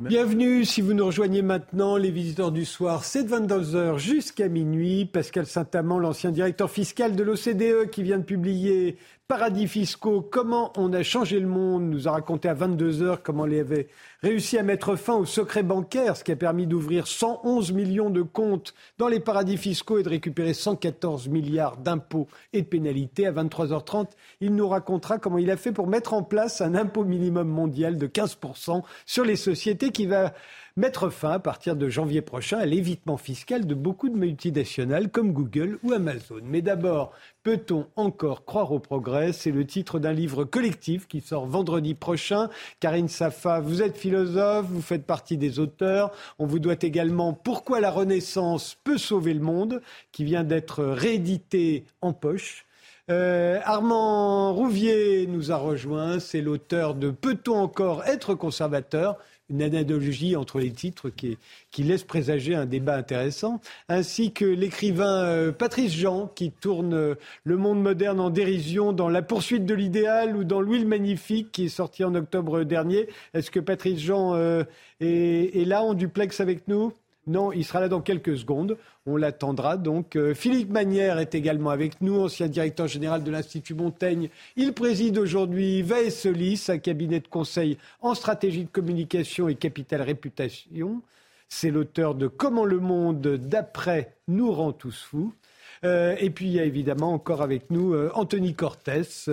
Bienvenue 0.00 0.64
si 0.64 0.80
vous 0.80 0.94
nous 0.94 1.04
rejoignez 1.04 1.42
maintenant, 1.42 1.98
les 1.98 2.10
visiteurs 2.10 2.52
du 2.52 2.64
soir, 2.64 3.04
c'est 3.04 3.24
de 3.24 3.28
22h 3.28 3.98
jusqu'à 3.98 4.48
minuit. 4.48 5.04
Pascal 5.04 5.44
Saint-Amand, 5.44 5.98
l'ancien 5.98 6.30
directeur 6.30 6.70
fiscal 6.70 7.14
de 7.14 7.22
l'OCDE 7.22 7.90
qui 7.90 8.02
vient 8.02 8.16
de 8.16 8.24
publier 8.24 8.96
Paradis 9.30 9.68
fiscaux, 9.68 10.28
comment 10.28 10.72
on 10.76 10.92
a 10.92 11.04
changé 11.04 11.38
le 11.38 11.46
monde, 11.46 11.88
nous 11.88 12.08
a 12.08 12.10
raconté 12.10 12.48
à 12.48 12.54
22h 12.56 13.18
comment 13.22 13.46
il 13.46 13.60
avait 13.60 13.86
réussi 14.24 14.58
à 14.58 14.64
mettre 14.64 14.96
fin 14.96 15.14
au 15.14 15.24
secret 15.24 15.62
bancaire, 15.62 16.16
ce 16.16 16.24
qui 16.24 16.32
a 16.32 16.36
permis 16.36 16.66
d'ouvrir 16.66 17.06
111 17.06 17.70
millions 17.70 18.10
de 18.10 18.22
comptes 18.22 18.74
dans 18.98 19.06
les 19.06 19.20
paradis 19.20 19.56
fiscaux 19.56 19.98
et 19.98 20.02
de 20.02 20.08
récupérer 20.08 20.52
114 20.52 21.28
milliards 21.28 21.76
d'impôts 21.76 22.26
et 22.52 22.62
de 22.62 22.66
pénalités. 22.66 23.24
À 23.24 23.30
23h30, 23.30 24.08
il 24.40 24.52
nous 24.56 24.66
racontera 24.66 25.18
comment 25.18 25.38
il 25.38 25.52
a 25.52 25.56
fait 25.56 25.70
pour 25.70 25.86
mettre 25.86 26.12
en 26.12 26.24
place 26.24 26.60
un 26.60 26.74
impôt 26.74 27.04
minimum 27.04 27.46
mondial 27.46 27.98
de 27.98 28.08
15% 28.08 28.82
sur 29.06 29.24
les 29.24 29.36
sociétés 29.36 29.92
qui 29.92 30.06
va 30.06 30.34
mettre 30.76 31.10
fin 31.10 31.32
à 31.32 31.38
partir 31.38 31.76
de 31.76 31.88
janvier 31.88 32.22
prochain 32.22 32.58
à 32.58 32.66
l'évitement 32.66 33.16
fiscal 33.16 33.66
de 33.66 33.74
beaucoup 33.74 34.08
de 34.08 34.16
multinationales 34.16 35.10
comme 35.10 35.32
Google 35.32 35.78
ou 35.82 35.92
Amazon. 35.92 36.40
Mais 36.44 36.62
d'abord, 36.62 37.12
Peut-on 37.42 37.86
encore 37.96 38.44
croire 38.44 38.70
au 38.70 38.80
progrès? 38.80 39.32
C'est 39.32 39.50
le 39.50 39.66
titre 39.66 39.98
d'un 39.98 40.12
livre 40.12 40.44
collectif 40.44 41.08
qui 41.08 41.22
sort 41.22 41.46
vendredi 41.46 41.94
prochain. 41.94 42.50
Karine 42.80 43.08
Safa, 43.08 43.60
vous 43.60 43.80
êtes 43.80 43.96
philosophe, 43.96 44.66
vous 44.66 44.82
faites 44.82 45.06
partie 45.06 45.38
des 45.38 45.58
auteurs. 45.58 46.10
On 46.38 46.44
vous 46.44 46.58
doit 46.58 46.76
également 46.82 47.32
Pourquoi 47.32 47.80
la 47.80 47.90
Renaissance 47.90 48.76
peut 48.84 48.98
sauver 48.98 49.32
le 49.32 49.40
monde, 49.40 49.80
qui 50.12 50.24
vient 50.24 50.44
d'être 50.44 50.84
réédité 50.84 51.86
en 52.02 52.12
poche. 52.12 52.66
Euh, 53.10 53.58
Armand 53.64 54.52
Rouvier 54.52 55.26
nous 55.26 55.50
a 55.50 55.56
rejoint, 55.56 56.20
c'est 56.20 56.42
l'auteur 56.42 56.94
de 56.94 57.10
Peut-on 57.10 57.56
encore 57.56 58.04
être 58.04 58.34
conservateur? 58.34 59.16
Une 59.50 59.62
analogie 59.62 60.36
entre 60.36 60.60
les 60.60 60.70
titres 60.70 61.10
qui, 61.10 61.36
laisse 61.78 62.04
présager 62.04 62.54
un 62.54 62.66
débat 62.66 62.96
intéressant, 62.96 63.60
ainsi 63.88 64.32
que 64.32 64.44
l'écrivain 64.44 65.24
euh, 65.24 65.52
Patrice 65.52 65.92
Jean 65.92 66.28
qui 66.28 66.50
tourne 66.50 66.94
euh, 66.94 67.14
le 67.44 67.56
monde 67.56 67.82
moderne 67.82 68.20
en 68.20 68.30
dérision 68.30 68.92
dans 68.92 69.08
La 69.08 69.22
poursuite 69.22 69.64
de 69.64 69.74
l'idéal 69.74 70.36
ou 70.36 70.44
dans 70.44 70.60
Louis 70.60 70.78
le 70.78 70.86
Magnifique 70.86 71.50
qui 71.52 71.64
est 71.64 71.68
sorti 71.68 72.04
en 72.04 72.14
octobre 72.14 72.64
dernier. 72.64 73.08
Est-ce 73.34 73.50
que 73.50 73.60
Patrice 73.60 74.00
Jean 74.00 74.34
euh, 74.34 74.64
est, 75.00 75.66
là 75.66 75.82
en 75.82 75.94
duplex 75.94 76.40
avec 76.40 76.68
nous? 76.68 76.92
Non, 77.26 77.52
il 77.52 77.64
sera 77.64 77.80
là 77.80 77.88
dans 77.88 78.00
quelques 78.00 78.38
secondes. 78.38 78.78
On 79.06 79.16
l'attendra 79.16 79.76
donc. 79.76 80.16
Euh, 80.16 80.34
Philippe 80.34 80.70
Manière 80.70 81.18
est 81.18 81.34
également 81.34 81.70
avec 81.70 82.00
nous, 82.00 82.18
ancien 82.18 82.48
directeur 82.48 82.86
général 82.86 83.22
de 83.22 83.30
l'Institut 83.30 83.74
Montaigne. 83.74 84.30
Il 84.56 84.72
préside 84.72 85.18
aujourd'hui 85.18 85.82
Vaesolis, 85.82 86.66
un 86.68 86.78
cabinet 86.78 87.20
de 87.20 87.28
conseil 87.28 87.78
en 88.00 88.14
stratégie 88.14 88.64
de 88.64 88.70
communication 88.70 89.48
et 89.48 89.54
capital 89.54 90.02
réputation. 90.02 91.02
C'est 91.48 91.70
l'auteur 91.70 92.14
de 92.14 92.26
Comment 92.26 92.64
le 92.64 92.78
monde 92.78 93.20
d'après 93.20 94.14
nous 94.28 94.50
rend 94.52 94.72
tous 94.72 95.02
fous. 95.02 95.34
Euh, 95.82 96.14
et 96.18 96.28
puis 96.30 96.46
il 96.46 96.52
y 96.52 96.60
a 96.60 96.64
évidemment 96.64 97.14
encore 97.14 97.40
avec 97.40 97.70
nous 97.70 97.94
euh, 97.94 98.10
Anthony 98.14 98.54
Cortès. 98.54 99.30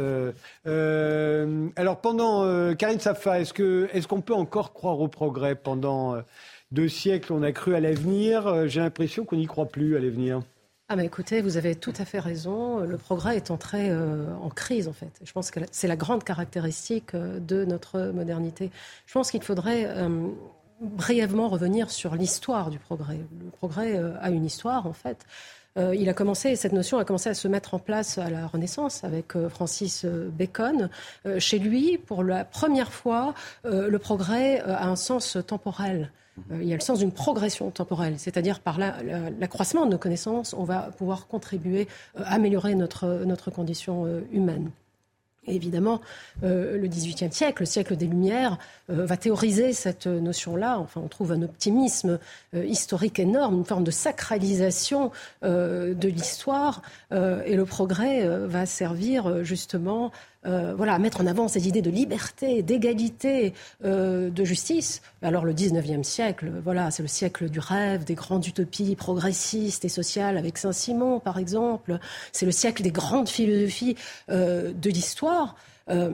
alors 0.65 2.01
pendant 2.01 2.73
Karine 2.75 2.99
Safa, 2.99 3.39
est-ce 3.39 4.07
qu'on 4.07 4.21
peut 4.21 4.33
encore 4.33 4.73
croire 4.73 4.99
au 4.99 5.07
progrès 5.07 5.55
pendant 5.55 6.15
deux 6.71 6.89
siècles, 6.89 7.33
on 7.33 7.43
a 7.43 7.51
cru 7.51 7.75
à 7.75 7.79
l'avenir. 7.79 8.47
Euh, 8.47 8.67
j'ai 8.67 8.81
l'impression 8.81 9.25
qu'on 9.25 9.37
n'y 9.37 9.45
croit 9.45 9.67
plus 9.67 9.95
à 9.95 9.99
l'avenir. 9.99 10.41
Ah 10.89 10.95
mais 10.95 11.05
écoutez, 11.05 11.41
vous 11.41 11.57
avez 11.57 11.75
tout 11.75 11.93
à 11.97 12.05
fait 12.05 12.19
raison. 12.19 12.79
Le 12.79 12.97
progrès 12.97 13.35
est 13.35 13.51
entré 13.51 13.89
euh, 13.89 14.25
en 14.41 14.49
crise 14.49 14.87
en 14.87 14.93
fait. 14.93 15.11
Je 15.21 15.31
pense 15.33 15.51
que 15.51 15.59
c'est 15.71 15.87
la 15.87 15.97
grande 15.97 16.23
caractéristique 16.23 17.13
euh, 17.13 17.39
de 17.39 17.65
notre 17.65 18.11
modernité. 18.13 18.71
Je 19.05 19.13
pense 19.13 19.31
qu'il 19.31 19.43
faudrait 19.43 19.89
brièvement 20.79 21.49
revenir 21.49 21.89
sur 21.89 22.15
l'histoire 22.15 22.69
du 22.69 22.79
progrès. 22.79 23.19
Le 23.43 23.49
progrès 23.49 23.99
a 24.21 24.29
une 24.29 24.45
histoire 24.45 24.85
en 24.85 24.93
fait. 24.93 25.25
il 25.75 26.07
a 26.07 26.13
commencé, 26.13 26.55
cette 26.55 26.71
notion 26.71 26.99
a 26.99 27.05
commencé 27.05 27.29
à 27.29 27.33
se 27.33 27.47
mettre 27.47 27.73
en 27.73 27.79
place 27.79 28.19
à 28.19 28.29
la 28.29 28.45
Renaissance 28.45 29.03
avec 29.03 29.33
Francis 29.49 30.05
Bacon. 30.05 30.89
chez 31.39 31.57
lui, 31.57 31.97
pour 31.97 32.23
la 32.23 32.45
première 32.45 32.93
fois, 32.93 33.33
le 33.63 33.97
progrès 33.97 34.59
a 34.59 34.87
un 34.87 34.95
sens 34.95 35.37
temporel. 35.47 36.11
Euh, 36.51 36.59
il 36.61 36.67
y 36.67 36.73
a 36.73 36.75
le 36.75 36.81
sens 36.81 36.99
d'une 36.99 37.11
progression 37.11 37.69
temporelle, 37.71 38.15
c'est-à-dire 38.17 38.59
par 38.59 38.77
l'accroissement 38.77 39.85
de 39.85 39.91
nos 39.91 39.97
connaissances, 39.97 40.53
on 40.53 40.63
va 40.63 40.89
pouvoir 40.97 41.27
contribuer 41.27 41.87
à 42.15 42.21
euh, 42.21 42.37
améliorer 42.37 42.75
notre, 42.75 43.23
notre 43.25 43.51
condition 43.51 44.05
euh, 44.05 44.21
humaine. 44.31 44.69
évidemment, 45.47 46.01
le 46.41 46.85
XVIIIe 46.87 47.31
siècle, 47.31 47.61
le 47.61 47.65
siècle 47.65 47.95
des 47.95 48.05
Lumières, 48.05 48.57
va 48.89 49.15
théoriser 49.15 49.71
cette 49.71 50.05
notion-là. 50.05 50.77
Enfin, 50.77 51.01
on 51.03 51.07
trouve 51.07 51.31
un 51.31 51.41
optimisme 51.41 52.19
historique 52.53 53.17
énorme, 53.17 53.59
une 53.59 53.65
forme 53.65 53.85
de 53.85 53.91
sacralisation 53.91 55.11
de 55.41 56.07
l'histoire, 56.07 56.81
et 57.11 57.55
le 57.55 57.63
progrès 57.63 58.27
va 58.27 58.65
servir 58.65 59.45
justement 59.45 60.11
euh, 60.45 60.73
voilà, 60.75 60.99
mettre 60.99 61.21
en 61.21 61.27
avant 61.27 61.47
ces 61.47 61.67
idées 61.67 61.81
de 61.81 61.89
liberté, 61.89 62.61
d'égalité, 62.61 63.53
euh, 63.83 64.29
de 64.29 64.43
justice. 64.43 65.01
Alors 65.21 65.45
le 65.45 65.53
19e 65.53 66.03
siècle, 66.03 66.51
voilà, 66.63 66.91
c'est 66.91 67.01
le 67.01 67.07
siècle 67.07 67.49
du 67.49 67.59
rêve, 67.59 68.03
des 68.03 68.15
grandes 68.15 68.45
utopies 68.45 68.95
progressistes 68.95 69.83
et 69.83 69.89
sociales 69.89 70.37
avec 70.37 70.57
Saint-Simon, 70.57 71.19
par 71.19 71.37
exemple. 71.37 71.99
C'est 72.31 72.45
le 72.45 72.51
siècle 72.51 72.83
des 72.83 72.91
grandes 72.91 73.29
philosophies 73.29 73.95
euh, 74.29 74.71
de 74.73 74.89
l'histoire. 74.89 75.55
Euh, 75.89 76.11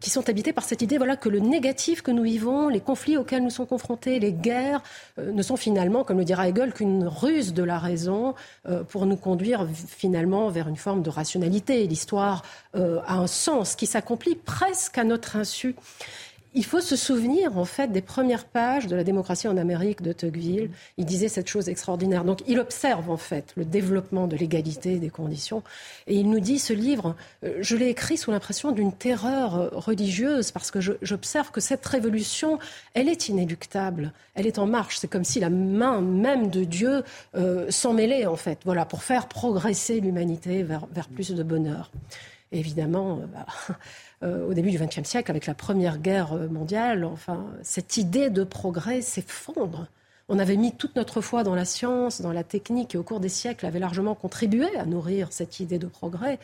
qui 0.00 0.10
sont 0.10 0.28
habités 0.28 0.52
par 0.52 0.64
cette 0.64 0.82
idée 0.82 0.98
voilà, 0.98 1.16
que 1.16 1.28
le 1.28 1.38
négatif 1.38 2.02
que 2.02 2.10
nous 2.10 2.22
vivons, 2.22 2.68
les 2.68 2.80
conflits 2.80 3.16
auxquels 3.16 3.42
nous 3.42 3.50
sommes 3.50 3.66
confrontés, 3.66 4.18
les 4.18 4.32
guerres, 4.32 4.82
euh, 5.18 5.32
ne 5.32 5.42
sont 5.42 5.56
finalement, 5.56 6.04
comme 6.04 6.18
le 6.18 6.24
dira 6.24 6.48
Hegel, 6.48 6.72
qu'une 6.72 7.06
ruse 7.06 7.54
de 7.54 7.62
la 7.62 7.78
raison 7.78 8.34
euh, 8.66 8.82
pour 8.82 9.06
nous 9.06 9.16
conduire 9.16 9.66
finalement 9.72 10.48
vers 10.48 10.68
une 10.68 10.76
forme 10.76 11.02
de 11.02 11.10
rationalité. 11.10 11.86
L'histoire 11.86 12.42
a 12.74 13.14
un 13.14 13.26
sens 13.26 13.76
qui 13.76 13.86
s'accomplit 13.86 14.34
presque 14.34 14.98
à 14.98 15.04
notre 15.04 15.36
insu 15.36 15.76
il 16.54 16.64
faut 16.64 16.80
se 16.80 16.96
souvenir 16.96 17.58
en 17.58 17.64
fait 17.64 17.90
des 17.90 18.00
premières 18.00 18.44
pages 18.44 18.86
de 18.86 18.94
la 18.94 19.02
démocratie 19.02 19.48
en 19.48 19.56
Amérique 19.56 20.02
de 20.02 20.12
Tocqueville. 20.12 20.70
Il 20.96 21.04
disait 21.04 21.28
cette 21.28 21.48
chose 21.48 21.68
extraordinaire. 21.68 22.24
Donc 22.24 22.42
il 22.46 22.60
observe 22.60 23.10
en 23.10 23.16
fait 23.16 23.52
le 23.56 23.64
développement 23.64 24.28
de 24.28 24.36
l'égalité 24.36 24.98
des 24.98 25.10
conditions 25.10 25.62
et 26.06 26.14
il 26.14 26.30
nous 26.30 26.40
dit 26.40 26.58
ce 26.58 26.72
livre, 26.72 27.16
euh, 27.44 27.58
je 27.60 27.76
l'ai 27.76 27.88
écrit 27.88 28.16
sous 28.16 28.30
l'impression 28.30 28.70
d'une 28.70 28.92
terreur 28.92 29.56
euh, 29.56 29.68
religieuse 29.72 30.52
parce 30.52 30.70
que 30.70 30.78
j'observe 31.02 31.50
que 31.50 31.60
cette 31.60 31.84
révolution, 31.84 32.58
elle 32.94 33.08
est 33.08 33.28
inéluctable, 33.28 34.12
elle 34.34 34.46
est 34.46 34.58
en 34.58 34.66
marche. 34.66 34.98
C'est 34.98 35.08
comme 35.08 35.24
si 35.24 35.40
la 35.40 35.50
main 35.50 36.00
même 36.00 36.50
de 36.50 36.64
Dieu 36.64 37.02
euh, 37.34 37.70
s'en 37.70 37.92
mêlait 37.92 38.26
en 38.26 38.36
fait, 38.36 38.60
voilà, 38.64 38.84
pour 38.84 39.02
faire 39.02 39.26
progresser 39.26 40.00
l'humanité 40.00 40.62
vers, 40.62 40.86
vers, 40.92 41.08
plus 41.08 41.32
de 41.32 41.42
bonheur. 41.42 41.90
Évidemment, 42.58 43.20
bah, 43.32 43.46
euh, 44.22 44.48
au 44.48 44.54
début 44.54 44.70
du 44.70 44.78
XXe 44.78 45.04
siècle, 45.04 45.30
avec 45.30 45.46
la 45.46 45.54
Première 45.54 45.98
Guerre 45.98 46.34
mondiale, 46.50 47.04
enfin, 47.04 47.46
cette 47.62 47.96
idée 47.96 48.30
de 48.30 48.44
progrès 48.44 49.00
s'effondre. 49.02 49.88
On 50.28 50.38
avait 50.38 50.56
mis 50.56 50.72
toute 50.72 50.96
notre 50.96 51.20
foi 51.20 51.44
dans 51.44 51.54
la 51.54 51.66
science, 51.66 52.22
dans 52.22 52.32
la 52.32 52.44
technique, 52.44 52.94
et 52.94 52.98
au 52.98 53.02
cours 53.02 53.20
des 53.20 53.28
siècles 53.28 53.66
avait 53.66 53.78
largement 53.78 54.14
contribué 54.14 54.74
à 54.76 54.86
nourrir 54.86 55.28
cette 55.30 55.60
idée 55.60 55.78
de 55.78 55.86
progrès. 55.86 56.38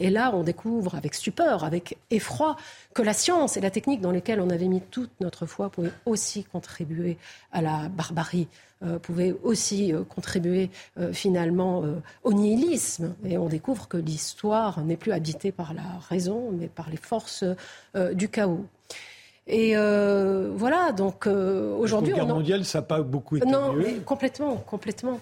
Et 0.00 0.10
là, 0.10 0.32
on 0.34 0.42
découvre 0.42 0.96
avec 0.96 1.14
stupeur, 1.14 1.62
avec 1.62 1.98
effroi, 2.10 2.56
que 2.94 3.02
la 3.02 3.12
science 3.12 3.56
et 3.56 3.60
la 3.60 3.70
technique 3.70 4.00
dans 4.00 4.10
lesquelles 4.10 4.40
on 4.40 4.50
avait 4.50 4.66
mis 4.66 4.80
toute 4.80 5.12
notre 5.20 5.46
foi 5.46 5.70
pouvaient 5.70 5.92
aussi 6.04 6.42
contribuer 6.42 7.16
à 7.52 7.62
la 7.62 7.88
barbarie, 7.88 8.48
euh, 8.84 8.98
pouvaient 8.98 9.34
aussi 9.42 9.92
euh, 9.92 10.02
contribuer 10.02 10.70
euh, 10.98 11.12
finalement 11.12 11.84
au 12.24 12.32
nihilisme. 12.32 13.14
Et 13.24 13.38
on 13.38 13.48
découvre 13.48 13.86
que 13.88 13.96
l'histoire 13.96 14.80
n'est 14.84 14.96
plus 14.96 15.12
habitée 15.12 15.52
par 15.52 15.74
la 15.74 15.82
raison, 16.08 16.50
mais 16.52 16.68
par 16.68 16.90
les 16.90 16.96
forces 16.96 17.44
du 18.14 18.28
chaos. 18.28 18.64
Et 19.46 19.74
voilà, 19.74 20.92
donc 20.92 21.26
aujourd'hui. 21.26 22.12
La 22.12 22.18
guerre 22.18 22.34
mondiale, 22.34 22.64
ça 22.64 22.78
n'a 22.78 22.82
pas 22.82 23.02
beaucoup 23.02 23.36
été 23.36 23.46
non, 23.46 23.72
mieux. 23.72 24.00
complètement, 24.04 24.56
complètement. 24.56 25.20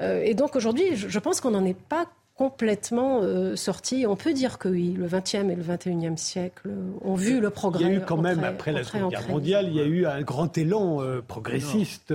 et 0.00 0.34
donc 0.34 0.56
aujourd'hui, 0.56 0.94
je, 0.94 1.18
pense 1.18 1.40
qu'on 1.40 1.50
n'en 1.50 1.64
est 1.64 1.78
pas 1.78 2.06
complètement 2.36 3.20
euh, 3.22 3.56
sorti. 3.56 4.06
On 4.06 4.16
peut 4.16 4.32
dire 4.32 4.58
que 4.58 4.68
oui, 4.68 4.94
le 4.96 5.06
XXe 5.06 5.34
et 5.34 5.54
le 5.54 5.62
XXIe 5.62 6.16
siècle 6.16 6.70
ont 7.02 7.14
vu 7.14 7.40
le 7.40 7.50
progrès. 7.50 7.84
Il 7.84 7.88
y 7.88 7.90
a 7.90 7.96
eu 7.96 8.00
quand 8.00 8.16
même, 8.16 8.42
après 8.44 8.72
la 8.72 8.84
Seconde 8.84 9.10
Guerre 9.10 9.28
mondiale, 9.28 9.66
il 9.68 9.74
y 9.74 9.80
a 9.80 9.84
eu 9.84 10.06
un 10.06 10.22
grand 10.22 10.56
élan 10.56 11.02
euh, 11.02 11.20
progressiste. 11.20 12.12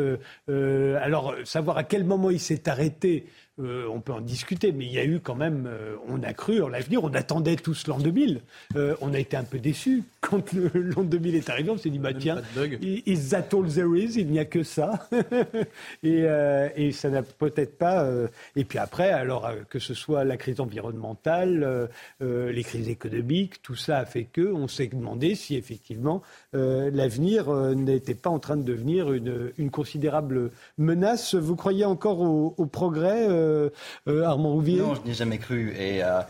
Euh, 0.50 1.00
alors, 1.02 1.36
savoir 1.44 1.78
à 1.78 1.84
quel 1.84 2.04
moment 2.04 2.30
il 2.30 2.40
s'est 2.40 2.68
arrêté, 2.68 3.26
euh, 3.60 3.88
on 3.90 4.02
peut 4.02 4.14
en 4.14 4.22
discuter, 4.22 4.72
mais 4.72 4.86
il 4.86 4.92
y 4.92 5.00
a 5.00 5.06
eu 5.06 5.20
quand 5.20 5.34
même, 5.34 5.68
euh, 5.68 5.96
on 6.08 6.22
a 6.22 6.32
cru 6.34 6.62
en 6.62 6.68
l'avenir, 6.68 7.04
on 7.04 7.14
attendait 7.14 7.56
tous 7.56 7.88
l'an 7.88 7.98
2000. 7.98 8.42
Euh, 8.76 8.96
on 9.02 9.14
a 9.16 9.20
été 9.20 9.36
un 9.36 9.44
peu 9.44 9.58
déçus 9.58 10.04
quand 10.22 10.54
l'an 10.54 11.04
2000 11.04 11.36
est 11.36 11.50
arrivé. 11.50 11.72
On 11.72 11.78
s'est 11.78 11.90
dit, 11.90 11.98
bah 11.98 12.14
tiens, 12.14 12.42
is 12.84 13.30
that 13.30 13.48
all 13.54 13.68
there 13.68 13.98
is? 13.98 14.20
Il 14.20 14.28
n'y 14.28 14.38
a 14.38 14.46
que 14.46 14.62
ça. 14.62 15.08
et, 16.04 16.92
ça 16.92 17.10
n'a 17.10 17.24
peut-être 17.24 17.78
pas. 17.78 18.08
et 18.56 18.64
puis 18.64 18.78
après, 18.78 19.10
alors 19.10 19.50
que 19.70 19.80
ce 19.80 19.94
soit 19.94 20.24
la 20.24 20.38
crise 20.38 20.60
environnementale, 20.60 21.90
les 22.20 22.64
crises 22.64 22.90
économiques, 22.90 23.62
tout 23.62 23.76
ça 23.76 24.00
a 24.00 24.06
fait 24.06 24.26
que 24.26 24.52
on 24.52 24.68
s'est 24.68 24.88
demandé 24.88 25.36
si 25.36 25.56
effectivement 25.56 26.22
l'avenir 26.54 27.52
n'était 27.76 28.16
pas 28.16 28.30
en 28.30 28.40
train 28.40 28.58
de 28.58 28.64
devenir 28.64 29.12
une, 29.14 29.72
considérable 29.72 30.52
menace. 30.78 31.36
Vous 31.36 31.56
croyez 31.56 31.86
encore 31.86 32.22
au, 32.22 32.56
au 32.58 32.66
progrès 32.66 33.28
euh, 33.48 33.70
euh, 34.08 34.24
Armand 34.24 34.52
Rouvier 34.52 34.80
Non, 34.80 34.96
je 34.96 35.02
n'ai 35.02 35.14
jamais 35.14 35.38
cru. 35.38 35.74
Et 35.78 36.04
euh, 36.04 36.22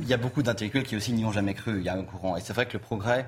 il 0.00 0.08
y 0.08 0.14
a 0.14 0.16
beaucoup 0.16 0.42
d'intellectuels 0.42 0.84
qui 0.84 0.96
aussi 0.96 1.12
n'y 1.12 1.24
ont 1.24 1.32
jamais 1.32 1.54
cru. 1.54 1.78
Il 1.78 1.84
y 1.84 1.88
a 1.88 1.94
un 1.94 2.04
courant. 2.04 2.36
Et 2.36 2.40
c'est 2.40 2.52
vrai 2.52 2.66
que 2.66 2.74
le 2.74 2.78
progrès, 2.78 3.26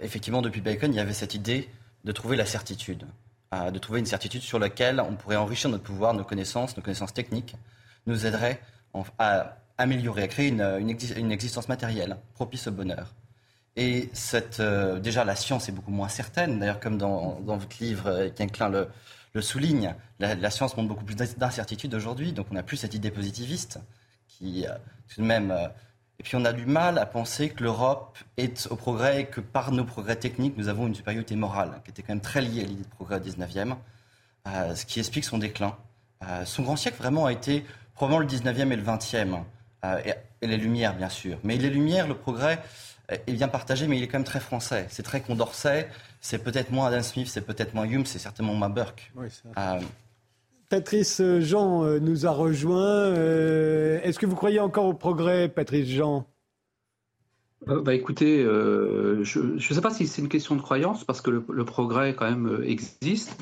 effectivement, 0.00 0.42
depuis 0.42 0.60
Bacon, 0.60 0.92
il 0.92 0.96
y 0.96 1.00
avait 1.00 1.12
cette 1.12 1.34
idée 1.34 1.68
de 2.04 2.12
trouver 2.12 2.36
la 2.36 2.46
certitude. 2.46 3.06
de 3.52 3.78
trouver 3.78 3.98
une 4.00 4.06
certitude 4.06 4.42
sur 4.42 4.58
laquelle 4.58 5.00
on 5.00 5.14
pourrait 5.14 5.36
enrichir 5.36 5.68
notre 5.70 5.82
pouvoir, 5.82 6.14
nos 6.14 6.24
connaissances, 6.24 6.76
nos 6.76 6.82
connaissances 6.82 7.12
techniques, 7.12 7.56
nous 8.06 8.24
aiderait 8.24 8.60
à 9.18 9.56
améliorer, 9.76 10.22
à 10.22 10.28
créer 10.28 10.48
une, 10.48 11.32
existence 11.32 11.68
matérielle 11.68 12.16
propice 12.34 12.68
au 12.68 12.70
bonheur. 12.70 13.14
Et 13.76 14.10
déjà, 15.02 15.24
la 15.24 15.36
science 15.36 15.68
est 15.68 15.72
beaucoup 15.72 15.90
moins 15.90 16.08
certaine. 16.08 16.58
D'ailleurs, 16.58 16.80
comme 16.80 16.96
dans, 16.96 17.40
votre 17.44 17.76
livre, 17.80 18.28
qui 18.34 18.42
inclut 18.42 18.70
le, 18.70 18.88
le 19.32 19.42
souligne. 19.42 19.94
La, 20.18 20.50
science 20.50 20.76
montre 20.76 20.88
beaucoup 20.88 21.04
plus 21.04 21.16
d'incertitudes 21.16 21.94
aujourd'hui, 21.94 22.32
donc 22.32 22.46
on 22.50 22.54
n'a 22.54 22.62
plus 22.62 22.76
cette 22.76 22.94
idée 22.94 23.10
positiviste 23.10 23.78
qui, 24.28 24.66
euh, 24.66 24.72
tout 25.08 25.20
de 25.22 25.26
même. 25.26 25.50
Euh, 25.50 25.68
et 26.18 26.22
puis 26.22 26.36
on 26.36 26.44
a 26.44 26.52
du 26.52 26.66
mal 26.66 26.98
à 26.98 27.06
penser 27.06 27.48
que 27.48 27.62
l'Europe 27.62 28.18
est 28.36 28.66
au 28.70 28.76
progrès 28.76 29.22
et 29.22 29.24
que 29.24 29.40
par 29.40 29.72
nos 29.72 29.84
progrès 29.84 30.16
techniques, 30.16 30.54
nous 30.58 30.68
avons 30.68 30.86
une 30.86 30.94
supériorité 30.94 31.34
morale, 31.34 31.80
qui 31.84 31.90
était 31.90 32.02
quand 32.02 32.12
même 32.12 32.20
très 32.20 32.42
liée 32.42 32.60
à 32.60 32.66
l'idée 32.66 32.82
de 32.82 32.88
progrès 32.88 33.16
au 33.16 33.20
19e, 33.20 33.76
euh, 34.46 34.74
ce 34.74 34.84
qui 34.84 34.98
explique 34.98 35.24
son 35.24 35.38
déclin. 35.38 35.74
son 36.44 36.62
grand 36.62 36.76
siècle 36.76 36.98
vraiment 36.98 37.24
a 37.24 37.32
été 37.32 37.64
probablement 37.94 38.20
le 38.20 38.26
19e 38.26 38.70
et 38.70 38.76
le 38.76 38.82
20e, 38.82 39.42
et, 40.04 40.12
et, 40.42 40.46
les 40.46 40.58
Lumières 40.58 40.94
bien 40.94 41.08
sûr. 41.08 41.38
Mais 41.42 41.56
les 41.56 41.70
Lumières, 41.70 42.06
le 42.06 42.14
progrès 42.14 42.58
est 43.08 43.32
bien 43.32 43.48
partagé, 43.48 43.86
mais 43.86 43.96
il 43.96 44.02
est 44.02 44.08
quand 44.08 44.18
même 44.18 44.24
très 44.24 44.40
français. 44.40 44.86
C'est 44.90 45.02
très 45.02 45.22
Condorcet, 45.22 45.88
c'est 46.20 46.44
peut-être 46.44 46.70
moins 46.70 46.86
Adam 46.86 47.02
Smith, 47.02 47.28
c'est 47.28 47.44
peut-être 47.44 47.74
moins 47.74 47.86
Hume, 47.86 48.04
c'est 48.04 48.18
certainement 48.18 48.54
moins 48.54 48.68
Burke. 48.68 49.12
Euh, 49.56 49.80
Patrice 50.68 51.22
Jean 51.40 51.84
euh, 51.84 51.98
nous 51.98 52.26
a 52.26 52.30
rejoint. 52.30 52.84
Euh, 52.84 54.00
est-ce 54.02 54.18
que 54.18 54.26
vous 54.26 54.36
croyez 54.36 54.60
encore 54.60 54.84
au 54.84 54.94
progrès, 54.94 55.48
Patrice 55.48 55.88
Jean? 55.88 56.26
Bah 57.66 57.94
écoutez, 57.94 58.42
je 58.42 59.38
ne 59.38 59.58
sais 59.58 59.80
pas 59.82 59.90
si 59.90 60.06
c'est 60.06 60.22
une 60.22 60.30
question 60.30 60.56
de 60.56 60.62
croyance 60.62 61.04
parce 61.04 61.20
que 61.20 61.30
le, 61.30 61.64
progrès 61.66 62.14
quand 62.14 62.24
même 62.24 62.62
existe 62.64 63.38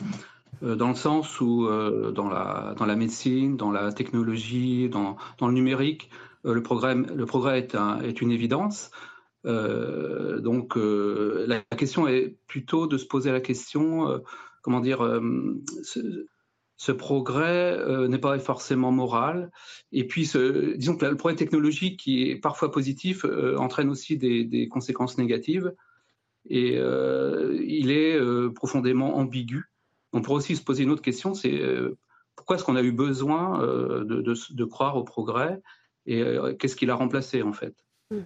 dans 0.60 0.88
le 0.88 0.96
sens 0.96 1.40
où 1.40 1.68
dans, 1.68 2.28
la, 2.28 2.74
dans 2.76 2.84
la 2.84 2.96
médecine, 2.96 3.56
dans 3.56 3.70
la 3.70 3.92
technologie, 3.92 4.88
dans, 4.88 5.16
dans 5.38 5.46
le 5.46 5.54
numérique, 5.54 6.10
le 6.42 6.60
progrès, 6.64 6.96
le 6.96 7.26
progrès 7.26 7.58
est, 7.58 7.76
un, 7.76 8.00
est 8.00 8.20
une 8.20 8.32
évidence. 8.32 8.90
Euh, 9.46 10.40
donc 10.40 10.76
euh, 10.76 11.44
la 11.46 11.60
question 11.76 12.08
est 12.08 12.36
plutôt 12.46 12.86
de 12.86 12.98
se 12.98 13.06
poser 13.06 13.30
la 13.30 13.40
question, 13.40 14.10
euh, 14.10 14.18
comment 14.62 14.80
dire, 14.80 15.00
ce, 16.76 16.92
progrès 16.92 17.78
n'est 18.08 18.18
pas 18.18 18.38
forcément 18.38 18.92
moral. 18.92 19.50
Et 19.92 20.06
puis, 20.06 20.30
disons 20.76 20.96
que 20.96 21.06
le 21.06 21.16
progrès 21.16 21.36
technologique, 21.36 22.00
qui 22.00 22.30
est 22.30 22.36
parfois 22.36 22.70
positif, 22.70 23.24
entraîne 23.56 23.90
aussi 23.90 24.16
des, 24.16 24.68
conséquences 24.68 25.18
négatives. 25.18 25.74
Et 26.48 26.74
il 26.76 27.90
est 27.90 28.20
profondément 28.52 29.16
ambigu. 29.16 29.64
On 30.12 30.22
pourrait 30.22 30.38
aussi 30.38 30.56
se 30.56 30.62
poser 30.62 30.84
une 30.84 30.90
autre 30.90 31.02
question, 31.02 31.34
c'est 31.34 31.60
pourquoi 32.36 32.56
est-ce 32.56 32.64
qu'on 32.64 32.76
a 32.76 32.82
eu 32.82 32.92
besoin 32.92 33.60
de, 34.04 34.64
croire 34.64 34.96
au 34.96 35.04
progrès 35.04 35.60
et 36.06 36.22
qu'est-ce 36.58 36.76
qui 36.76 36.86
l'a 36.86 36.94
remplacé 36.94 37.42
en 37.42 37.52
fait? 37.52 37.74
Mmh 38.10 38.18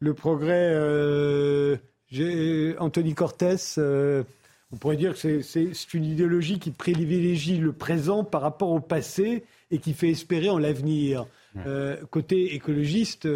le 0.00 0.14
progrès. 0.14 0.70
Euh, 0.72 1.76
Anthony 2.78 3.14
Cortès, 3.14 3.76
euh, 3.78 4.22
on 4.72 4.76
pourrait 4.76 4.96
dire 4.96 5.14
que 5.14 5.42
c'est 5.42 5.94
une 5.94 6.04
idéologie 6.04 6.58
qui 6.58 6.70
privilégie 6.70 7.58
le 7.58 7.72
présent 7.72 8.24
par 8.24 8.40
rapport 8.40 8.70
au 8.70 8.80
passé 8.80 9.44
et 9.70 9.78
qui 9.78 9.92
fait 9.92 10.10
espérer 10.10 10.48
en 10.48 10.58
l'avenir. 10.58 11.26
Euh, 11.66 11.96
côté 12.10 12.54
écologiste, 12.54 13.28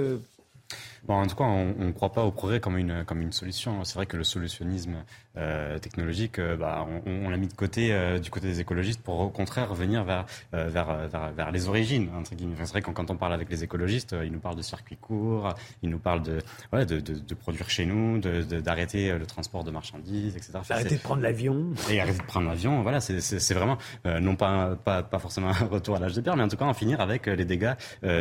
Bon, 1.05 1.15
en 1.15 1.27
tout 1.27 1.35
cas, 1.35 1.45
on 1.45 1.75
ne 1.87 1.91
croit 1.91 2.13
pas 2.13 2.25
au 2.25 2.31
progrès 2.31 2.61
comme 2.61 2.79
une, 2.79 3.05
comme 3.05 3.21
une 3.21 3.33
solution. 3.33 3.83
C'est 3.85 3.97
vrai 3.97 4.07
que 4.07 4.17
le 4.17 4.25
solutionnisme 4.25 5.05
euh, 5.39 5.78
technologique, 5.78 6.39
euh, 6.39 6.57
bah, 6.57 6.87
on, 7.07 7.26
on 7.26 7.30
l'a 7.30 7.39
mis 7.39 7.49
de 7.49 7.55
côté 7.55 7.93
euh, 7.93 8.18
du 8.18 8.30
côté 8.30 8.49
des 8.49 8.61
écologistes 8.61 9.01
pour 9.01 9.18
au 9.20 9.30
contraire 9.30 9.70
revenir 9.70 10.05
vers, 10.05 10.26
vers, 10.53 11.09
vers, 11.09 11.33
vers, 11.33 11.51
les 11.51 11.68
origines. 11.68 12.11
Entre 12.14 12.35
guillemets. 12.35 12.57
c'est 12.59 12.70
vrai 12.70 12.83
que 12.83 12.91
quand 12.91 13.11
on 13.11 13.16
parle 13.16 13.33
avec 13.33 13.49
les 13.49 13.64
écologistes, 13.64 14.14
ils 14.24 14.30
nous 14.30 14.41
parlent 14.41 14.57
de 14.57 14.62
circuits 14.62 14.99
courts, 15.01 15.55
ils 15.83 15.89
nous 15.89 15.99
parlent 15.99 16.22
de, 16.22 16.39
ouais, 16.72 16.85
de, 16.85 17.01
de, 17.01 17.14
de, 17.14 17.35
produire 17.35 17.70
chez 17.70 17.87
nous, 17.87 18.18
d'arrêter 18.18 19.16
le 19.16 19.24
transport 19.24 19.64
de 19.64 19.70
marchandises, 19.70 20.37
etc. 20.37 20.53
arrêter 20.68 20.97
de 20.97 21.01
prendre 21.01 21.22
l'avion. 21.22 21.70
Et 21.91 22.01
arrêter 22.01 22.18
de 22.18 22.24
prendre 22.24 22.49
l'avion, 22.49 22.83
voilà, 22.83 23.01
c'est 23.01 23.55
vraiment, 23.55 23.78
non 24.05 24.37
pas, 24.37 24.76
pas, 24.76 25.03
pas 25.03 25.18
forcément 25.18 25.49
un 25.49 25.53
retour 25.70 25.97
à 25.97 25.99
l'âge 25.99 26.14
de 26.14 26.20
pierre, 26.20 26.37
mais 26.37 26.43
en 26.43 26.49
tout 26.49 26.57
cas 26.57 26.66
en 26.66 26.74
finir 26.74 27.01
avec 27.01 27.26
les 27.26 27.45
dégâts 27.45 27.74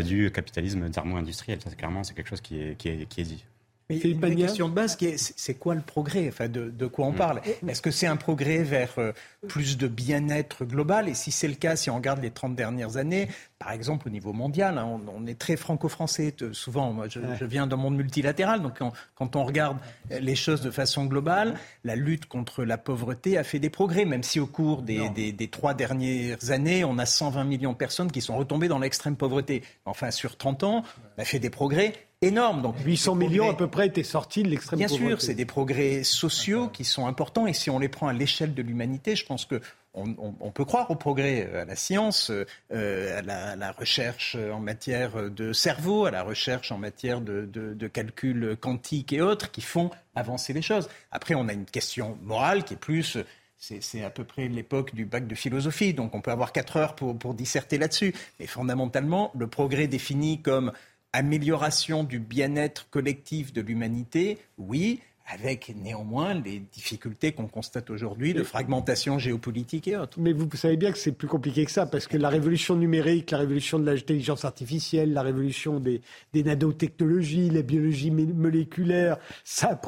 du 0.04 0.32
capitalisme 0.32 0.90
thermo-industriel. 0.90 1.60
Clairement, 1.78 2.04
c'est 2.04 2.14
quelque 2.14 2.30
chose 2.30 2.42
qui 2.42 2.62
est 2.62 2.76
qui 2.76 2.90
est, 2.90 3.24
dit. 3.24 3.44
Mais 3.92 4.30
une 4.30 4.36
question 4.36 4.70
de 4.70 4.74
base, 4.74 4.98
c'est 5.18 5.54
quoi 5.56 5.76
le 5.76 5.82
progrès 5.82 6.28
enfin, 6.28 6.48
de, 6.48 6.88
quoi 6.88 7.06
on 7.06 7.12
mm. 7.12 7.16
parle? 7.16 7.42
Est-ce 7.68 7.82
que 7.82 7.92
c'est 7.92 8.08
un 8.08 8.16
progrès 8.16 8.64
vers 8.64 8.94
euh, 8.98 9.12
plus 9.48 9.78
de 9.78 9.88
bien-être 9.88 10.66
global? 10.66 11.10
Et 11.10 11.14
si 11.14 11.32
c'est 11.32 11.48
le 11.48 11.56
cas, 11.56 11.76
si 11.76 11.90
on 11.90 11.96
regarde 11.96 12.22
les 12.22 12.32
30 12.32 12.56
dernières 12.56 12.98
années, 12.98 13.28
par 13.60 13.72
exemple 13.72 14.08
au 14.08 14.12
niveau 14.12 14.34
mondial, 14.34 14.78
hein, 14.78 15.00
on, 15.14 15.28
est 15.28 15.38
très 15.38 15.56
franco-français. 15.56 16.36
Souvent, 16.52 16.94
moi, 16.94 17.08
je, 17.08 17.46
viens 17.46 17.68
d'un 17.68 17.76
monde 17.76 17.96
multilatéral, 17.96 18.62
donc 18.62 18.80
quand, 19.16 19.36
on 19.36 19.44
regarde 19.44 19.78
les 20.10 20.36
choses 20.36 20.62
de 20.62 20.72
façon 20.72 21.06
globale, 21.06 21.56
la 21.84 21.96
lutte 21.96 22.26
contre 22.26 22.64
la 22.64 22.78
pauvreté 22.78 23.38
a 23.38 23.44
fait 23.44 23.60
des 23.60 23.70
progrès, 23.70 24.06
même 24.06 24.24
si 24.24 24.40
au 24.40 24.48
cours 24.48 24.82
des, 24.82 25.10
des 25.10 25.48
trois 25.48 25.74
dernières 25.74 26.52
années, 26.52 26.84
on 26.84 26.98
a 26.98 27.06
120 27.06 27.44
millions 27.44 27.74
de 27.74 27.78
personnes 27.78 28.12
qui 28.12 28.22
sont 28.22 28.38
retombées 28.38 28.68
dans 28.68 28.80
l'extrême 28.80 29.16
pauvreté. 29.16 29.64
Enfin, 29.86 30.12
sur 30.12 30.38
30 30.38 30.64
ans, 30.64 30.84
on 31.18 31.22
a 31.22 31.26
fait 31.26 31.40
des 31.40 31.50
progrès 31.50 31.94
énorme. 32.22 32.62
Donc 32.62 32.76
800 32.84 33.16
millions 33.16 33.50
à 33.50 33.54
peu 33.54 33.68
près 33.68 33.88
étaient 33.88 34.04
sortis 34.04 34.44
de 34.44 34.50
l'extrême 34.50 34.80
pauvreté. 34.80 35.00
Bien 35.00 35.10
sûr, 35.10 35.22
c'est 35.22 35.34
des 35.34 35.46
progrès 35.46 36.04
sociaux 36.04 36.68
qui 36.70 36.84
sont 36.84 37.08
importants 37.08 37.48
et 37.48 37.54
si 37.54 37.70
on 37.70 37.80
les 37.80 37.90
prend 37.90 38.08
à 38.08 38.14
l'échelle 38.14 38.54
de 38.54 38.62
l'humanité, 38.62 39.16
je 39.16 39.26
pense 39.26 39.46
que 39.46 39.62
on, 39.94 40.52
peut 40.52 40.64
croire 40.64 40.90
au 40.90 40.96
progrès, 40.96 41.50
euh, 41.52 41.64
à 41.64 41.66
la 41.66 41.76
science, 41.76 42.32
euh, 42.32 43.20
à, 43.20 43.56
la, 43.58 43.72
recherche 43.74 44.38
en 44.38 44.62
matière 44.62 45.30
de 45.30 45.52
cerveau, 45.52 46.06
à 46.06 46.12
la 46.12 46.24
recherche 46.24 46.72
en 46.72 46.78
matière 46.78 47.20
de, 47.20 47.46
de, 47.46 47.88
calcul 47.90 48.56
quantique 48.56 49.12
et 49.12 49.20
autres 49.20 49.52
qui 49.52 49.60
font 49.60 49.92
avancer 50.16 50.54
les 50.54 50.62
choses. 50.62 50.88
Après, 51.12 51.36
on 51.36 51.50
a 51.50 51.54
une 51.54 51.66
question 51.66 52.18
morale 52.22 52.64
qui 52.64 52.76
est 52.76 52.78
plus 52.78 53.18
c'est 53.62 54.04
à 54.04 54.10
peu 54.10 54.24
près 54.24 54.48
l'époque 54.48 54.96
du 54.96 55.06
bac 55.06 55.28
de 55.28 55.36
philosophie, 55.36 55.94
donc 55.94 56.16
on 56.16 56.22
peut 56.22 56.32
avoir 56.32 56.52
quatre 56.52 56.78
heures 56.78 56.96
pour, 56.96 57.16
pour 57.16 57.36
disserter 57.36 57.78
là-dessus. 57.78 58.14
Mais 58.40 58.48
fondamentalement, 58.48 59.32
le 59.38 59.46
progrès 59.46 59.86
défini 59.88 60.42
comme 60.42 60.72
amélioration 61.14 62.04
du 62.04 62.20
bien-être 62.20 62.90
collectif 62.90 63.54
de 63.54 63.62
l'humanité, 63.62 64.38
oui, 64.58 65.02
avec 65.34 65.74
néanmoins 65.76 66.34
les 66.34 66.60
difficultés 66.60 67.32
qu'on 67.32 67.48
constate 67.48 67.90
aujourd'hui 67.90 68.34
de 68.34 68.44
fragmentation 68.44 69.18
géopolitique 69.18 69.88
et 69.88 69.96
autres. 69.96 70.20
Mais 70.20 70.34
vous 70.34 70.50
savez 70.56 70.78
bien 70.78 70.92
que 70.92 70.98
c'est 70.98 71.12
plus 71.12 71.28
compliqué 71.28 71.64
que 71.66 71.72
ça, 71.72 71.86
parce 71.86 72.08
que 72.08 72.18
la 72.18 72.30
révolution 72.30 72.76
numérique, 72.76 73.32
la 73.32 73.38
révolution 73.38 73.80
de 73.80 73.90
l'intelligence 73.90 74.44
artificielle, 74.44 75.14
la 75.14 75.22
révolution 75.22 75.80
des, 75.80 76.02
nanotechnologies, 76.34 77.50
la 77.50 77.62
biologie 77.62 78.12
moléculaire, 78.12 79.18
ça, 79.44 79.80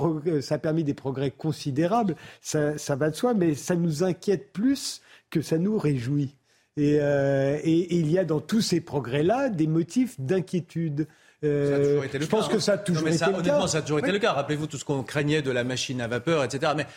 ça 0.41 0.55
a 0.55 0.57
permis 0.57 0.83
des 0.83 0.93
progrès 0.93 1.31
considérables, 1.31 2.15
ça, 2.41 2.77
ça 2.77 2.95
va 2.95 3.09
de 3.09 3.15
soi, 3.15 3.33
mais 3.33 3.55
ça 3.55 3.75
nous 3.75 4.03
inquiète 4.03 4.53
plus 4.53 5.01
que 5.29 5.41
ça 5.41 5.57
nous 5.57 5.77
réjouit. 5.77 6.35
Et, 6.75 6.95
et, 6.95 7.95
il 7.95 8.09
y 8.09 8.17
a 8.17 8.25
dans 8.25 8.39
tous 8.39 8.61
ces 8.61 8.81
progrès-là 8.81 9.49
des 9.49 9.67
motifs 9.67 10.19
d'inquiétude. 10.19 11.07
Euh, 11.43 12.01
je 12.13 12.25
pense 12.25 12.47
que 12.47 12.59
ça 12.59 12.73
a 12.73 12.77
toujours 12.77 13.07
été 13.07 13.17
le 13.25 13.31
cas. 13.31 13.37
Honnêtement, 13.37 13.67
ça 13.67 13.79
a 13.79 13.81
toujours 13.81 13.99
été 13.99 14.11
le 14.11 14.19
cas. 14.19 14.31
Rappelez-vous 14.31 14.67
tout 14.67 14.77
ce 14.77 14.85
qu'on 14.85 15.03
craignait 15.03 15.41
de 15.41 15.51
la 15.51 15.63
machine 15.63 15.99
à 15.99 16.07
vapeur, 16.07 16.43
etc. 16.43 16.71
Mais 16.75 16.87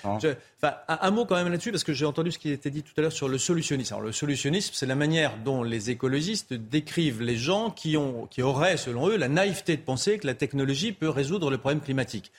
un, 0.89 1.11
mot 1.11 1.24
quand 1.24 1.35
même 1.35 1.51
là-dessus, 1.51 1.72
parce 1.72 1.85
que 1.85 1.93
j'ai 1.93 2.05
entendu 2.05 2.31
ce 2.31 2.39
qui 2.39 2.51
était 2.51 2.70
dit 2.70 2.83
tout 2.83 2.93
à 2.97 3.01
l'heure 3.01 3.12
sur 3.12 3.29
le 3.29 3.39
solutionnisme. 3.39 3.95
Alors, 3.95 4.07
le 4.07 4.12
solutionnisme, 4.12 4.72
c'est 4.74 4.87
la 4.87 4.95
manière 4.95 5.37
dont 5.45 5.62
les 5.62 5.91
écologistes 5.91 6.55
décrivent 6.55 7.22
les 7.22 7.37
gens 7.37 7.70
qui, 7.70 7.97
ont, 7.97 8.27
qui 8.27 8.43
auraient, 8.43 8.77
selon 8.77 9.09
eux, 9.09 9.16
la 9.16 9.29
naïveté 9.29 9.77
de 9.77 9.83
penser 9.83 10.18
que 10.18 10.27
la 10.27 10.35
technologie 10.35 10.93
peut 10.93 11.09
résoudre 11.09 11.51
le 11.51 11.59
problème 11.59 11.81
climatique. 11.81 12.31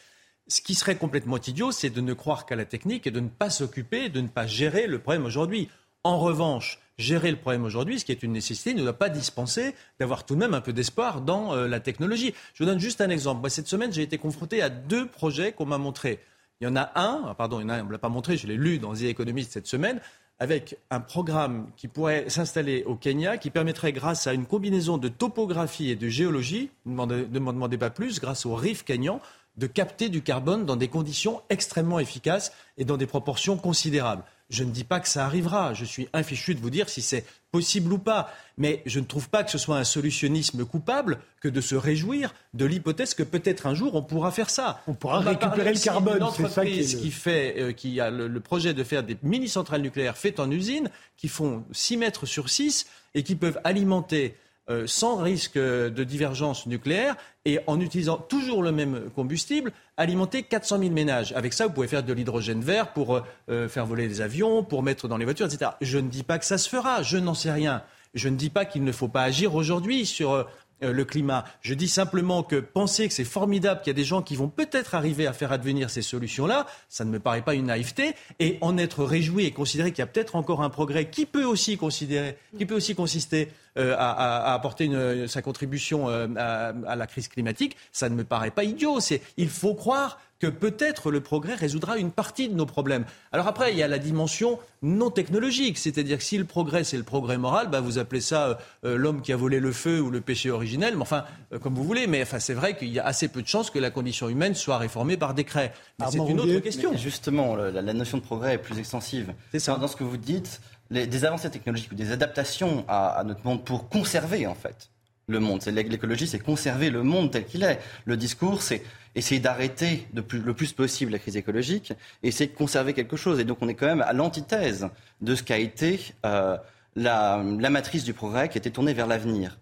Ce 0.48 0.62
qui 0.62 0.76
serait 0.76 0.96
complètement 0.96 1.38
idiot, 1.38 1.74
c'est 1.74 1.90
de 1.90 2.00
ne 2.00 2.14
croire 2.14 2.46
qu'à 2.46 2.56
la 2.56 2.64
technique 2.64 3.06
et 3.06 3.12
de 3.12 3.20
ne 3.20 3.28
pas 3.28 3.50
s'occuper, 3.50 4.08
de 4.08 4.22
ne 4.22 4.30
pas 4.30 4.48
gérer 4.48 4.88
le 4.88 5.00
problème 5.00 5.26
aujourd'hui. 5.26 5.68
En 6.06 6.20
revanche, 6.20 6.80
gérer 6.98 7.30
le 7.32 7.38
problème 7.38 7.64
aujourd'hui, 7.64 8.00
ce 8.00 8.06
qui 8.06 8.12
est 8.12 8.24
une 8.24 8.32
nécessité, 8.32 8.74
ne 8.74 8.82
doit 8.82 8.94
pas 8.94 9.10
dispenser 9.10 9.76
d'avoir 10.00 10.26
tout 10.26 10.34
de 10.36 10.40
même 10.40 10.54
un 10.54 10.62
peu 10.62 10.74
d'espoir 10.74 11.22
dans 11.22 11.54
euh, 11.54 11.68
la 11.68 11.80
technologie. 11.80 12.34
Je 12.54 12.64
vous 12.64 12.70
donne 12.70 12.80
juste 12.80 13.02
un 13.02 13.10
exemple. 13.10 13.42
Moi, 13.42 13.50
cette 13.50 13.68
semaine, 13.68 13.94
j'ai 13.94 14.02
été 14.02 14.18
confronté 14.18 14.62
à 14.62 14.70
deux 14.70 15.08
projets 15.08 15.52
qu'on 15.52 15.66
m'a 15.66 15.78
montrés. 15.78 16.20
Il 16.60 16.66
y 16.66 16.68
en 16.68 16.76
a 16.76 16.92
un, 16.96 17.24
ah, 17.28 17.36
pardon, 17.36 17.60
il 17.60 17.64
y 17.64 17.66
en 17.66 17.70
a 17.70 17.82
on 17.82 17.86
ne 17.86 17.92
l'a 17.92 18.00
pas 18.00 18.10
montré, 18.10 18.36
je 18.36 18.48
l'ai 18.48 18.56
lu 18.56 18.80
dans 18.80 18.94
The 18.94 19.04
Economist 19.04 19.52
cette 19.52 19.68
semaine, 19.68 20.02
avec 20.40 20.78
un 20.90 21.00
programme 21.00 21.70
qui 21.78 21.88
pourrait 21.88 22.30
s'installer 22.30 22.84
au 22.84 22.96
Kenya, 22.96 23.38
qui 23.38 23.52
permettrait, 23.52 23.92
grâce 23.92 24.26
à 24.26 24.34
une 24.34 24.46
combinaison 24.46 24.98
de 24.98 25.08
topographie 25.08 25.90
et 25.92 25.96
de 25.96 26.08
géologie, 26.08 26.72
ne 26.86 26.96
m'en 26.96 27.08
demandez 27.54 27.78
pas 27.78 27.92
plus, 27.92 28.20
grâce 28.20 28.46
au 28.46 28.56
Rift 28.56 28.86
Kenyan, 28.88 29.20
de 29.58 29.68
capter 29.68 30.10
du 30.10 30.22
carbone 30.22 30.66
dans 30.66 30.76
des 30.76 30.88
conditions 30.88 31.42
extrêmement 31.50 32.00
efficaces 32.00 32.54
et 32.78 32.86
dans 32.86 32.98
des 32.98 33.08
proportions 33.08 33.58
considérables. 33.58 34.24
Je 34.50 34.64
ne 34.64 34.72
dis 34.72 34.86
pas 34.86 35.00
que 35.00 35.10
ça 35.10 35.26
arrivera. 35.26 35.74
Je 35.74 35.84
suis 35.84 36.08
infichu 36.14 36.56
de 36.56 36.60
vous 36.60 36.70
dire 36.70 36.88
si 36.88 37.02
c'est 37.02 37.26
possible 37.52 37.92
ou 37.92 37.98
pas. 37.98 38.34
Mais 38.58 38.82
je 38.86 39.00
ne 39.00 39.06
trouve 39.06 39.30
pas 39.30 39.44
que 39.44 39.52
ce 39.52 39.58
soit 39.58 39.78
un 39.78 39.84
solutionnisme 39.84 40.66
coupable 40.66 41.20
que 41.42 41.50
de 41.50 41.60
se 41.60 41.76
réjouir 41.76 42.34
de 42.54 42.66
l'hypothèse 42.66 43.14
que 43.14 43.24
peut-être 43.24 43.68
un 43.68 43.76
jour 43.76 43.96
on 43.96 44.04
pourra 44.04 44.32
faire 44.32 44.50
ça. 44.50 44.82
On 44.88 44.94
pourra 44.94 45.20
récupérer 45.20 45.74
le 45.74 45.80
carbone. 45.80 46.18
Une 46.18 46.24
entreprise 46.24 46.96
qui, 46.96 47.12
fait, 47.12 47.56
euh, 47.58 47.72
qui 47.74 48.00
a 48.00 48.10
le, 48.10 48.40
projet 48.40 48.74
de 48.74 48.84
faire 48.84 49.04
des 49.04 49.18
mini-centrales 49.22 49.82
nucléaires 49.82 50.18
faites 50.18 50.40
en 50.40 50.50
usine, 50.50 50.90
qui 51.18 51.28
font 51.28 51.66
6 51.72 51.98
mètres 51.98 52.26
sur 52.26 52.50
6 52.50 52.88
et 53.16 53.24
qui 53.24 53.36
peuvent 53.36 53.60
alimenter 53.64 54.36
euh, 54.70 54.86
sans 54.86 55.16
risque 55.18 55.58
de 55.58 56.04
divergence 56.04 56.66
nucléaire 56.66 57.16
et 57.46 57.60
en 57.68 57.80
utilisant 57.80 58.18
toujours 58.18 58.62
le 58.62 58.74
même 58.74 59.10
combustible, 59.16 59.72
alimenter 59.96 60.44
400 60.44 60.80
000 60.80 60.92
ménages. 60.92 61.32
Avec 61.34 61.54
ça, 61.54 61.68
vous 61.68 61.74
pouvez 61.74 61.88
faire 61.88 62.04
de 62.04 62.12
l'hydrogène 62.12 62.60
vert 62.60 62.92
pour 62.92 63.16
euh, 63.16 63.22
euh, 63.50 63.70
faire 63.70 63.86
voler 63.86 64.10
des 64.10 64.20
avions, 64.20 64.64
pour 64.64 64.84
mettre 64.84 65.08
dans 65.08 65.16
les 65.16 65.24
voitures, 65.24 65.46
etc. 65.46 65.72
Je 65.80 66.00
ne 66.00 66.10
dis 66.10 66.24
pas 66.24 66.38
que 66.38 66.44
ça 66.44 66.58
se 66.58 66.68
fera, 66.68 67.02
je 67.02 67.18
n'en 67.18 67.34
sais 67.34 67.52
rien. 67.52 67.82
Je 68.14 68.28
ne 68.28 68.36
dis 68.36 68.50
pas 68.50 68.66
qu'il 68.66 68.84
ne 68.84 68.92
faut 68.92 69.08
pas 69.08 69.24
agir 69.24 69.56
aujourd'hui 69.56 70.06
sur 70.06 70.46
euh, 70.84 70.92
le 70.92 71.06
climat. 71.06 71.46
Je 71.62 71.74
dis 71.74 71.88
simplement 71.88 72.44
que 72.44 72.58
penser 72.58 73.08
que 73.08 73.14
c'est 73.14 73.24
formidable 73.24 73.82
qu'il 73.82 73.92
y 73.92 73.96
a 73.96 74.00
des 74.00 74.04
gens 74.04 74.22
qui 74.22 74.36
vont 74.36 74.48
peut-être 74.48 74.96
arriver 74.96 75.26
à 75.26 75.34
faire 75.34 75.52
advenir 75.52 75.90
ces 75.90 76.02
solutions-là, 76.02 76.68
ça 76.90 77.04
ne 77.06 77.10
me 77.10 77.20
paraît 77.20 77.42
pas 77.42 77.56
une 77.56 77.66
naïveté. 77.66 78.14
Et 78.40 78.58
en 78.62 78.78
être 78.78 79.04
réjoui 79.04 79.46
et 79.46 79.52
considérer 79.52 79.92
qu'il 79.92 80.00
y 80.00 80.04
a 80.04 80.08
peut-être 80.08 80.36
encore 80.36 80.62
un 80.62 80.70
progrès 80.70 81.10
qui 81.10 81.26
peut 81.26 81.46
aussi 81.46 81.78
considérer, 81.78 82.38
qui 82.58 82.66
peut 82.66 82.76
aussi 82.76 82.96
consister 82.96 83.50
euh, 83.78 83.96
à, 83.98 84.54
apporter 84.54 84.90
sa 85.28 85.42
contribution 85.44 86.10
euh, 86.10 86.28
à, 86.36 86.96
la 86.96 87.06
crise 87.06 87.28
climatique, 87.28 87.76
ça 87.92 88.10
ne 88.10 88.16
me 88.16 88.24
paraît 88.24 88.50
pas 88.50 88.64
idiot. 88.64 89.00
Il 89.38 89.50
faut 89.50 89.76
croire 89.76 90.20
que 90.40 90.48
peut-être 90.48 91.12
le 91.12 91.22
progrès 91.22 91.56
résoudra 91.56 91.98
une 91.98 92.12
partie 92.12 92.48
de 92.50 92.54
nos 92.54 92.66
problèmes. 92.66 93.06
Alors 93.32 93.48
après, 93.48 93.72
il 93.72 93.78
y 93.78 93.84
a 93.84 93.88
la 93.88 93.98
dimension 93.98 94.60
non 94.84 95.10
technologique, 95.10 95.78
c'est-à-dire 95.78 96.20
que 96.20 96.24
si 96.24 96.38
le 96.38 96.46
progrès 96.46 96.84
c'est 96.84 96.98
le 96.98 97.04
progrès 97.04 97.38
moral, 97.38 97.70
bah 97.70 97.82
vous 97.82 97.98
appelez 97.98 98.22
ça 98.22 98.48
euh, 98.48 98.56
euh, 98.86 98.98
l'homme 98.98 99.22
qui 99.22 99.34
a 99.34 99.36
volé 99.36 99.60
le 99.60 99.72
feu 99.72 100.00
ou 100.00 100.12
le 100.12 100.22
péché 100.22 100.52
originel, 100.52 100.96
mais 100.96 101.02
enfin 101.02 101.26
euh, 101.52 101.60
comme 101.60 101.74
vous 101.74 101.84
voulez. 101.84 102.06
Mais 102.06 102.22
enfin 102.22 102.40
c'est 102.40 102.54
vrai 102.54 102.78
qu'il 102.78 102.90
y 102.90 103.00
a 103.00 103.06
assez 103.06 103.28
peu 103.28 103.42
de 103.42 103.48
chances 103.48 103.72
que 103.72 103.80
la 103.80 103.90
condition 103.90 104.30
humaine 104.30 104.54
soit 104.54 104.78
réformée 104.78 105.18
par 105.18 105.34
décret. 105.34 105.74
Mais 106.00 106.06
c'est 106.12 106.18
une 106.18 106.40
autre 106.40 106.60
question. 106.60 106.96
justement, 106.96 107.56
la, 107.56 107.94
notion 107.94 108.20
de 108.20 108.24
progrès 108.24 108.56
est 108.56 108.60
plus 108.60 108.78
extensive. 108.78 109.34
C'est 109.52 109.60
ça. 109.60 109.76
Dans 109.78 109.88
ce 109.88 109.96
que 109.96 110.04
vous 110.04 110.18
dites, 110.18 110.62
les, 110.92 111.08
des 111.08 111.26
avancées 111.26 111.50
technologiques 111.50 111.92
ou 111.92 111.96
des 111.96 112.12
adaptations 112.12 112.86
à, 112.88 113.10
à 113.10 113.24
notre 113.24 113.44
monde 113.44 113.66
pour 113.66 113.90
conserver 113.90 114.46
en 114.46 114.56
fait 114.56 114.90
le 115.30 115.42
monde. 115.42 115.62
L'écologie, 115.66 116.26
c'est 116.26 116.40
conserver 116.40 116.90
le 116.90 117.04
monde 117.04 117.32
tel 117.32 117.46
qu'il 117.46 117.64
est. 117.64 117.80
Le 118.06 118.16
discours, 118.16 118.62
c'est 118.62 118.82
essayer 119.14 119.42
d'arrêter 119.42 120.08
le 120.14 120.54
plus 120.54 120.72
possible 120.72 121.12
la 121.12 121.20
crise 121.20 121.36
écologique, 121.36 121.92
essayer 122.24 122.50
de 122.50 122.56
conserver 122.56 122.94
quelque 122.94 123.18
chose. 123.18 123.38
Et 123.40 123.44
donc 123.44 123.58
on 123.60 123.68
est 123.68 123.74
quand 123.74 123.88
même 123.88 124.02
à 124.02 124.14
l'antithèse 124.14 124.88
de 125.20 125.36
ce 125.36 125.44
qu'a 125.44 125.58
été 125.58 126.00
euh, 126.26 126.56
la, 126.96 127.44
matrice 127.44 128.06
du 128.06 128.14
progrès 128.14 128.48
qui 128.48 128.58
était 128.58 128.70
tournée 128.70 128.94
vers 128.94 129.06
l'avenir. 129.06 129.58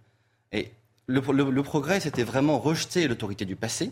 Et 0.51 0.71
le 1.07 1.61
progrès, 1.63 1.99
c'était 1.99 2.23
vraiment 2.23 2.59
rejeter 2.59 3.07
l'autorité 3.07 3.45
du 3.45 3.55
passé 3.55 3.91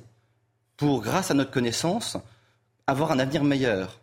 pour, 0.78 1.02
grâce 1.02 1.32
à 1.32 1.34
notre 1.34 1.52
connaissance, 1.52 2.18
avoir 2.86 3.12
un 3.12 3.18
avenir 3.18 3.44
meilleur. 3.44 4.00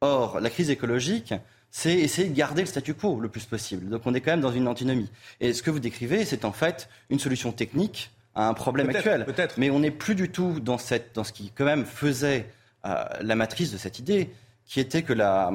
Or, 0.00 0.38
la 0.38 0.48
crise 0.48 0.70
écologique, 0.70 1.34
c'est 1.70 1.94
essayer 1.94 2.28
de 2.28 2.34
garder 2.34 2.62
le 2.62 2.66
statu 2.66 2.94
quo 2.94 3.20
le 3.20 3.28
plus 3.28 3.44
possible. 3.44 3.88
Donc 3.88 4.02
on 4.04 4.14
est 4.14 4.20
quand 4.20 4.32
même 4.32 4.40
dans 4.40 4.52
une 4.52 4.66
antinomie. 4.66 5.10
Et 5.40 5.52
ce 5.52 5.62
que 5.62 5.70
vous 5.70 5.78
décrivez, 5.78 6.24
c'est 6.24 6.44
en 6.44 6.52
fait 6.52 6.88
une 7.10 7.18
solution 7.18 7.52
technique 7.52 8.10
à 8.34 8.48
un 8.48 8.54
problème 8.54 8.90
actuel. 8.90 9.26
Mais 9.56 9.70
on 9.70 9.80
n'est 9.80 9.90
plus 9.90 10.14
du 10.14 10.30
tout 10.30 10.60
dans, 10.60 10.78
cette, 10.78 11.14
dans 11.14 11.24
ce 11.24 11.32
qui 11.32 11.52
quand 11.54 11.64
même 11.64 11.84
faisait 11.84 12.46
euh, 12.86 13.04
la 13.20 13.34
matrice 13.36 13.72
de 13.72 13.78
cette 13.78 13.98
idée, 13.98 14.30
qui 14.66 14.80
était 14.80 15.02
que 15.02 15.12
la, 15.12 15.52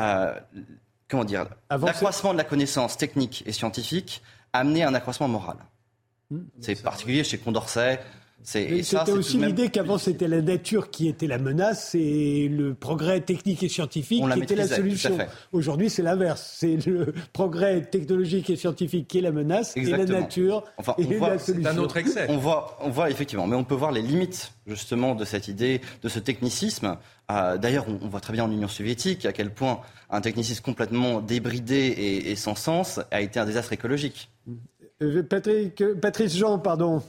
euh, 0.00 0.34
comment 1.08 1.24
dire, 1.24 1.46
l'accroissement 1.70 2.32
de 2.32 2.38
la 2.38 2.44
connaissance 2.44 2.96
technique 2.96 3.42
et 3.46 3.52
scientifique 3.52 4.22
amenait 4.52 4.82
un 4.82 4.94
accroissement 4.94 5.28
moral. 5.28 5.56
Hmm. 6.30 6.42
C'est 6.60 6.80
particulier 6.82 7.24
chez 7.24 7.38
Condorcet, 7.38 8.00
c'était 8.42 9.12
aussi 9.12 9.38
l'idée 9.38 9.68
qu'avant 9.68 9.98
c'était 9.98 10.28
la 10.28 10.42
nature 10.42 10.90
qui 10.90 11.08
était 11.08 11.26
la 11.26 11.38
menace 11.38 11.94
et 11.94 12.48
le 12.48 12.74
progrès 12.74 13.20
technique 13.20 13.62
et 13.62 13.68
scientifique 13.68 14.22
qui 14.32 14.40
était 14.40 14.56
la 14.56 14.68
solution. 14.68 15.18
Aujourd'hui 15.52 15.90
c'est 15.90 16.02
l'inverse, 16.02 16.56
c'est 16.58 16.84
le 16.86 17.12
progrès 17.32 17.82
technologique 17.82 18.50
et 18.50 18.56
scientifique 18.56 19.08
qui 19.08 19.18
est 19.18 19.22
la 19.22 19.32
menace 19.32 19.76
et 19.76 19.84
la 19.84 20.04
nature 20.04 20.64
enfin, 20.76 20.94
est 20.98 21.18
la 21.18 21.38
solution. 21.38 21.70
C'est 21.70 21.78
un 21.78 21.82
autre 21.82 21.96
excès. 21.96 22.26
On 22.28 22.36
voit, 22.36 22.78
on 22.80 22.90
voit 22.90 23.10
effectivement, 23.10 23.46
mais 23.46 23.56
on 23.56 23.64
peut 23.64 23.74
voir 23.74 23.92
les 23.92 24.02
limites 24.02 24.52
justement 24.66 25.14
de 25.14 25.24
cette 25.24 25.48
idée, 25.48 25.80
de 26.02 26.08
ce 26.08 26.18
technicisme. 26.18 26.96
Euh, 27.30 27.56
d'ailleurs, 27.56 27.86
on, 27.88 28.08
voit 28.08 28.20
très 28.20 28.32
bien 28.32 28.44
en 28.44 28.50
Union 28.50 28.68
soviétique 28.68 29.26
à 29.26 29.32
quel 29.32 29.52
point 29.52 29.80
un 30.10 30.20
technicisme 30.20 30.62
complètement 30.62 31.20
débridé 31.20 31.76
et, 31.76 32.30
et 32.30 32.36
sans 32.36 32.54
sens 32.54 33.00
a 33.10 33.20
été 33.20 33.40
un 33.40 33.46
désastre 33.46 33.72
écologique. 33.72 34.30
Euh, 35.02 35.22
Patrick, 35.22 35.82
Patrice 36.00 36.36
Jean, 36.36 36.58
pardon. 36.58 37.02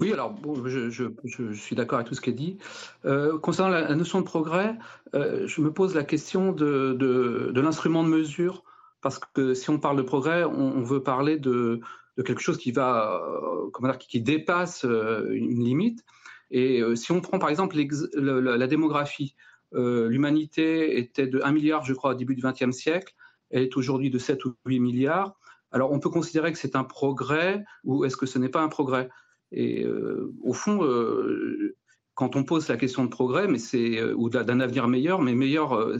Oui, 0.00 0.12
alors 0.12 0.34
je, 0.66 1.52
suis 1.52 1.76
d'accord 1.76 1.98
avec 1.98 2.08
tout 2.08 2.14
ce 2.14 2.20
qui 2.20 2.30
est 2.30 2.34
dit. 2.34 2.58
Euh, 3.04 3.38
concernant 3.38 3.70
la, 3.70 3.94
notion 3.94 4.20
de 4.20 4.24
progrès, 4.24 4.76
euh, 5.14 5.46
je 5.46 5.60
me 5.60 5.72
pose 5.72 5.94
la 5.94 6.04
question 6.04 6.52
de, 6.52 7.52
l'instrument 7.54 8.02
de 8.02 8.08
mesure, 8.08 8.64
parce 9.00 9.18
que 9.18 9.54
si 9.54 9.70
on 9.70 9.78
parle 9.78 9.96
de 9.96 10.02
progrès, 10.02 10.44
on, 10.44 10.82
veut 10.82 11.02
parler 11.02 11.38
de, 11.38 11.80
quelque 12.24 12.40
chose 12.40 12.58
qui 12.58 12.72
va, 12.72 13.22
euh, 13.22 13.70
dire, 13.82 13.98
qui, 13.98 14.20
dépasse 14.20 14.84
une 14.84 15.64
limite. 15.64 16.04
Et 16.50 16.82
si 16.94 17.12
on 17.12 17.20
prend 17.20 17.38
par 17.38 17.48
exemple 17.48 17.76
la, 18.14 18.66
démographie, 18.66 19.34
l'humanité 19.72 20.98
était 20.98 21.26
de 21.26 21.40
1 21.42 21.52
milliard, 21.52 21.84
je 21.84 21.94
crois, 21.94 22.12
au 22.12 22.14
début 22.14 22.34
du 22.34 22.42
XXe 22.42 22.76
siècle, 22.76 23.14
elle 23.50 23.62
est 23.62 23.76
aujourd'hui 23.76 24.10
de 24.10 24.18
7 24.18 24.44
ou 24.44 24.54
8 24.66 24.80
milliards. 24.80 25.36
Alors 25.72 25.90
on 25.90 25.98
peut 25.98 26.10
considérer 26.10 26.52
que 26.52 26.58
c'est 26.58 26.76
un 26.76 26.84
progrès 26.84 27.64
ou 27.82 28.04
est-ce 28.04 28.16
que 28.16 28.26
ce 28.26 28.38
n'est 28.38 28.48
pas 28.48 28.62
un 28.62 28.68
progrès? 28.68 29.08
Et 29.54 29.84
euh, 29.84 30.34
au 30.42 30.52
fond, 30.52 30.84
euh, 30.84 31.76
quand 32.14 32.34
on 32.34 32.42
pose 32.42 32.68
la 32.68 32.76
question 32.76 33.04
de 33.04 33.08
progrès, 33.08 33.46
mais 33.46 33.58
c'est 33.58 33.98
euh, 33.98 34.14
ou 34.16 34.28
d'un 34.28 34.58
avenir 34.58 34.88
meilleur, 34.88 35.22
mais 35.22 35.34
meilleur, 35.34 35.92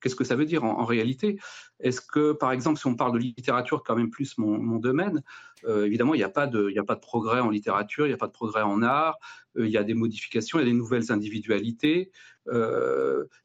qu'est-ce 0.00 0.14
que 0.14 0.24
ça 0.24 0.36
veut 0.36 0.44
dire 0.44 0.64
en, 0.64 0.84
réalité? 0.84 1.38
Est-ce 1.80 2.02
que, 2.02 2.32
par 2.32 2.52
exemple, 2.52 2.78
si 2.78 2.86
on 2.86 2.96
parle 2.96 3.12
de 3.12 3.18
littérature, 3.18 3.82
quand 3.82 3.96
même 3.96 4.10
plus 4.10 4.36
mon, 4.36 4.78
domaine, 4.78 5.22
évidemment, 5.66 6.14
il 6.14 6.18
n'y 6.18 6.24
a 6.24 6.28
pas 6.28 6.46
de, 6.46 6.68
il 6.70 6.78
a 6.78 6.84
pas 6.84 6.94
de 6.94 7.00
progrès 7.00 7.40
en 7.40 7.50
littérature, 7.50 8.06
il 8.06 8.10
n'y 8.10 8.14
a 8.14 8.18
pas 8.18 8.26
de 8.26 8.32
progrès 8.32 8.62
en 8.62 8.82
art, 8.82 9.18
il 9.58 9.68
y 9.68 9.76
a 9.76 9.84
des 9.84 9.94
modifications, 9.94 10.58
il 10.58 10.62
y 10.62 10.66
a 10.66 10.70
des 10.70 10.76
nouvelles 10.76 11.10
individualités. 11.12 12.10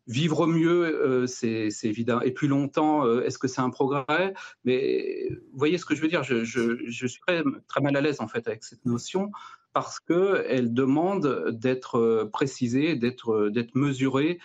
vivre 0.08 0.48
mieux, 0.48 1.26
c'est 1.28 1.70
évident, 1.84 2.22
et 2.22 2.32
plus 2.32 2.48
longtemps, 2.48 3.20
est-ce 3.22 3.38
que 3.38 3.48
c'est 3.48 3.62
un 3.62 3.70
progrès? 3.70 4.34
Mais 4.64 5.28
vous 5.30 5.58
voyez 5.58 5.78
ce 5.78 5.86
que 5.86 5.96
je 5.96 6.02
veux 6.02 6.08
dire 6.08 6.24
je, 6.24 6.44
je, 6.44 7.08
suis 7.08 7.22
très, 7.28 7.44
très 7.68 7.82
mal 7.82 7.96
à 7.96 8.02
l'aise 8.02 8.22
en 8.22 8.28
fait 8.28 8.48
avec 8.48 8.64
cette 8.64 8.86
notion 8.86 9.32
parce 9.74 10.00
qu'elle 10.00 10.74
demande 10.74 11.50
d'être 11.52 11.98
euh, 11.98 12.30
précisée, 12.32 12.96
d'être 12.96 13.34
euh, 13.34 13.50
d'être 13.50 13.76
mesurée, 13.76 14.40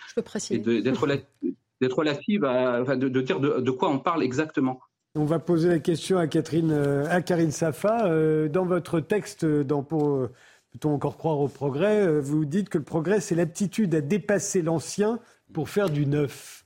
et 0.49 0.59
d'être 0.59 1.97
relative 1.97 2.43
à, 2.43 2.81
enfin, 2.81 2.97
de, 2.97 3.07
dire 3.21 3.39
de, 3.39 3.71
quoi 3.71 3.89
on 3.89 3.99
parle 3.99 4.23
exactement. 4.23 4.81
On 5.15 5.25
va 5.25 5.39
poser 5.39 5.69
la 5.69 5.79
question 5.79 6.17
à 6.17 6.27
Catherine, 6.27 6.71
euh, 6.71 7.07
à 7.09 7.21
Karine 7.21 7.51
Safa. 7.51 8.09
Dans 8.49 8.65
votre 8.65 8.99
texte, 8.99 9.45
dans 9.45 9.83
pour 9.83 10.27
peut-on 10.71 10.93
encore 10.93 11.17
croire 11.17 11.39
au 11.39 11.47
progrès, 11.47 12.19
vous 12.19 12.45
dites 12.45 12.69
que 12.69 12.77
le 12.77 12.83
progrès 12.83 13.21
c'est 13.21 13.35
l'aptitude 13.35 13.95
à 13.95 14.01
dépasser 14.01 14.61
l'ancien 14.61 15.19
pour 15.53 15.69
faire 15.69 15.89
du 15.89 16.05
neuf. 16.05 16.58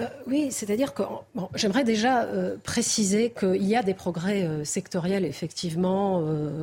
Euh, 0.00 0.06
oui, 0.26 0.50
c'est-à-dire 0.50 0.94
que 0.94 1.02
bon, 1.34 1.50
j'aimerais 1.54 1.84
déjà 1.84 2.22
euh, 2.22 2.56
préciser 2.62 3.28
qu'il 3.28 3.62
y 3.62 3.76
a 3.76 3.82
des 3.82 3.92
progrès 3.92 4.44
euh, 4.44 4.64
sectoriels 4.64 5.26
effectivement, 5.26 6.22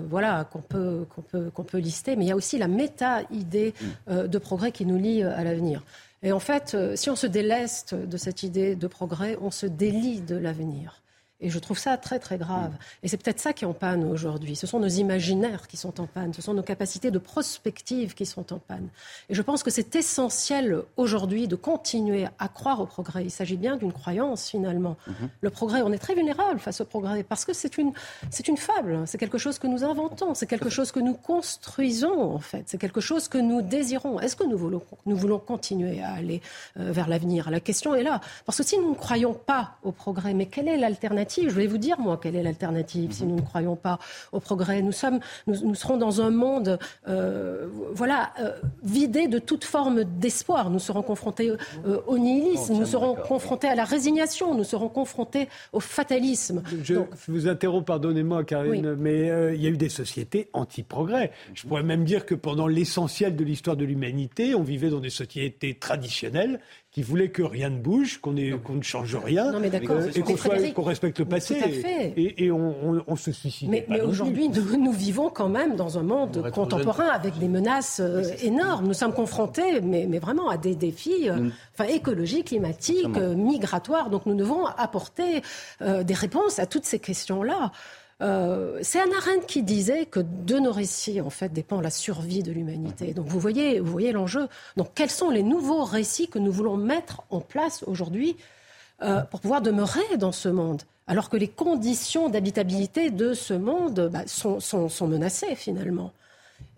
voilà 0.10 0.46
qu'on 0.52 0.62
peut 0.62 1.06
qu'on 1.14 1.22
peut 1.22 1.52
qu'on 1.54 1.64
peut 1.64 1.78
lister, 1.78 2.16
mais 2.16 2.26
il 2.26 2.28
y 2.30 2.32
a 2.32 2.36
aussi 2.36 2.58
la 2.58 2.68
méta-idée 2.68 3.76
mm. 4.08 4.28
de 4.28 4.38
progrès 4.40 4.72
qui 4.72 4.86
nous 4.86 4.98
lie 4.98 5.22
à 5.22 5.44
l'avenir. 5.44 5.84
Et 6.24 6.32
en 6.32 6.40
fait, 6.40 6.76
si 6.96 7.10
on 7.10 7.16
se 7.16 7.28
déleste 7.28 7.94
de 7.94 8.18
cette 8.18 8.44
idée 8.44 8.76
de 8.76 8.88
progrès, 8.88 9.38
on 9.42 9.52
se 9.52 9.68
délie 9.68 10.22
de 10.22 10.36
l'avenir. 10.36 11.02
Et 11.42 11.50
je 11.50 11.58
trouve 11.58 11.78
ça 11.78 11.96
très 11.96 12.20
très 12.20 12.38
grave. 12.38 12.74
Et 13.02 13.08
c'est 13.08 13.16
peut-être 13.16 13.40
ça 13.40 13.54
qui 13.54 13.64
est 13.64 13.68
en 13.68 13.74
panne 13.74 14.04
aujourd'hui. 14.04 14.58
Ce 14.58 14.68
sont 14.68 14.80
nos 14.80 14.90
imaginaires 14.90 15.68
qui 15.68 15.78
sont 15.78 16.02
en 16.02 16.06
panne, 16.06 16.34
ce 16.34 16.42
sont 16.42 16.54
nos 16.54 16.64
capacités 16.64 17.12
de 17.12 17.18
prospective 17.18 18.14
qui 18.14 18.26
sont 18.26 18.52
en 18.52 18.60
panne. 18.60 18.90
Et 19.30 19.36
je 19.36 19.42
pense 19.42 19.64
que 19.64 19.72
c'est 19.72 19.96
essentiel 19.96 20.82
aujourd'hui 20.98 21.48
de 21.48 21.56
continuer 21.56 22.28
à 22.40 22.50
croire 22.50 22.82
au 22.82 22.86
progrès. 22.86 23.24
Il 23.24 23.32
s'agit 23.32 23.56
bien 23.56 23.78
d'une 23.78 23.94
croyance 23.94 24.50
finalement. 24.50 24.98
Mhm. 25.08 25.30
Le 25.40 25.50
progrès, 25.50 25.82
on 25.82 25.94
est 25.94 25.98
très 25.98 26.14
vulnérable 26.14 26.60
face 26.60 26.82
au 26.82 26.86
progrès 26.86 27.24
parce 27.24 27.46
que 27.46 27.54
c'est 27.54 27.78
une, 27.78 27.94
c'est 28.30 28.50
une 28.50 28.58
fable, 28.58 29.04
c'est 29.06 29.18
quelque 29.18 29.38
chose 29.38 29.60
que 29.60 29.68
nous 29.68 29.86
inventons, 29.86 30.34
c'est 30.34 30.48
quelque 30.48 30.70
chose 30.70 30.92
que 30.92 31.00
nous 31.00 31.14
construisons 31.14 32.22
en 32.22 32.40
fait, 32.40 32.64
c'est 32.66 32.78
quelque 32.78 33.00
chose 33.00 33.30
que 33.30 33.38
nous 33.38 33.62
désirons. 33.62 34.20
Est-ce 34.20 34.36
que 34.36 34.44
nous 34.44 34.58
voulons, 34.58 34.82
nous 35.06 35.16
voulons 35.16 35.40
continuer 35.40 36.02
à 36.02 36.12
aller 36.12 36.42
euh, 36.78 36.92
vers 36.92 37.08
l'avenir? 37.08 37.50
La 37.50 37.62
question 37.62 37.96
est 37.96 38.04
là. 38.04 38.20
Parce 38.46 38.58
que 38.58 38.64
si 38.64 38.78
nous 38.78 38.90
ne 38.90 38.96
croyons 38.96 39.34
pas 39.34 39.78
au 39.84 39.94
progrès, 39.94 40.34
mais 40.34 40.48
quelle 40.48 40.68
est 40.68 40.78
l'alternative 40.78 41.29
je 41.38 41.50
vais 41.50 41.68
vous 41.68 41.78
dire, 41.78 42.00
moi, 42.00 42.20
quelle 42.22 42.36
est 42.36 42.44
l'alternative 42.44 43.12
si 43.12 43.26
nous 43.26 43.36
ne 43.36 43.42
croyons 43.42 43.76
pas 43.76 44.00
au 44.32 44.40
progrès. 44.40 44.82
Nous, 44.82 44.92
sommes, 44.92 45.20
nous, 45.48 45.76
serons 45.76 45.98
dans 45.98 46.22
un 46.22 46.30
monde 46.30 46.80
euh, 47.08 47.68
voilà, 47.94 48.34
euh, 48.40 48.52
vidé 48.84 49.28
de 49.28 49.40
toute 49.40 49.64
forme 49.64 50.04
d'espoir. 50.04 50.70
Nous 50.70 50.80
serons 50.80 51.02
confrontés 51.02 51.50
euh, 51.50 52.00
au 52.08 52.18
nihilisme, 52.18 52.74
nous 52.74 52.86
serons 52.86 53.16
confrontés 53.16 53.68
à 53.68 53.76
la 53.76 53.84
résignation, 53.84 54.56
nous 54.56 54.64
serons 54.64 54.90
confrontés 54.90 55.48
au 55.74 55.80
fatalisme. 55.80 56.64
Je 56.84 56.96
vous 57.28 57.48
interromps, 57.48 57.86
pardonnez-moi, 57.86 58.44
Karine, 58.44 58.96
mais 58.96 59.28
il 59.56 59.62
y 59.62 59.68
a 59.68 59.70
eu 59.70 59.78
des 59.78 59.90
sociétés 59.90 60.50
anti-progrès. 60.54 61.32
Je 61.54 61.68
pourrais 61.68 61.84
même 61.84 62.04
dire 62.04 62.26
que 62.26 62.36
pendant 62.36 62.68
l'essentiel 62.68 63.36
de 63.36 63.44
l'histoire 63.44 63.76
de 63.76 63.86
l'humanité, 63.86 64.56
on 64.56 64.64
vivait 64.64 64.90
dans 64.90 65.00
des 65.00 65.10
sociétés 65.10 65.76
traditionnelles 65.76 66.60
qui 66.92 67.04
voulait 67.04 67.30
que 67.30 67.44
rien 67.44 67.70
ne 67.70 67.78
bouge, 67.78 68.20
qu'on 68.20 68.34
ne 68.34 68.82
change 68.82 69.16
rien, 69.16 69.54
et 69.62 70.74
qu'on 70.74 70.84
respecte 70.84 71.20
le 71.20 71.26
passé. 71.26 72.14
Et, 72.18 72.52
on, 72.52 73.16
se 73.16 73.32
suicide. 73.32 73.70
Mais, 73.70 73.86
aujourd'hui, 74.02 74.50
nous, 74.50 74.92
vivons 74.92 75.30
quand 75.30 75.50
même 75.50 75.76
dans 75.76 76.00
un 76.00 76.04
monde 76.04 76.50
contemporain 76.52 77.08
avec 77.08 77.38
des 77.38 77.48
menaces 77.48 78.00
euh, 78.00 78.24
énormes. 78.42 78.88
Nous 78.88 78.94
sommes 78.94 79.14
confrontés, 79.14 79.82
mais, 79.82 80.20
vraiment, 80.20 80.50
à 80.50 80.58
des 80.58 80.76
défis 80.76 81.30
euh, 81.30 81.50
enfin, 81.74 81.90
écologiques, 81.90 82.48
climatiques, 82.48 83.18
euh, 83.18 83.36
migratoires. 83.36 84.10
Donc 84.10 84.26
nous 84.26 84.36
devons 84.36 84.66
apporter 84.66 85.42
des 85.82 86.14
réponses 86.14 86.60
à 86.60 86.66
toutes 86.66 86.86
ces 86.86 87.00
questions-là. 87.00 87.72
Euh, 88.22 88.80
c'est 88.82 89.00
Anna 89.00 89.16
Arendt 89.18 89.46
qui 89.46 89.64
disait 89.64 90.06
que 90.06 90.20
de 90.20 90.60
nos 90.60 90.72
récits, 90.72 91.22
en 91.22 91.30
fait, 91.30 91.54
dépend 91.54 91.80
la 91.80 91.90
survie 91.90 92.44
de 92.44 92.52
l'humanité. 92.52 93.14
Donc 93.14 93.28
vous 93.28 93.40
voyez, 93.40 93.80
vous 93.80 93.92
voyez 93.92 94.12
l'enjeu. 94.12 94.48
Donc 94.76 94.90
quels 94.94 95.10
sont 95.10 95.30
les 95.30 95.44
nouveaux 95.44 95.84
récits 95.84 96.28
que 96.28 96.40
nous 96.40 96.52
voulons 96.52 96.78
mettre 96.78 97.24
en 97.30 97.40
place 97.40 97.84
aujourd'hui 97.88 98.36
euh, 99.02 99.22
pour 99.22 99.40
pouvoir 99.40 99.62
demeurer 99.62 100.18
dans 100.18 100.34
ce 100.34 100.50
monde 100.50 100.84
alors 101.08 101.30
que 101.30 101.38
les 101.38 101.48
conditions 101.48 102.30
d'habitabilité 102.30 103.10
de 103.10 103.34
ce 103.34 103.56
monde 103.56 104.12
bah, 104.14 104.28
sont, 104.28 104.60
sont 104.60 105.08
menacées 105.08 105.56
finalement. 105.56 106.14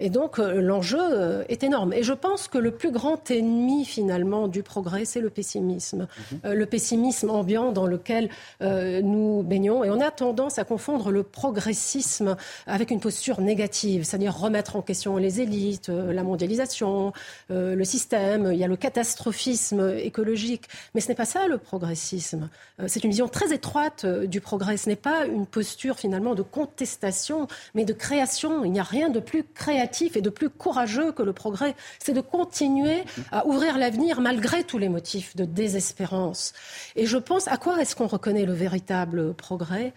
Et 0.01 0.09
donc 0.09 0.39
euh, 0.39 0.61
l'enjeu 0.61 0.99
euh, 0.99 1.43
est 1.47 1.63
énorme. 1.63 1.93
Et 1.93 2.01
je 2.01 2.13
pense 2.13 2.47
que 2.47 2.57
le 2.57 2.71
plus 2.71 2.91
grand 2.91 3.29
ennemi 3.29 3.85
finalement 3.85 4.47
du 4.47 4.63
progrès, 4.63 5.05
c'est 5.05 5.19
le 5.19 5.29
pessimisme. 5.29 6.07
Mhm. 6.31 6.39
Euh, 6.45 6.53
le 6.55 6.65
pessimisme 6.65 7.29
ambiant 7.29 7.71
dans 7.71 7.85
lequel 7.85 8.29
nous 8.61 9.43
baignons. 9.43 9.83
Et 9.83 9.89
on 9.89 9.99
a 9.99 10.09
tendance 10.09 10.57
à 10.57 10.63
confondre 10.63 11.11
le 11.11 11.23
progressisme 11.23 12.35
avec 12.65 12.89
une 12.89 12.99
posture 12.99 13.41
négative, 13.41 14.03
c'est-à-dire 14.03 14.35
remettre 14.35 14.75
en 14.75 14.81
question 14.81 15.17
les 15.17 15.41
élites, 15.41 15.89
la 15.89 16.23
mondialisation, 16.23 17.13
le 17.49 17.83
système. 17.83 18.49
Il 18.51 18.57
y 18.57 18.63
a 18.63 18.67
le 18.67 18.75
catastrophisme 18.75 19.95
écologique. 19.97 20.65
Mais 20.95 21.01
ce 21.01 21.09
n'est 21.09 21.15
pas 21.15 21.25
ça 21.25 21.47
le 21.47 21.57
progressisme. 21.57 22.49
c'est 22.87 23.03
une 23.03 23.11
vision 23.11 23.27
très 23.27 23.53
étroite 23.53 24.05
du 24.05 24.41
progrès. 24.41 24.77
Ce 24.77 24.89
n'est 24.89 24.95
pas 24.95 25.25
une 25.25 25.45
posture 25.45 25.97
finalement 25.97 26.33
de 26.35 26.41
contestation, 26.43 27.47
mais 27.75 27.85
de 27.85 27.93
création. 27.93 28.63
Il 28.63 28.71
n'y 28.71 28.79
a 28.79 28.83
rien 28.83 29.09
de 29.09 29.19
plus 29.19 29.43
créatif 29.43 29.90
et 29.99 30.21
de 30.21 30.29
plus 30.29 30.49
courageux 30.49 31.11
que 31.11 31.23
le 31.23 31.33
progrès, 31.33 31.75
c'est 31.99 32.13
de 32.13 32.21
continuer 32.21 33.03
à 33.31 33.45
ouvrir 33.45 33.77
l'avenir 33.77 34.21
malgré 34.21 34.63
tous 34.63 34.77
les 34.77 34.89
motifs 34.89 35.35
de 35.35 35.45
désespérance. 35.45 36.53
Et 36.95 37.05
je 37.05 37.17
pense, 37.17 37.47
à 37.47 37.57
quoi 37.57 37.81
est-ce 37.81 37.95
qu'on 37.95 38.07
reconnaît 38.07 38.45
le 38.45 38.53
véritable 38.53 39.33
progrès? 39.33 39.93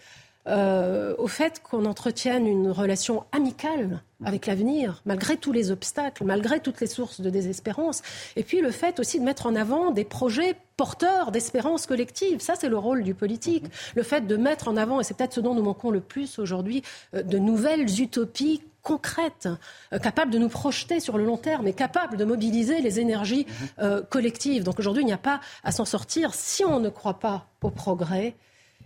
Euh, 0.47 1.15
au 1.17 1.27
fait 1.27 1.59
qu'on 1.63 1.85
entretienne 1.85 2.45
une 2.45 2.69
relation 2.69 3.23
amicale 3.31 4.03
avec 4.23 4.45
l'avenir, 4.45 5.01
malgré 5.03 5.37
tous 5.37 5.51
les 5.51 5.71
obstacles, 5.71 6.23
malgré 6.23 6.59
toutes 6.59 6.81
les 6.81 6.87
sources 6.87 7.19
de 7.19 7.31
désespérance. 7.31 8.03
Et 8.35 8.43
puis 8.43 8.61
le 8.61 8.69
fait 8.69 8.99
aussi 8.99 9.19
de 9.19 9.25
mettre 9.25 9.47
en 9.47 9.55
avant 9.55 9.89
des 9.89 10.03
projets 10.03 10.55
porteurs 10.77 11.31
d'espérance 11.31 11.87
collective. 11.87 12.41
Ça, 12.41 12.53
c'est 12.55 12.69
le 12.69 12.77
rôle 12.77 13.03
du 13.03 13.15
politique. 13.15 13.65
Le 13.95 14.03
fait 14.03 14.27
de 14.27 14.37
mettre 14.37 14.67
en 14.67 14.77
avant, 14.77 14.99
et 14.99 15.03
c'est 15.03 15.17
peut-être 15.17 15.33
ce 15.33 15.41
dont 15.41 15.55
nous 15.55 15.63
manquons 15.63 15.89
le 15.89 15.99
plus 15.99 16.37
aujourd'hui, 16.37 16.83
euh, 17.15 17.23
de 17.23 17.39
nouvelles 17.39 17.99
utopies 17.99 18.61
concrètes, 18.85 19.49
euh, 19.91 19.99
capables 19.99 20.31
de 20.31 20.37
nous 20.37 20.47
projeter 20.47 21.01
sur 21.01 21.17
le 21.17 21.25
long 21.25 21.37
terme 21.37 21.67
et 21.67 21.73
capables 21.73 22.15
de 22.15 22.23
mobiliser 22.23 22.81
les 22.81 22.99
énergies 22.99 23.47
euh, 23.79 24.01
collectives. 24.03 24.63
Donc 24.63 24.79
aujourd'hui, 24.79 25.01
il 25.01 25.07
n'y 25.07 25.13
a 25.13 25.17
pas 25.17 25.41
à 25.63 25.71
s'en 25.71 25.85
sortir. 25.85 26.33
Si 26.35 26.63
on 26.63 26.79
ne 26.79 26.89
croit 26.89 27.19
pas 27.19 27.47
au 27.63 27.71
progrès, 27.71 28.35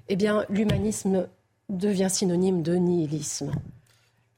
eh 0.07 0.15
bien, 0.15 0.45
l'humanisme 0.49 1.27
devient 1.67 2.07
synonyme 2.09 2.63
de 2.63 2.75
nihilisme. 2.75 3.51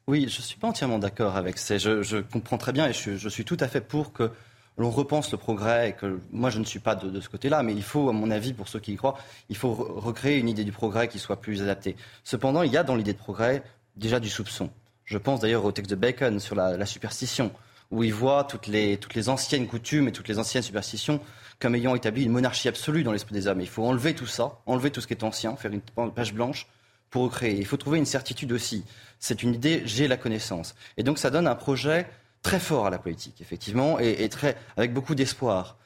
Oui, 0.08 0.28
je 0.28 0.40
ne 0.40 0.44
suis 0.44 0.58
pas 0.58 0.68
entièrement 0.68 0.98
d'accord 0.98 1.38
avec 1.38 1.60
ça. 1.60 1.78
Je, 1.78 2.22
comprends 2.22 2.58
très 2.58 2.74
bien 2.74 2.90
et 2.90 2.94
je, 2.94 3.30
suis 3.30 3.46
tout 3.46 3.58
à 3.60 3.68
fait 3.68 3.82
pour 3.82 4.12
que 4.12 4.32
l'on 4.78 4.90
repense 4.90 5.32
le 5.32 5.38
progrès 5.38 5.90
et 5.90 5.94
que 5.94 6.20
moi 6.32 6.50
je 6.50 6.58
ne 6.58 6.66
suis 6.66 6.80
pas 6.80 6.96
de, 6.96 7.08
de 7.10 7.22
ce 7.22 7.30
côté-là, 7.30 7.62
mais 7.62 7.74
il 7.74 7.84
faut, 7.84 8.10
à 8.10 8.14
mon 8.14 8.32
avis, 8.32 8.54
pour 8.54 8.68
ceux 8.68 8.80
qui 8.80 8.94
y 8.94 8.96
croient, 8.96 9.18
il 9.50 9.56
faut 9.56 9.74
recréer 9.74 10.40
une 10.40 10.50
idée 10.50 10.64
du 10.64 10.72
progrès 10.72 11.08
qui 11.08 11.20
soit 11.20 11.40
plus 11.40 11.62
adaptée. 11.62 11.96
Cependant, 12.24 12.64
il 12.64 12.72
y 12.72 12.78
a 12.78 12.84
dans 12.84 12.96
l'idée 12.96 13.14
de 13.14 13.20
progrès 13.20 13.64
déjà 13.96 14.20
du 14.20 14.30
soupçon. 14.30 14.72
Je 15.12 15.18
pense 15.18 15.42
d'ailleurs 15.42 15.66
au 15.66 15.74
texte 15.74 15.92
de 15.92 15.98
Bacon 15.98 16.40
sur 16.40 16.56
la, 16.56 16.86
superstition, 16.86 17.52
où 17.92 18.02
il 18.02 18.14
voit 18.14 18.46
toutes 18.46 18.68
les, 18.68 18.98
anciennes 19.28 19.68
coutumes 19.68 20.08
et 20.08 20.14
toutes 20.14 20.30
les 20.30 20.40
anciennes 20.40 20.64
superstitions 20.64 21.20
comme 21.60 21.76
ayant 21.76 21.94
établi 21.96 22.24
une 22.24 22.32
monarchie 22.32 22.70
absolue 22.70 23.04
dans 23.04 23.12
l'esprit 23.12 23.34
des 23.34 23.48
hommes. 23.48 23.60
Il 23.60 23.68
faut 23.68 23.84
enlever 23.84 24.16
tout 24.16 24.26
ça, 24.26 24.62
enlever 24.66 24.90
tout 24.90 25.02
ce 25.02 25.08
qui 25.08 25.14
est 25.14 25.26
ancien, 25.26 25.58
faire 25.58 25.72
une 25.74 25.82
page 26.12 26.34
blanche 26.34 26.66
pour 27.10 27.24
recréer. 27.24 27.58
Il 27.58 27.66
faut 27.66 27.76
trouver 27.76 27.98
une 27.98 28.06
certitude 28.06 28.54
aussi. 28.54 28.86
C'est 29.20 29.44
une 29.44 29.54
idée, 29.54 29.84
j'ai 29.84 30.08
la 30.08 30.16
connaissance. 30.16 30.76
Et 30.96 31.04
donc 31.04 31.20
ça 31.20 31.30
donne 31.30 31.46
un 31.46 31.56
projet 31.56 32.08
très 32.42 32.62
fort 32.62 32.88
à 32.88 32.90
la 32.90 32.98
politique, 32.98 33.42
effectivement, 33.42 34.00
et, 34.00 34.30
très, 34.30 34.56
avec 34.78 34.94
beaucoup 34.94 35.14
d'espoir. 35.14 35.78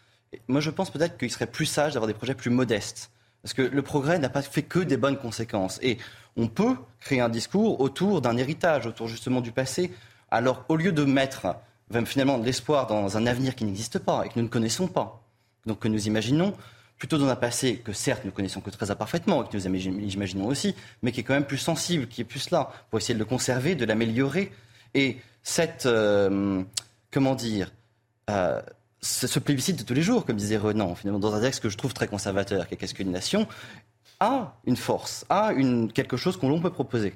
Moi, 0.47 0.61
je 0.61 0.69
pense 0.69 0.91
peut-être 0.91 1.17
qu'il 1.17 1.31
serait 1.31 1.47
plus 1.47 1.65
sage 1.65 1.93
d'avoir 1.93 2.07
des 2.07 2.13
projets 2.13 2.35
plus 2.35 2.51
modestes. 2.51 3.09
Parce 3.41 3.53
que 3.53 3.63
le 3.63 3.81
progrès 3.81 4.17
n'a 4.19 4.29
pas 4.29 4.41
fait 4.41 4.63
que 4.63 4.79
des 4.79 4.97
bonnes 4.97 5.17
conséquences. 5.17 5.79
Et 5.81 5.97
on 6.37 6.47
peut 6.47 6.75
créer 6.99 7.21
un 7.21 7.29
discours 7.29 7.79
autour 7.79 8.21
d'un 8.21 8.37
héritage, 8.37 8.85
autour 8.87 9.07
justement 9.07 9.41
du 9.41 9.51
passé. 9.51 9.91
Alors, 10.31 10.65
au 10.69 10.75
lieu 10.75 10.91
de 10.91 11.03
mettre 11.03 11.55
finalement 12.05 12.37
de 12.37 12.45
l'espoir 12.45 12.87
dans 12.87 13.17
un 13.17 13.27
avenir 13.27 13.55
qui 13.55 13.65
n'existe 13.65 13.99
pas 13.99 14.25
et 14.25 14.29
que 14.29 14.33
nous 14.37 14.43
ne 14.43 14.49
connaissons 14.49 14.87
pas, 14.87 15.21
donc 15.65 15.79
que 15.79 15.87
nous 15.87 16.07
imaginons, 16.07 16.53
plutôt 16.97 17.17
dans 17.17 17.27
un 17.27 17.35
passé 17.35 17.77
que 17.77 17.93
certes 17.93 18.23
nous 18.25 18.31
connaissons 18.31 18.61
que 18.61 18.69
très 18.69 18.89
imparfaitement 18.89 19.43
et 19.43 19.47
que 19.47 19.57
nous 19.57 19.67
imaginons 19.67 20.47
aussi, 20.47 20.75
mais 21.01 21.11
qui 21.11 21.19
est 21.21 21.23
quand 21.23 21.33
même 21.33 21.45
plus 21.45 21.57
sensible, 21.57 22.07
qui 22.07 22.21
est 22.21 22.25
plus 22.25 22.49
là, 22.51 22.71
pour 22.89 22.99
essayer 22.99 23.13
de 23.13 23.19
le 23.19 23.25
conserver, 23.25 23.75
de 23.75 23.85
l'améliorer. 23.85 24.51
Et 24.93 25.17
cette, 25.43 25.85
euh, 25.85 26.63
comment 27.11 27.35
dire, 27.35 27.71
euh, 28.29 28.61
ce 29.01 29.39
plébiscite 29.39 29.77
de 29.77 29.83
tous 29.83 29.93
les 29.93 30.01
jours, 30.01 30.25
comme 30.25 30.37
disait 30.37 30.57
Renan, 30.57 30.95
finalement, 30.95 31.19
dans 31.19 31.35
un 31.35 31.41
texte 31.41 31.61
que 31.61 31.69
je 31.69 31.77
trouve 31.77 31.93
très 31.93 32.07
conservateur, 32.07 32.67
qui 32.67 32.73
est 32.73 32.77
Qu'est-ce 32.77 32.95
qu'une 32.95 33.11
nation? 33.11 33.47
A 34.19 34.53
une 34.65 34.77
force, 34.77 35.25
a 35.29 35.51
une, 35.53 35.91
quelque 35.91 36.17
chose 36.17 36.37
qu'on 36.37 36.59
peut 36.61 36.69
proposer. 36.69 37.15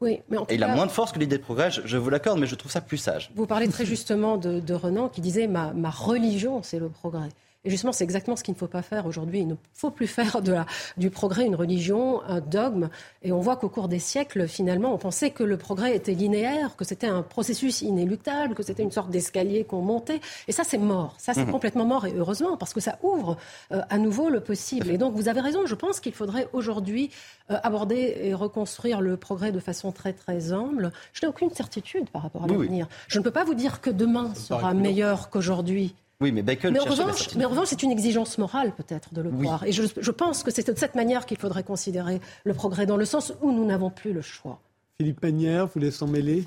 Oui, 0.00 0.20
mais 0.28 0.36
Et 0.50 0.56
il 0.56 0.62
a 0.62 0.74
moins 0.74 0.86
de 0.86 0.90
force 0.90 1.12
que 1.12 1.18
l'idée 1.18 1.38
de 1.38 1.42
progrès, 1.42 1.70
je, 1.70 1.96
vous 1.96 2.10
l'accorde, 2.10 2.38
mais 2.38 2.46
je 2.46 2.54
trouve 2.54 2.70
ça 2.70 2.82
plus 2.82 2.98
sage. 2.98 3.30
Vous 3.34 3.46
parlez 3.46 3.68
très 3.68 3.86
justement 3.86 4.36
de, 4.36 4.74
Renan 4.74 5.08
qui 5.08 5.22
disait 5.22 5.46
ma, 5.46 5.72
ma 5.72 5.90
religion, 5.90 6.62
c'est 6.62 6.78
le 6.78 6.88
progrès. 6.88 7.30
Et 7.66 7.70
justement, 7.70 7.92
c'est 7.92 8.04
exactement 8.04 8.36
ce 8.36 8.44
qu'il 8.44 8.54
ne 8.54 8.58
faut 8.58 8.68
pas 8.68 8.80
faire 8.80 9.06
aujourd'hui. 9.06 9.40
Il 9.40 9.48
ne 9.48 9.54
faut 9.74 9.90
plus 9.90 10.06
faire 10.06 10.40
de 10.40 10.52
la, 10.52 10.66
du 10.96 11.10
progrès 11.10 11.44
une 11.44 11.56
religion, 11.56 12.22
un 12.22 12.40
dogme. 12.40 12.88
Et 13.22 13.32
on 13.32 13.40
voit 13.40 13.56
qu'au 13.56 13.68
cours 13.68 13.88
des 13.88 13.98
siècles, 13.98 14.46
finalement, 14.46 14.94
on 14.94 14.98
pensait 14.98 15.30
que 15.30 15.42
le 15.42 15.56
progrès 15.56 15.96
était 15.96 16.14
linéaire, 16.14 16.76
que 16.76 16.84
c'était 16.84 17.08
un 17.08 17.22
processus 17.22 17.82
inéluctable, 17.82 18.54
que 18.54 18.62
c'était 18.62 18.84
une 18.84 18.92
sorte 18.92 19.10
d'escalier 19.10 19.64
qu'on 19.64 19.82
montait. 19.82 20.20
Et 20.46 20.52
ça, 20.52 20.62
c'est 20.62 20.78
mort. 20.78 21.16
Ça, 21.18 21.34
c'est 21.34 21.44
mmh. 21.44 21.50
complètement 21.50 21.84
mort. 21.86 22.06
Et 22.06 22.14
heureusement, 22.14 22.56
parce 22.56 22.72
que 22.72 22.80
ça 22.80 22.98
ouvre 23.02 23.36
euh, 23.72 23.82
à 23.90 23.98
nouveau 23.98 24.30
le 24.30 24.38
possible. 24.38 24.88
Et 24.90 24.96
donc, 24.96 25.14
vous 25.14 25.28
avez 25.28 25.40
raison. 25.40 25.66
Je 25.66 25.74
pense 25.74 25.98
qu'il 25.98 26.12
faudrait 26.14 26.48
aujourd'hui 26.52 27.10
euh, 27.50 27.58
aborder 27.64 28.16
et 28.22 28.32
reconstruire 28.32 29.00
le 29.00 29.16
progrès 29.16 29.50
de 29.50 29.58
façon 29.58 29.90
très, 29.90 30.12
très 30.12 30.52
humble. 30.52 30.92
Je 31.12 31.22
n'ai 31.22 31.28
aucune 31.28 31.50
certitude 31.50 32.08
par 32.10 32.22
rapport 32.22 32.44
à 32.44 32.46
l'avenir. 32.46 32.86
Je 33.08 33.18
ne 33.18 33.24
peux 33.24 33.32
pas 33.32 33.42
vous 33.42 33.54
dire 33.54 33.80
que 33.80 33.90
demain 33.90 34.32
sera 34.36 34.72
meilleur 34.72 35.30
qu'aujourd'hui. 35.30 35.96
Oui, 36.20 36.32
mais 36.32 36.42
Bacon. 36.42 36.72
Mais 36.72 36.80
en 36.80 36.84
revanche, 36.84 37.34
mais 37.34 37.44
en 37.44 37.50
revanche, 37.50 37.68
c'est 37.68 37.82
une 37.82 37.90
exigence 37.90 38.38
morale 38.38 38.72
peut-être 38.74 39.12
de 39.12 39.20
le 39.20 39.30
croire. 39.30 39.64
Et 39.64 39.72
je, 39.72 39.82
je 39.98 40.10
pense 40.10 40.42
que 40.42 40.50
c'est 40.50 40.70
de 40.70 40.78
cette 40.78 40.94
manière 40.94 41.26
qu'il 41.26 41.36
faudrait 41.36 41.62
considérer 41.62 42.20
le 42.44 42.54
progrès, 42.54 42.86
dans 42.86 42.96
le 42.96 43.04
sens 43.04 43.34
où 43.42 43.52
nous 43.52 43.66
n'avons 43.66 43.90
plus 43.90 44.12
le 44.12 44.22
choix. 44.22 44.60
Philippe 44.98 45.22
Manière, 45.22 45.66
vous 45.66 45.72
voulez 45.74 45.90
s'en 45.90 46.06
mêler? 46.06 46.44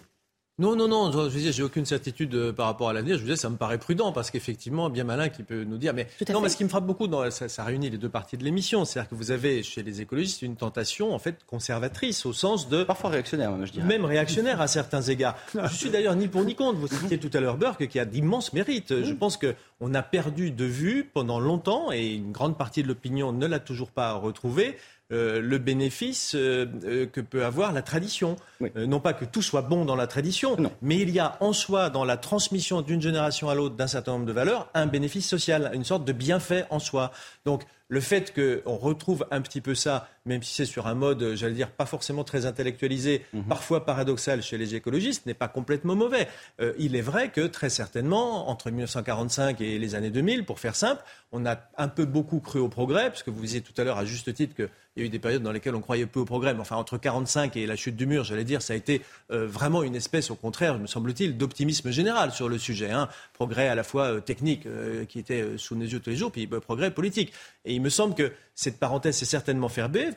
Non, 0.59 0.75
non, 0.75 0.89
non, 0.89 1.09
je 1.11 1.17
veux 1.17 1.39
dire, 1.39 1.53
j'ai 1.53 1.63
aucune 1.63 1.85
certitude 1.85 2.35
euh, 2.35 2.51
par 2.51 2.65
rapport 2.65 2.89
à 2.89 2.93
l'avenir. 2.93 3.15
Je 3.15 3.21
vous 3.21 3.27
disais, 3.27 3.37
ça 3.37 3.49
me 3.49 3.55
paraît 3.55 3.77
prudent 3.77 4.11
parce 4.11 4.29
qu'effectivement, 4.29 4.89
bien 4.89 5.05
malin 5.05 5.29
qui 5.29 5.43
peut 5.43 5.63
nous 5.63 5.77
dire. 5.77 5.93
Mais 5.93 6.07
non, 6.33 6.41
mais 6.41 6.49
ce 6.49 6.57
qui 6.57 6.65
me 6.65 6.69
frappe 6.69 6.85
beaucoup, 6.85 7.07
dans, 7.07 7.31
ça, 7.31 7.47
ça 7.47 7.63
réunit 7.63 7.89
les 7.89 7.97
deux 7.97 8.09
parties 8.09 8.35
de 8.35 8.43
l'émission. 8.43 8.83
C'est-à-dire 8.83 9.09
que 9.09 9.15
vous 9.15 9.31
avez 9.31 9.63
chez 9.63 9.83
les 9.83 10.01
écologistes 10.01 10.41
une 10.41 10.57
tentation 10.57 11.13
en 11.13 11.19
fait 11.19 11.45
conservatrice 11.47 12.25
au 12.25 12.33
sens 12.33 12.67
de 12.67 12.83
parfois 12.83 13.09
réactionnaire, 13.09 13.53
je 13.65 13.71
dirais. 13.71 13.85
Même 13.85 14.03
réactionnaire 14.03 14.59
à 14.59 14.67
certains 14.67 15.01
égards. 15.01 15.37
Je 15.53 15.73
suis 15.73 15.89
d'ailleurs 15.89 16.15
ni 16.15 16.27
pour 16.27 16.43
ni 16.43 16.55
contre. 16.55 16.77
Vous 16.77 16.87
citiez 17.03 17.19
tout 17.19 17.31
à 17.33 17.39
l'heure 17.39 17.55
Burke 17.55 17.87
qui 17.87 17.97
a 17.97 18.03
d'immenses 18.03 18.51
mérites. 18.51 19.01
Je 19.01 19.13
pense 19.13 19.37
que 19.37 19.55
on 19.79 19.93
a 19.93 20.01
perdu 20.01 20.51
de 20.51 20.65
vue 20.65 21.09
pendant 21.13 21.39
longtemps 21.39 21.93
et 21.93 22.15
une 22.15 22.33
grande 22.33 22.57
partie 22.57 22.83
de 22.83 22.89
l'opinion 22.89 23.31
ne 23.31 23.47
l'a 23.47 23.59
toujours 23.59 23.91
pas 23.91 24.11
retrouvé 24.13 24.75
euh, 25.11 25.41
le 25.41 25.57
bénéfice 25.57 26.35
euh, 26.35 26.67
euh, 26.83 27.07
que 27.07 27.19
peut 27.19 27.43
avoir 27.43 27.73
la 27.73 27.81
tradition. 27.81 28.35
non 28.75 28.99
pas 28.99 29.13
que 29.13 29.25
tout 29.25 29.41
soit 29.41 29.63
bon 29.63 29.83
dans 29.83 29.95
la 29.95 30.05
tradition, 30.05 30.55
mais 30.83 30.97
il 30.97 31.09
y 31.09 31.17
a 31.17 31.35
en 31.39 31.51
soi, 31.51 31.89
dans 31.89 32.05
la 32.05 32.15
transmission 32.15 32.83
d'une 32.83 33.01
génération 33.01 33.49
à 33.49 33.55
l'autre 33.55 33.75
d'un 33.75 33.87
certain 33.87 34.11
nombre 34.11 34.27
de 34.27 34.31
valeurs, 34.31 34.69
un 34.75 34.85
bénéfice 34.85 35.27
social, 35.27 35.71
une 35.73 35.83
sorte 35.83 36.05
de 36.05 36.13
bienfait 36.13 36.65
en 36.69 36.77
soi. 36.77 37.11
Donc 37.43 37.63
le 37.89 37.99
fait 37.99 38.33
qu'on 38.33 38.77
retrouve 38.77 39.25
un 39.31 39.41
petit 39.41 39.61
peu 39.61 39.73
ça, 39.73 40.07
même 40.25 40.43
si 40.43 40.53
c'est 40.53 40.65
sur 40.65 40.85
un 40.85 40.93
mode, 40.93 41.33
j'allais 41.33 41.55
dire, 41.55 41.71
pas 41.71 41.87
forcément 41.87 42.23
très 42.23 42.45
intellectualisé, 42.45 43.25
mhm. 43.33 43.45
parfois 43.45 43.83
paradoxal 43.83 44.43
chez 44.43 44.59
les 44.59 44.75
écologistes, 44.75 45.25
n'est 45.25 45.33
pas 45.33 45.47
complètement 45.47 45.95
mauvais. 45.95 46.27
Euh, 46.61 46.73
il 46.77 46.95
est 46.95 47.01
vrai 47.01 47.31
que 47.31 47.47
très 47.47 47.71
certainement, 47.71 48.47
entre 48.47 48.69
1945 48.69 49.59
et 49.61 49.79
les 49.79 49.95
années 49.95 50.11
2000, 50.11 50.45
pour 50.45 50.59
faire 50.59 50.75
simple, 50.75 51.03
on 51.31 51.47
a 51.47 51.57
un 51.77 51.87
peu 51.87 52.05
beaucoup 52.05 52.39
cru 52.39 52.59
au 52.59 52.69
progrès, 52.69 53.09
parce 53.09 53.23
que 53.23 53.31
vous 53.31 53.41
disiez 53.41 53.61
tout 53.61 53.73
à 53.81 53.83
l'heure 53.83 53.97
à 53.97 54.05
juste 54.05 54.31
titre 54.35 54.55
qu'il 54.55 54.69
y 54.97 55.01
a 55.01 55.05
eu 55.05 55.09
des 55.09 55.17
périodes 55.17 55.41
dans 55.41 55.51
lesquelles 55.51 55.75
on 55.75 55.81
croyait 55.81 56.05
peu 56.05 56.19
au 56.19 56.25
progrès, 56.25 56.53
mais 56.53 56.61
enfin 56.61 56.75
entre 56.75 56.99
45 56.99 57.57
et 57.57 57.65
la 57.65 57.75
chute 57.75 57.95
du 57.95 58.05
mur, 58.05 58.23
j'allais 58.23 58.43
dire, 58.43 58.61
ça 58.61 58.73
a 58.73 58.75
été 58.75 59.01
euh, 59.31 59.47
vraiment 59.47 59.81
une 59.81 59.95
espèce, 59.95 60.29
au 60.29 60.35
contraire, 60.35 60.77
me 60.77 60.85
semble-t-il, 60.85 61.37
d'optimisme 61.37 61.89
général 61.89 62.31
sur 62.31 62.49
le 62.49 62.59
sujet. 62.59 62.91
Hein. 62.91 63.09
Progrès 63.33 63.67
à 63.67 63.73
la 63.73 63.83
fois 63.83 64.13
euh, 64.13 64.19
technique, 64.19 64.67
qui 65.07 65.17
était 65.17 65.57
sous 65.57 65.75
nos 65.75 65.85
yeux 65.85 65.99
tous 65.99 66.11
les 66.11 66.15
jours, 66.15 66.31
puis 66.31 66.45
progrès 66.45 66.91
politique. 66.91 67.33
Et 67.65 67.78
il 67.78 67.78
me 67.79 67.89
semble 67.89 68.15
que 68.15 68.33
cette 68.59 68.77
parenthèse 68.77 69.15
s'est 69.15 69.23
certainement 69.23 69.69
fermée, 69.69 70.09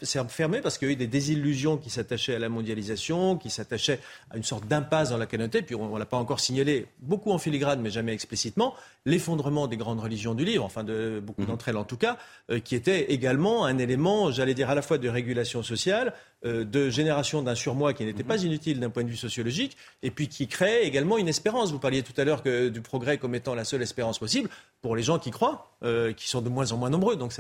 parce 0.61 0.77
qu'il 0.77 0.89
y 0.89 0.91
a 0.91 0.95
eu 0.95 0.97
des 0.97 1.07
désillusions 1.07 1.77
qui 1.77 1.91
s'attachaient 1.91 2.35
à 2.35 2.41
la 2.41 2.49
mondialisation, 2.49 3.37
qui 3.37 3.51
s'attachaient 3.51 4.01
à 4.33 4.37
une 4.37 4.43
sorte 4.43 4.67
d'impasse 4.67 5.11
dans 5.11 5.17
laquelle 5.17 5.43
on 5.43 5.47
était, 5.47 5.63
puis 5.63 5.77
on 5.77 5.95
ne 5.95 5.99
l'a 6.01 6.07
pas 6.07 6.17
encore 6.17 6.41
signalé, 6.41 6.89
beaucoup 6.99 7.31
en 7.31 7.39
filigrane, 7.39 7.81
mais 7.81 7.91
jamais 7.91 8.13
explicitement, 8.13 8.75
l'effondrement 9.07 9.69
des 9.69 9.77
grandes 9.77 10.01
religions 10.01 10.35
du 10.35 10.45
livre, 10.45 10.65
enfin 10.65 10.83
de 10.83 11.23
beaucoup 11.25 11.43
mhm. 11.43 11.49
d'entre 11.49 11.69
elles 11.69 11.77
en 11.77 11.85
tout 11.85 11.97
cas, 11.97 12.19
euh, 12.51 12.59
qui 12.59 12.75
était 12.75 13.13
également 13.13 13.65
un 13.65 13.79
élément, 13.79 14.33
j'allais 14.33 14.55
dire, 14.55 14.71
à 14.71 14.75
la 14.75 14.83
fois 14.83 14.99
de 14.99 15.09
régulation 15.09 15.63
sociale, 15.63 16.13
euh, 16.45 16.65
de 16.65 16.91
génération 16.91 17.43
d'un 17.43 17.55
surmoi 17.55 17.95
qui 17.95 18.05
n'était 18.05 18.25
mhm. 18.25 18.29
pas 18.29 18.43
inutile 18.43 18.81
d'un 18.81 18.91
point 18.91 19.05
de 19.05 19.09
vue 19.09 19.17
sociologique, 19.17 19.77
et 20.03 20.11
puis 20.11 20.27
qui 20.27 20.49
crée 20.49 20.83
également 20.83 21.17
une 21.17 21.29
espérance. 21.29 21.71
Vous 21.71 21.79
parliez 21.79 22.03
tout 22.03 22.21
à 22.21 22.25
l'heure 22.25 22.43
du 22.43 22.81
progrès 22.81 23.19
comme 23.19 23.37
étant 23.37 23.55
la 23.55 23.65
seule 23.65 23.83
espérance 23.83 24.19
possible 24.19 24.49
pour 24.81 24.97
les 24.97 25.05
gens 25.05 25.21
qui 25.21 25.31
croient, 25.31 25.77
euh, 25.85 26.13
qui 26.13 26.29
sont 26.29 26.43
de 26.43 26.49
moins 26.49 26.73
en 26.73 26.77
moins 26.77 26.91
nombreux. 26.91 27.15
Donc 27.15 27.33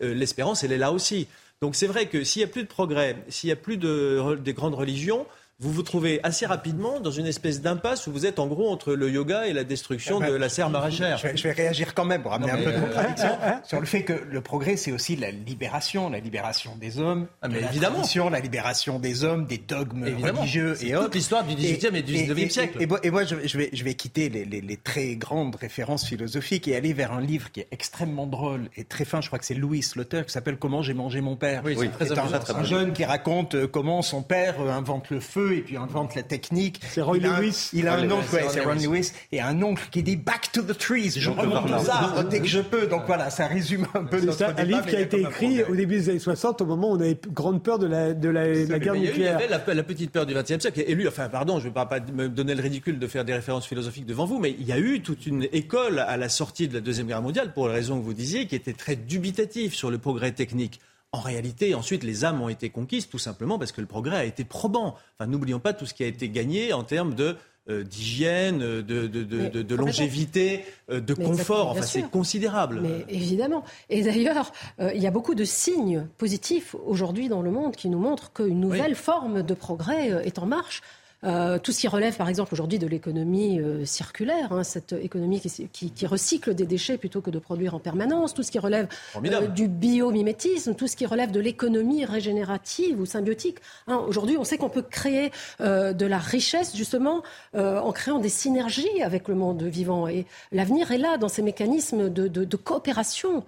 l'espérance 0.00 0.49
elle 0.62 0.72
est 0.72 0.78
là 0.78 0.92
aussi. 0.92 1.28
Donc 1.60 1.74
c'est 1.74 1.86
vrai 1.86 2.06
que 2.06 2.24
s'il 2.24 2.40
n'y 2.40 2.44
a 2.44 2.52
plus 2.52 2.62
de 2.62 2.68
progrès, 2.68 3.16
s'il 3.28 3.48
n'y 3.48 3.52
a 3.52 3.56
plus 3.56 3.76
de, 3.76 4.38
des 4.42 4.54
grandes 4.54 4.74
religions, 4.74 5.26
vous 5.60 5.72
vous 5.72 5.82
trouvez 5.82 6.20
assez 6.22 6.46
rapidement 6.46 7.00
dans 7.00 7.10
une 7.10 7.26
espèce 7.26 7.60
d'impasse 7.60 8.06
où 8.06 8.12
vous 8.12 8.24
êtes 8.24 8.38
en 8.38 8.46
gros 8.46 8.70
entre 8.70 8.94
le 8.94 9.10
yoga 9.10 9.46
et 9.46 9.52
la 9.52 9.62
destruction 9.62 10.16
eh 10.18 10.24
ben, 10.24 10.30
de 10.32 10.36
la 10.36 10.48
serre 10.48 10.70
maraîchère. 10.70 11.18
Je 11.18 11.42
vais, 11.42 11.52
réagir 11.52 11.92
quand 11.92 12.06
même 12.06 12.22
pour 12.22 12.32
amener 12.32 12.50
un 12.50 12.56
peu 12.56 12.72
de 12.72 12.76
euh, 12.76 12.80
contradiction 12.80 13.28
sur 13.64 13.78
le 13.78 13.84
fait 13.84 14.02
que 14.02 14.14
le 14.14 14.40
progrès, 14.40 14.76
c'est 14.76 14.90
aussi 14.90 15.16
la 15.16 15.30
libération, 15.30 16.08
la 16.08 16.20
libération 16.20 16.76
des 16.80 16.98
hommes, 16.98 17.26
ah, 17.42 17.48
mais 17.48 17.60
la 17.60 17.68
évidemment. 17.68 18.02
la 18.30 18.40
libération 18.40 18.98
des 18.98 19.22
hommes, 19.22 19.44
des 19.44 19.58
dogmes 19.58 20.04
religieux 20.04 20.76
et 20.80 20.96
autres. 20.96 21.06
toute 21.06 21.16
l'histoire 21.16 21.44
du 21.44 21.54
XVIIIe 21.54 21.94
et, 21.94 21.98
et, 21.98 22.02
du 22.02 22.12
XIXe 22.14 22.52
siècle. 22.52 22.78
Et, 22.80 23.10
moi, 23.10 23.24
je, 23.24 23.34
vais, 23.34 23.70
je 23.70 23.84
vais 23.84 23.94
quitter 23.94 24.30
les, 24.30 24.46
les, 24.46 24.62
les, 24.62 24.76
très 24.78 25.16
grandes 25.16 25.56
références 25.56 26.06
philosophiques 26.06 26.68
et 26.68 26.76
aller 26.76 26.94
vers 26.94 27.12
un 27.12 27.20
livre 27.20 27.52
qui 27.52 27.60
est 27.60 27.68
extrêmement 27.70 28.26
drôle 28.26 28.70
et 28.76 28.84
très 28.84 29.04
fin. 29.04 29.20
Je 29.20 29.26
crois 29.26 29.38
que 29.38 29.44
c'est 29.44 29.54
Louis, 29.54 29.84
l'auteur, 29.94 30.24
qui 30.24 30.32
s'appelle 30.32 30.56
Comment 30.56 30.80
j'ai 30.80 30.94
mangé 30.94 31.20
mon 31.20 31.36
père. 31.36 31.60
Oui, 31.66 31.76
c'est 31.78 31.90
très, 31.90 32.18
un, 32.18 32.56
un 32.56 32.64
jeune 32.64 32.92
qui 32.94 33.04
raconte 33.04 33.54
euh, 33.54 33.66
comment 33.66 34.00
son 34.00 34.22
père 34.22 34.60
euh, 34.60 34.70
invente 34.70 35.10
le 35.10 35.20
feu 35.20 35.49
et 35.58 35.62
puis 35.62 35.76
invente 35.76 36.14
la 36.14 36.22
technique. 36.22 36.80
C'est 36.88 37.00
Roy 37.00 37.18
Lewis. 37.18 37.70
il 37.72 37.88
a 37.88 37.94
un 37.94 38.10
oncle, 38.10 38.26
c'est 38.50 38.60
Ron 38.60 38.74
Lewis, 38.74 39.12
et 39.32 39.40
un 39.40 39.62
oncle 39.62 39.88
qui 39.90 40.02
dit 40.02 40.16
Back 40.16 40.52
to 40.52 40.62
the 40.62 40.76
trees. 40.76 41.12
Je 41.16 41.30
remonte 41.30 41.70
aux 41.70 41.90
arbres 41.90 42.24
dès 42.24 42.40
que 42.40 42.46
je 42.46 42.60
peux. 42.60 42.86
Donc 42.86 43.02
voilà, 43.06 43.30
ça 43.30 43.46
résume 43.46 43.86
un 43.94 44.04
peu 44.04 44.20
notre 44.20 44.38
ça, 44.38 44.54
Un 44.56 44.64
livre 44.64 44.86
qui 44.86 44.96
a 44.96 45.00
été 45.00 45.20
écrit 45.20 45.62
au 45.64 45.74
début 45.74 45.96
des 45.96 46.10
années 46.10 46.18
60, 46.18 46.62
au 46.62 46.66
moment 46.66 46.90
où 46.90 46.96
on 46.96 47.00
avait 47.00 47.18
grande 47.32 47.62
peur 47.62 47.78
de 47.78 47.86
la, 47.86 48.14
de 48.14 48.28
la, 48.28 48.78
guerre 48.78 48.94
nucléaire. 48.94 49.38
Il 49.38 49.50
y 49.50 49.52
avait 49.52 49.74
la, 49.74 49.82
petite 49.82 50.12
peur 50.12 50.26
du 50.26 50.34
XXe 50.34 50.60
siècle. 50.60 50.82
Et 50.86 50.94
lui, 50.94 51.08
enfin, 51.08 51.28
pardon, 51.28 51.58
je 51.58 51.64
ne 51.64 51.68
vais 51.70 51.74
pas, 51.74 51.86
pas 51.86 52.00
me 52.00 52.28
donner 52.28 52.54
le 52.54 52.62
ridicule 52.62 52.98
de 52.98 53.06
faire 53.06 53.24
des 53.24 53.34
références 53.34 53.66
philosophiques 53.66 54.06
devant 54.06 54.24
vous, 54.24 54.38
mais 54.38 54.54
il 54.58 54.66
y 54.66 54.72
a 54.72 54.78
eu 54.78 55.00
toute 55.02 55.26
une 55.26 55.48
école 55.52 55.98
à 55.98 56.16
la 56.16 56.28
sortie 56.28 56.68
de 56.68 56.74
la 56.74 56.80
Deuxième 56.80 57.06
Guerre 57.06 57.22
mondiale, 57.22 57.52
pour 57.52 57.68
la 57.68 57.74
raison 57.74 57.98
que 57.98 58.04
vous 58.04 58.14
disiez, 58.14 58.46
qui 58.46 58.54
était 58.54 58.72
très 58.72 58.96
dubitative 58.96 59.74
sur 59.74 59.90
le 59.90 59.98
progrès 59.98 60.32
technique. 60.32 60.80
En 61.12 61.20
réalité, 61.20 61.74
ensuite, 61.74 62.04
les 62.04 62.24
âmes 62.24 62.40
ont 62.40 62.48
été 62.48 62.70
conquises 62.70 63.08
tout 63.08 63.18
simplement 63.18 63.58
parce 63.58 63.72
que 63.72 63.80
le 63.80 63.88
progrès 63.88 64.16
a 64.16 64.24
été 64.24 64.44
probant. 64.44 64.94
Enfin, 65.18 65.28
n'oublions 65.28 65.58
pas 65.58 65.72
tout 65.72 65.84
ce 65.84 65.92
qui 65.92 66.04
a 66.04 66.06
été 66.06 66.28
gagné 66.28 66.72
en 66.72 66.84
termes 66.84 67.14
de 67.14 67.36
euh, 67.68 67.84
d'hygiène, 67.84 68.58
de, 68.58 68.80
de, 68.80 69.06
de, 69.06 69.62
de 69.62 69.74
longévité, 69.74 70.64
euh, 70.90 71.00
de 71.00 71.14
confort. 71.14 71.70
Enfin, 71.70 71.82
c'est 71.82 72.10
considérable. 72.10 72.80
Mais 72.80 73.04
évidemment. 73.08 73.64
Et 73.90 74.02
d'ailleurs, 74.02 74.52
euh, 74.80 74.92
il 74.94 75.02
y 75.02 75.06
a 75.06 75.10
beaucoup 75.10 75.34
de 75.34 75.44
signes 75.44 76.06
positifs 76.16 76.74
aujourd'hui 76.86 77.28
dans 77.28 77.42
le 77.42 77.50
monde 77.50 77.76
qui 77.76 77.88
nous 77.88 77.98
montrent 77.98 78.32
qu'une 78.32 78.60
nouvelle 78.60 78.94
forme 78.94 79.42
de 79.42 79.54
progrès 79.54 80.08
est 80.24 80.38
en 80.38 80.46
marche. 80.46 80.80
Euh, 81.22 81.58
tout 81.58 81.72
ce 81.72 81.80
qui 81.80 81.88
relève, 81.88 82.16
par 82.16 82.28
exemple, 82.28 82.54
aujourd'hui 82.54 82.78
de 82.78 82.86
l'économie 82.86 83.60
euh, 83.60 83.84
circulaire, 83.84 84.52
hein, 84.52 84.64
cette 84.64 84.94
économie 84.94 85.40
qui, 85.40 85.90
qui, 85.90 86.06
recycle 86.06 86.54
des 86.54 86.64
déchets 86.64 86.96
plutôt 86.96 87.20
que 87.20 87.30
de 87.30 87.38
produire 87.38 87.74
en 87.74 87.78
permanence, 87.78 88.32
tout 88.32 88.42
ce 88.42 88.50
qui 88.50 88.58
relève 88.58 88.88
euh, 89.16 89.46
du 89.48 89.68
biomimétisme, 89.68 90.74
tout 90.74 90.86
ce 90.86 90.96
qui 90.96 91.04
relève 91.04 91.30
de 91.30 91.40
l'économie 91.40 92.06
régénérative 92.06 92.98
ou 92.98 93.04
symbiotique. 93.04 93.58
Hein, 93.86 94.02
aujourd'hui, 94.08 94.38
on 94.38 94.44
sait 94.44 94.56
qu'on 94.56 94.70
peut 94.70 94.82
créer 94.82 95.30
de 95.60 96.06
la 96.06 96.18
richesse 96.18 96.76
justement 96.76 97.22
en 97.54 97.92
créant 97.92 98.18
des 98.18 98.28
synergies 98.28 99.02
avec 99.02 99.28
le 99.28 99.34
monde 99.34 99.62
vivant. 99.62 100.08
Et 100.08 100.26
l'avenir 100.52 100.90
est 100.90 100.98
là 100.98 101.18
dans 101.18 101.28
ces 101.28 101.42
mécanismes 101.42 102.08
de, 102.08 102.28
de, 102.28 102.44
de 102.44 102.56
coopération 102.56 103.44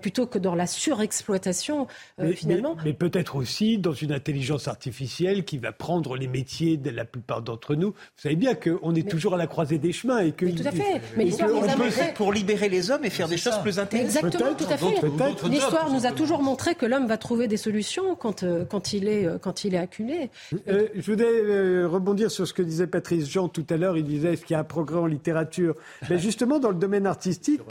plutôt 0.00 0.26
que 0.26 0.38
dans 0.38 0.54
la 0.54 0.66
surexploitation 0.66 1.86
finalement. 2.34 2.76
Mais, 2.84 2.92
peut-être 2.92 3.36
aussi 3.36 3.78
dans 3.78 3.92
une 3.92 4.12
intelligence 4.12 4.68
artificielle 4.68 5.44
qui 5.44 5.58
va 5.58 5.72
prendre 5.72 6.16
les 6.16 6.28
métiers 6.28 6.76
de 6.76 6.90
la 6.90 7.05
plupart 7.06 7.42
d'entre 7.42 7.74
nous. 7.74 7.88
Vous 7.88 8.22
savez 8.22 8.36
bien 8.36 8.54
qu'on 8.54 8.94
est 8.94 9.08
toujours 9.08 9.34
à 9.34 9.36
la 9.36 9.46
croisée 9.46 9.78
des 9.78 9.92
chemins 9.92 10.18
et 10.18 10.32
que. 10.32 10.44
Mais 10.44 10.52
tout 10.52 10.66
à 10.66 10.72
fait. 10.72 11.00
Mais 11.16 11.24
l'histoire 11.24 11.50
nous 11.50 11.64
a 11.64 11.76
montré 11.76 12.14
pour 12.14 12.32
libérer 12.32 12.68
les 12.68 12.90
hommes 12.90 13.04
et 13.04 13.10
faire 13.10 13.28
des 13.28 13.36
choses 13.36 13.58
plus 13.62 13.78
intéressantes. 13.78 14.24
Exactement, 14.24 14.54
tout 14.54 14.66
à 14.70 14.76
fait. 14.76 15.48
L'histoire 15.48 15.92
nous 15.92 16.06
a 16.06 16.12
toujours 16.12 16.42
montré 16.42 16.74
que 16.74 16.86
l'homme 16.86 17.06
va 17.06 17.16
trouver 17.16 17.48
des 17.48 17.56
solutions 17.56 18.14
quand, 18.14 18.42
euh, 18.42 18.64
quand, 18.64 18.92
il, 18.92 19.08
est, 19.08 19.26
euh, 19.26 19.38
quand 19.38 19.64
il 19.64 19.74
est 19.74 19.78
acculé. 19.78 20.30
Euh, 20.68 20.88
je 20.94 21.10
voudrais 21.10 21.84
rebondir 21.84 22.30
sur 22.30 22.46
ce 22.46 22.52
que 22.52 22.62
disait 22.62 22.86
Patrice 22.86 23.28
Jean 23.28 23.48
tout 23.48 23.66
à 23.70 23.76
l'heure. 23.76 23.96
Il 23.96 24.04
disait 24.04 24.34
est-ce 24.34 24.44
qu'il 24.44 24.54
y 24.54 24.56
a 24.56 24.60
un 24.60 24.64
progrès 24.64 24.98
en 24.98 25.06
littérature? 25.06 25.74
Mais 26.10 26.18
justement, 26.26 26.58
dans 26.58 26.70
le 26.70 26.76
domaine 26.76 27.06
artistique, 27.06 27.62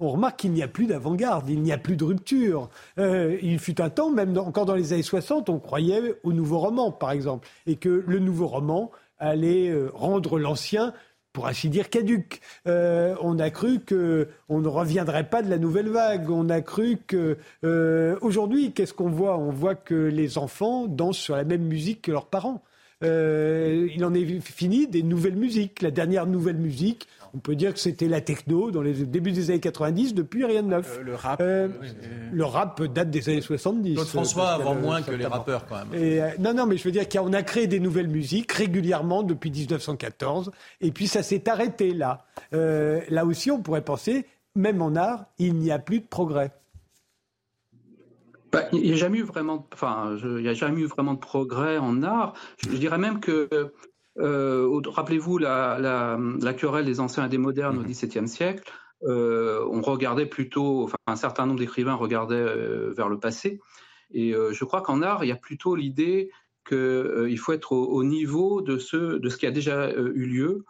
on 0.00 0.10
remarque 0.10 0.40
qu'il 0.40 0.52
n'y 0.52 0.62
a 0.62 0.68
plus 0.68 0.86
d'avant-garde, 0.86 1.48
il 1.48 1.62
n'y 1.62 1.72
a 1.72 1.78
plus 1.78 1.96
de 1.96 2.04
rupture. 2.04 2.68
il 2.98 3.58
fut 3.58 3.80
un 3.80 3.90
temps, 3.90 4.10
même 4.10 4.36
encore 4.38 4.66
dans 4.66 4.74
les 4.74 4.92
années 4.92 5.02
60, 5.02 5.48
on 5.48 5.58
croyait 5.58 6.14
au 6.22 6.32
nouveau 6.32 6.58
roman, 6.58 6.90
par 6.90 7.12
exemple, 7.12 7.48
et 7.66 7.76
que 7.76 8.04
le 8.06 8.18
nouveau 8.18 8.46
roman 8.46 8.63
allait 9.18 9.68
euh, 9.68 9.90
rendre 9.92 10.38
l'ancien 10.38 10.92
pour 11.32 11.48
ainsi 11.48 11.68
dire, 11.68 11.90
caduque. 11.90 12.40
Euh, 12.68 13.16
on 13.20 13.40
a 13.40 13.50
cru 13.50 13.80
qu'on 13.80 14.60
ne 14.60 14.68
reviendrait 14.68 15.28
pas 15.28 15.42
de 15.42 15.50
la 15.50 15.58
nouvelle 15.58 15.88
vague. 15.88 16.30
On 16.30 16.48
a 16.48 16.60
cru 16.60 16.96
que 17.08 17.38
euh, 17.64 18.16
aujourd'hui, 18.20 18.70
qu'est-ce 18.70 18.94
qu'on 18.94 19.10
voit? 19.10 19.36
On 19.36 19.50
voit 19.50 19.74
que 19.74 19.94
les 19.96 20.38
enfants 20.38 20.86
dansent 20.86 21.18
sur 21.18 21.34
la 21.34 21.42
même 21.42 21.64
musique 21.64 22.02
que 22.02 22.12
leurs 22.12 22.26
parents. 22.26 22.62
il 23.02 24.04
en 24.04 24.14
est 24.14 24.40
fini 24.40 24.86
des 24.86 25.02
nouvelles 25.02 25.34
musiques. 25.34 25.82
La 25.82 25.90
dernière 25.90 26.26
nouvelle 26.26 26.56
musique, 26.56 27.08
on 27.34 27.38
peut 27.38 27.56
dire 27.56 27.74
que 27.74 27.80
c'était 27.80 28.06
la 28.06 28.20
techno 28.20 28.70
dans 28.70 28.80
les 28.80 28.92
débuts 28.92 29.32
des 29.32 29.50
années 29.50 29.60
90, 29.60 30.14
depuis 30.14 30.44
rien 30.44 30.62
de 30.62 30.68
neuf. 30.68 30.98
Euh, 30.98 31.02
le 31.02 31.14
rap. 31.14 31.40
Euh, 31.40 31.68
le 32.32 32.44
rap 32.44 32.82
date 32.82 33.10
des 33.10 33.28
années 33.28 33.40
70. 33.40 33.94
Claude 33.94 34.06
François 34.06 34.50
avant 34.50 34.74
moins 34.74 35.02
que 35.02 35.10
les 35.10 35.26
rappeurs 35.26 35.66
quand 35.66 35.84
même. 35.84 36.00
Et, 36.00 36.22
euh, 36.22 36.30
non, 36.38 36.54
non, 36.54 36.66
mais 36.66 36.76
je 36.76 36.84
veux 36.84 36.92
dire 36.92 37.08
qu'on 37.08 37.32
a 37.32 37.42
créé 37.42 37.66
des 37.66 37.80
nouvelles 37.80 38.08
musiques 38.08 38.52
régulièrement 38.52 39.24
depuis 39.24 39.50
1914, 39.50 40.52
et 40.80 40.92
puis 40.92 41.08
ça 41.08 41.22
s'est 41.22 41.48
arrêté 41.48 41.92
là. 41.92 42.24
là 42.52 43.24
aussi, 43.24 43.50
on 43.50 43.60
pourrait 43.60 43.84
penser, 43.84 44.26
même 44.54 44.80
en 44.80 44.94
art, 44.94 45.26
il 45.38 45.54
n'y 45.54 45.72
a 45.72 45.78
plus 45.78 46.00
de 46.00 46.06
progrès. 46.06 46.52
Bah, 48.52 48.62
il 48.72 48.82
n'y 48.82 48.92
a 48.92 48.96
jamais 48.96 49.18
eu 49.18 49.24
vraiment, 49.24 49.66
enfin, 49.72 50.16
il 50.22 50.36
n'y 50.36 50.48
a 50.48 50.54
jamais 50.54 50.82
eu 50.82 50.86
vraiment 50.86 51.14
de 51.14 51.18
progrès 51.18 51.78
en 51.78 52.04
art. 52.04 52.34
je 52.58 52.76
dirais 52.76 52.98
même 52.98 53.18
que 53.18 53.48
euh, 54.18 54.80
rappelez-vous 54.86 55.38
la, 55.38 56.18
querelle 56.56 56.86
des 56.86 57.00
anciens 57.00 57.26
et 57.26 57.28
des 57.28 57.38
modernes 57.38 57.78
au 57.78 57.82
mhm. 57.82 57.88
XVIIe 57.88 58.28
siècle. 58.28 58.70
on 59.02 59.80
regardait 59.82 60.26
plutôt, 60.26 60.84
enfin 60.84 60.96
un 61.06 61.16
certain 61.16 61.46
nombre 61.46 61.60
d'écrivains 61.60 61.94
regardaient 61.94 62.46
vers 62.96 63.08
le 63.08 63.18
passé. 63.18 63.60
Et 64.10 64.32
je 64.32 64.64
crois 64.64 64.82
qu'en 64.82 65.02
art, 65.02 65.24
il 65.24 65.28
y 65.28 65.32
a 65.32 65.36
plutôt 65.36 65.74
l'idée 65.74 66.30
qu'il 66.66 67.38
faut 67.38 67.52
être 67.52 67.72
au, 67.72 67.84
au, 67.86 68.04
niveau 68.04 68.62
de 68.62 68.78
ce, 68.78 69.18
de 69.18 69.28
ce 69.28 69.36
qui 69.36 69.46
a 69.46 69.50
déjà 69.50 69.92
eu 69.92 70.26
lieu. 70.26 70.64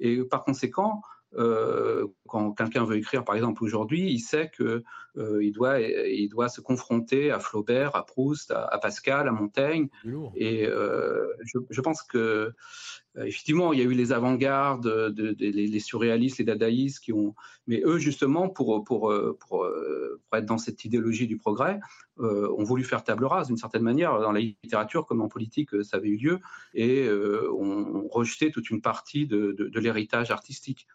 Et 0.00 0.24
par 0.24 0.44
conséquent, 0.44 1.02
euh, 1.38 2.06
quand 2.26 2.52
quelqu'un 2.52 2.84
veut 2.84 2.96
écrire, 2.96 3.24
par 3.24 3.34
exemple, 3.34 3.62
aujourd'hui, 3.62 4.10
il 4.10 4.20
sait 4.20 4.50
qu'il 4.54 4.82
euh, 5.16 5.50
doit, 5.52 5.80
il 5.80 6.28
doit 6.28 6.48
se 6.48 6.60
confronter 6.60 7.30
à 7.30 7.40
Flaubert, 7.40 7.96
à 7.96 8.04
Proust, 8.04 8.50
à, 8.50 8.78
Pascal, 8.78 9.28
à 9.28 9.32
Montaigne. 9.32 9.88
Et 10.34 10.66
euh, 10.66 11.26
je, 11.70 11.80
pense 11.80 12.02
que 12.02 12.52
effectivement, 13.16 13.72
il 13.72 13.78
y 13.78 13.82
a 13.82 13.84
eu 13.84 13.94
les 13.94 14.12
avant-gardes, 14.12 14.86
de, 14.86 15.36
les, 15.38 15.80
surréalistes, 15.80 16.38
les 16.38 16.44
dadaïstes 16.44 17.00
qui 17.00 17.12
ont. 17.12 17.34
Mais 17.66 17.82
eux, 17.84 17.98
justement, 17.98 18.48
pour, 18.48 18.84
pour, 18.84 19.12
pour, 19.40 19.66
être 20.34 20.44
dans 20.44 20.58
cette 20.58 20.84
idéologie 20.84 21.26
du 21.26 21.38
progrès, 21.38 21.80
ont 22.18 22.64
voulu 22.64 22.84
faire 22.84 23.02
table 23.04 23.24
rase 23.24 23.48
d'une 23.48 23.56
certaine 23.56 23.82
manière. 23.82 24.20
Dans 24.20 24.32
la 24.32 24.40
littérature 24.40 25.06
comme 25.06 25.22
en 25.22 25.28
politique, 25.28 25.70
ça 25.82 25.96
avait 25.96 26.08
eu 26.08 26.16
lieu. 26.16 26.40
Et 26.74 27.08
ont, 27.10 28.06
rejeté 28.10 28.50
toute 28.50 28.70
une 28.70 28.80
partie 28.80 29.26
de, 29.26 29.52
de 29.58 29.80
l'héritage 29.80 30.30
artistique. 30.30 30.86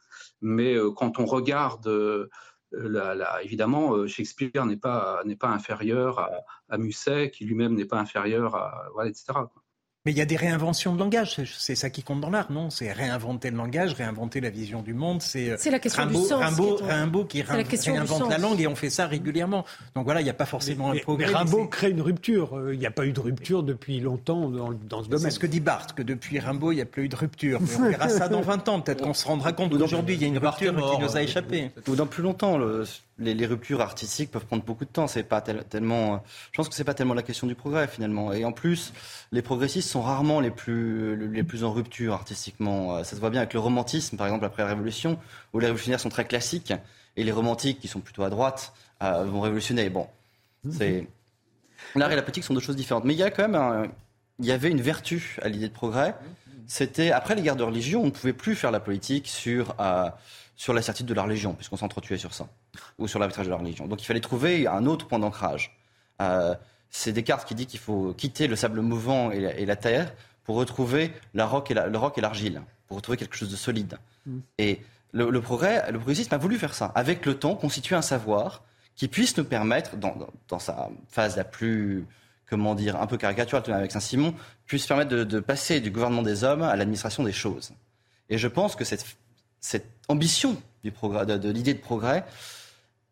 Mais 0.41 0.75
euh, 0.75 0.91
quand 0.91 1.19
on 1.19 1.25
regarde, 1.25 1.87
euh, 2.73 3.23
évidemment, 3.43 3.93
euh, 3.93 4.07
Shakespeare 4.07 4.65
n'est 4.65 4.77
pas, 4.77 5.23
pas 5.39 5.49
inférieur 5.49 6.19
à, 6.19 6.31
à 6.69 6.77
Musset, 6.77 7.31
qui 7.31 7.45
lui-même 7.45 7.75
n'est 7.75 7.85
pas 7.85 7.99
inférieur 7.99 8.55
à, 8.55 8.89
voilà, 8.93 9.09
etc. 9.09 9.33
Mais 10.05 10.13
il 10.13 10.17
y 10.17 10.21
a 10.21 10.25
des 10.25 10.35
réinventions 10.35 10.95
de 10.95 10.99
langage, 10.99 11.39
c'est 11.59 11.75
ça 11.75 11.91
qui 11.91 12.01
compte 12.01 12.21
dans 12.21 12.31
l'art, 12.31 12.51
non? 12.51 12.71
C'est 12.71 12.91
réinventer 12.91 13.51
le 13.51 13.57
langage, 13.57 13.93
réinventer 13.93 14.41
la 14.41 14.49
vision 14.49 14.81
du 14.81 14.95
monde. 14.95 15.21
C'est 15.21 15.55
la 15.69 15.77
question 15.77 16.01
Rimbaud, 16.01 16.21
du 16.21 16.27
sens. 16.27 16.43
Rimbaud, 16.43 17.25
qui, 17.25 17.43
Rimbaud 17.43 17.63
qui 17.69 17.91
réinvente 17.91 18.27
la 18.27 18.39
langue 18.39 18.59
et 18.59 18.65
on 18.65 18.75
fait 18.75 18.89
ça 18.89 19.05
régulièrement. 19.05 19.63
Donc 19.93 20.05
voilà, 20.05 20.21
il 20.21 20.23
n'y 20.23 20.31
a 20.31 20.33
pas 20.33 20.47
forcément 20.47 20.89
un 20.89 20.97
progrès. 20.97 21.27
Mais 21.27 21.33
Rimbaud 21.37 21.67
crée 21.67 21.91
une 21.91 22.01
rupture. 22.01 22.59
Il 22.73 22.79
n'y 22.79 22.87
a 22.87 22.91
pas 22.91 23.05
eu 23.05 23.11
de 23.11 23.19
rupture 23.19 23.61
depuis 23.61 23.99
longtemps 23.99 24.49
dans, 24.49 24.71
dans 24.71 25.03
ce 25.03 25.09
domaine. 25.09 25.25
C'est 25.25 25.35
ce 25.35 25.39
que 25.39 25.45
dit 25.45 25.59
Barthes, 25.59 25.93
que 25.93 26.01
depuis 26.01 26.39
Rimbaud, 26.39 26.71
il 26.71 26.77
n'y 26.77 26.81
a 26.81 26.85
plus 26.85 27.05
eu 27.05 27.09
de 27.09 27.15
rupture. 27.15 27.61
Mais 27.61 27.75
on 27.77 27.89
verra 27.89 28.09
ça 28.09 28.27
dans 28.27 28.41
20 28.51 28.69
ans. 28.69 28.81
Peut-être 28.81 29.03
qu'on 29.03 29.13
se 29.13 29.27
rendra 29.27 29.53
compte 29.53 29.69
qu'aujourd'hui, 29.77 30.15
il 30.15 30.21
y 30.21 30.25
a 30.25 30.27
une 30.29 30.39
rupture 30.39 30.75
qui 30.75 30.99
nous 30.99 31.15
a 31.15 31.21
échappé. 31.21 31.69
Ou 31.87 31.95
dans 31.95 32.07
plus 32.07 32.23
longtemps, 32.23 32.57
le, 32.57 32.85
les, 33.21 33.45
ruptures 33.45 33.81
artistiques 33.81 34.31
peuvent 34.31 34.45
prendre 34.45 34.63
beaucoup 34.63 34.85
de 34.85 34.89
temps. 34.89 35.07
C'est 35.07 35.23
pas 35.23 35.41
tellement. 35.41 36.23
Je 36.51 36.57
pense 36.57 36.69
que 36.69 36.75
c'est 36.75 36.83
pas 36.83 36.93
tellement 36.93 37.13
la 37.13 37.23
question 37.23 37.47
du 37.47 37.55
progrès 37.55 37.87
finalement. 37.87 38.33
Et 38.33 38.45
en 38.45 38.51
plus, 38.51 38.93
les 39.31 39.41
progressistes 39.41 39.89
sont 39.89 40.01
rarement 40.01 40.39
les 40.39 40.51
plus 40.51 41.15
les 41.31 41.43
plus 41.43 41.63
en 41.63 41.71
rupture 41.71 42.13
artistiquement. 42.13 42.97
Euh, 42.97 43.03
ça 43.03 43.15
se 43.15 43.21
voit 43.21 43.29
bien 43.29 43.41
avec 43.41 43.53
le 43.53 43.59
romantisme, 43.59 44.17
par 44.17 44.27
exemple 44.27 44.45
après 44.45 44.63
la 44.63 44.69
Révolution, 44.69 45.17
où 45.53 45.59
les 45.59 45.67
révolutionnaires 45.67 45.99
sont 45.99 46.09
très 46.09 46.25
classiques 46.25 46.73
et 47.17 47.23
les 47.23 47.31
romantiques, 47.31 47.79
qui 47.79 47.87
sont 47.87 47.99
plutôt 47.99 48.23
à 48.23 48.29
droite, 48.29 48.73
euh, 49.03 49.25
vont 49.25 49.41
révolutionner. 49.41 49.89
Bon, 49.89 50.07
c'est 50.69 51.07
l'art 51.95 52.11
et 52.11 52.15
la 52.15 52.21
politique 52.21 52.43
sont 52.43 52.53
deux 52.53 52.59
choses 52.59 52.75
différentes. 52.75 53.05
Mais 53.05 53.13
il 53.13 53.19
y 53.19 53.23
a 53.23 53.31
quand 53.31 53.47
même 53.47 53.89
il 54.41 54.45
y 54.45 54.51
avait 54.51 54.71
une 54.71 54.81
vertu 54.81 55.37
à 55.41 55.49
l'idée 55.49 55.67
de 55.67 55.73
progrès. 55.73 56.15
C'était 56.67 57.11
après 57.11 57.35
les 57.35 57.41
guerres 57.41 57.55
de 57.55 57.63
religion, 57.63 58.01
on 58.01 58.05
ne 58.05 58.11
pouvait 58.11 58.33
plus 58.33 58.55
faire 58.55 58.71
la 58.71 58.79
politique 58.79 59.27
sur 59.27 59.75
euh, 59.79 60.09
sur 60.55 60.73
la 60.73 60.81
certitude 60.81 61.07
de 61.07 61.13
la 61.13 61.23
religion, 61.23 61.53
puisqu'on 61.53 61.77
s'entretuait 61.77 62.17
sur 62.17 62.33
ça, 62.33 62.47
ou 62.97 63.07
sur 63.07 63.19
l'arbitrage 63.19 63.45
de 63.45 63.51
la 63.51 63.57
religion. 63.57 63.87
Donc 63.87 64.01
il 64.01 64.05
fallait 64.05 64.19
trouver 64.19 64.67
un 64.67 64.85
autre 64.85 65.07
point 65.07 65.19
d'ancrage. 65.19 65.75
Euh, 66.21 66.55
c'est 66.89 67.13
Descartes 67.13 67.47
qui 67.47 67.55
dit 67.55 67.65
qu'il 67.65 67.79
faut 67.79 68.13
quitter 68.13 68.47
le 68.47 68.55
sable 68.55 68.81
mouvant 68.81 69.31
et 69.31 69.65
la, 69.65 69.75
terre 69.75 70.13
pour 70.43 70.55
retrouver 70.55 71.13
la 71.33 71.45
roc 71.45 71.71
et 71.71 71.73
le 71.73 71.97
roc 71.97 72.17
et 72.17 72.21
l'argile, 72.21 72.61
pour 72.87 72.97
retrouver 72.97 73.17
quelque 73.17 73.35
chose 73.35 73.49
de 73.49 73.55
solide. 73.55 73.97
Mm. 74.25 74.39
Et 74.57 74.81
le, 75.13 75.41
progrès, 75.41 75.91
le 75.91 75.97
progressisme 75.97 76.33
a 76.33 76.37
voulu 76.37 76.57
faire 76.57 76.73
ça, 76.73 76.91
avec 76.95 77.25
le 77.25 77.35
temps, 77.35 77.55
constituer 77.55 77.95
un 77.95 78.01
savoir 78.01 78.63
qui 78.95 79.07
puisse 79.07 79.37
nous 79.37 79.45
permettre, 79.45 79.95
dans, 79.95 80.59
sa 80.59 80.89
phase 81.07 81.37
la 81.37 81.43
plus, 81.45 82.05
comment 82.49 82.75
dire, 82.75 83.01
un 83.01 83.07
peu 83.07 83.17
caricaturale 83.17 83.63
avec 83.73 83.91
Saint-Simon, 83.91 84.35
puisse 84.65 84.85
permettre 84.85 85.09
de, 85.09 85.23
de 85.23 85.39
passer 85.39 85.79
du 85.79 85.91
gouvernement 85.91 86.21
des 86.21 86.43
hommes 86.43 86.61
à 86.61 86.75
l'administration 86.75 87.23
des 87.23 87.31
choses. 87.31 87.71
Et 88.29 88.37
je 88.37 88.47
pense 88.47 88.75
que 88.75 88.83
cette 88.83 89.05
cette 89.61 89.87
ambition 90.07 90.57
de, 90.83 91.49
l'idée 91.51 91.73
de 91.73 91.79
progrès 91.79 92.25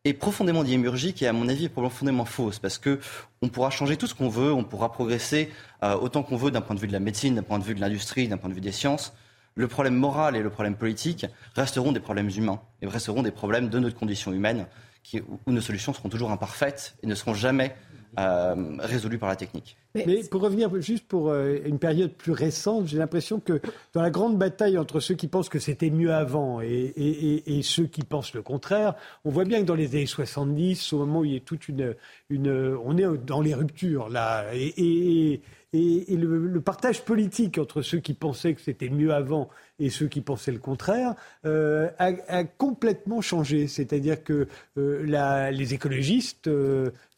est 0.06 0.14
profondément 0.14 0.64
diémurgique 0.64 1.22
et 1.22 1.28
à 1.28 1.34
mon 1.34 1.48
avis 1.48 1.70
profondément 1.70 2.26
fausse 2.26 2.58
parce 2.58 2.78
que 2.78 3.00
on 3.42 3.50
pourra 3.50 3.70
changer 3.70 3.98
tout 3.98 4.08
ce 4.08 4.16
qu'on 4.16 4.30
veut, 4.30 4.52
on 4.52 4.64
pourra 4.64 4.92
progresser 4.92 5.52
euh, 5.84 5.96
autant 5.96 6.24
qu'on 6.24 6.38
veut 6.38 6.52
d'un 6.52 6.62
point 6.62 6.76
de 6.76 6.82
vue 6.82 6.88
de 6.88 6.94
la 6.94 7.00
médecine, 7.00 7.36
d'un 7.36 7.44
point 7.44 7.60
de 7.60 7.64
vue 7.64 7.76
de 7.76 7.82
l'industrie, 7.82 8.28
d'un 8.28 8.38
point 8.38 8.50
de 8.50 8.56
vue 8.56 8.62
des 8.62 8.72
sciences. 8.72 9.14
Le 9.56 9.68
problème 9.68 9.96
moral 9.96 10.36
et 10.36 10.42
le 10.42 10.50
problème 10.50 10.76
politique 10.76 11.26
resteront 11.56 11.92
des 11.92 12.00
problèmes 12.00 12.30
humains 12.30 12.62
et 12.82 12.88
resteront 12.88 13.24
des 13.24 13.32
problèmes 13.32 13.70
de 13.70 13.80
notre 13.80 13.98
condition 13.98 14.32
humaine 14.32 14.68
qui, 15.04 15.22
où 15.22 15.52
nos 15.52 15.62
solutions 15.62 15.94
seront 15.94 16.10
toujours 16.10 16.32
imparfaites 16.32 16.96
et 17.04 17.08
ne 17.08 17.16
seront 17.16 17.34
jamais 17.34 17.76
euh, 18.18 18.56
résolu 18.80 19.20
par 19.20 19.30
la 19.30 19.36
technique. 19.36 19.78
Mais, 19.94 20.24
pour 20.30 20.42
revenir 20.42 20.70
juste 20.82 21.08
pour 21.08 21.30
euh, 21.30 21.58
une 21.66 21.80
période 21.80 22.12
plus 22.12 22.32
récente, 22.32 22.88
j'ai 22.88 22.98
l'impression 22.98 23.40
que 23.40 23.62
dans 23.94 24.02
la 24.02 24.10
grande 24.10 24.38
bataille 24.38 24.78
entre 24.78 25.00
ceux 25.00 25.16
qui 25.16 25.28
pensent 25.28 25.50
que 25.50 25.60
c'était 25.60 25.90
mieux 25.90 26.14
avant 26.14 26.60
et, 26.62 27.62
ceux 27.64 27.86
qui 27.86 28.02
pensent 28.02 28.34
le 28.34 28.42
contraire, 28.42 28.96
on 29.26 29.30
voit 29.30 29.46
bien 29.46 29.62
que 29.62 29.66
dans 29.66 29.76
les 29.76 29.96
années 29.96 30.06
70, 30.06 30.94
au 30.94 31.00
moment 31.00 31.20
où 31.20 31.26
il 31.26 31.34
y 31.34 31.38
a 31.38 31.40
toute 31.40 31.70
une, 31.70 31.96
une 32.30 32.52
on 32.84 32.98
est 32.98 33.06
dans 33.26 33.42
les 33.42 33.54
ruptures 33.54 34.10
là, 34.10 34.46
et, 34.54 35.42
le, 35.72 36.62
partage 36.62 37.06
politique 37.06 37.60
entre 37.60 37.84
ceux 37.84 38.00
qui 38.00 38.16
pensaient 38.16 38.56
que 38.56 38.62
c'était 38.62 38.90
mieux 38.90 39.14
avant 39.14 39.50
et 39.78 39.92
ceux 39.92 40.08
qui 40.08 40.22
pensaient 40.22 40.52
le 40.52 40.58
contraire 40.60 41.14
euh, 41.46 41.90
a, 42.00 42.44
complètement 42.44 43.22
changé. 43.22 43.68
C'est-à-dire 43.68 44.24
que 44.24 44.48
les 44.76 45.74
écologistes 45.74 46.50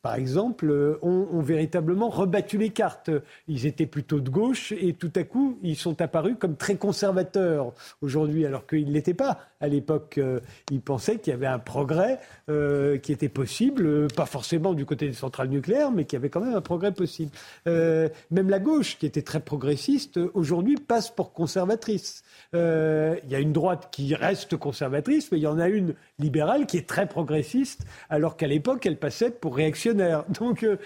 par 0.01 0.15
exemple, 0.15 0.69
euh, 0.69 0.97
ont, 1.03 1.41
véritablement 1.41 2.09
rebattu 2.09 2.57
les 2.57 2.69
cartes. 2.69 3.11
Ils 3.47 3.65
étaient 3.65 3.85
plutôt 3.85 4.19
de 4.19 4.29
gauche 4.29 4.71
et 4.71 4.93
tout 4.93 5.11
à 5.15 5.23
coup, 5.23 5.59
ils 5.61 5.75
sont 5.75 6.01
apparus 6.01 6.35
comme 6.39 6.55
très 6.55 6.75
conservateurs 6.75 7.73
aujourd'hui, 8.01 8.45
alors 8.45 8.65
qu'ils 8.65 8.87
ne 8.87 8.91
l'étaient 8.91 9.13
pas. 9.13 9.39
À 9.59 9.67
l'époque, 9.67 10.17
euh, 10.17 10.39
ils 10.71 10.81
pensaient 10.81 11.19
qu'il 11.19 11.31
y 11.31 11.33
avait 11.33 11.45
un 11.45 11.59
progrès 11.59 12.19
euh, 12.49 12.97
qui 12.97 13.11
était 13.11 13.29
possible, 13.29 14.07
pas 14.07 14.25
forcément 14.25 14.73
du 14.73 14.85
côté 14.85 15.07
des 15.07 15.13
centrales 15.13 15.49
nucléaires, 15.49 15.91
mais 15.91 16.05
qu'il 16.05 16.17
y 16.17 16.19
avait 16.19 16.29
quand 16.29 16.41
même 16.41 16.55
un 16.55 16.61
progrès 16.61 16.91
possible. 16.91 17.31
même 17.65 18.49
la 18.49 18.59
gauche, 18.59 18.97
qui 18.97 19.05
était 19.05 19.21
très 19.21 19.39
progressiste, 19.39 20.19
aujourd'hui 20.33 20.75
passe 20.77 21.09
pour 21.09 21.33
conservatrice. 21.33 22.23
Il 22.53 23.29
y 23.29 23.35
a 23.35 23.39
une 23.39 23.53
droite 23.53 23.89
qui 23.91 24.13
reste 24.13 24.57
conservatrice, 24.57 25.31
mais 25.31 25.37
il 25.37 25.41
y 25.41 25.47
en 25.47 25.59
a 25.59 25.69
une 25.69 25.95
libérale 26.19 26.65
qui 26.65 26.77
est 26.77 26.87
très 26.87 27.07
progressiste, 27.07 27.85
alors 28.09 28.35
qu'à 28.35 28.47
l'époque, 28.47 28.85
elle 28.85 28.97
passait 28.97 29.31
pour 29.31 29.55
réactionnaire 29.55 30.25
donc 30.39 30.63
euh, 30.63 30.77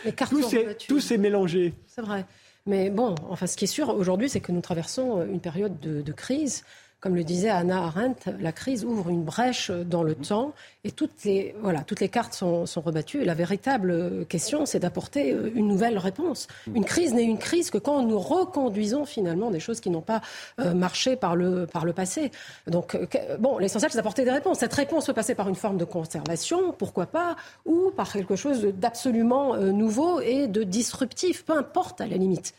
tout 0.88 1.00
s'est 1.00 1.18
mélangé. 1.18 1.74
C'est 1.88 2.02
vrai. 2.02 2.26
Mais 2.68 2.90
bon, 2.90 3.16
enfin, 3.30 3.46
ce 3.48 3.58
qui 3.58 3.66
est 3.66 3.68
sûr 3.68 3.90
aujourd'hui, 3.90 4.28
c'est 4.28 4.40
que 4.40 4.52
nous 4.52 4.62
traversons 4.62 5.24
une 5.24 5.40
période 5.40 5.80
de 5.80 6.12
crise 6.12 6.64
comme 7.00 7.16
le 7.16 7.24
disait 7.24 7.50
Anna 7.50 7.84
Arendt, 7.84 8.32
la 8.40 8.52
crise 8.52 8.84
ouvre 8.84 9.10
une 9.10 9.24
brèche 9.24 9.70
dans 9.70 10.02
le 10.02 10.16
temps 10.16 10.54
et 10.84 10.92
toutes 10.92 11.24
les, 11.24 11.56
voilà, 11.62 11.82
toutes 11.82 12.00
les 12.00 12.10
cartes 12.10 12.34
sont, 12.34 12.66
rebattues. 12.78 13.22
Et 13.22 13.26
la 13.26 13.34
véritable 13.34 14.26
question, 14.26 14.66
c'est 14.66 14.80
d'apporter 14.80 15.34
euh, 15.34 15.52
une 15.54 15.68
nouvelle 15.68 15.98
réponse. 15.98 16.48
Une 16.74 16.86
crise 16.86 17.14
n'est 17.14 17.24
une 17.24 17.38
crise 17.38 17.70
que 17.70 17.78
quand 17.78 18.02
nous 18.04 18.20
reconduisons 18.20 19.06
finalement 19.06 19.52
des 19.52 19.60
choses 19.60 19.80
qui 19.80 19.90
n'ont 19.90 20.02
pas 20.02 20.22
euh, 20.60 20.74
marché 20.74 21.16
par 21.16 21.36
le, 21.36 21.68
par 21.68 21.86
le 21.86 21.94
passé. 21.94 22.32
Donc, 22.68 22.96
euh, 22.96 23.38
bon, 23.38 23.58
l'essentiel, 23.58 23.92
c'est 23.92 23.98
d'apporter 23.98 24.26
des 24.26 24.32
réponses. 24.32 24.60
Cette 24.60 24.74
réponse 24.74 25.06
peut 25.06 25.14
passer 25.14 25.36
par 25.36 25.48
une 25.48 25.56
forme 25.56 25.78
de 25.78 25.86
conservation, 25.86 26.72
pourquoi 26.72 27.06
pas, 27.06 27.36
ou 27.66 27.92
par 27.96 28.12
quelque 28.12 28.36
chose 28.36 28.62
d'absolument 28.64 29.58
nouveau 29.58 30.22
et 30.22 30.48
de 30.48 30.64
disruptif, 30.64 31.46
peu 31.46 31.58
importe 31.58 32.02
à 32.02 32.08
la 32.08 32.18
limite. 32.18 32.54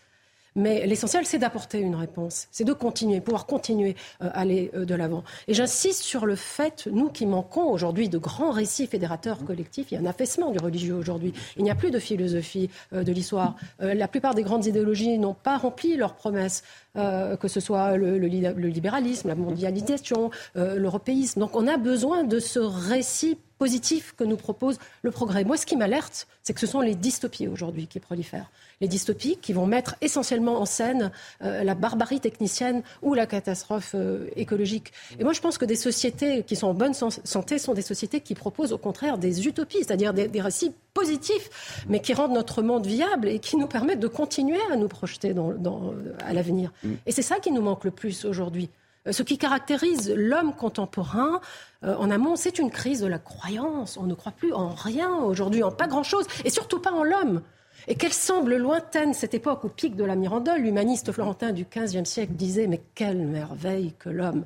Mais 0.57 0.87
l'essentiel, 0.87 1.27
c'est 1.27 1.39
d'apporter 1.39 1.79
une 1.79 1.95
réponse, 1.95 2.49
c'est 2.51 2.65
de 2.65 2.73
continuer, 2.73 3.21
pouvoir 3.21 3.47
continuer 3.47 3.95
à 4.21 4.27
euh, 4.27 4.31
aller 4.33 4.71
euh, 4.75 4.85
de 4.87 4.95
l'avant. 4.95 5.23
Et 5.49 5.55
j'insiste 5.55 6.03
sur 6.03 6.25
le 6.25 6.35
fait, 6.35 6.89
nous 6.91 7.11
qui 7.11 7.27
manquons 7.27 7.71
aujourd'hui 7.71 8.09
de 8.09 8.17
grands 8.17 8.51
récits 8.51 8.87
fédérateurs 8.87 9.45
collectifs, 9.45 9.89
il 9.91 9.95
y 9.95 9.99
a 9.99 10.01
un 10.01 10.07
affaissement 10.07 10.51
du 10.51 10.59
religieux 10.59 10.95
aujourd'hui. 10.95 11.35
Il 11.59 11.63
n'y 11.63 11.71
a 11.71 11.75
plus 11.75 11.91
de 11.91 11.99
philosophie 11.99 12.71
euh, 12.95 13.05
de 13.05 13.13
l'histoire. 13.13 13.57
la 13.81 14.09
plupart 14.09 14.35
des 14.35 14.43
grandes 14.43 14.65
idéologies 14.65 15.19
n'ont 15.19 15.35
pas 15.35 15.59
rempli 15.59 15.97
leurs 15.97 16.15
promesses. 16.15 16.63
que 16.95 17.49
ce 17.49 17.61
soit 17.61 17.97
le, 17.99 18.19
le 18.19 18.69
libéralisme, 18.69 19.29
la 19.29 19.35
mondialisation, 19.35 20.31
l'européisme. 20.55 21.41
Donc 21.41 21.55
on 21.55 21.67
a 21.67 21.77
besoin 21.77 22.25
de 22.25 22.41
ce 22.41 22.59
récit 22.59 23.37
positif 23.59 24.15
que 24.17 24.25
nous 24.25 24.37
propose 24.37 24.79
le 25.03 25.11
progrès. 25.11 25.45
Moi, 25.45 25.57
ce 25.57 25.67
qui 25.67 25.77
m'alerte, 25.77 26.27
c'est 26.43 26.53
que 26.53 26.61
ce 26.61 26.67
sont 26.67 26.81
les 26.81 26.95
dystopies 26.95 27.49
aujourd'hui 27.49 27.87
qui 27.87 28.01
prolifèrent. 28.01 28.51
Les 28.81 28.89
dystopies 28.89 29.39
qui 29.41 29.53
vont 29.53 29.67
mettre 29.67 29.97
essentiellement 30.01 30.61
en 30.61 30.67
scène 30.67 31.11
euh, 31.43 31.65
la 31.65 31.75
barbarie 31.75 32.21
technicienne 32.21 32.83
ou 33.03 33.15
la 33.15 33.27
catastrophe 33.27 33.93
euh, 33.95 34.29
écologique. 34.37 34.93
Et 35.19 35.25
moi, 35.25 35.33
je 35.33 35.41
pense 35.41 35.57
que 35.59 35.65
des 35.65 35.77
sociétés 35.77 36.43
qui 36.43 36.57
sont 36.57 36.69
en 36.69 36.75
bonne 36.75 36.95
santé 36.95 37.59
sont 37.59 37.75
des 37.75 37.83
sociétés 37.83 38.21
qui 38.21 38.35
proposent 38.35 38.73
au 38.73 38.79
contraire 38.79 39.19
des 39.19 39.47
utopies, 39.47 39.79
c'est-à-dire 39.79 40.13
des, 40.13 40.29
des, 40.29 40.41
récits 40.41 40.73
positifs, 40.93 41.85
mais 41.89 42.01
qui 42.01 42.13
rendent 42.13 42.35
notre 42.35 42.63
monde 42.63 42.87
viable 42.87 43.29
et 43.29 43.39
qui 43.39 43.57
nous 43.57 43.67
permettent 43.67 44.01
de 44.01 44.09
continuer 44.09 44.61
à 44.71 44.77
nous 44.77 44.89
projeter 44.89 45.33
dans, 45.33 45.53
dans, 45.53 45.95
à 46.25 46.33
l'avenir. 46.33 46.73
Mm. 46.83 46.93
Et 47.07 47.13
c'est 47.13 47.23
ça 47.23 47.39
qui 47.39 47.51
nous 47.51 47.63
manque 47.63 47.85
le 47.85 47.91
plus 47.91 48.25
aujourd'hui. 48.25 48.69
Ce 49.11 49.23
qui 49.23 49.39
caractérise 49.39 50.13
l'homme 50.17 50.55
contemporain 50.55 51.41
en 51.83 52.11
amont, 52.11 52.37
c'est 52.37 52.59
une 52.59 52.71
crise 52.71 53.01
de 53.01 53.07
la 53.07 53.19
croyance. 53.19 53.97
On 53.97 54.05
ne 54.05 54.15
croit 54.15 54.33
plus 54.33 54.53
en 54.53 54.71
rien 54.71 55.15
aujourd'hui, 55.15 55.63
en 55.63 55.71
pas 55.71 55.87
grand-chose, 55.87 56.27
et 56.45 56.51
surtout 56.51 56.81
pas 56.81 56.93
en 56.93 57.05
l'homme. 57.05 57.43
Et 57.89 57.95
qu'elle 57.95 58.13
semble 58.13 58.57
lointaine 58.57 59.15
cette 59.15 59.35
époque 59.35 59.65
au 59.65 59.69
pic 59.69 59.95
de 59.95 60.05
la 60.05 60.17
Mirandole, 60.17 60.63
l'humaniste 60.63 61.13
florentin 61.13 61.53
du 61.53 61.65
XVe 61.65 62.05
siècle 62.05 62.33
disait 62.33 62.67
Mais 62.67 62.83
quelle 62.95 63.27
merveille 63.27 63.95
que 63.99 64.09
l'homme 64.09 64.45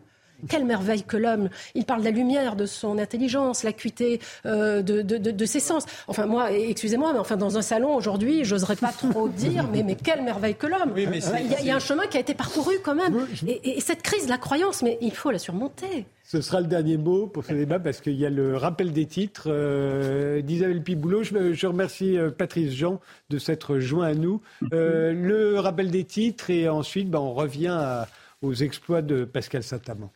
quelle 0.48 0.64
merveille 0.64 1.02
que 1.02 1.16
l'homme. 1.16 1.48
Il 1.74 1.84
parle 1.84 2.00
de 2.00 2.04
la 2.04 2.10
lumière, 2.10 2.56
de 2.56 2.66
son 2.66 2.98
intelligence, 2.98 3.62
l'acuité 3.62 4.20
euh, 4.46 4.82
de, 4.82 5.44
ses 5.44 5.60
sens. 5.60 5.84
Enfin, 6.06 6.26
moi, 6.26 6.52
excusez-moi, 6.52 7.12
mais 7.12 7.18
enfin, 7.18 7.36
dans 7.36 7.58
un 7.58 7.62
salon 7.62 7.94
aujourd'hui, 7.94 8.44
j'oserais 8.44 8.76
pas 8.76 8.92
trop 8.92 9.28
dire, 9.36 9.68
mais, 9.72 9.82
mais 9.82 9.96
quelle 9.96 10.22
merveille 10.22 10.54
que 10.54 10.66
l'homme. 10.66 10.94
il, 10.96 11.66
y 11.66 11.70
a, 11.70 11.76
un 11.76 11.80
chemin 11.80 12.06
qui 12.06 12.16
a 12.16 12.20
été 12.20 12.34
parcouru 12.34 12.74
quand 12.82 12.94
même. 12.94 13.26
Et, 13.46 13.80
cette 13.80 14.02
crise 14.02 14.26
de 14.26 14.30
la 14.30 14.38
croyance, 14.38 14.82
mais 14.82 14.98
il 15.00 15.12
faut 15.12 15.30
la 15.30 15.38
surmonter. 15.38 16.06
Ce 16.22 16.40
sera 16.40 16.60
le 16.60 16.66
dernier 16.68 16.96
mot 16.96 17.26
pour 17.26 17.44
ce 17.44 17.52
débat 17.52 17.80
parce 17.80 18.00
qu'il 18.00 18.14
y 18.14 18.24
a 18.24 18.30
le 18.30 18.56
rappel 18.56 18.92
des 18.92 19.06
titres 19.06 19.48
euh, 19.48 20.42
d'Isabelle 20.42 20.82
Piboulot. 20.82 21.24
Je, 21.24 21.66
remercie 21.66 22.16
euh, 22.16 22.30
Patrice 22.30 22.72
Jean 22.72 23.00
de 23.30 23.38
s'être 23.38 23.78
joint 23.78 24.06
à 24.06 24.14
nous. 24.14 24.40
le 24.70 25.58
rappel 25.58 25.90
des 25.90 26.04
titres 26.04 26.50
et 26.50 26.68
ensuite, 26.68 27.10
ben, 27.10 27.18
on 27.18 27.32
revient 27.32 28.04
aux 28.42 28.54
exploits 28.54 29.02
de 29.02 29.24
Pascal 29.24 29.62
Saint-Amand. 29.62 30.10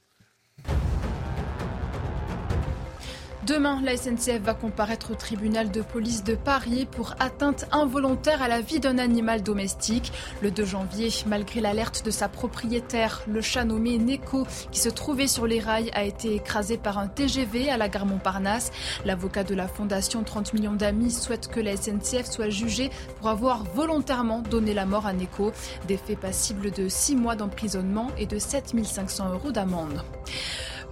Demain, 3.47 3.83
la 3.83 3.95
SNCF 3.95 4.41
va 4.43 4.55
comparaître 4.55 5.11
au 5.11 5.15
tribunal 5.15 5.71
de 5.71 5.83
police 5.83 6.25
de 6.25 6.35
Paris 6.35 6.87
pour 6.91 7.15
atteinte 7.21 7.66
involontaire 7.73 8.43
à 8.43 8.49
la 8.49 8.62
vie 8.62 8.81
d'un 8.81 8.97
animal 8.97 9.43
domestique. 9.43 10.12
Le 10.41 10.51
2 10.51 10.65
janvier, 10.65 11.11
malgré 11.27 11.61
l'alerte 11.61 12.07
de 12.07 12.11
sa 12.11 12.31
propriétaire, 12.31 13.23
le 13.29 13.43
chat 13.43 13.66
nommé 13.66 13.99
Neko, 13.99 14.47
qui 14.71 14.81
se 14.81 14.89
trouvait 14.89 15.27
sur 15.27 15.47
les 15.47 15.61
rails, 15.61 15.91
a 15.93 16.05
été 16.05 16.35
écrasé 16.35 16.79
par 16.79 16.97
un 16.97 17.07
TGV 17.07 17.69
à 17.69 17.77
la 17.77 17.91
gare 17.91 18.07
Montparnasse. 18.07 18.73
L'avocat 19.05 19.45
de 19.45 19.55
la 19.55 19.69
fondation 19.69 20.23
30 20.23 20.55
millions 20.55 20.73
d'amis 20.73 21.11
souhaite 21.11 21.49
que 21.49 21.61
la 21.61 21.77
SNCF 21.77 22.25
soit 22.25 22.49
jugée 22.49 22.89
pour 23.19 23.29
avoir 23.29 23.65
volontairement 23.75 24.41
donné 24.41 24.73
la 24.73 24.87
mort 24.87 25.07
à 25.07 25.12
Neko. 25.12 25.53
Des 25.87 25.99
faits 25.99 26.19
passibles 26.19 26.71
de 26.71 26.89
6 26.89 27.16
mois 27.16 27.37
d'emprisonnement 27.37 28.11
et 28.16 28.25
de 28.25 28.39
7500 28.39 29.35
euros 29.35 29.53
d'amende. 29.53 30.03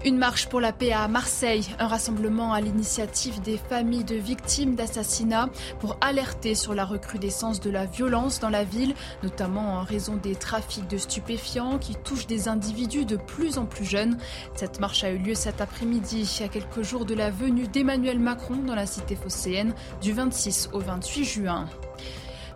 Une 0.04 0.18
marche 0.18 0.48
pour 0.48 0.60
la 0.60 0.72
paix 0.72 0.90
à 0.90 1.06
Marseille, 1.06 1.64
un 1.78 1.86
rassemblement 1.86 2.52
à 2.52 2.60
l'initiative 2.60 3.40
des 3.40 3.56
familles 3.56 4.02
de 4.02 4.16
victimes 4.16 4.74
d'assassinats 4.74 5.48
pour 5.78 5.96
alerter 6.00 6.56
sur 6.56 6.74
la 6.74 6.84
recrudescence 6.84 7.60
de 7.60 7.70
la 7.70 7.86
violence 7.86 8.40
dans 8.40 8.48
la 8.48 8.64
ville, 8.64 8.96
notamment 9.22 9.74
en 9.74 9.84
raison 9.84 10.16
des 10.16 10.34
trafics 10.34 10.88
de 10.88 10.98
stupéfiants 10.98 11.78
qui 11.78 11.94
touchent 11.94 12.26
des 12.26 12.48
individus 12.48 13.04
de 13.04 13.14
plus 13.14 13.58
en 13.58 13.64
plus 13.64 13.84
jeunes. 13.84 14.18
Cette 14.56 14.80
marche 14.80 15.04
a 15.04 15.10
eu 15.12 15.18
lieu 15.18 15.36
cet 15.36 15.60
après-midi, 15.60 16.40
à 16.44 16.48
quelques 16.48 16.82
jours 16.82 17.04
de 17.04 17.14
la 17.14 17.30
venue 17.30 17.68
d'Emmanuel 17.68 18.18
Macron 18.18 18.56
dans 18.56 18.74
la 18.74 18.86
cité 18.86 19.14
phocéenne 19.14 19.72
du 20.00 20.12
26 20.12 20.70
au 20.72 20.80
28 20.80 21.24
juin. 21.24 21.68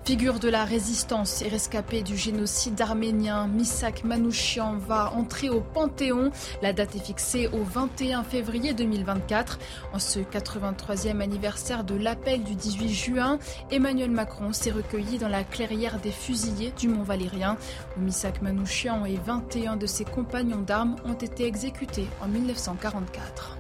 Figure 0.07 0.39
de 0.39 0.49
la 0.49 0.65
résistance 0.65 1.43
et 1.43 1.49
rescapé 1.49 2.05
du 2.05 2.17
génocide 2.17 2.81
arménien, 2.81 3.49
Misak 3.49 4.05
Manouchian 4.05 4.77
va 4.77 5.13
entrer 5.13 5.51
au 5.51 5.61
Panthéon. 5.61 6.31
La 6.63 6.73
date 6.73 6.95
est 6.95 7.05
fixée 7.05 7.49
au 7.49 7.65
21 7.65 8.23
février 8.23 8.73
2024. 8.73 9.59
En 9.93 9.99
ce 9.99 10.21
83e 10.21 11.21
anniversaire 11.21 11.83
de 11.83 11.97
l'appel 11.97 12.45
du 12.45 12.55
18 12.55 12.89
juin, 12.89 13.39
Emmanuel 13.73 14.13
Macron 14.13 14.53
s'est 14.53 14.71
recueilli 14.71 15.19
dans 15.19 15.29
la 15.29 15.43
clairière 15.43 15.99
des 15.99 16.13
fusillés 16.13 16.73
du 16.79 16.87
Mont 16.87 17.03
Valérien, 17.03 17.57
où 17.97 18.01
Misak 18.01 18.43
Manouchian 18.43 19.07
et 19.07 19.17
21 19.17 19.75
de 19.75 19.87
ses 19.87 20.05
compagnons 20.05 20.63
d'armes 20.63 20.95
ont 21.05 21.15
été 21.15 21.47
exécutés 21.47 22.07
en 22.23 22.29
1944. 22.29 23.59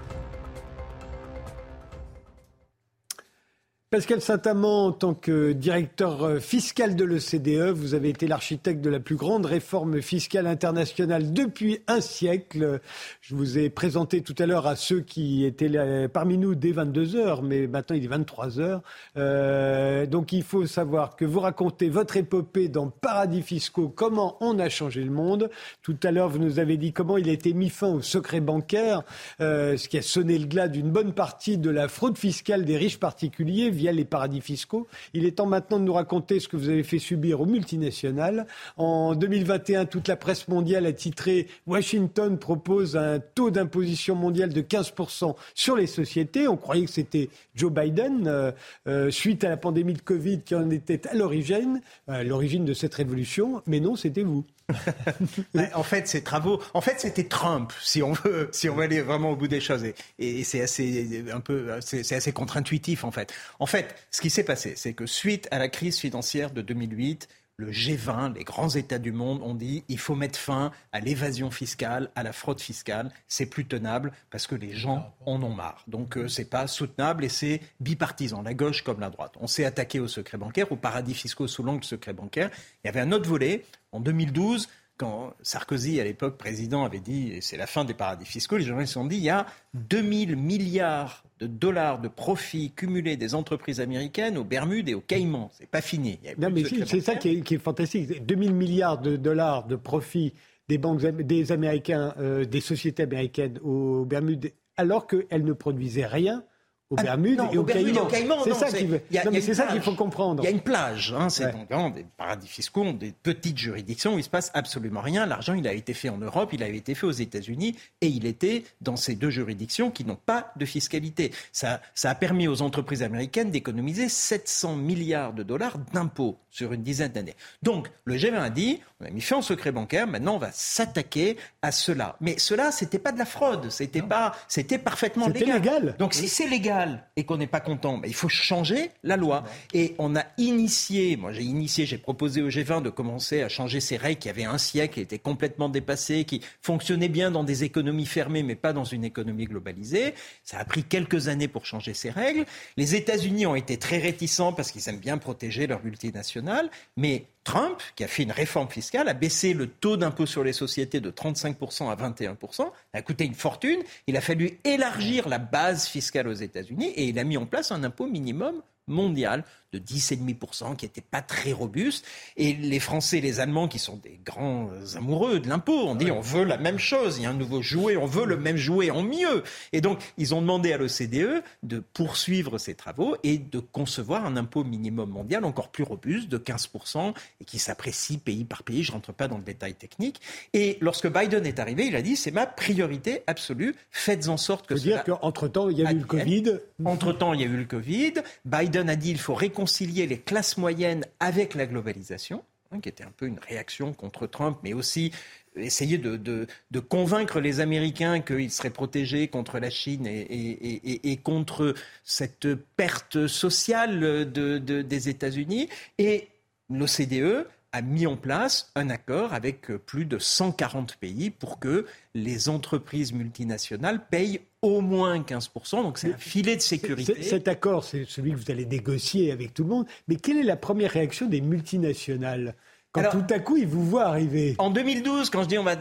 Pascal 3.88 4.20
Saint-Amand, 4.20 4.86
en 4.86 4.90
tant 4.90 5.14
que 5.14 5.52
directeur 5.52 6.24
euh, 6.24 6.40
fiscal 6.40 6.96
de 6.96 7.04
l'OCDE, 7.04 7.70
vous 7.72 7.94
avez 7.94 8.08
été 8.08 8.26
l'architecte 8.26 8.80
de 8.80 8.90
la 8.90 8.98
plus 8.98 9.14
grande 9.14 9.46
réforme 9.46 10.02
fiscale 10.02 10.48
internationale 10.48 11.32
depuis 11.32 11.78
un 11.86 12.00
siècle. 12.00 12.80
Je 13.20 13.36
vous 13.36 13.58
ai 13.58 13.70
présenté 13.70 14.22
tout 14.22 14.34
à 14.40 14.46
l'heure 14.46 14.66
à 14.66 14.74
ceux 14.74 15.02
qui 15.02 15.44
étaient 15.44 16.08
parmi 16.08 16.36
nous 16.36 16.56
dès 16.56 16.72
22 16.72 17.14
heures, 17.14 17.44
mais 17.44 17.68
maintenant 17.68 17.94
il 17.94 18.02
est 18.02 18.08
23 18.08 18.58
heures. 18.58 18.82
Euh, 19.16 20.04
donc 20.04 20.32
il 20.32 20.42
faut 20.42 20.66
savoir 20.66 21.14
que 21.14 21.24
vous 21.24 21.38
racontez 21.38 21.88
votre 21.88 22.16
épopée 22.16 22.66
dans 22.66 22.88
Paradis 22.88 23.42
fiscaux, 23.42 23.88
comment 23.88 24.36
on 24.40 24.58
a 24.58 24.68
changé 24.68 25.04
le 25.04 25.12
monde. 25.12 25.48
Tout 25.82 25.96
à 26.02 26.10
l'heure, 26.10 26.28
vous 26.28 26.40
nous 26.40 26.58
avez 26.58 26.76
dit 26.76 26.92
comment 26.92 27.18
il 27.18 27.28
a 27.28 27.32
été 27.32 27.52
mis 27.52 27.70
fin 27.70 27.86
au 27.86 28.02
secret 28.02 28.40
bancaire, 28.40 29.04
euh, 29.40 29.76
ce 29.76 29.88
qui 29.88 29.96
a 29.96 30.02
sonné 30.02 30.38
le 30.40 30.46
glas 30.46 30.66
d'une 30.66 30.90
bonne 30.90 31.12
partie 31.12 31.56
de 31.56 31.70
la 31.70 31.86
fraude 31.86 32.18
fiscale 32.18 32.64
des 32.64 32.76
riches 32.76 32.98
particuliers 32.98 33.70
via 33.76 33.92
les 33.92 34.04
paradis 34.04 34.40
fiscaux. 34.40 34.88
Il 35.14 35.24
est 35.24 35.36
temps 35.36 35.46
maintenant 35.46 35.78
de 35.78 35.84
nous 35.84 35.92
raconter 35.92 36.40
ce 36.40 36.48
que 36.48 36.56
vous 36.56 36.68
avez 36.68 36.82
fait 36.82 36.98
subir 36.98 37.40
aux 37.40 37.46
multinationales. 37.46 38.46
En 38.76 39.14
2021, 39.14 39.86
toute 39.86 40.08
la 40.08 40.16
presse 40.16 40.48
mondiale 40.48 40.86
a 40.86 40.92
titré 40.92 41.46
Washington 41.66 42.38
propose 42.38 42.96
un 42.96 43.20
taux 43.20 43.50
d'imposition 43.50 44.14
mondial 44.14 44.52
de 44.52 44.62
15% 44.62 45.36
sur 45.54 45.76
les 45.76 45.86
sociétés. 45.86 46.48
On 46.48 46.56
croyait 46.56 46.86
que 46.86 46.90
c'était 46.90 47.28
Joe 47.54 47.72
Biden, 47.72 48.26
euh, 48.26 48.52
euh, 48.88 49.10
suite 49.10 49.44
à 49.44 49.48
la 49.48 49.56
pandémie 49.56 49.94
de 49.94 50.02
Covid, 50.02 50.42
qui 50.42 50.54
en 50.54 50.70
était 50.70 51.06
à 51.06 51.14
l'origine, 51.14 51.80
à 52.08 52.24
l'origine 52.24 52.64
de 52.64 52.74
cette 52.74 52.94
révolution. 52.94 53.62
Mais 53.66 53.80
non, 53.80 53.96
c'était 53.96 54.22
vous. 54.22 54.44
en 55.74 55.82
fait, 55.82 56.08
ces 56.08 56.22
travaux, 56.22 56.60
en 56.74 56.80
fait, 56.80 57.00
c'était 57.00 57.24
Trump, 57.24 57.72
si 57.80 58.02
on 58.02 58.12
veut, 58.12 58.48
si 58.52 58.68
on 58.68 58.74
veut 58.74 58.84
aller 58.84 59.00
vraiment 59.00 59.30
au 59.30 59.36
bout 59.36 59.48
des 59.48 59.60
choses. 59.60 59.84
Et, 60.18 60.44
c'est 60.44 60.60
assez, 60.60 61.24
un 61.32 61.40
peu, 61.40 61.78
c'est 61.80 62.14
assez 62.14 62.32
contre-intuitif, 62.32 63.04
en 63.04 63.10
fait. 63.10 63.32
En 63.60 63.66
fait, 63.66 63.94
ce 64.10 64.20
qui 64.20 64.30
s'est 64.30 64.44
passé, 64.44 64.74
c'est 64.76 64.92
que 64.92 65.06
suite 65.06 65.48
à 65.50 65.58
la 65.58 65.68
crise 65.68 65.98
financière 65.98 66.50
de 66.50 66.62
2008, 66.62 67.28
le 67.58 67.70
G20, 67.70 68.34
les 68.34 68.44
grands 68.44 68.68
États 68.68 68.98
du 68.98 69.12
monde 69.12 69.40
ont 69.42 69.54
dit 69.54 69.82
il 69.88 69.98
faut 69.98 70.14
mettre 70.14 70.38
fin 70.38 70.72
à 70.92 71.00
l'évasion 71.00 71.50
fiscale, 71.50 72.10
à 72.14 72.22
la 72.22 72.32
fraude 72.32 72.60
fiscale. 72.60 73.10
C'est 73.28 73.46
plus 73.46 73.66
tenable 73.66 74.12
parce 74.30 74.46
que 74.46 74.54
les 74.54 74.74
gens 74.74 75.14
en 75.24 75.42
ont 75.42 75.54
marre. 75.54 75.82
Donc 75.86 76.18
euh, 76.18 76.28
c'est 76.28 76.50
pas 76.50 76.66
soutenable 76.66 77.24
et 77.24 77.30
c'est 77.30 77.62
bipartisan, 77.80 78.42
la 78.42 78.52
gauche 78.52 78.82
comme 78.82 79.00
la 79.00 79.08
droite. 79.08 79.32
On 79.40 79.46
s'est 79.46 79.64
attaqué 79.64 80.00
au 80.00 80.08
secret 80.08 80.36
bancaire, 80.36 80.70
aux 80.70 80.76
paradis 80.76 81.14
fiscaux 81.14 81.48
sous 81.48 81.62
l'angle 81.62 81.84
secret 81.84 82.12
bancaire. 82.12 82.50
Il 82.84 82.88
y 82.88 82.90
avait 82.90 83.00
un 83.00 83.10
autre 83.12 83.28
volet 83.28 83.64
en 83.92 84.00
2012 84.00 84.68
quand 84.98 85.34
Sarkozy, 85.42 86.00
à 86.00 86.04
l'époque 86.04 86.38
président, 86.38 86.84
avait 86.84 87.00
dit 87.00 87.38
c'est 87.40 87.56
la 87.56 87.66
fin 87.66 87.84
des 87.84 87.94
paradis 87.94 88.26
fiscaux, 88.26 88.56
les 88.56 88.64
gens 88.64 88.78
se 88.80 88.86
sont 88.86 89.04
dit 89.06 89.16
il 89.16 89.22
y 89.22 89.30
a 89.30 89.46
2000 89.74 90.36
milliards 90.36 91.25
de 91.40 91.46
dollars 91.46 92.00
de 92.00 92.08
profits 92.08 92.72
cumulés 92.72 93.16
des 93.16 93.34
entreprises 93.34 93.80
américaines 93.80 94.38
aux 94.38 94.44
Bermudes 94.44 94.88
et 94.88 94.94
aux 94.94 95.00
Caïmans. 95.00 95.50
C'est 95.52 95.68
pas 95.68 95.82
fini. 95.82 96.18
Non, 96.38 96.50
mais 96.50 96.64
c'est 96.64 97.00
ça 97.00 97.14
qui 97.16 97.28
est, 97.28 97.40
qui 97.42 97.54
est, 97.54 97.58
fantastique. 97.58 98.24
2000 98.24 98.54
milliards 98.54 99.00
de 99.00 99.16
dollars 99.16 99.66
de 99.66 99.76
profits 99.76 100.32
des 100.68 100.78
banques, 100.78 101.00
des 101.00 101.52
Américains, 101.52 102.14
euh, 102.18 102.44
des 102.44 102.60
sociétés 102.60 103.02
américaines 103.02 103.58
aux 103.62 104.04
Bermudes, 104.04 104.52
alors 104.76 105.06
qu'elles 105.06 105.44
ne 105.44 105.52
produisaient 105.52 106.06
rien 106.06 106.44
au 106.90 106.96
ah, 106.98 107.02
Bermudes 107.02 107.42
et 107.52 107.58
au 107.58 107.64
Caïmans. 107.64 108.08
C'est 108.44 109.54
ça 109.54 109.66
qu'il 109.66 109.82
faut 109.82 109.94
comprendre. 109.94 110.42
Il 110.42 110.46
y 110.46 110.48
a 110.48 110.52
une 110.52 110.60
plage. 110.60 111.14
Hein, 111.16 111.28
c'est 111.28 111.52
donc 111.52 111.94
des 111.94 112.06
paradis 112.16 112.46
fiscaux, 112.46 112.92
des 112.92 113.12
petites 113.12 113.58
juridictions 113.58 114.14
où 114.14 114.18
il 114.18 114.24
se 114.24 114.30
passe 114.30 114.52
absolument 114.54 115.00
rien. 115.00 115.26
L'argent, 115.26 115.54
il 115.54 115.66
a 115.66 115.72
été 115.72 115.94
fait 115.94 116.08
en 116.08 116.18
Europe, 116.18 116.50
il 116.52 116.62
a 116.62 116.68
été 116.68 116.94
fait 116.94 117.06
aux 117.06 117.10
États-Unis 117.10 117.76
et 118.00 118.06
il 118.06 118.24
était 118.24 118.64
dans 118.80 118.96
ces 118.96 119.16
deux 119.16 119.30
juridictions 119.30 119.90
qui 119.90 120.04
n'ont 120.04 120.18
pas 120.26 120.52
de 120.56 120.64
fiscalité. 120.64 121.32
Ça, 121.52 121.80
ça 121.94 122.10
a 122.10 122.14
permis 122.14 122.46
aux 122.46 122.62
entreprises 122.62 123.02
américaines 123.02 123.50
d'économiser 123.50 124.08
700 124.08 124.76
milliards 124.76 125.32
de 125.32 125.42
dollars 125.42 125.78
d'impôts 125.92 126.38
sur 126.50 126.72
une 126.72 126.82
dizaine 126.82 127.12
d'années. 127.12 127.36
Donc, 127.62 127.90
le 128.04 128.16
G20 128.16 128.38
a 128.38 128.50
dit, 128.50 128.80
on 129.00 129.06
a 129.06 129.10
mis 129.10 129.20
fin 129.20 129.38
au 129.38 129.42
secret 129.42 129.72
bancaire, 129.72 130.06
maintenant 130.06 130.36
on 130.36 130.38
va 130.38 130.52
s'attaquer 130.52 131.36
à 131.62 131.72
cela. 131.72 132.16
Mais 132.20 132.38
cela, 132.38 132.70
c'était 132.70 132.98
pas 132.98 133.12
de 133.12 133.18
la 133.18 133.26
fraude, 133.26 133.70
c'était 133.70 134.02
pas, 134.02 134.34
c'était 134.48 134.78
parfaitement 134.78 135.28
légal. 135.28 135.62
légal. 135.62 135.96
Donc, 135.98 136.14
si 136.14 136.28
c'est 136.28 136.46
légal 136.46 136.75
et 137.16 137.24
qu'on 137.24 137.36
n'est 137.36 137.46
pas 137.46 137.60
content, 137.60 137.98
ben, 137.98 138.08
il 138.08 138.14
faut 138.14 138.28
changer 138.28 138.90
la 139.02 139.16
loi. 139.16 139.44
Et 139.72 139.94
on 139.98 140.16
a 140.16 140.24
initié, 140.38 141.16
moi 141.16 141.32
j'ai 141.32 141.42
initié, 141.42 141.86
j'ai 141.86 141.98
proposé 141.98 142.42
au 142.42 142.48
G20 142.48 142.82
de 142.82 142.90
commencer 142.90 143.42
à 143.42 143.48
changer 143.48 143.80
ces 143.80 143.96
règles 143.96 144.20
qui 144.20 144.28
avaient 144.28 144.44
un 144.44 144.58
siècle, 144.58 144.94
qui 144.94 145.00
étaient 145.00 145.18
complètement 145.18 145.68
dépassées, 145.68 146.24
qui 146.24 146.40
fonctionnaient 146.62 147.08
bien 147.08 147.30
dans 147.30 147.44
des 147.44 147.64
économies 147.64 148.06
fermées, 148.06 148.42
mais 148.42 148.54
pas 148.54 148.72
dans 148.72 148.84
une 148.84 149.04
économie 149.04 149.44
globalisée. 149.44 150.14
Ça 150.44 150.58
a 150.58 150.64
pris 150.64 150.84
quelques 150.84 151.28
années 151.28 151.48
pour 151.48 151.66
changer 151.66 151.94
ces 151.94 152.10
règles. 152.10 152.44
Les 152.76 152.94
États-Unis 152.94 153.46
ont 153.46 153.54
été 153.54 153.76
très 153.78 153.98
réticents 153.98 154.52
parce 154.52 154.70
qu'ils 154.70 154.88
aiment 154.88 155.00
bien 155.00 155.18
protéger 155.18 155.66
leurs 155.66 155.84
multinationales, 155.84 156.70
mais 156.96 157.26
Trump, 157.46 157.80
qui 157.94 158.02
a 158.02 158.08
fait 158.08 158.24
une 158.24 158.32
réforme 158.32 158.68
fiscale, 158.68 159.08
a 159.08 159.14
baissé 159.14 159.54
le 159.54 159.68
taux 159.68 159.96
d'impôt 159.96 160.26
sur 160.26 160.42
les 160.42 160.52
sociétés 160.52 160.98
de 160.98 161.12
35% 161.12 161.88
à 161.88 161.94
21%. 161.94 162.52
Ça 162.52 162.72
a 162.92 163.02
coûté 163.02 163.24
une 163.24 163.36
fortune. 163.36 163.78
Il 164.08 164.16
a 164.16 164.20
fallu 164.20 164.58
élargir 164.64 165.28
la 165.28 165.38
base 165.38 165.86
fiscale 165.86 166.26
aux 166.26 166.32
États-Unis 166.32 166.88
et 166.88 167.04
il 167.04 167.20
a 167.20 167.24
mis 167.24 167.36
en 167.36 167.46
place 167.46 167.70
un 167.70 167.84
impôt 167.84 168.08
minimum 168.08 168.62
mondial 168.88 169.44
de 169.76 169.78
de 169.78 169.84
10,5% 169.84 170.76
qui 170.76 170.84
n'était 170.84 171.00
pas 171.00 171.22
très 171.22 171.52
robuste. 171.52 172.04
Et 172.36 172.54
les 172.54 172.80
Français 172.80 173.18
et 173.18 173.20
les 173.20 173.40
Allemands, 173.40 173.68
qui 173.68 173.78
sont 173.78 173.96
des 173.96 174.18
grands 174.24 174.70
amoureux 174.94 175.40
de 175.40 175.48
l'impôt, 175.48 175.88
ont 175.88 175.94
dit 175.94 176.10
on 176.10 176.20
veut 176.20 176.44
la 176.44 176.56
même 176.56 176.78
chose, 176.78 177.18
il 177.18 177.24
y 177.24 177.26
a 177.26 177.30
un 177.30 177.34
nouveau 177.34 177.62
jouet, 177.62 177.96
on 177.96 178.06
veut 178.06 178.26
le 178.26 178.36
même 178.36 178.56
jouet 178.56 178.90
en 178.90 179.02
mieux. 179.02 179.42
Et 179.72 179.80
donc, 179.80 180.00
ils 180.18 180.34
ont 180.34 180.40
demandé 180.40 180.72
à 180.72 180.78
l'OCDE 180.78 181.42
de 181.62 181.78
poursuivre 181.92 182.58
ces 182.58 182.74
travaux 182.74 183.16
et 183.22 183.38
de 183.38 183.58
concevoir 183.58 184.24
un 184.24 184.36
impôt 184.36 184.64
minimum 184.64 185.10
mondial 185.10 185.44
encore 185.44 185.68
plus 185.68 185.84
robuste 185.84 186.28
de 186.28 186.38
15% 186.38 187.14
et 187.40 187.44
qui 187.44 187.58
s'apprécie 187.58 188.18
pays 188.18 188.44
par 188.44 188.62
pays. 188.62 188.82
Je 188.82 188.90
ne 188.90 188.94
rentre 188.94 189.12
pas 189.12 189.28
dans 189.28 189.38
le 189.38 189.44
détail 189.44 189.74
technique. 189.74 190.20
Et 190.52 190.78
lorsque 190.80 191.08
Biden 191.08 191.46
est 191.46 191.58
arrivé, 191.58 191.86
il 191.86 191.96
a 191.96 192.02
dit 192.02 192.16
c'est 192.16 192.30
ma 192.30 192.46
priorité 192.46 193.22
absolue. 193.26 193.74
Faites 193.90 194.28
en 194.28 194.36
sorte 194.36 194.66
que. 194.66 194.76
Ça 194.76 194.82
dire 194.82 195.04
qu'entre-temps, 195.04 195.68
il 195.68 195.78
y 195.78 195.86
a 195.86 195.92
eu 195.92 195.98
le 195.98 196.04
Covid. 196.04 196.58
Entre-temps, 196.84 197.34
il 197.34 197.40
y 197.40 197.44
a 197.44 197.46
eu 197.46 197.56
le 197.56 197.64
Covid. 197.64 198.14
Biden 198.44 198.88
a 198.88 198.96
dit 198.96 199.10
il 199.10 199.18
faut 199.18 199.34
réconcilier 199.34 199.65
les 200.06 200.18
classes 200.18 200.56
moyennes 200.56 201.04
avec 201.20 201.54
la 201.54 201.66
globalisation 201.66 202.42
hein, 202.72 202.80
qui 202.80 202.88
était 202.88 203.04
un 203.04 203.12
peu 203.16 203.26
une 203.26 203.38
réaction 203.38 203.92
contre 203.92 204.26
Trump, 204.26 204.58
mais 204.62 204.72
aussi 204.72 205.12
essayer 205.56 205.98
de, 205.98 206.46
convaincre 206.88 207.40
les 207.40 207.60
Américains 207.60 208.20
qu'ils 208.20 208.50
seraient 208.50 208.70
protégés 208.70 209.28
contre 209.28 209.58
la 209.58 209.70
Chine 209.70 210.06
et, 210.06 211.20
contre 211.22 211.74
cette 212.04 212.54
perte 212.76 213.26
sociale 213.26 214.30
de, 214.30 214.58
des 214.58 215.08
États-Unis. 215.08 215.68
Et 215.98 216.28
l'OCDE 216.68 217.46
a 217.72 217.82
mis 217.82 218.06
en 218.06 218.16
place 218.16 218.70
un 218.74 218.90
accord 218.90 219.34
avec 219.34 219.66
plus 219.68 220.04
de 220.04 220.18
140 220.18 220.96
pays 220.96 221.30
pour 221.30 221.58
que 221.58 221.86
les 222.14 222.48
entreprises 222.48 223.12
multinationales 223.12 224.06
payent 224.06 224.40
au 224.66 224.80
moins 224.80 225.18
15%. 225.20 225.82
Donc 225.82 225.98
c'est 225.98 226.12
un 226.12 226.18
filet 226.18 226.56
de 226.56 226.60
sécurité. 226.60 227.22
Cet 227.22 227.48
accord, 227.48 227.84
c'est 227.84 228.04
celui 228.04 228.32
que 228.32 228.36
vous 228.36 228.50
allez 228.50 228.66
négocier 228.66 229.32
avec 229.32 229.54
tout 229.54 229.62
le 229.62 229.70
monde. 229.70 229.86
Mais 230.08 230.16
quelle 230.16 230.38
est 230.38 230.42
la 230.42 230.56
première 230.56 230.90
réaction 230.90 231.26
des 231.26 231.40
multinationales? 231.40 232.54
Quand 233.02 233.10
tout 233.10 233.34
à 233.34 233.38
coup, 233.38 233.56
ils 233.56 233.66
vous 233.66 233.84
voient 233.84 234.06
arriver. 234.06 234.54
En 234.58 234.70
2012, 234.70 235.30
quand 235.30 235.42
je 235.42 235.48
dis 235.48 235.58
on 235.58 235.64
va, 235.64 235.76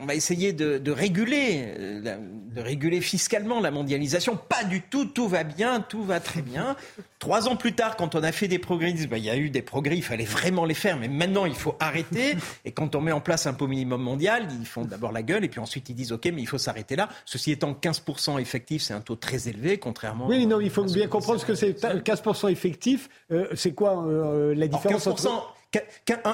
on 0.00 0.06
va 0.06 0.14
essayer 0.14 0.52
de, 0.52 0.90
réguler, 0.90 1.66
de 2.54 2.60
réguler 2.60 3.00
fiscalement 3.00 3.60
la 3.60 3.70
mondialisation, 3.70 4.36
pas 4.36 4.64
du 4.64 4.82
tout, 4.82 5.06
tout 5.06 5.28
va 5.28 5.44
bien, 5.44 5.80
tout 5.80 6.02
va 6.02 6.20
très 6.20 6.42
bien. 6.42 6.76
Trois 7.18 7.48
ans 7.48 7.56
plus 7.56 7.72
tard, 7.72 7.96
quand 7.96 8.14
on 8.14 8.22
a 8.22 8.32
fait 8.32 8.48
des 8.48 8.58
progrès, 8.58 8.92
bah, 9.08 9.18
il 9.18 9.24
y 9.24 9.30
a 9.30 9.36
eu 9.36 9.50
des 9.50 9.62
progrès, 9.62 9.96
il 9.96 10.02
fallait 10.02 10.24
vraiment 10.24 10.64
les 10.64 10.74
faire, 10.74 10.98
mais 10.98 11.08
maintenant 11.08 11.46
il 11.46 11.54
faut 11.54 11.74
arrêter. 11.80 12.36
Et 12.64 12.72
quand 12.72 12.94
on 12.94 13.00
met 13.00 13.12
en 13.12 13.20
place 13.20 13.46
un 13.46 13.54
pot 13.54 13.66
minimum 13.66 14.02
mondial, 14.02 14.46
ils 14.60 14.66
font 14.66 14.84
d'abord 14.84 15.12
la 15.12 15.22
gueule 15.22 15.44
et 15.44 15.48
puis 15.48 15.60
ensuite 15.60 15.88
ils 15.88 15.94
disent 15.94 16.12
ok, 16.12 16.26
mais 16.26 16.42
il 16.42 16.46
faut 16.46 16.58
s'arrêter 16.58 16.96
là. 16.96 17.08
Ceci 17.24 17.52
étant, 17.52 17.72
15% 17.72 18.40
effectif, 18.40 18.82
c'est 18.82 18.94
un 18.94 19.00
taux 19.00 19.16
très 19.16 19.48
élevé, 19.48 19.78
contrairement. 19.78 20.26
Oui, 20.26 20.46
non, 20.46 20.60
il 20.60 20.70
faut 20.70 20.84
bien 20.84 21.06
comprendre 21.06 21.40
ce 21.40 21.46
que 21.46 21.54
c'est 21.54 21.80
15% 21.80 22.50
effectif. 22.50 23.08
Euh, 23.30 23.46
c'est 23.54 23.72
quoi 23.72 24.04
euh, 24.06 24.54
la 24.54 24.66
différence 24.68 25.06
entre 25.06 25.53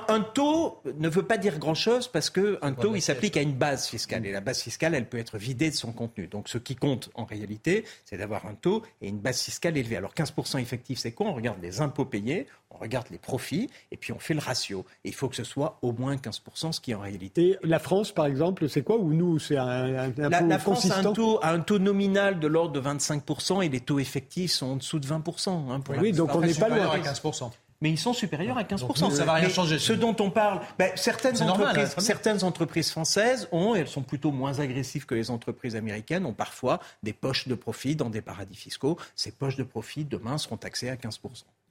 un, 0.08 0.20
taux 0.20 0.82
ne 0.98 1.08
veut 1.08 1.22
pas 1.22 1.38
dire 1.38 1.58
grand-chose 1.58 2.08
parce 2.08 2.30
qu'un 2.30 2.72
taux, 2.72 2.94
il 2.94 3.02
s'applique 3.02 3.36
à 3.36 3.42
une 3.42 3.54
base 3.54 3.86
fiscale. 3.86 4.26
Et 4.26 4.32
la 4.32 4.40
base 4.40 4.60
fiscale, 4.60 4.94
elle 4.94 5.08
peut 5.08 5.18
être 5.18 5.38
vidée 5.38 5.70
de 5.70 5.74
son 5.74 5.92
contenu. 5.92 6.26
Donc 6.26 6.48
ce 6.48 6.58
qui 6.58 6.76
compte 6.76 7.10
en 7.14 7.24
réalité, 7.24 7.84
c'est 8.04 8.16
d'avoir 8.16 8.46
un 8.46 8.54
taux 8.54 8.82
et 9.00 9.08
une 9.08 9.18
base 9.18 9.40
fiscale 9.40 9.76
élevée. 9.76 9.96
Alors 9.96 10.14
15% 10.14 10.60
effectif, 10.60 10.98
c'est 10.98 11.12
quoi? 11.12 11.28
On 11.28 11.34
regarde 11.34 11.58
les 11.62 11.80
impôts 11.80 12.04
payés, 12.04 12.46
on 12.70 12.78
regarde 12.78 13.06
les 13.10 13.18
profits 13.18 13.68
et 13.90 13.96
puis 13.96 14.12
on 14.12 14.18
fait 14.18 14.34
le 14.34 14.40
ratio. 14.40 14.84
Et 15.04 15.08
il 15.08 15.14
faut 15.14 15.28
que 15.28 15.36
ce 15.36 15.44
soit 15.44 15.78
au 15.82 15.92
moins 15.92 16.16
15%, 16.16 16.72
ce 16.72 16.80
qui 16.80 16.94
en 16.94 17.00
réalité... 17.00 17.58
Et 17.62 17.66
la 17.66 17.78
France, 17.78 18.12
par 18.12 18.26
exemple, 18.26 18.68
c'est 18.68 18.82
quoi? 18.82 18.96
Ou 18.96 19.12
nous, 19.12 19.38
c'est 19.38 19.56
un, 19.56 19.66
un, 19.66 20.12
la, 20.16 20.58
France 20.58 20.90
a 20.90 20.98
un, 20.98 21.12
taux, 21.12 21.38
a 21.42 21.50
un 21.50 21.60
taux 21.60 21.78
nominal 21.78 22.40
de 22.40 22.46
l'ordre 22.46 22.72
de 22.72 22.80
25% 22.80 23.64
et 23.64 23.68
les 23.68 23.80
taux 23.80 23.98
effectifs 23.98 24.52
sont 24.52 24.66
en 24.66 24.76
dessous 24.76 24.98
de 24.98 25.06
20%. 25.06 25.48
Hein, 25.48 25.80
oui, 26.00 26.12
donc 26.12 26.34
on 26.34 26.40
n'est 26.40 26.54
pas 26.54 26.68
loin. 26.68 26.96
15% 26.98 27.50
mais 27.80 27.90
ils 27.90 27.98
sont 27.98 28.12
supérieurs 28.12 28.58
à 28.58 28.62
15%. 28.62 29.00
Donc, 29.00 29.12
ça 29.12 29.24
va 29.24 29.34
rien 29.34 29.48
changer. 29.48 29.78
Ce 29.78 29.92
dont 29.92 30.16
on 30.20 30.30
parle, 30.30 30.60
ben, 30.78 30.90
certaines, 30.96 31.40
entreprises, 31.42 31.94
hein, 31.96 32.00
certaines 32.00 32.44
entreprises 32.44 32.90
françaises 32.90 33.48
ont, 33.52 33.74
et 33.74 33.80
elles 33.80 33.88
sont 33.88 34.02
plutôt 34.02 34.32
moins 34.32 34.60
agressives 34.60 35.06
que 35.06 35.14
les 35.14 35.30
entreprises 35.30 35.76
américaines, 35.76 36.26
ont 36.26 36.34
parfois 36.34 36.80
des 37.02 37.12
poches 37.12 37.48
de 37.48 37.54
profit 37.54 37.96
dans 37.96 38.10
des 38.10 38.20
paradis 38.20 38.56
fiscaux. 38.56 38.98
Ces 39.16 39.32
poches 39.32 39.56
de 39.56 39.62
profit, 39.62 40.04
demain, 40.04 40.36
seront 40.38 40.56
taxées 40.56 40.90
à 40.90 40.96
15%. 40.96 41.18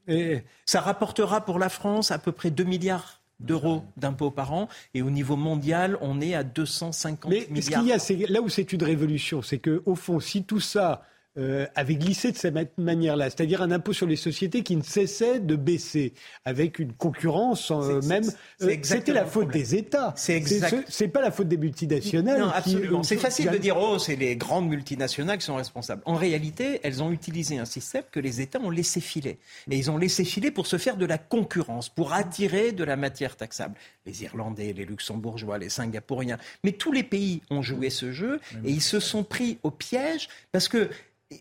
Et 0.08 0.42
ça 0.66 0.82
rapportera 0.82 1.46
pour 1.46 1.60
la 1.60 1.70
France 1.70 2.12
à 2.12 2.18
peu 2.18 2.32
près 2.32 2.50
2 2.50 2.64
milliards 2.64 3.20
d'euros 3.40 3.84
d'impôts 3.96 4.32
par 4.32 4.54
an. 4.54 4.68
Et 4.94 5.02
au 5.02 5.12
niveau 5.12 5.36
mondial, 5.36 5.98
on 6.02 6.20
est 6.22 6.34
à 6.34 6.44
250 6.44 7.30
Mais 7.30 7.36
milliards. 7.36 7.52
Mais 7.52 7.62
ce 7.62 8.08
qu'il 8.08 8.20
y 8.20 8.26
a, 8.26 8.28
là 8.30 8.42
où 8.42 8.50
c'est 8.50 8.74
une 8.74 8.84
révolution, 8.84 9.42
c'est 9.42 9.60
qu'au 9.60 9.96
fond, 9.96 10.20
si 10.20 10.44
tout 10.44 10.60
ça 10.60 11.04
euh, 11.40 11.66
avait 11.76 11.96
glissé 11.96 12.32
de 12.32 12.38
cette 12.38 12.78
manière-là, 12.78 13.30
c'est-à-dire 13.30 13.62
un 13.62 13.72
impôt 13.72 13.94
sur 13.94 14.06
les 14.06 14.16
sociétés 14.16 14.62
qui 14.62 14.76
ne 14.76 14.84
cessait 14.84 15.40
de 15.40 15.56
baisser, 15.56 16.14
avec 16.46 16.80
une 16.80 16.94
concurrence 16.94 17.72
euh, 17.72 18.02
même. 18.02 18.30
Euh, 18.62 18.76
c'était 18.84 19.14
la 19.14 19.26
faute 19.26 19.50
des 19.50 19.76
États. 19.76 20.14
C'est 20.18 20.36
exact... 20.36 20.86
C'est 20.90 21.08
pas 21.08 21.22
la 21.22 21.32
faute 21.32 21.48
des 21.48 21.58
multinationales. 21.58 22.40
Non, 22.40 22.50
absolument. 22.50 23.04
C'est 23.04 23.18
facile 23.18 23.50
de 23.50 23.58
dire 23.58 23.78
oh, 23.78 23.98
c'est 23.98 24.16
les 24.16 24.36
grandes 24.36 24.68
multinationales 24.68 25.38
qui 25.38 25.46
sont 25.46 25.56
responsables. 25.56 26.02
En 26.06 26.16
réalité, 26.16 26.82
elles 26.84 27.02
ont 27.02 27.12
utilisé 27.12 27.58
un 27.58 27.66
système 27.66 28.04
que 28.12 28.20
les 28.20 28.42
États 28.42 28.60
ont 28.60 28.70
laissé 28.70 29.00
filer, 29.00 29.40
et 29.70 29.78
ils 29.78 29.90
ont 29.90 29.98
laissé 29.98 30.26
filer 30.26 30.52
pour 30.52 30.68
se 30.68 30.78
faire 30.78 30.98
de 30.98 31.06
la 31.06 31.18
concurrence, 31.18 31.90
pour 31.90 32.14
attirer 32.14 32.74
de 32.74 32.84
la 32.84 32.98
matière 32.98 33.38
taxable. 33.38 33.76
Les 34.06 34.24
Irlandais, 34.24 34.74
les 34.74 34.86
Luxembourgeois, 34.86 35.58
les 35.58 35.70
Singapouriens, 35.70 36.38
mais 36.64 36.74
tous 36.74 36.92
les 36.92 37.04
pays 37.04 37.42
ont 37.50 37.62
joué 37.62 37.90
ce 37.90 38.12
jeu 38.12 38.40
et 38.66 38.72
ils 38.72 38.82
se 38.82 39.00
sont 39.00 39.24
pris 39.24 39.58
au 39.64 39.72
piège 39.72 40.30
parce 40.52 40.68
que 40.68 40.90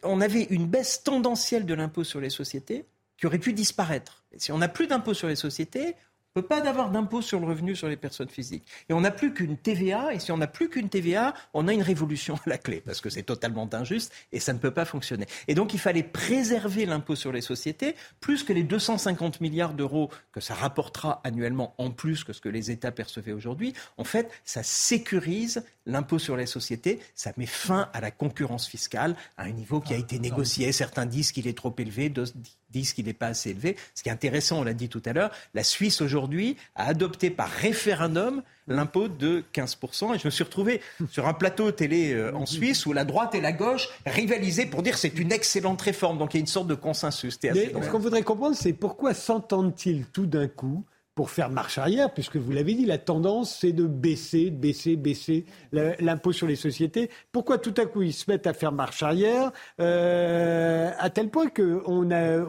on 0.03 0.21
avait 0.21 0.45
une 0.45 0.67
baisse 0.67 1.03
tendancielle 1.03 1.67
de 1.67 1.75
l'impôt 1.75 2.05
sur 2.05 2.21
les 2.21 2.31
sociétés 2.31 2.87
qui 3.17 3.27
aurait 3.27 3.39
pu 3.39 3.53
disparaître. 3.53 4.25
si 4.37 4.53
on 4.53 4.59
n'a 4.59 4.69
plus 4.69 4.87
d'impôt 4.87 5.15
sur 5.15 5.29
les 5.29 5.37
sociétés, 5.37 5.97
peut 6.35 6.43
pas 6.43 6.61
d'avoir 6.61 6.91
d'impôt 6.91 7.23
sur 7.23 7.41
le 7.41 7.47
revenu 7.47 7.75
sur 7.75 7.89
les 7.89 7.97
personnes 7.97 8.29
physiques. 8.29 8.65
Et 8.89 8.93
on 8.93 9.01
n'a 9.01 9.11
plus 9.11 9.33
qu'une 9.33 9.57
TVA, 9.57 10.15
et 10.15 10.19
si 10.19 10.33
on 10.33 10.37
n'a 10.37 10.47
plus 10.47 10.69
qu'une 10.69 10.89
TVA, 10.89 11.35
on 11.55 11.69
a 11.69 11.73
une 11.73 11.83
révolution 11.83 12.35
à 12.35 12.51
la 12.51 12.59
clé, 12.59 12.83
parce 12.85 13.01
que 13.01 13.11
c'est 13.11 13.23
totalement 13.23 13.69
injuste 13.73 14.13
et 14.33 14.41
ça 14.41 14.53
ne 14.53 14.59
peut 14.59 14.71
pas 14.71 14.85
fonctionner. 14.85 15.27
Et 15.49 15.55
donc 15.55 15.75
il 15.75 15.81
fallait 15.81 16.03
préserver 16.03 16.87
l'impôt 16.87 17.17
sur 17.17 17.33
les 17.33 17.41
sociétés, 17.41 17.95
plus 18.21 18.45
que 18.45 18.53
les 18.53 18.63
250 18.63 19.41
milliards 19.41 19.75
d'euros 19.75 20.11
que 20.33 20.41
ça 20.41 20.55
rapportera 20.55 21.21
annuellement 21.25 21.75
en 21.79 21.91
plus 21.91 22.25
que 22.25 22.33
ce 22.33 22.41
que 22.41 22.49
les 22.49 22.71
États 22.71 22.93
percevaient 22.93 23.33
aujourd'hui. 23.33 23.73
En 23.97 24.05
fait, 24.05 24.31
ça 24.45 24.63
sécurise 24.63 25.65
l'impôt 25.87 26.19
sur 26.19 26.37
les 26.37 26.47
sociétés, 26.47 27.01
ça 27.15 27.33
met 27.37 27.47
fin 27.47 27.89
à 27.93 28.01
la 28.01 28.11
concurrence 28.11 28.67
fiscale 28.67 29.17
à 29.37 29.45
un 29.45 29.53
niveau 29.53 29.81
qui 29.81 29.95
a 29.95 29.97
été 29.97 30.19
négocié. 30.19 30.71
Certains 30.73 31.07
disent 31.07 31.33
qu'il 31.33 31.49
est 31.49 31.57
trop 31.57 31.75
élevé, 31.79 32.09
d'autres 32.09 32.33
qu'il 32.73 33.07
n'est 33.07 33.13
pas 33.13 33.29
assez 33.29 33.51
élevé. 33.51 33.77
Ce 33.95 34.03
qui 34.03 34.09
est 34.09 34.13
intéressant, 34.13 34.61
on 34.61 34.65
l'a 34.65 34.75
dit 34.75 34.89
tout 34.89 35.03
à 35.05 35.13
l'heure, 35.13 35.31
la 35.55 35.65
Suisse 35.65 36.01
aujourd'hui 36.01 36.57
a 36.75 36.87
adopté 36.87 37.31
par 37.31 37.49
référendum 37.49 38.43
l'impôt 38.67 39.09
de 39.09 39.45
15%. 39.55 40.15
Et 40.15 40.19
je 40.19 40.27
me 40.27 40.31
suis 40.31 40.45
retrouvé 40.45 40.81
sur 41.11 41.27
un 41.27 41.33
plateau 41.33 41.73
télé 41.73 42.13
euh, 42.13 42.35
en 42.35 42.47
Suisse 42.47 42.87
où 42.87 42.93
la 42.93 43.05
droite 43.05 43.35
et 43.35 43.41
la 43.41 43.53
gauche 43.53 43.89
rivalisaient 44.07 44.67
pour 44.67 44.83
dire 44.83 44.99
c'est 44.99 45.19
une 45.19 45.33
excellente 45.33 45.81
réforme. 45.81 46.19
Donc 46.19 46.35
il 46.35 46.37
y 46.37 46.41
a 46.41 46.43
une 46.43 46.47
sorte 46.47 46.69
de 46.69 46.75
consensus. 46.75 47.39
Mais 47.43 47.73
ce 47.83 47.89
qu'on 47.89 47.99
voudrait 47.99 48.23
comprendre, 48.23 48.57
c'est 48.57 48.73
pourquoi 48.73 49.15
s'entendent-ils 49.15 50.05
tout 50.07 50.27
d'un 50.27 50.49
coup 50.49 50.85
pour 51.19 51.31
faire 51.31 51.51
marche 51.51 51.79
arrière, 51.79 52.15
puisque 52.15 52.37
vous 52.37 52.53
l'avez 52.53 52.75
dit, 52.75 52.87
la 52.87 52.97
tendance, 52.97 53.59
c'est 53.59 53.73
de 53.73 53.89
baisser, 53.89 54.51
baisser, 54.51 54.95
baisser 54.95 55.47
l'impôt 55.73 56.31
sur 56.31 56.47
les 56.47 56.55
sociétés. 56.55 57.11
Pourquoi 57.33 57.59
tout 57.59 57.75
à 57.77 57.87
coup 57.87 58.03
ils 58.03 58.13
se 58.13 58.31
mettent 58.31 58.47
à 58.47 58.53
faire 58.53 58.71
marche 58.71 59.03
arrière, 59.03 59.51
euh, 59.81 60.93
à 60.97 61.11
tel 61.11 61.29
point 61.29 61.49
qu'au 61.49 62.05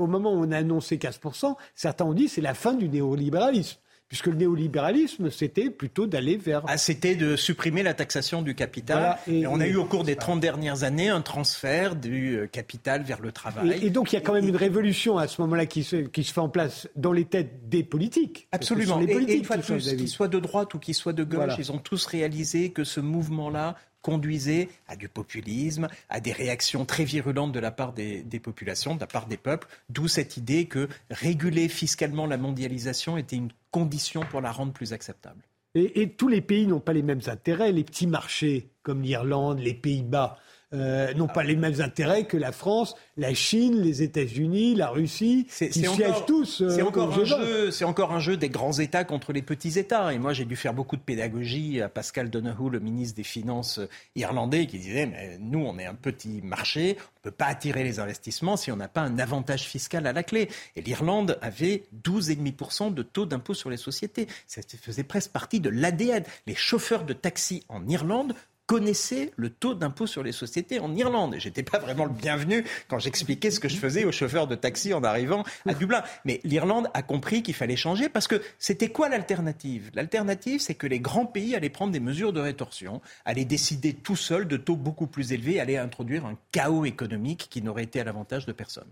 moment 0.06 0.34
où 0.34 0.46
on 0.46 0.52
a 0.52 0.58
annoncé 0.58 0.98
15%, 0.98 1.56
certains 1.74 2.06
ont 2.06 2.14
dit 2.14 2.28
c'est 2.28 2.42
la 2.42 2.54
fin 2.54 2.76
du 2.76 2.90
néolibéralisme 2.90 3.80
puisque 4.10 4.26
le 4.26 4.34
néolibéralisme, 4.34 5.30
c'était 5.30 5.70
plutôt 5.70 6.08
d'aller 6.08 6.36
vers... 6.36 6.64
Ah, 6.68 6.78
c'était 6.78 7.16
de 7.16 7.36
supprimer 7.36 7.84
la 7.84 7.94
taxation 7.94 8.42
du 8.42 8.56
capital. 8.56 9.18
et, 9.28 9.46
on 9.46 9.60
a 9.60 9.68
eu 9.68 9.76
au 9.76 9.86
cours 9.86 10.04
des 10.04 10.16
30 10.16 10.40
dernières 10.40 10.84
années 10.84 11.10
un 11.10 11.22
transfert 11.22 11.96
du 11.96 12.36
euh, 12.36 12.48
capital 12.48 13.04
vers 13.04 13.22
le 13.22 13.32
travail. 13.32 13.80
Et, 13.84 13.92
donc 13.92 14.12
il 14.12 14.16
y 14.16 14.18
a 14.18 14.22
quand 14.22 14.34
même 14.34 14.48
une 14.48 14.56
révolution 14.56 15.20
à 15.20 15.28
ce 15.28 15.40
moment-là 15.42 15.68
qui 15.68 15.84
se, 15.84 15.98
qui 15.98 16.24
se 16.24 16.34
fait 16.34 16.42
en 16.42 16.50
place 16.50 16.90
dans 16.96 17.14
les 17.14 17.26
têtes 17.26 17.70
des 17.70 17.84
politiques. 17.84 18.48
Absolument. 18.52 18.98
Les 18.98 19.06
politiques, 19.06 19.36
et, 19.36 19.38
une 19.38 19.46
fois 19.46 19.58
de 19.58 19.62
plus, 19.62 19.96
qu'ils 19.96 20.10
soient 20.10 20.28
de 20.28 20.40
droite 20.40 20.74
ou 20.74 20.80
qu'ils 20.80 20.96
soient 20.96 21.14
de 21.14 21.24
gauche, 21.24 21.54
ils 21.60 21.72
ont 21.72 21.78
tous 21.78 22.08
réalisé 22.08 22.72
que 22.72 22.84
ce 22.84 23.00
mouvement-là 23.00 23.76
conduisait 24.02 24.70
à 24.88 24.96
du 24.96 25.10
populisme, 25.10 25.88
à 26.10 26.20
des 26.20 26.32
réactions 26.32 26.86
très 26.86 27.04
virulentes 27.04 27.52
de 27.52 27.60
la 27.60 27.72
part 27.72 27.94
des, 27.94 28.24
populations, 28.42 28.96
de 28.96 29.00
la 29.00 29.08
part 29.08 29.28
des 29.28 29.38
peuples, 29.38 29.68
d'où 29.90 30.08
cette 30.08 30.38
idée 30.38 30.66
que 30.66 30.88
réguler 31.10 31.68
fiscalement 31.68 32.26
la 32.26 32.38
mondialisation 32.38 33.18
était 33.18 33.36
une 33.36 33.52
condition 33.72 34.22
pour 34.30 34.42
la 34.42 34.52
rendre 34.52 34.74
plus 34.74 34.94
acceptable. 34.94 35.44
Et, 35.76 36.14
tous 36.14 36.28
les 36.28 36.42
pays 36.42 36.66
n'ont 36.66 36.80
pas 36.80 36.94
les 36.94 37.04
mêmes 37.04 37.22
intérêts. 37.28 37.72
Les 37.72 37.84
petits 37.84 38.08
marchés 38.08 38.72
comme 38.82 39.02
l'Irlande, 39.02 39.60
les 39.60 39.76
Pays-Bas, 39.76 40.38
euh, 40.74 41.14
n'ont 41.14 41.28
pas 41.28 41.44
les 41.44 41.56
mêmes 41.56 41.82
intérêts 41.82 42.26
que 42.26 42.38
la 42.38 42.52
France, 42.52 42.96
la 43.18 43.34
Chine, 43.34 43.82
les 43.82 44.04
États-Unis, 44.04 44.76
la 44.76 44.90
Russie. 44.90 45.48
Ils 45.62 45.74
siègent 45.74 46.26
tous. 46.28 46.64
c'est 46.70 46.82
encore 46.82 47.18
un 47.20 47.26
jeu. 47.26 47.72
C'est 47.72 47.86
encore 47.86 48.12
un 48.12 48.20
jeu 48.20 48.38
des 48.38 48.50
grands 48.50 48.78
États 48.78 49.04
contre 49.04 49.34
les 49.34 49.42
petits 49.42 49.80
États. 49.80 50.14
Et 50.14 50.20
moi, 50.20 50.34
j'ai 50.34 50.46
dû 50.46 50.56
faire 50.56 50.74
beaucoup 50.74 50.96
de 50.96 51.02
pédagogie 51.02 51.82
à 51.82 51.90
Pascal 51.90 52.30
Donoghue, 52.30 52.70
le 52.70 52.80
ministre 52.80 53.16
des 53.16 53.24
Finances 53.24 53.80
irlandais, 54.16 54.68
qui 54.68 54.78
disait 54.78 55.08
mais 55.08 55.38
nous, 55.40 55.60
on 55.60 55.78
est 55.80 55.86
un 55.86 55.96
petit 55.96 56.42
marché, 56.44 56.98
on 57.00 57.28
ne 57.28 57.32
peut 57.32 57.36
pas 57.36 57.48
attirer 57.48 57.84
les 57.84 58.00
investissements 58.00 58.56
si 58.56 58.72
on 58.72 58.76
n'a 58.76 58.88
pas 58.88 59.02
un 59.02 59.18
avantage 59.20 59.64
fiscal 59.64 60.06
à 60.06 60.14
la 60.14 60.24
clé. 60.24 60.50
Et 60.76 60.82
l'Irlande 60.82 61.38
avait 61.42 61.84
12,5% 62.06 62.94
de 62.94 63.02
taux 63.02 63.26
d'impôt 63.26 63.54
sur 63.54 63.70
les 63.70 63.78
sociétés. 63.78 64.28
Ça 64.48 64.62
faisait 64.82 65.04
presque 65.04 65.32
partie 65.32 65.60
de 65.60 65.70
l'ADN. 65.70 66.24
Les 66.48 66.56
chauffeurs 66.56 67.04
de 67.04 67.14
taxi 67.14 67.64
en 67.70 67.88
Irlande 67.88 68.36
connaissaient 68.70 69.32
le 69.36 69.50
taux 69.50 69.74
d'impôt 69.74 70.06
sur 70.06 70.22
les 70.22 70.32
sociétés 70.32 70.80
en 70.80 70.96
Irlande. 70.96 71.34
Et 71.34 71.40
j'étais 71.40 71.64
pas 71.64 71.80
vraiment 71.80 72.06
le 72.06 72.14
bienvenu 72.14 72.64
quand 72.88 73.00
j'expliquais 73.00 73.50
ce 73.50 73.60
que 73.60 73.68
je 73.68 73.78
faisais 73.78 74.06
aux 74.06 74.12
chauffeurs 74.12 74.46
de 74.46 74.54
taxi 74.54 74.94
en 74.94 75.04
arrivant 75.04 75.44
à 75.66 75.74
Dublin. 75.74 76.04
Mais 76.24 76.40
l'Irlande 76.44 76.88
a 76.94 77.02
compris 77.02 77.42
qu'il 77.42 77.56
fallait 77.56 77.76
changer 77.76 78.10
parce 78.10 78.28
que 78.28 78.40
c'était 78.60 78.90
quoi 78.90 79.10
l'alternative? 79.10 79.90
L'alternative, 79.96 80.62
c'est 80.62 80.76
que 80.76 80.86
les 80.86 81.00
grands 81.00 81.26
pays 81.26 81.56
allaient 81.56 81.72
prendre 81.72 81.92
des 81.92 82.00
mesures 82.00 82.32
de 82.32 82.42
rétorsion, 82.42 83.02
allaient 83.26 83.44
décider 83.44 83.96
tout 83.96 84.16
seuls 84.16 84.48
de 84.48 84.58
taux 84.58 84.76
beaucoup 84.76 85.08
plus 85.08 85.34
élevés, 85.34 85.60
allaient 85.60 85.78
introduire 85.78 86.28
un 86.28 86.38
chaos 86.52 86.86
économique 86.86 87.48
qui 87.50 87.64
n'aurait 87.64 87.86
été 87.86 88.00
à 88.00 88.04
l'avantage 88.04 88.46
de 88.46 88.52
personne. 88.52 88.92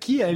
Qui, 0.00 0.22
a 0.22 0.28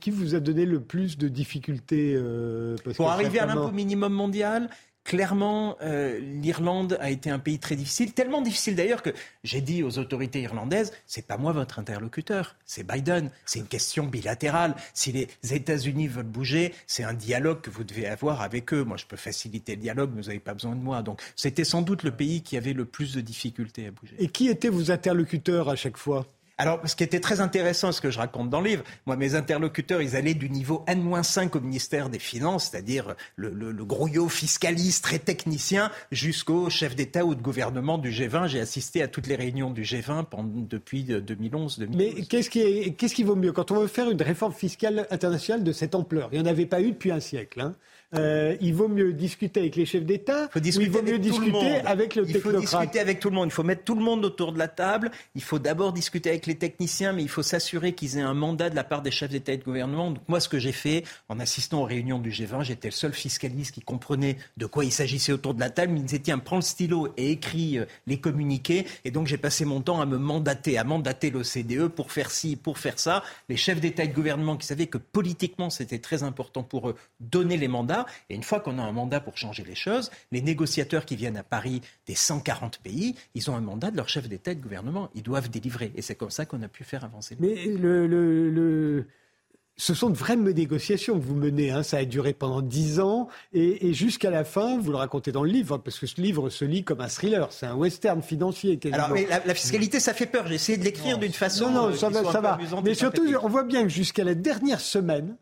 qui, 0.00 0.10
vous 0.10 0.34
a 0.34 0.40
donné 0.40 0.64
le 0.64 0.80
plus 0.80 1.18
de 1.18 1.28
difficultés 1.28 2.14
euh, 2.16 2.74
Pour 2.96 3.10
arriver 3.10 3.38
à 3.38 3.44
l'impôt 3.44 3.70
minimum 3.70 4.14
mondial, 4.14 4.70
clairement, 5.08 5.78
euh, 5.80 6.20
l'Irlande 6.20 6.98
a 7.00 7.10
été 7.10 7.30
un 7.30 7.38
pays 7.38 7.58
très 7.58 7.76
difficile, 7.76 8.12
tellement 8.12 8.42
difficile 8.42 8.76
d'ailleurs 8.76 9.02
que 9.02 9.08
j'ai 9.42 9.62
dit 9.62 9.82
aux 9.82 9.98
autorités 9.98 10.42
irlandaises, 10.42 10.92
c'est 11.06 11.26
pas 11.26 11.38
moi 11.38 11.52
votre 11.52 11.78
interlocuteur, 11.78 12.56
c'est 12.66 12.86
Biden, 12.86 13.30
c'est 13.46 13.58
une 13.58 13.68
question 13.68 14.04
bilatérale. 14.04 14.74
Si 14.92 15.10
les 15.10 15.28
États-Unis 15.50 16.08
veulent 16.08 16.26
bouger, 16.26 16.74
c'est 16.86 17.04
un 17.04 17.14
dialogue 17.14 17.62
que 17.62 17.70
vous 17.70 17.84
devez 17.84 18.06
avoir 18.06 18.42
avec 18.42 18.74
eux. 18.74 18.84
Moi, 18.84 18.98
je 18.98 19.06
peux 19.06 19.16
faciliter 19.16 19.76
le 19.76 19.80
dialogue, 19.80 20.10
vous 20.14 20.24
n'avez 20.24 20.40
pas 20.40 20.52
besoin 20.52 20.76
de 20.76 20.82
moi. 20.82 21.00
Donc, 21.02 21.22
c'était 21.36 21.64
sans 21.64 21.80
doute 21.80 22.02
le 22.02 22.10
pays 22.10 22.42
qui 22.42 22.58
avait 22.58 22.74
le 22.74 22.84
plus 22.84 23.14
de 23.14 23.22
difficultés 23.22 23.86
à 23.86 23.90
bouger. 23.90 24.14
Et 24.18 24.28
qui 24.28 24.48
étaient 24.48 24.68
vos 24.68 24.90
interlocuteurs 24.90 25.70
à 25.70 25.76
chaque 25.76 25.96
fois? 25.96 26.26
Alors, 26.60 26.80
ce 26.84 26.96
qui 26.96 27.04
était 27.04 27.20
très 27.20 27.40
intéressant, 27.40 27.92
ce 27.92 28.00
que 28.00 28.10
je 28.10 28.18
raconte 28.18 28.50
dans 28.50 28.60
le 28.60 28.70
livre, 28.70 28.84
moi, 29.06 29.16
mes 29.16 29.36
interlocuteurs, 29.36 30.02
ils 30.02 30.16
allaient 30.16 30.34
du 30.34 30.50
niveau 30.50 30.84
N-5 30.88 31.56
au 31.56 31.60
ministère 31.60 32.08
des 32.08 32.18
Finances, 32.18 32.70
c'est-à-dire 32.70 33.14
le, 33.36 33.50
le, 33.50 33.70
le, 33.70 33.84
grouillot 33.84 34.28
fiscaliste, 34.28 35.04
très 35.04 35.20
technicien, 35.20 35.92
jusqu'au 36.10 36.68
chef 36.68 36.96
d'État 36.96 37.24
ou 37.24 37.36
de 37.36 37.42
gouvernement 37.42 37.96
du 37.96 38.10
G20. 38.10 38.48
J'ai 38.48 38.60
assisté 38.60 39.02
à 39.02 39.08
toutes 39.08 39.28
les 39.28 39.36
réunions 39.36 39.70
du 39.70 39.82
G20 39.82 40.24
pendant, 40.24 40.50
depuis 40.52 41.04
2011. 41.04 41.78
2012. 41.78 41.96
Mais 41.96 42.22
qu'est-ce 42.24 42.50
qui, 42.50 42.92
qui 42.94 43.22
vaut 43.22 43.36
mieux? 43.36 43.52
Quand 43.52 43.70
on 43.70 43.80
veut 43.80 43.86
faire 43.86 44.10
une 44.10 44.20
réforme 44.20 44.52
fiscale 44.52 45.06
internationale 45.10 45.62
de 45.62 45.72
cette 45.72 45.94
ampleur 45.94 46.28
Il 46.32 46.40
n'y 46.40 46.44
en 46.44 46.50
avait 46.50 46.66
pas 46.66 46.80
eu 46.80 46.90
depuis 46.90 47.12
un 47.12 47.20
siècle. 47.20 47.60
Hein. 47.60 47.76
Euh, 48.14 48.56
il 48.62 48.74
vaut 48.74 48.88
mieux 48.88 49.12
discuter 49.12 49.60
avec 49.60 49.76
les 49.76 49.84
chefs 49.84 50.04
d'État 50.04 50.48
ou 50.56 50.80
il 50.80 50.90
vaut 50.90 51.02
mieux 51.02 51.18
discuter 51.18 51.76
avec 51.84 52.14
le 52.14 52.24
technocrate 52.24 52.62
Il 52.62 52.66
faut 52.66 52.78
discuter 52.78 53.00
avec 53.00 53.20
tout 53.20 53.28
le 53.28 53.34
monde. 53.34 53.48
Il 53.48 53.52
faut 53.52 53.62
mettre 53.62 53.84
tout 53.84 53.94
le 53.94 54.02
monde 54.02 54.24
autour 54.24 54.52
de 54.52 54.58
la 54.58 54.68
table. 54.68 55.10
Il 55.34 55.42
faut 55.42 55.58
d'abord 55.58 55.92
discuter 55.92 56.30
avec 56.30 56.46
les 56.46 56.54
techniciens, 56.54 57.12
mais 57.12 57.22
il 57.22 57.28
faut 57.28 57.42
s'assurer 57.42 57.92
qu'ils 57.92 58.16
aient 58.16 58.22
un 58.22 58.32
mandat 58.32 58.70
de 58.70 58.76
la 58.76 58.84
part 58.84 59.02
des 59.02 59.10
chefs 59.10 59.30
d'État 59.30 59.52
et 59.52 59.58
de 59.58 59.64
gouvernement. 59.64 60.10
Donc 60.10 60.22
moi, 60.26 60.40
ce 60.40 60.48
que 60.48 60.58
j'ai 60.58 60.72
fait 60.72 61.04
en 61.28 61.38
assistant 61.38 61.82
aux 61.82 61.84
réunions 61.84 62.18
du 62.18 62.30
G20, 62.30 62.62
j'étais 62.62 62.88
le 62.88 62.92
seul 62.92 63.12
fiscaliste 63.12 63.74
qui 63.74 63.82
comprenait 63.82 64.38
de 64.56 64.64
quoi 64.64 64.86
il 64.86 64.92
s'agissait 64.92 65.32
autour 65.32 65.52
de 65.52 65.60
la 65.60 65.68
table. 65.68 65.92
Il 65.94 66.02
me 66.02 66.06
disait 66.06 66.20
tiens, 66.20 66.38
prends 66.38 66.56
le 66.56 66.62
stylo 66.62 67.12
et 67.18 67.32
écris 67.32 67.78
euh, 67.78 67.84
les 68.06 68.18
communiqués. 68.18 68.86
Et 69.04 69.10
donc 69.10 69.26
j'ai 69.26 69.38
passé 69.38 69.66
mon 69.66 69.82
temps 69.82 70.00
à 70.00 70.06
me 70.06 70.16
mandater, 70.16 70.78
à 70.78 70.84
mandater 70.84 71.30
l'OCDE 71.30 71.88
pour 71.88 72.10
faire 72.10 72.30
ci, 72.30 72.56
pour 72.56 72.78
faire 72.78 72.98
ça. 72.98 73.22
Les 73.50 73.56
chefs 73.58 73.80
d'État 73.80 74.04
et 74.04 74.08
de 74.08 74.14
gouvernement 74.14 74.56
qui 74.56 74.66
savaient 74.66 74.86
que 74.86 74.98
politiquement 74.98 75.68
c'était 75.68 75.98
très 75.98 76.22
important 76.22 76.62
pour 76.62 76.88
eux 76.88 76.94
donner 77.20 77.58
les 77.58 77.68
mandats 77.68 77.97
et 78.30 78.34
une 78.34 78.42
fois 78.42 78.60
qu'on 78.60 78.78
a 78.78 78.82
un 78.82 78.92
mandat 78.92 79.20
pour 79.20 79.36
changer 79.36 79.64
les 79.64 79.74
choses, 79.74 80.10
les 80.32 80.42
négociateurs 80.42 81.04
qui 81.04 81.16
viennent 81.16 81.36
à 81.36 81.42
Paris 81.42 81.80
des 82.06 82.14
140 82.14 82.78
pays, 82.78 83.14
ils 83.34 83.50
ont 83.50 83.56
un 83.56 83.60
mandat 83.60 83.90
de 83.90 83.96
leur 83.96 84.08
chef 84.08 84.28
d'État 84.28 84.52
et 84.52 84.54
de 84.54 84.62
gouvernement. 84.62 85.10
Ils 85.14 85.22
doivent 85.22 85.50
délivrer. 85.50 85.92
Et 85.96 86.02
c'est 86.02 86.14
comme 86.14 86.30
ça 86.30 86.46
qu'on 86.46 86.62
a 86.62 86.68
pu 86.68 86.84
faire 86.84 87.04
avancer. 87.04 87.36
Mais 87.40 87.66
le, 87.66 89.06
ce 89.78 89.94
sont 89.94 90.10
de 90.10 90.16
vraies 90.16 90.36
négociations 90.36 91.18
que 91.18 91.24
vous 91.24 91.36
menez. 91.36 91.70
Hein. 91.70 91.82
Ça 91.82 91.98
a 91.98 92.04
duré 92.04 92.34
pendant 92.34 92.60
dix 92.60 93.00
ans 93.00 93.28
et, 93.52 93.94
jusqu'à 93.94 94.30
la 94.30 94.44
fin, 94.44 94.78
vous 94.78 94.90
le 94.90 94.96
racontez 94.96 95.32
dans 95.32 95.44
le 95.44 95.50
livre, 95.50 95.78
parce 95.78 95.98
que 95.98 96.06
ce 96.06 96.20
livre 96.20 96.50
se 96.50 96.64
lit 96.64 96.84
comme 96.84 97.00
un 97.00 97.08
thriller. 97.08 97.50
C'est 97.52 97.66
un 97.66 97.76
western 97.76 98.20
financier. 98.20 98.78
Alors, 98.92 99.10
mais 99.10 99.26
la, 99.26 99.54
fiscalité, 99.54 100.00
ça 100.00 100.12
fait 100.12 100.26
peur. 100.26 100.46
J'ai 100.48 100.56
essayé 100.56 100.78
de 100.78 100.84
l'écrire 100.84 101.18
d'une 101.18 101.32
façon. 101.32 101.70
Non, 101.70 101.88
non, 101.90 101.94
ça 101.94 102.10
va, 102.10 102.30
ça 102.30 102.40
va. 102.40 102.58
Mais 102.84 102.94
surtout, 102.94 103.22
on 103.42 103.48
voit 103.48 103.62
bien 103.62 103.84
que 103.84 103.88
jusqu'à 103.88 104.24
la 104.24 104.34
dernière 104.34 104.80
semaine, 104.80 105.36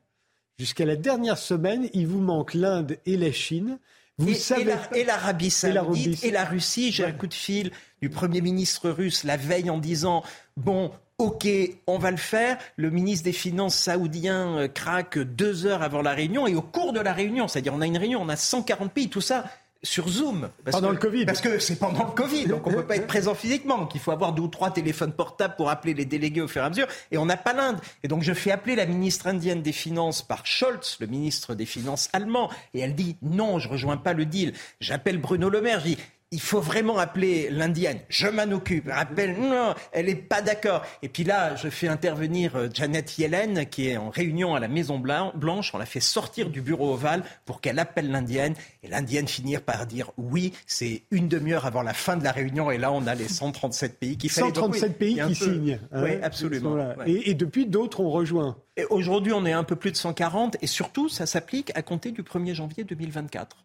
Jusqu'à 0.58 0.86
la 0.86 0.96
dernière 0.96 1.36
semaine, 1.36 1.88
il 1.92 2.06
vous 2.06 2.20
manque 2.20 2.54
l'Inde 2.54 2.96
et 3.04 3.16
la 3.16 3.30
Chine. 3.30 3.78
Vous 4.18 4.30
et, 4.30 4.34
savez... 4.34 4.74
et 4.94 5.04
l'Arabie 5.04 5.50
saoudite 5.50 6.24
et 6.24 6.30
la 6.30 6.46
Russie. 6.46 6.92
J'ai 6.92 7.04
un 7.04 7.12
coup 7.12 7.26
de 7.26 7.34
fil 7.34 7.70
du 8.00 8.08
Premier 8.08 8.40
ministre 8.40 8.88
russe 8.88 9.24
la 9.24 9.36
veille 9.36 9.68
en 9.68 9.76
disant 9.76 10.22
Bon, 10.56 10.92
OK, 11.18 11.46
on 11.86 11.98
va 11.98 12.10
le 12.10 12.16
faire. 12.16 12.56
Le 12.76 12.90
ministre 12.90 13.24
des 13.24 13.32
Finances 13.32 13.76
saoudien 13.76 14.56
euh, 14.56 14.68
craque 14.68 15.18
deux 15.18 15.66
heures 15.66 15.82
avant 15.82 16.00
la 16.00 16.12
réunion 16.12 16.46
et 16.46 16.54
au 16.54 16.62
cours 16.62 16.94
de 16.94 17.00
la 17.00 17.12
réunion, 17.12 17.48
c'est-à-dire 17.48 17.74
on 17.74 17.82
a 17.82 17.86
une 17.86 17.98
réunion, 17.98 18.22
on 18.22 18.28
a 18.30 18.36
140 18.36 18.92
pays, 18.92 19.10
tout 19.10 19.20
ça 19.20 19.44
sur 19.82 20.08
Zoom. 20.08 20.48
pendant 20.70 20.90
le 20.90 20.96
Covid. 20.96 21.26
Parce 21.26 21.40
que 21.40 21.58
c'est 21.58 21.76
pendant 21.76 22.04
le 22.04 22.10
Covid, 22.10 22.46
donc 22.46 22.66
on 22.66 22.70
ne 22.70 22.76
peut 22.76 22.86
pas 22.86 22.96
être 22.96 23.06
présent 23.06 23.34
physiquement. 23.34 23.78
Donc 23.78 23.94
il 23.94 24.00
faut 24.00 24.10
avoir 24.10 24.32
deux 24.32 24.42
ou 24.42 24.48
trois 24.48 24.70
téléphones 24.70 25.12
portables 25.12 25.54
pour 25.56 25.70
appeler 25.70 25.94
les 25.94 26.04
délégués 26.04 26.40
au 26.40 26.48
fur 26.48 26.62
et 26.62 26.64
à 26.64 26.68
mesure. 26.68 26.86
Et 27.10 27.18
on 27.18 27.26
n'a 27.26 27.36
pas 27.36 27.52
l'Inde. 27.52 27.78
Et 28.02 28.08
donc 28.08 28.22
je 28.22 28.32
fais 28.32 28.50
appeler 28.50 28.76
la 28.76 28.86
ministre 28.86 29.26
indienne 29.26 29.62
des 29.62 29.72
Finances 29.72 30.22
par 30.22 30.46
Scholz, 30.46 30.96
le 31.00 31.06
ministre 31.06 31.54
des 31.54 31.66
Finances 31.66 32.08
allemand. 32.12 32.50
Et 32.74 32.80
elle 32.80 32.94
dit 32.94 33.16
non, 33.22 33.58
je 33.58 33.68
rejoins 33.68 33.96
pas 33.96 34.12
le 34.12 34.26
deal. 34.26 34.52
J'appelle 34.80 35.18
Bruno 35.18 35.48
Le 35.48 35.60
Maire. 35.60 35.80
Je 35.80 35.86
dis 35.86 35.98
il 36.32 36.40
faut 36.40 36.60
vraiment 36.60 36.98
appeler 36.98 37.50
l'indienne. 37.50 38.00
Je 38.08 38.26
m'en 38.26 38.50
occupe. 38.52 38.88
Rappelle, 38.88 39.38
non, 39.38 39.74
elle 39.92 40.06
n'est 40.06 40.16
pas 40.16 40.42
d'accord. 40.42 40.82
Et 41.02 41.08
puis 41.08 41.22
là, 41.22 41.54
je 41.54 41.68
fais 41.68 41.86
intervenir 41.86 42.56
euh, 42.56 42.68
Janet 42.72 43.16
Yellen, 43.16 43.66
qui 43.66 43.88
est 43.88 43.96
en 43.96 44.10
réunion 44.10 44.56
à 44.56 44.60
la 44.60 44.66
Maison 44.66 44.98
Blanche. 44.98 45.72
On 45.72 45.78
la 45.78 45.86
fait 45.86 46.00
sortir 46.00 46.50
du 46.50 46.60
bureau 46.60 46.94
ovale 46.94 47.22
pour 47.44 47.60
qu'elle 47.60 47.78
appelle 47.78 48.10
l'indienne. 48.10 48.54
Et 48.82 48.88
l'indienne 48.88 49.28
finir 49.28 49.62
par 49.62 49.86
dire 49.86 50.10
oui, 50.16 50.52
c'est 50.66 51.04
une 51.12 51.28
demi-heure 51.28 51.64
avant 51.64 51.82
la 51.82 51.94
fin 51.94 52.16
de 52.16 52.24
la 52.24 52.32
réunion. 52.32 52.72
Et 52.72 52.78
là, 52.78 52.90
on 52.90 53.06
a 53.06 53.14
les 53.14 53.28
137 53.28 53.98
pays 53.98 54.18
qui 54.18 54.28
137 54.28 54.98
pays 54.98 55.20
qui 55.28 55.34
signent. 55.36 55.78
Hein, 55.92 56.02
oui, 56.02 56.10
absolument. 56.22 56.76
Et, 57.06 57.34
depuis, 57.34 57.66
d'autres 57.66 58.00
ont 58.00 58.10
rejoint. 58.10 58.56
Aujourd'hui, 58.90 59.32
on 59.32 59.46
est 59.46 59.52
un 59.52 59.64
peu 59.64 59.76
plus 59.76 59.92
de 59.92 59.96
140. 59.96 60.56
Et 60.60 60.66
surtout, 60.66 61.08
ça 61.08 61.24
s'applique 61.24 61.70
à 61.76 61.82
compter 61.82 62.10
du 62.10 62.22
1er 62.22 62.54
janvier 62.54 62.82
2024. 62.82 63.64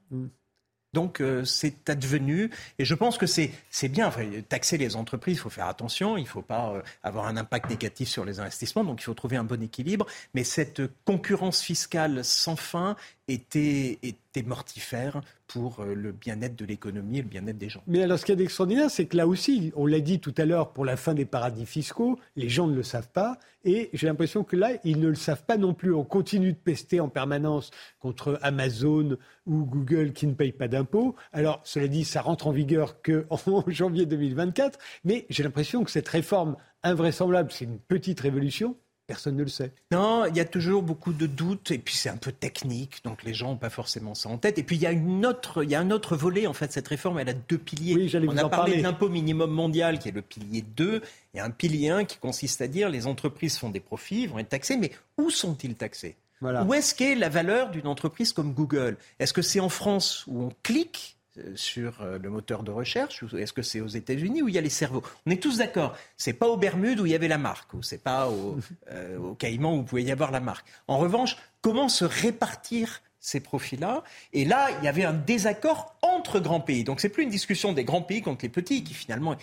Donc 0.93 1.21
euh, 1.21 1.45
c'est 1.45 1.89
advenu 1.89 2.51
et 2.77 2.83
je 2.83 2.95
pense 2.95 3.17
que 3.17 3.25
c'est 3.25 3.51
bien. 3.89 4.11
Taxer 4.49 4.77
les 4.77 4.95
entreprises, 4.97 5.37
il 5.37 5.39
faut 5.39 5.49
faire 5.49 5.67
attention, 5.67 6.17
il 6.17 6.23
ne 6.23 6.27
faut 6.27 6.41
pas 6.41 6.73
euh, 6.73 6.81
avoir 7.01 7.27
un 7.27 7.37
impact 7.37 7.69
négatif 7.69 8.09
sur 8.09 8.25
les 8.25 8.39
investissements, 8.39 8.83
donc 8.83 9.01
il 9.01 9.05
faut 9.05 9.13
trouver 9.13 9.37
un 9.37 9.45
bon 9.45 9.61
équilibre. 9.63 10.05
Mais 10.33 10.43
cette 10.43 10.81
concurrence 11.05 11.61
fiscale 11.61 12.25
sans 12.25 12.57
fin 12.57 12.97
était, 13.33 13.99
mortifère 14.45 15.21
pour 15.47 15.81
euh, 15.81 15.93
le 15.93 16.11
bien-être 16.11 16.55
de 16.55 16.65
l'économie 16.65 17.19
et 17.19 17.21
le 17.21 17.27
bien-être 17.27 17.57
des 17.57 17.69
gens. 17.69 17.83
Mais 17.87 18.01
alors 18.03 18.17
ce 18.17 18.25
qui 18.25 18.31
est 18.31 18.39
extraordinaire, 18.39 18.89
c'est 18.89 19.05
que 19.05 19.17
là 19.17 19.27
aussi, 19.27 19.71
on 19.75 19.85
l'a 19.85 19.99
dit 19.99 20.19
tout 20.19 20.33
à 20.37 20.45
l'heure, 20.45 20.71
pour 20.71 20.85
la 20.85 20.95
fin 20.95 21.13
des 21.13 21.25
paradis 21.25 21.65
fiscaux, 21.65 22.17
les 22.35 22.49
gens 22.49 22.67
ne 22.67 22.75
le 22.75 22.83
savent 22.83 23.11
pas. 23.11 23.37
Et 23.63 23.89
j'ai 23.93 24.07
l'impression 24.07 24.43
que 24.43 24.55
là, 24.55 24.71
ils 24.83 24.99
ne 24.99 25.07
le 25.07 25.15
savent 25.15 25.43
pas 25.43 25.57
non 25.57 25.73
plus. 25.73 25.93
On 25.93 26.03
continue 26.03 26.53
de 26.53 26.57
pester 26.57 26.99
en 26.99 27.09
permanence 27.09 27.71
contre 27.99 28.39
Amazon 28.41 29.17
ou 29.45 29.65
Google 29.65 30.13
qui 30.13 30.25
ne 30.27 30.33
payent 30.33 30.51
pas 30.51 30.67
d'impôts. 30.67 31.15
Alors, 31.31 31.61
cela 31.63 31.87
dit, 31.87 32.05
ça 32.05 32.21
rentre 32.21 32.47
en 32.47 32.51
vigueur 32.51 33.01
qu'en 33.01 33.63
janvier 33.67 34.05
2024. 34.05 34.79
Mais 35.03 35.25
j'ai 35.29 35.43
l'impression 35.43 35.83
que 35.83 35.91
cette 35.91 36.07
réforme 36.07 36.55
invraisemblable, 36.83 37.51
c'est 37.51 37.65
une 37.65 37.79
petite 37.79 38.19
révolution, 38.19 38.75
Personne 39.11 39.35
ne 39.35 39.43
le 39.43 39.49
sait. 39.49 39.73
Non, 39.91 40.25
il 40.25 40.37
y 40.37 40.39
a 40.39 40.45
toujours 40.45 40.83
beaucoup 40.83 41.11
de 41.11 41.27
doutes 41.27 41.71
et 41.71 41.77
puis 41.77 41.95
c'est 41.95 42.07
un 42.07 42.15
peu 42.15 42.31
technique, 42.31 43.03
donc 43.03 43.23
les 43.23 43.33
gens 43.33 43.49
n'ont 43.49 43.57
pas 43.57 43.69
forcément 43.69 44.15
ça 44.15 44.29
en 44.29 44.37
tête. 44.37 44.57
Et 44.57 44.63
puis 44.63 44.77
il 44.77 44.81
y 44.81 44.85
a 44.85 44.93
une 44.93 45.25
autre, 45.25 45.65
il 45.65 45.69
y 45.69 45.75
a 45.75 45.81
un 45.81 45.91
autre 45.91 46.15
volet 46.15 46.47
en 46.47 46.53
fait. 46.53 46.71
Cette 46.71 46.87
réforme, 46.87 47.19
elle 47.19 47.27
a 47.27 47.33
deux 47.33 47.57
piliers. 47.57 47.95
Oui, 47.95 48.27
On 48.29 48.37
a 48.37 48.47
parlé 48.47 48.77
de 48.77 48.83
l'impôt 48.83 49.09
minimum 49.09 49.51
mondial 49.51 49.99
qui 49.99 50.07
est 50.07 50.13
le 50.13 50.21
pilier 50.21 50.61
2 50.61 51.01
et 51.33 51.41
un 51.41 51.49
pilier 51.49 51.89
1 51.89 52.05
qui 52.05 52.19
consiste 52.19 52.61
à 52.61 52.69
dire 52.69 52.87
les 52.87 53.05
entreprises 53.05 53.57
font 53.57 53.69
des 53.69 53.81
profits, 53.81 54.27
vont 54.27 54.39
être 54.39 54.47
taxées, 54.47 54.77
mais 54.77 54.91
où 55.17 55.29
sont-ils 55.29 55.75
taxés 55.75 56.15
Où 56.41 56.73
est-ce 56.73 56.95
qu'est 56.95 57.15
la 57.15 57.27
valeur 57.27 57.69
d'une 57.69 57.87
entreprise 57.87 58.31
comme 58.31 58.53
Google? 58.53 58.95
Est-ce 59.19 59.33
que 59.33 59.41
c'est 59.41 59.59
en 59.59 59.67
France 59.67 60.23
où 60.27 60.41
on 60.41 60.53
clique 60.63 61.17
sur 61.55 62.01
euh, 62.01 62.17
le 62.17 62.29
moteur 62.29 62.63
de 62.63 62.71
recherche 62.71 63.23
est-ce 63.37 63.53
que 63.53 63.61
c'est 63.61 63.81
aux 63.81 63.87
États-Unis 63.87 64.41
où 64.41 64.49
il 64.49 64.55
y 64.55 64.57
a 64.57 64.61
les 64.61 64.69
cerveaux? 64.69 65.03
On 65.25 65.31
est 65.31 65.41
tous 65.41 65.57
d'accord. 65.57 65.95
C'est 66.17 66.33
pas 66.33 66.47
aux 66.47 66.57
Bermudes 66.57 66.99
où 66.99 67.05
il 67.05 67.11
y 67.11 67.15
avait 67.15 67.27
la 67.27 67.37
marque 67.37 67.73
ou 67.73 67.81
c'est 67.81 68.03
pas 68.03 68.27
au, 68.27 68.57
euh, 68.91 69.17
au 69.17 69.35
Caïman 69.35 69.73
où 69.73 69.77
vous 69.77 69.83
pouvait 69.83 70.03
y 70.03 70.11
avoir 70.11 70.31
la 70.31 70.39
marque. 70.39 70.67
En 70.87 70.97
revanche, 70.97 71.37
comment 71.61 71.89
se 71.89 72.05
répartir 72.05 73.01
ces 73.19 73.39
profits-là? 73.39 74.03
Et 74.33 74.45
là, 74.45 74.69
il 74.79 74.85
y 74.85 74.87
avait 74.87 75.05
un 75.05 75.13
désaccord 75.13 75.95
entre 76.01 76.39
grands 76.39 76.59
pays. 76.59 76.83
Donc, 76.83 76.99
c'est 76.99 77.09
plus 77.09 77.23
une 77.23 77.29
discussion 77.29 77.71
des 77.71 77.83
grands 77.83 78.01
pays 78.01 78.21
contre 78.21 78.43
les 78.43 78.49
petits, 78.49 78.83
qui 78.83 78.93
finalement 78.93 79.35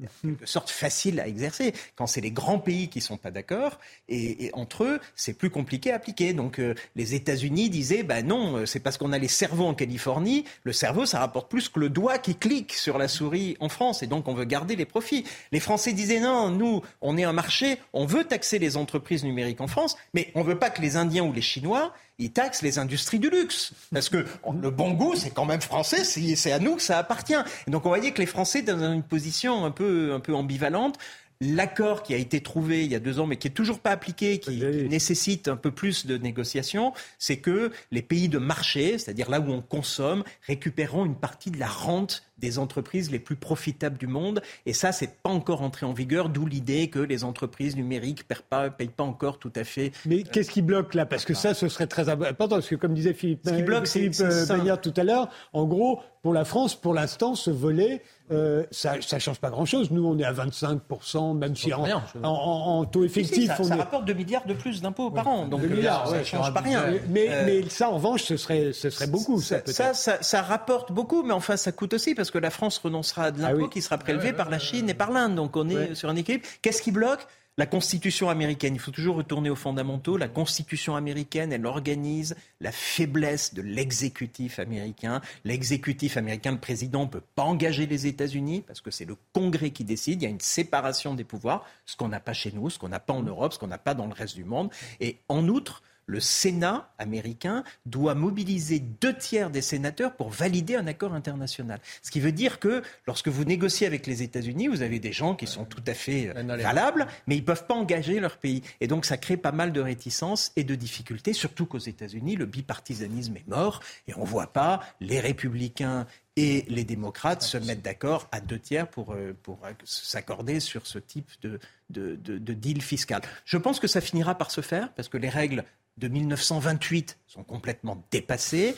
quelque 0.00 0.46
sorte 0.46 0.70
facile 0.70 1.20
à 1.20 1.28
exercer. 1.28 1.72
Quand 1.94 2.06
c'est 2.06 2.20
les 2.20 2.30
grands 2.30 2.58
pays 2.58 2.88
qui 2.88 3.00
sont 3.00 3.16
pas 3.16 3.30
d'accord, 3.30 3.78
et, 4.08 4.50
entre 4.52 4.84
eux, 4.84 5.00
c'est 5.14 5.34
plus 5.34 5.50
compliqué 5.50 5.92
à 5.92 5.96
appliquer. 5.96 6.32
Donc 6.32 6.58
euh, 6.58 6.74
les 6.94 7.14
États-Unis 7.14 7.70
disaient, 7.70 8.02
bah 8.02 8.22
non, 8.22 8.66
c'est 8.66 8.80
parce 8.80 8.98
qu'on 8.98 9.12
a 9.12 9.18
les 9.18 9.28
cerveaux 9.28 9.66
en 9.66 9.74
Californie, 9.74 10.44
le 10.64 10.72
cerveau 10.72 11.06
ça 11.06 11.20
rapporte 11.20 11.50
plus 11.50 11.68
que 11.68 11.80
le 11.80 11.88
doigt 11.88 12.18
qui 12.18 12.34
clique 12.34 12.72
sur 12.72 12.98
la 12.98 13.08
souris 13.08 13.56
en 13.60 13.68
France, 13.68 14.02
et 14.02 14.06
donc 14.06 14.28
on 14.28 14.34
veut 14.34 14.44
garder 14.44 14.76
les 14.76 14.84
profits. 14.84 15.24
Les 15.52 15.60
Français 15.60 15.92
disaient 15.92 16.20
non, 16.20 16.50
nous, 16.50 16.82
on 17.00 17.16
est 17.16 17.24
un 17.24 17.32
marché, 17.32 17.78
on 17.92 18.06
veut 18.06 18.24
taxer 18.24 18.58
les 18.58 18.76
entreprises 18.76 19.24
numériques 19.24 19.60
en 19.60 19.66
France, 19.66 19.96
mais 20.14 20.30
on 20.34 20.42
veut 20.42 20.58
pas 20.58 20.70
que 20.70 20.82
les 20.82 20.96
Indiens 20.96 21.24
ou 21.24 21.32
les 21.32 21.42
Chinois 21.42 21.92
ils 22.18 22.32
taxent 22.32 22.62
les 22.62 22.78
industries 22.78 23.18
du 23.18 23.30
luxe. 23.30 23.72
Parce 23.92 24.08
que 24.08 24.24
le 24.60 24.70
bon 24.70 24.92
goût, 24.92 25.14
c'est 25.16 25.30
quand 25.30 25.44
même 25.44 25.60
français, 25.60 26.04
c'est 26.04 26.52
à 26.52 26.58
nous 26.58 26.76
que 26.76 26.82
ça 26.82 26.98
appartient. 26.98 27.34
Et 27.66 27.70
donc 27.70 27.86
on 27.86 27.90
voyait 27.90 28.12
que 28.12 28.20
les 28.20 28.26
Français, 28.26 28.62
dans 28.62 28.92
une 28.92 29.02
position 29.02 29.64
un 29.64 29.70
peu, 29.70 30.12
un 30.12 30.20
peu 30.20 30.34
ambivalente, 30.34 30.98
l'accord 31.40 32.02
qui 32.02 32.14
a 32.14 32.16
été 32.16 32.40
trouvé 32.40 32.84
il 32.84 32.90
y 32.90 32.94
a 32.94 33.00
deux 33.00 33.20
ans, 33.20 33.26
mais 33.26 33.36
qui 33.36 33.48
est 33.48 33.52
toujours 33.52 33.80
pas 33.80 33.90
appliqué, 33.90 34.38
qui, 34.38 34.62
nécessite 34.88 35.48
un 35.48 35.56
peu 35.56 35.70
plus 35.70 36.06
de 36.06 36.16
négociations, 36.16 36.92
c'est 37.18 37.36
que 37.36 37.72
les 37.90 38.02
pays 38.02 38.28
de 38.28 38.38
marché, 38.38 38.98
c'est-à-dire 38.98 39.30
là 39.30 39.40
où 39.40 39.50
on 39.50 39.60
consomme, 39.60 40.24
récupéreront 40.46 41.04
une 41.04 41.16
partie 41.16 41.50
de 41.50 41.58
la 41.58 41.68
rente 41.68 42.22
des 42.38 42.58
entreprises 42.58 43.10
les 43.10 43.18
plus 43.18 43.36
profitables 43.36 43.98
du 43.98 44.06
monde. 44.06 44.42
Et 44.66 44.72
ça, 44.72 44.92
c'est 44.92 45.22
pas 45.22 45.30
encore 45.30 45.62
entré 45.62 45.86
en 45.86 45.92
vigueur, 45.92 46.28
d'où 46.28 46.46
l'idée 46.46 46.88
que 46.88 46.98
les 46.98 47.24
entreprises 47.24 47.76
numériques 47.76 48.24
ne 48.28 48.34
payent, 48.34 48.70
payent 48.76 48.88
pas, 48.88 49.04
encore 49.04 49.38
tout 49.38 49.52
à 49.56 49.64
fait. 49.64 49.92
Mais 50.04 50.22
qu'est-ce 50.22 50.50
qui 50.50 50.62
bloque 50.62 50.94
là? 50.94 51.06
Parce 51.06 51.24
que 51.24 51.34
ça, 51.34 51.54
ce 51.54 51.68
serait 51.68 51.86
très 51.86 52.08
important. 52.08 52.48
Parce 52.48 52.68
que 52.68 52.74
comme 52.74 52.94
disait 52.94 53.14
Philippe, 53.14 53.40
ce 53.44 53.54
qui 53.54 53.62
bloque, 53.62 53.86
Philippe 53.86 54.14
euh, 54.20 54.76
tout 54.76 54.94
à 54.96 55.04
l'heure, 55.04 55.28
en 55.52 55.64
gros, 55.64 56.00
pour 56.26 56.34
la 56.34 56.44
France, 56.44 56.74
pour 56.74 56.92
l'instant, 56.92 57.36
ce 57.36 57.52
volet, 57.52 58.02
euh, 58.32 58.64
ça 58.72 58.96
ne 58.96 59.18
change 59.20 59.38
pas 59.38 59.50
grand-chose. 59.50 59.92
Nous, 59.92 60.04
on 60.04 60.18
est 60.18 60.24
à 60.24 60.32
25%, 60.32 61.36
même 61.36 61.54
si 61.54 61.72
en, 61.72 61.84
en, 62.24 62.84
taux 62.84 63.04
effectif... 63.04 63.46
ça, 63.46 63.56
on 63.60 63.64
ça 63.64 63.76
rapporte 63.76 64.06
2 64.06 64.12
milliards 64.12 64.44
de 64.44 64.54
plus 64.54 64.82
d'impôts 64.82 65.12
par 65.12 65.28
an. 65.28 65.46
Donc, 65.46 65.60
2 65.60 65.66
euh, 65.66 65.76
milliards, 65.76 66.08
ça 66.08 66.18
ne 66.18 66.24
change 66.24 66.52
pas 66.52 66.62
rien. 66.62 66.82
Mais, 67.10 67.28
mais, 67.46 67.68
ça, 67.68 67.90
en 67.90 67.94
revanche, 67.94 68.24
ce 68.24 68.36
serait, 68.36 68.72
ce 68.72 68.90
serait 68.90 69.06
beaucoup. 69.06 69.40
Ça, 69.40 69.60
ça, 69.66 69.94
ça, 69.94 70.18
ça, 70.20 70.42
rapporte 70.42 70.90
beaucoup, 70.90 71.22
mais 71.22 71.32
enfin, 71.32 71.56
ça 71.56 71.70
coûte 71.70 71.94
aussi, 71.94 72.16
parce 72.16 72.25
que 72.30 72.38
la 72.38 72.50
France 72.50 72.78
renoncera 72.78 73.24
à 73.24 73.30
de 73.30 73.42
ah 73.42 73.52
l'impôt 73.52 73.68
qui 73.68 73.82
sera 73.82 73.98
prélevé 73.98 74.32
par 74.32 74.50
la 74.50 74.58
Chine 74.58 74.88
et 74.88 74.94
par 74.94 75.10
l'Inde. 75.10 75.34
Donc 75.34 75.56
on 75.56 75.68
est 75.68 75.94
sur 75.94 76.08
un 76.08 76.16
équilibre. 76.16 76.44
Qu'est-ce 76.62 76.82
qui 76.82 76.92
bloque? 76.92 77.26
La 77.58 77.64
Constitution 77.64 78.28
américaine, 78.28 78.74
il 78.74 78.80
faut 78.80 78.90
toujours 78.90 79.16
retourner 79.16 79.48
aux 79.48 79.56
fondamentaux. 79.56 80.18
La 80.18 80.28
Constitution 80.28 80.94
américaine, 80.94 81.54
elle 81.54 81.64
organise 81.64 82.36
la 82.60 82.70
faiblesse 82.70 83.54
de 83.54 83.62
l'exécutif 83.62 84.58
américain. 84.58 85.22
L'exécutif 85.44 86.18
américain, 86.18 86.52
le 86.52 86.58
président 86.58 87.04
ne 87.04 87.08
peut 87.08 87.22
pas 87.34 87.44
engager 87.44 87.86
les 87.86 88.06
États-Unis 88.06 88.62
parce 88.66 88.82
que 88.82 88.90
c'est 88.90 89.06
le 89.06 89.16
Congrès 89.32 89.70
qui 89.70 89.84
décide. 89.84 90.20
Il 90.20 90.24
y 90.26 90.28
a 90.28 90.30
une 90.30 90.38
séparation 90.38 91.14
des 91.14 91.24
pouvoirs, 91.24 91.64
ce 91.86 91.96
qu'on 91.96 92.08
n'a 92.08 92.20
pas 92.20 92.34
chez 92.34 92.52
nous, 92.52 92.68
ce 92.68 92.78
qu'on 92.78 92.90
n'a 92.90 93.00
pas 93.00 93.14
en 93.14 93.22
Europe, 93.22 93.54
ce 93.54 93.58
qu'on 93.58 93.68
n'a 93.68 93.78
pas 93.78 93.94
dans 93.94 94.06
le 94.06 94.12
reste 94.12 94.34
du 94.34 94.44
monde. 94.44 94.70
Et 95.00 95.16
en 95.30 95.48
outre, 95.48 95.82
le 96.06 96.20
Sénat 96.20 96.92
américain 96.98 97.64
doit 97.84 98.14
mobiliser 98.14 98.78
deux 98.78 99.16
tiers 99.16 99.50
des 99.50 99.62
sénateurs 99.62 100.16
pour 100.16 100.30
valider 100.30 100.76
un 100.76 100.86
accord 100.86 101.14
international. 101.14 101.80
Ce 102.02 102.10
qui 102.10 102.20
veut 102.20 102.32
dire 102.32 102.60
que 102.60 102.82
lorsque 103.06 103.28
vous 103.28 103.44
négociez 103.44 103.86
avec 103.86 104.06
les 104.06 104.22
États-Unis, 104.22 104.68
vous 104.68 104.82
avez 104.82 104.98
des 104.98 105.12
gens 105.12 105.34
qui 105.34 105.46
sont 105.46 105.64
tout 105.64 105.82
à 105.86 105.94
fait 105.94 106.32
euh, 106.34 106.42
valables, 106.42 107.06
mais 107.26 107.36
ils 107.36 107.40
ne 107.40 107.44
peuvent 107.46 107.66
pas 107.66 107.74
engager 107.74 108.20
leur 108.20 108.38
pays. 108.38 108.62
Et 108.80 108.86
donc 108.86 109.04
ça 109.04 109.16
crée 109.16 109.36
pas 109.36 109.52
mal 109.52 109.72
de 109.72 109.80
réticences 109.80 110.52
et 110.56 110.64
de 110.64 110.74
difficultés, 110.74 111.32
surtout 111.32 111.66
qu'aux 111.66 111.78
États-Unis, 111.78 112.36
le 112.36 112.46
bipartisanisme 112.46 113.36
est 113.36 113.48
mort 113.48 113.80
et 114.06 114.14
on 114.16 114.20
ne 114.20 114.26
voit 114.26 114.52
pas 114.52 114.80
les 115.00 115.20
républicains 115.20 116.06
et 116.36 116.64
les 116.68 116.84
démocrates 116.84 117.42
se 117.42 117.56
mettre 117.56 117.82
d'accord 117.82 118.28
à 118.30 118.40
deux 118.40 118.58
tiers 118.58 118.88
pour, 118.88 119.12
euh, 119.12 119.32
pour 119.42 119.58
s'accorder 119.84 120.60
sur 120.60 120.86
ce 120.86 120.98
type 120.98 121.30
de, 121.40 121.58
de, 121.90 122.14
de, 122.16 122.52
deal 122.52 122.82
fiscal. 122.82 123.22
Je 123.44 123.56
pense 123.56 123.80
que 123.80 123.86
ça 123.86 124.00
finira 124.02 124.34
par 124.34 124.50
se 124.50 124.60
faire 124.60 124.92
parce 124.92 125.08
que 125.08 125.16
les 125.16 125.30
règles 125.30 125.64
de 125.96 126.08
1928 126.08 127.18
sont 127.26 127.42
complètement 127.42 128.04
dépassées. 128.10 128.74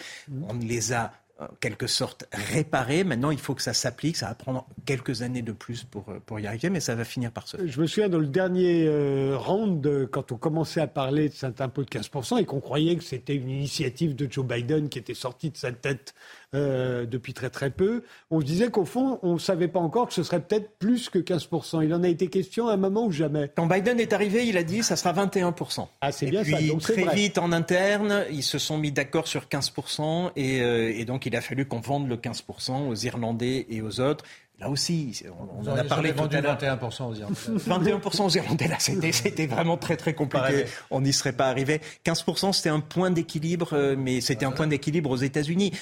On 0.49 0.55
les 0.55 0.93
a 0.93 1.13
en 1.41 1.49
quelque 1.61 1.87
sorte 1.87 2.27
réparées. 2.33 3.05
Maintenant, 3.05 3.31
il 3.31 3.39
faut 3.39 3.55
que 3.55 3.63
ça 3.63 3.73
s'applique. 3.73 4.17
Ça 4.17 4.27
va 4.27 4.35
prendre 4.35 4.67
quelques 4.85 5.23
années 5.23 5.43
de 5.43 5.53
plus 5.53 5.85
pour, 5.85 6.09
euh, 6.09 6.21
pour 6.25 6.41
y 6.41 6.47
arriver, 6.47 6.71
mais 6.71 6.81
ça 6.81 6.95
va 6.95 7.05
finir 7.05 7.31
par 7.31 7.47
se 7.47 7.57
faire. 7.57 7.67
Je 7.67 7.81
me 7.81 7.87
souviens 7.87 8.09
dans 8.09 8.19
le 8.19 8.27
dernier 8.27 8.87
euh, 8.87 9.37
round, 9.37 10.09
quand 10.11 10.33
on 10.33 10.37
commençait 10.37 10.81
à 10.81 10.87
parler 10.87 11.29
de 11.29 11.35
cet 11.35 11.61
impôt 11.61 11.85
de 11.85 11.89
15% 11.89 12.41
et 12.41 12.45
qu'on 12.45 12.61
croyait 12.61 12.97
que 12.97 13.05
c'était 13.05 13.35
une 13.35 13.51
initiative 13.51 14.15
de 14.17 14.31
Joe 14.31 14.45
Biden 14.45 14.89
qui 14.89 14.99
était 14.99 15.15
sortie 15.15 15.51
de 15.51 15.57
sa 15.57 15.73
tête 15.73 16.15
euh, 16.55 17.05
depuis 17.05 17.35
très 17.35 17.51
très 17.51 17.71
peu. 17.71 18.03
On 18.31 18.41
se 18.41 18.47
disait 18.47 18.71
qu'au 18.71 18.85
fond, 18.85 19.19
on 19.23 19.35
ne 19.35 19.39
savait 19.39 19.69
pas 19.69 19.81
encore 19.81 20.09
que 20.09 20.15
ce 20.15 20.23
serait 20.23 20.41
peut-être 20.41 20.79
plus 20.79 21.11
que 21.11 21.19
15%. 21.19 21.85
Il 21.85 21.93
en 21.93 22.03
a 22.03 22.09
été 22.09 22.29
question 22.29 22.69
à 22.69 22.73
un 22.73 22.77
moment 22.79 23.05
ou 23.05 23.13
jamais. 23.13 23.51
Quand 23.55 23.67
Biden 23.67 24.01
est 24.01 24.13
arrivé, 24.13 24.47
il 24.47 24.57
a 24.57 24.63
dit 24.63 24.83
ça 24.83 24.97
sera 24.97 25.13
21%. 25.13 25.89
Ah, 26.01 26.11
c'est 26.11 26.27
bien 26.27 26.43
puis, 26.43 26.53
ça. 26.53 26.63
Donc, 26.63 26.81
très 26.81 27.15
vite 27.15 27.39
en 27.39 27.53
interne, 27.53 28.25
ils 28.31 28.43
se 28.43 28.59
sont 28.59 28.79
mis 28.79 28.93
d'accord 28.93 29.29
sur 29.29 29.45
15% 29.45 30.31
et, 30.37 30.63
euh, 30.63 30.93
et 30.95 31.05
donc 31.05 31.27
il 31.27 31.37
a 31.37 31.41
fallu 31.41 31.67
qu'on 31.67 31.81
vende 31.81 32.09
le 32.09 32.17
15% 32.17 32.89
aux 32.89 32.95
Irlandais 32.95 33.67
et 33.69 33.83
aux 33.83 34.01
autres. 34.01 34.25
Là 34.61 34.69
aussi, 34.69 35.23
on, 35.39 35.69
en 35.71 35.77
a 35.77 35.85
parlé 35.85 36.13
tout 36.13 36.25
à 36.33 36.41
l'heure. 36.41 36.59
21% 36.59 37.11
aux 37.11 37.15
Irlandais. 37.15 37.93
21% 37.95 38.23
aux 38.25 38.29
Irlandais, 38.31 38.67
là, 38.67 38.77
c'était 38.81 39.47
vraiment 39.47 39.77
très 39.77 39.97
très 39.97 40.15
compliqué. 40.15 40.65
On 40.91 41.01
n'y 41.01 41.13
serait 41.13 41.33
pas 41.33 41.49
arrivé. 41.49 41.81
15%, 42.05 42.53
c'était 42.53 42.69
un 42.69 42.81
point 42.81 43.13
d'équilibre, 43.13 43.71
euh, 43.75 43.95
mais 43.97 44.21
c'était 44.21 44.47
un 44.47 44.51
point 44.51 44.67
d'équilibre 44.67 45.11
aux 45.11 45.17
États-Unis. 45.17 45.73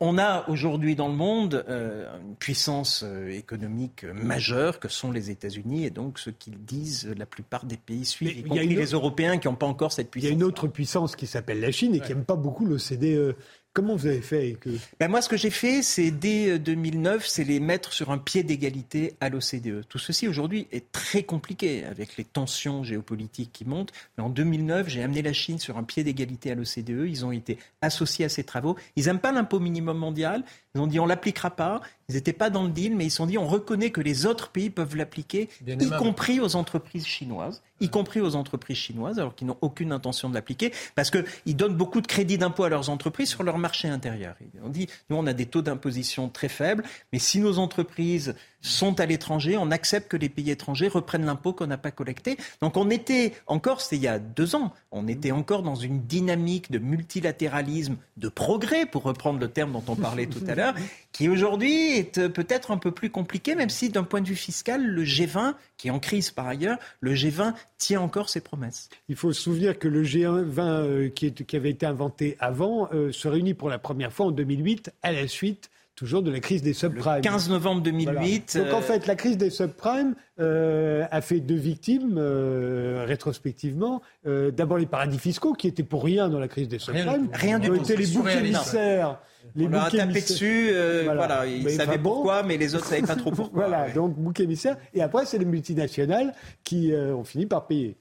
On, 0.00 0.16
a 0.16 0.48
aujourd'hui 0.48 0.94
dans 0.94 1.08
le 1.08 1.14
monde 1.14 1.64
euh, 1.68 2.06
une 2.24 2.36
puissance 2.36 3.02
euh, 3.04 3.28
économique 3.30 4.04
majeure 4.04 4.78
que 4.78 4.88
sont 4.88 5.10
les 5.10 5.30
États-Unis, 5.30 5.84
et 5.84 5.90
donc 5.90 6.20
ce 6.20 6.30
qu'ils 6.30 6.64
disent, 6.64 7.12
la 7.18 7.26
plupart 7.26 7.64
des 7.64 7.76
pays 7.76 8.04
suivent, 8.04 8.38
y 8.38 8.42
compris 8.44 8.68
les 8.68 8.92
Européens 8.92 9.38
qui 9.38 9.48
n'ont 9.48 9.56
pas 9.56 9.66
encore 9.66 9.92
cette 9.92 10.10
puissance. 10.10 10.28
Il 10.28 10.30
y 10.30 10.32
a 10.32 10.34
une 10.34 10.44
autre 10.44 10.68
puissance 10.68 11.16
qui 11.16 11.26
s'appelle 11.26 11.60
la 11.60 11.72
Chine 11.72 11.96
et 11.96 12.00
qui 12.00 12.10
n'aime 12.10 12.24
pas 12.24 12.36
beaucoup 12.36 12.64
l'OCDE. 12.64 13.34
Comment 13.74 13.96
vous 13.96 14.06
avez 14.06 14.20
fait 14.20 14.58
que... 14.60 14.68
ben 15.00 15.08
Moi, 15.08 15.22
ce 15.22 15.30
que 15.30 15.38
j'ai 15.38 15.48
fait, 15.48 15.82
c'est 15.82 16.10
dès 16.10 16.58
2009, 16.58 17.14
euh, 17.14 17.24
c'est 17.26 17.44
les 17.44 17.58
mettre 17.58 17.94
sur 17.94 18.10
un 18.10 18.18
pied 18.18 18.42
d'égalité 18.42 19.14
à 19.20 19.30
l'OCDE. 19.30 19.86
Tout 19.88 19.98
ceci, 19.98 20.28
aujourd'hui, 20.28 20.66
est 20.72 20.92
très 20.92 21.22
compliqué 21.22 21.84
avec 21.86 22.18
les 22.18 22.24
tensions 22.24 22.84
géopolitiques 22.84 23.50
qui 23.50 23.64
montent. 23.64 23.92
Mais 24.18 24.24
en 24.24 24.28
2009, 24.28 24.88
j'ai 24.88 25.02
amené 25.02 25.22
la 25.22 25.32
Chine 25.32 25.58
sur 25.58 25.78
un 25.78 25.84
pied 25.84 26.04
d'égalité 26.04 26.52
à 26.52 26.54
l'OCDE. 26.54 27.06
Ils 27.08 27.24
ont 27.24 27.32
été 27.32 27.56
associés 27.80 28.26
à 28.26 28.28
ces 28.28 28.44
travaux. 28.44 28.76
Ils 28.96 29.06
n'aiment 29.06 29.20
pas 29.20 29.32
l'impôt 29.32 29.58
minimum 29.58 29.96
mondial. 29.96 30.44
Ils 30.74 30.80
ont 30.80 30.86
dit 30.86 30.98
on 31.00 31.06
l'appliquera 31.06 31.50
pas. 31.50 31.82
Ils 32.08 32.14
n'étaient 32.14 32.32
pas 32.32 32.48
dans 32.48 32.62
le 32.62 32.70
deal, 32.70 32.96
mais 32.96 33.06
ils 33.06 33.10
se 33.10 33.18
sont 33.18 33.26
dit 33.26 33.36
on 33.36 33.46
reconnaît 33.46 33.90
que 33.90 34.00
les 34.00 34.26
autres 34.26 34.48
pays 34.48 34.70
peuvent 34.70 34.96
l'appliquer, 34.96 35.48
y 35.66 35.90
compris 35.90 36.40
aux 36.40 36.56
entreprises 36.56 37.06
chinoises, 37.06 37.62
y 37.80 37.90
compris 37.90 38.20
aux 38.20 38.36
entreprises 38.36 38.78
chinoises, 38.78 39.18
alors 39.18 39.34
qu'ils 39.34 39.46
n'ont 39.46 39.58
aucune 39.60 39.92
intention 39.92 40.30
de 40.30 40.34
l'appliquer, 40.34 40.72
parce 40.94 41.10
qu'ils 41.10 41.56
donnent 41.56 41.76
beaucoup 41.76 42.00
de 42.00 42.06
crédits 42.06 42.38
d'impôt 42.38 42.64
à 42.64 42.70
leurs 42.70 42.88
entreprises 42.88 43.28
sur 43.28 43.42
leur 43.42 43.58
marché 43.58 43.88
intérieur. 43.88 44.34
On 44.64 44.68
dit 44.70 44.88
nous 45.10 45.16
on 45.16 45.26
a 45.26 45.34
des 45.34 45.46
taux 45.46 45.62
d'imposition 45.62 46.28
très 46.28 46.48
faibles, 46.48 46.84
mais 47.12 47.18
si 47.18 47.40
nos 47.40 47.58
entreprises 47.58 48.34
sont 48.62 49.00
à 49.00 49.06
l'étranger, 49.06 49.56
on 49.58 49.70
accepte 49.70 50.08
que 50.08 50.16
les 50.16 50.28
pays 50.28 50.50
étrangers 50.50 50.88
reprennent 50.88 51.26
l'impôt 51.26 51.52
qu'on 51.52 51.66
n'a 51.66 51.76
pas 51.76 51.90
collecté. 51.90 52.38
Donc 52.60 52.76
on 52.76 52.88
était 52.88 53.32
encore, 53.46 53.80
c'était 53.80 53.96
il 53.96 54.02
y 54.02 54.08
a 54.08 54.18
deux 54.18 54.54
ans, 54.54 54.72
on 54.92 55.08
était 55.08 55.32
encore 55.32 55.62
dans 55.62 55.74
une 55.74 56.02
dynamique 56.02 56.70
de 56.70 56.78
multilatéralisme, 56.78 57.96
de 58.16 58.28
progrès, 58.28 58.86
pour 58.86 59.02
reprendre 59.02 59.40
le 59.40 59.48
terme 59.48 59.72
dont 59.72 59.84
on 59.88 59.96
parlait 59.96 60.26
tout 60.26 60.44
à 60.48 60.54
l'heure, 60.54 60.74
qui 61.12 61.28
aujourd'hui 61.28 61.98
est 61.98 62.18
euh, 62.18 62.28
peut-être 62.28 62.70
un 62.70 62.78
peu 62.78 62.92
plus 62.92 63.10
compliqué, 63.10 63.54
même 63.54 63.70
si 63.70 63.90
d'un 63.90 64.04
point 64.04 64.20
de 64.20 64.28
vue 64.28 64.36
fiscal, 64.36 64.84
le 64.84 65.04
G20, 65.04 65.54
qui 65.76 65.88
est 65.88 65.90
en 65.90 65.98
crise 65.98 66.30
par 66.30 66.46
ailleurs, 66.46 66.78
le 67.00 67.14
G20 67.14 67.54
tient 67.78 68.00
encore 68.00 68.28
ses 68.28 68.40
promesses. 68.40 68.88
Il 69.08 69.16
faut 69.16 69.32
se 69.32 69.42
souvenir 69.42 69.78
que 69.78 69.88
le 69.88 70.04
G20 70.04 70.60
euh, 70.60 71.08
qui, 71.08 71.56
avait 71.56 71.70
été 71.70 71.86
inventé 71.86 72.36
avant 72.38 72.88
euh, 72.92 73.10
se 73.10 73.26
réunit 73.26 73.54
pour 73.54 73.68
la 73.68 73.78
première 73.78 74.12
fois 74.12 74.26
en 74.26 74.30
2008 74.30 74.92
à 75.02 75.12
la 75.12 75.26
suite 75.26 75.71
toujours 75.94 76.22
de 76.22 76.30
la 76.30 76.40
crise 76.40 76.62
des 76.62 76.72
subprimes. 76.72 77.16
Le 77.16 77.20
15 77.20 77.50
novembre 77.50 77.82
2008. 77.82 78.58
Donc 78.58 78.72
en 78.72 78.80
fait, 78.80 79.06
la 79.06 79.14
crise 79.14 79.36
des 79.36 79.50
subprimes 79.50 80.14
euh, 80.40 81.04
a 81.10 81.20
fait 81.20 81.40
deux 81.40 81.56
victimes 81.56 82.16
euh, 82.18 83.04
rétrospectivement. 83.06 84.02
Euh, 84.26 84.50
d'abord 84.50 84.78
les 84.78 84.86
paradis 84.86 85.18
fiscaux 85.18 85.52
qui 85.52 85.68
étaient 85.68 85.82
pour 85.82 86.04
rien 86.04 86.28
dans 86.28 86.40
la 86.40 86.48
crise 86.48 86.68
des 86.68 86.78
subprimes. 86.78 87.28
Rien, 87.32 87.58
du 87.58 87.68
tout. 87.68 87.84
Les 87.96 88.06
boucs 88.06 88.28
émissaires. 88.28 89.20
Les 89.56 89.66
On 89.66 89.72
a 89.72 89.90
tapé 89.90 90.20
dessus, 90.20 90.72
voilà. 91.04 91.46
ils 91.46 91.68
savaient 91.70 91.98
pourquoi, 91.98 92.42
mais 92.42 92.56
les 92.56 92.74
autres 92.74 92.84
ne 92.84 92.90
savaient 92.90 93.06
pas 93.06 93.16
trop 93.16 93.32
pourquoi. 93.32 93.66
voilà, 93.66 93.90
donc 93.90 94.14
bouc 94.14 94.38
émissaire. 94.40 94.76
Et 94.94 95.02
après, 95.02 95.26
c'est 95.26 95.36
les 95.36 95.44
multinationales 95.44 96.32
qui 96.64 96.92
ont 96.94 97.24
fini 97.24 97.46
par 97.46 97.66
payer. 97.66 97.96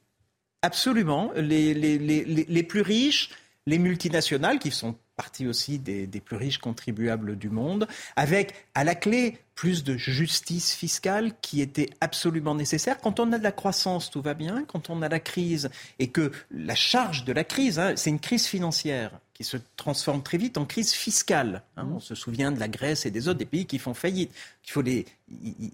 Absolument. 0.62 1.32
Les, 1.36 1.74
les, 1.74 1.98
les, 1.98 2.24
les 2.24 2.64
plus 2.64 2.82
riches, 2.82 3.32
les 3.66 3.80
multinationales 3.80 4.60
qui 4.60 4.70
sont 4.70 4.96
partie 5.22 5.46
aussi 5.46 5.78
des, 5.78 6.08
des 6.08 6.20
plus 6.20 6.36
riches 6.36 6.58
contribuables 6.58 7.36
du 7.36 7.52
monde, 7.52 7.88
avec 8.16 8.56
à 8.74 8.84
la 8.84 8.96
clé 8.96 9.38
plus 9.54 9.84
de 9.84 9.96
justice 9.96 10.74
fiscale 10.74 11.34
qui 11.44 11.62
était 11.62 11.92
absolument 12.02 12.56
nécessaire. 12.56 12.98
Quand 13.00 13.20
on 13.20 13.32
a 13.32 13.38
de 13.38 13.44
la 13.44 13.52
croissance, 13.52 14.10
tout 14.10 14.24
va 14.24 14.34
bien. 14.34 14.64
Quand 14.66 14.90
on 14.90 15.04
a 15.04 15.10
la 15.10 15.20
crise 15.20 15.70
et 16.00 16.08
que 16.08 16.32
la 16.50 16.74
charge 16.74 17.24
de 17.24 17.34
la 17.34 17.44
crise, 17.44 17.78
hein, 17.78 17.94
c'est 17.96 18.10
une 18.10 18.20
crise 18.20 18.48
financière 18.48 19.12
qui 19.36 19.44
se 19.44 19.58
transforme 19.76 20.24
très 20.24 20.40
vite 20.40 20.58
en 20.58 20.66
crise 20.66 20.94
fiscale. 20.94 21.62
Hein. 21.78 21.88
On 21.94 22.00
se 22.00 22.16
souvient 22.16 22.52
de 22.52 22.60
la 22.60 22.68
Grèce 22.68 23.06
et 23.06 23.12
des 23.12 23.28
autres 23.28 23.38
des 23.38 23.46
pays 23.46 23.68
qui 23.68 23.78
font 23.78 23.94
faillite. 23.94 24.32
Il 24.66 24.72
faut 24.72 24.82
les, 24.82 25.06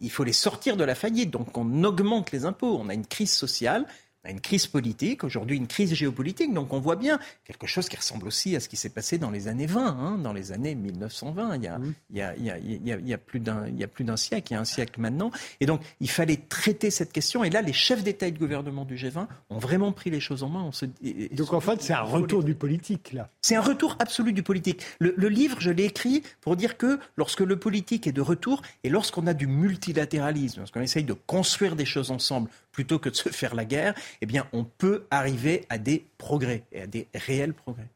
il 0.01 0.11
faut 0.11 0.25
les 0.25 0.33
sortir 0.33 0.75
de 0.75 0.83
la 0.83 0.93
faillite. 0.93 1.31
Donc 1.31 1.57
on 1.57 1.85
augmente 1.85 2.33
les 2.33 2.43
impôts. 2.43 2.77
On 2.77 2.89
a 2.89 2.93
une 2.93 3.07
crise 3.07 3.31
sociale 3.31 3.85
une 4.31 4.41
crise 4.41 4.67
politique, 4.67 5.23
aujourd'hui 5.23 5.57
une 5.57 5.67
crise 5.67 5.93
géopolitique. 5.93 6.53
Donc 6.53 6.73
on 6.73 6.79
voit 6.79 6.95
bien 6.95 7.19
quelque 7.45 7.67
chose 7.67 7.89
qui 7.89 7.97
ressemble 7.97 8.27
aussi 8.27 8.55
à 8.55 8.59
ce 8.59 8.69
qui 8.69 8.75
s'est 8.75 8.89
passé 8.89 9.17
dans 9.17 9.31
les 9.31 9.47
années 9.47 9.65
20, 9.65 10.19
dans 10.21 10.33
les 10.33 10.51
années 10.51 10.75
1920. 10.75 11.55
Il 11.55 11.63
y 11.63 11.67
a, 11.67 11.79
il 12.09 12.15
y 12.15 12.21
a, 12.21 12.35
il 12.35 12.87
y 12.87 12.91
a, 12.91 12.97
il 12.97 13.07
y 13.07 13.13
a 13.13 13.17
plus 13.17 13.39
d'un, 13.39 13.67
il 13.67 13.77
y 13.79 13.83
a 13.83 13.87
plus 13.87 14.03
d'un 14.03 14.17
siècle, 14.17 14.51
il 14.51 14.55
y 14.55 14.57
a 14.57 14.59
un 14.59 14.65
siècle 14.65 14.99
maintenant. 14.99 15.31
Et 15.59 15.65
donc 15.65 15.81
il 15.99 16.09
fallait 16.09 16.37
traiter 16.37 16.91
cette 16.91 17.11
question. 17.11 17.43
Et 17.43 17.49
là, 17.49 17.61
les 17.61 17.73
chefs 17.73 18.03
d'État 18.03 18.27
et 18.27 18.31
de 18.31 18.39
gouvernement 18.39 18.85
du 18.85 18.95
G20 18.95 19.27
ont 19.49 19.59
vraiment 19.59 19.91
pris 19.91 20.09
les 20.09 20.19
choses 20.19 20.43
en 20.43 20.49
main. 20.49 20.63
On 20.63 20.71
se, 20.71 20.85
donc 21.33 21.53
en 21.53 21.59
fait, 21.59 21.81
c'est 21.81 21.93
un 21.93 22.01
retour 22.01 22.43
du 22.43 22.55
politique 22.55 23.13
là. 23.13 23.29
C'est 23.41 23.55
un 23.55 23.61
retour 23.61 23.95
absolu 23.99 24.33
du 24.33 24.43
politique. 24.43 24.81
Le, 24.99 25.13
le 25.17 25.29
livre, 25.29 25.57
je 25.59 25.71
l'ai 25.71 25.85
écrit 25.85 26.23
pour 26.41 26.55
dire 26.55 26.77
que 26.77 26.99
lorsque 27.15 27.41
le 27.41 27.57
politique 27.57 28.07
est 28.07 28.11
de 28.11 28.21
retour 28.21 28.61
et 28.83 28.89
lorsqu'on 28.89 29.27
a 29.27 29.33
du 29.33 29.47
multilatéralisme, 29.47 30.59
lorsqu'on 30.59 30.81
essaye 30.81 31.03
de 31.03 31.13
construire 31.13 31.75
des 31.75 31.85
choses 31.85 32.11
ensemble 32.11 32.49
plutôt 32.77 32.99
que 32.99 33.09
de 33.09 33.15
se 33.15 33.29
faire 33.29 33.55
la 33.55 33.65
guerre, 33.65 33.95
eh 34.21 34.27
bien, 34.27 34.47
on 34.53 34.63
peut 34.63 35.07
arriver 35.09 35.65
à 35.67 35.79
des 35.79 36.05
progrès 36.19 36.61
et 36.71 36.81
à 36.83 36.85
des 36.85 37.07
réels 37.15 37.55
progrès. 37.55 37.87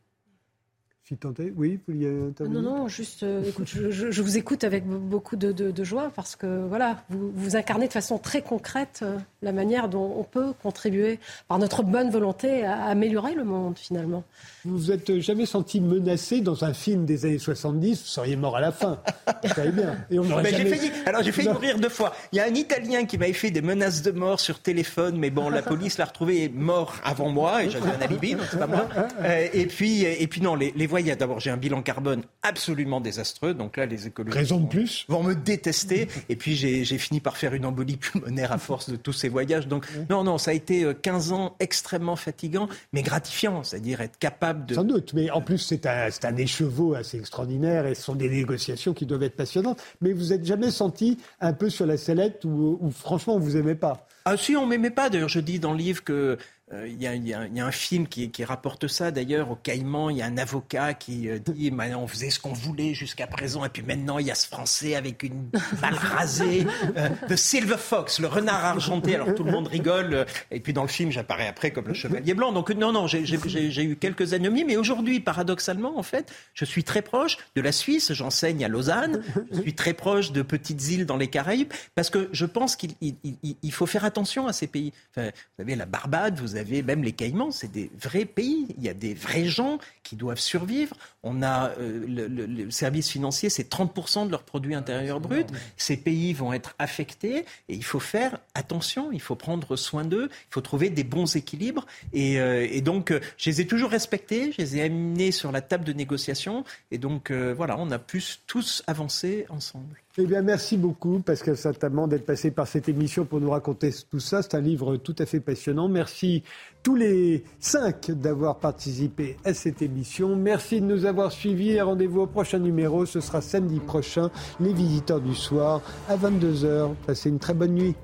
Oui, 1.58 1.80
vous 1.88 2.48
Non, 2.48 2.62
non, 2.62 2.88
juste, 2.88 3.24
euh, 3.24 3.44
écoute, 3.44 3.68
je, 3.68 4.22
vous 4.22 4.38
écoute 4.38 4.64
avec 4.64 4.86
beaucoup 4.86 5.36
de, 5.36 5.84
joie 5.84 6.12
parce 6.16 6.36
que 6.36 6.66
voilà, 6.68 7.04
vous, 7.10 7.32
vous, 7.36 7.56
incarnez 7.56 7.88
de 7.88 7.94
façon 7.94 8.18
très 8.18 8.42
concrète 8.42 9.02
euh, 9.02 9.18
la 9.42 9.52
manière 9.52 9.90
dont 9.90 10.16
on 10.18 10.24
peut 10.24 10.54
contribuer 10.62 11.20
par 11.48 11.60
notre 11.60 11.84
bonne 11.84 12.12
volonté 12.12 12.64
à 12.64 12.86
améliorer 12.86 13.34
le 13.34 13.44
monde 13.44 13.78
finalement. 13.78 14.24
Vous 14.64 14.78
vous 14.78 14.92
êtes 14.92 15.20
jamais 15.20 15.46
senti 15.46 15.82
menacé 15.82 16.40
dans 16.40 16.64
un 16.64 16.74
film 16.74 17.06
des 17.06 17.26
années 17.26 17.40
70, 17.40 18.00
vous 18.00 18.06
seriez 18.06 18.36
mort 18.36 18.56
à 18.56 18.62
la 18.62 18.72
fin. 18.72 19.00
Vous 19.44 19.50
savez 19.50 19.72
bien. 19.72 19.96
Et 20.12 20.20
on 20.20 20.24
jamais... 20.24 20.52
failli, 20.52 20.92
alors 21.06 21.24
j'ai 21.24 21.32
failli 21.32 21.50
mourir 21.50 21.80
deux 21.80 21.90
fois. 21.90 22.14
Il 22.32 22.38
y 22.38 22.40
a 22.40 22.46
un 22.46 22.54
Italien 22.54 23.06
qui 23.06 23.18
m'avait 23.18 23.34
fait 23.34 23.50
des 23.50 23.62
menaces 23.62 24.02
de 24.02 24.12
mort 24.12 24.40
sur 24.40 24.60
téléphone, 24.60 25.18
mais 25.18 25.30
bon, 25.30 25.50
la 25.50 25.62
police 25.62 25.98
l'a 25.98 26.06
retrouvé 26.06 26.50
mort 26.50 26.96
avant 27.04 27.30
moi 27.30 27.64
et 27.64 27.70
j'avais 27.70 27.90
un 27.90 28.02
alibi, 28.02 28.36
donc 28.36 28.46
c'est 28.50 28.60
pas 28.60 28.68
moi. 28.68 28.88
Euh, 29.22 29.48
et 29.54 29.66
puis, 29.66 30.04
et 30.04 30.28
puis 30.28 30.42
non, 30.42 30.56
les, 30.56 30.74
les 30.76 30.88
voyages 31.02 31.18
D'abord, 31.18 31.40
j'ai 31.40 31.52
un 31.52 31.58
bilan 31.58 31.82
carbone 31.82 32.24
absolument 32.42 33.02
désastreux. 33.02 33.54
Donc 33.54 33.78
là, 33.78 33.86
les 33.86 34.08
écologistes 34.08 34.38
Raison 34.38 34.60
de 34.60 34.68
plus. 34.68 35.06
vont 35.08 35.24
me 35.24 35.36
détester. 35.36 36.08
Et 36.30 36.36
puis, 36.36 36.56
j'ai 36.56 36.98
fini 36.98 37.20
par 37.20 37.38
faire 37.38 37.54
une 37.54 37.66
embolie 37.66 37.98
pulmonaire 37.98 38.52
à 38.52 38.58
force 38.58 38.90
de 38.90 38.96
tous 38.96 39.14
ces 39.14 39.30
voyages. 39.30 39.68
Donc, 39.68 39.86
non, 40.10 40.24
non, 40.24 40.38
ça 40.38 40.52
a 40.52 40.54
été 40.54 40.88
15 41.02 41.32
euh, 41.32 41.36
ans 41.36 41.56
extrêmement 41.60 42.16
fatigants, 42.16 42.70
mais 42.94 43.02
gratifiants. 43.02 43.64
C'est-à-dire 43.64 44.02
être 44.02 44.18
capable 44.18 44.66
de. 44.66 44.76
Sans 44.76 44.84
doute. 44.84 45.14
Mais 45.14 45.30
en 45.32 45.42
plus, 45.42 45.58
c'est 45.58 45.86
un, 45.86 46.10
un 46.24 46.38
écheveau 46.38 46.96
assez 46.96 47.18
extraordinaire 47.18 47.86
et 47.86 47.96
ce 47.96 48.04
sont 48.04 48.16
des 48.16 48.30
négociations 48.30 48.94
qui 48.94 49.06
doivent 49.06 49.24
être 49.24 49.36
passionnantes. 49.36 49.82
Mais 50.02 50.14
vous 50.14 50.28
n'êtes 50.28 50.46
jamais 50.46 50.72
senti 50.72 51.18
un 51.40 51.54
peu 51.54 51.70
sur 51.70 51.86
la 51.86 51.98
sellette 51.98 52.46
où, 52.46 52.78
où 52.82 52.92
franchement, 52.92 53.36
on 53.36 53.40
vous 53.40 53.58
aimait 53.58 53.76
pas? 53.76 54.08
Ah 54.26 54.38
si, 54.38 54.56
on 54.56 54.66
m'aimait 54.66 54.92
pas. 54.92 55.10
D'ailleurs, 55.10 55.30
je 55.30 55.40
dis 55.40 55.60
dans 55.60 55.72
le 55.72 55.78
livre 55.78 56.04
que 56.04 56.38
euh, 56.74 56.88
il 56.88 57.02
y, 57.02 57.34
a, 57.34 57.66
un 57.66 57.72
film 57.72 58.08
qui, 58.08 58.32
rapporte 58.46 58.88
ça 58.88 59.12
d'ailleurs 59.12 59.52
au 59.52 59.56
Caïman. 59.56 60.10
Il 60.10 60.18
y 60.18 60.22
a 60.22 60.26
un 60.26 60.38
avocat 60.38 60.94
qui 60.94 61.30
euh, 61.30 61.38
dit 61.40 61.72
on 61.96 62.08
faisait 62.08 62.30
ce 62.30 62.40
qu'on 62.40 62.54
voulait 62.54 62.94
jusqu'à 62.94 63.28
présent, 63.28 63.66
et 63.66 63.70
puis 63.70 63.84
maintenant 63.84 64.20
il 64.20 64.28
y 64.28 64.32
a 64.32 64.36
ce 64.36 64.48
Français 64.48 64.96
avec 64.96 65.24
une 65.24 65.50
balle 65.82 65.96
rasée, 65.96 66.66
euh, 66.98 67.10
The 67.28 67.36
Silver 67.36 67.78
Fox, 67.78 68.20
le 68.20 68.28
renard 68.28 68.64
argenté. 68.64 69.16
Alors 69.16 69.36
tout 69.36 69.44
le 69.44 69.52
monde 69.52 69.68
rigole, 69.68 70.26
et 70.50 70.60
puis 70.60 70.74
dans 70.74 70.82
le 70.84 70.88
film 70.88 71.12
j'apparais 71.12 71.48
après 71.48 71.72
comme 71.72 71.88
le 71.88 71.94
chevalier 71.94 72.34
blanc. 72.34 72.54
Donc 72.54 72.72
non, 72.72 72.92
non, 72.92 73.06
j'ai 73.08 73.84
eu 73.84 73.96
quelques 73.98 74.34
ennemis, 74.34 74.64
mais 74.64 74.78
aujourd'hui, 74.78 75.20
paradoxalement, 75.20 75.98
en 76.00 76.04
fait, 76.04 76.34
je 76.54 76.66
suis 76.66 76.84
très 76.84 77.02
proche 77.02 77.38
de 77.56 77.62
la 77.62 77.72
Suisse. 77.72 78.14
J'enseigne 78.14 78.64
à 78.64 78.68
Lausanne. 78.68 79.24
Je 79.52 79.62
suis 79.62 79.74
très 79.74 79.94
proche 79.94 80.32
de 80.32 80.42
petites 80.42 80.88
îles 80.90 81.06
dans 81.06 81.18
les 81.18 81.28
Caraïbes, 81.28 81.72
parce 81.96 82.10
que 82.10 82.30
je 82.32 82.46
pense 82.46 82.76
qu'il 82.78 83.72
faut 83.72 83.86
faire 83.86 84.06
attention 84.06 84.48
à 84.48 84.54
ces 84.54 84.68
pays. 84.68 84.94
vous 85.16 85.24
avez 85.60 85.76
la 85.76 85.86
Barbade, 85.86 86.40
vous 86.40 86.56
avez 86.56 86.61
avez 86.62 86.82
même 86.82 87.04
les 87.04 87.12
Caïmans, 87.12 87.52
c'est 87.52 87.72
des 87.72 87.92
vrais 88.00 88.26
pays. 88.26 88.68
Il 88.78 88.84
y 88.84 88.90
a 88.90 88.94
des 88.94 89.14
vrais 89.14 89.46
gens 89.46 89.80
qui 90.04 90.16
doivent 90.16 90.40
survivre. 90.40 90.96
On 91.24 91.44
a 91.44 91.72
euh, 91.78 92.06
le, 92.08 92.72
service 92.72 93.10
financier, 93.10 93.50
c'est 93.50 93.70
30% 93.70 94.26
de 94.28 94.32
leur 94.32 94.44
produit 94.44 94.74
intérieur 94.74 95.20
brut. 95.20 95.48
Ces 95.78 95.98
pays 95.98 96.34
vont 96.34 96.54
être 96.54 96.76
affectés 96.80 97.46
et 97.68 97.76
il 97.76 97.84
faut 97.84 98.00
faire 98.00 98.40
attention. 98.56 99.12
Il 99.12 99.22
faut 99.22 99.36
prendre 99.36 99.76
soin 99.76 100.06
d'eux. 100.06 100.30
Il 100.32 100.54
faut 100.54 100.62
trouver 100.62 100.90
des 100.90 101.04
bons 101.04 101.36
équilibres. 101.36 101.86
Et, 102.14 102.40
euh, 102.40 102.82
donc, 102.82 103.12
euh, 103.12 103.20
je 103.38 103.50
les 103.50 103.62
ai 103.62 103.68
toujours 103.68 103.92
respectés. 103.92 104.52
Je 104.54 104.58
les 104.62 104.78
ai 104.78 104.84
amenés 104.84 105.32
sur 105.32 105.52
la 105.52 105.62
table 105.62 105.84
de 105.84 105.94
négociation. 105.94 106.64
Et 106.92 106.98
donc, 106.98 107.32
voilà, 107.32 107.76
on 107.78 107.92
a 107.92 108.00
pu 108.00 108.24
tous 108.48 108.84
avancer 108.88 109.46
ensemble. 109.50 109.98
Eh 110.18 110.26
bien, 110.26 110.42
merci 110.42 110.76
beaucoup, 110.76 111.20
Pascal 111.20 111.56
Saint-Amand, 111.56 112.06
d'être 112.06 112.26
passé 112.26 112.52
par 112.52 112.68
cette 112.68 112.90
émission 112.90 113.24
pour 113.24 113.40
nous 113.40 113.50
raconter 113.50 113.92
tout 114.10 114.20
ça. 114.20 114.42
C'est 114.42 114.56
un 114.56 114.62
livre 114.62 114.98
tout 114.98 115.16
à 115.20 115.26
fait 115.26 115.40
passionnant. 115.40 115.88
Merci 115.88 116.44
tous 116.84 116.98
les 116.98 117.46
cinq 117.62 118.12
d'avoir 118.12 118.60
participé 118.60 119.38
à 119.46 119.54
cette 119.54 119.82
émission. 119.82 120.36
Merci 120.36 120.82
de 120.82 120.86
nous 120.86 121.06
avoir 121.06 121.32
suivis 121.32 121.72
et 121.72 121.82
rendez-vous 121.82 122.22
au 122.22 122.28
prochain 122.28 122.60
numéro. 122.60 123.06
Ce 123.06 123.22
sera 123.22 123.40
samedi 123.40 123.80
prochain, 123.80 124.32
les 124.60 124.74
visiteurs 124.74 125.22
du 125.22 125.34
soir 125.34 125.82
à 126.10 126.18
22h. 126.18 126.94
Passez 127.08 127.30
une 127.30 127.40
très 127.40 127.54
bonne 127.54 127.76
nuit. 127.76 127.96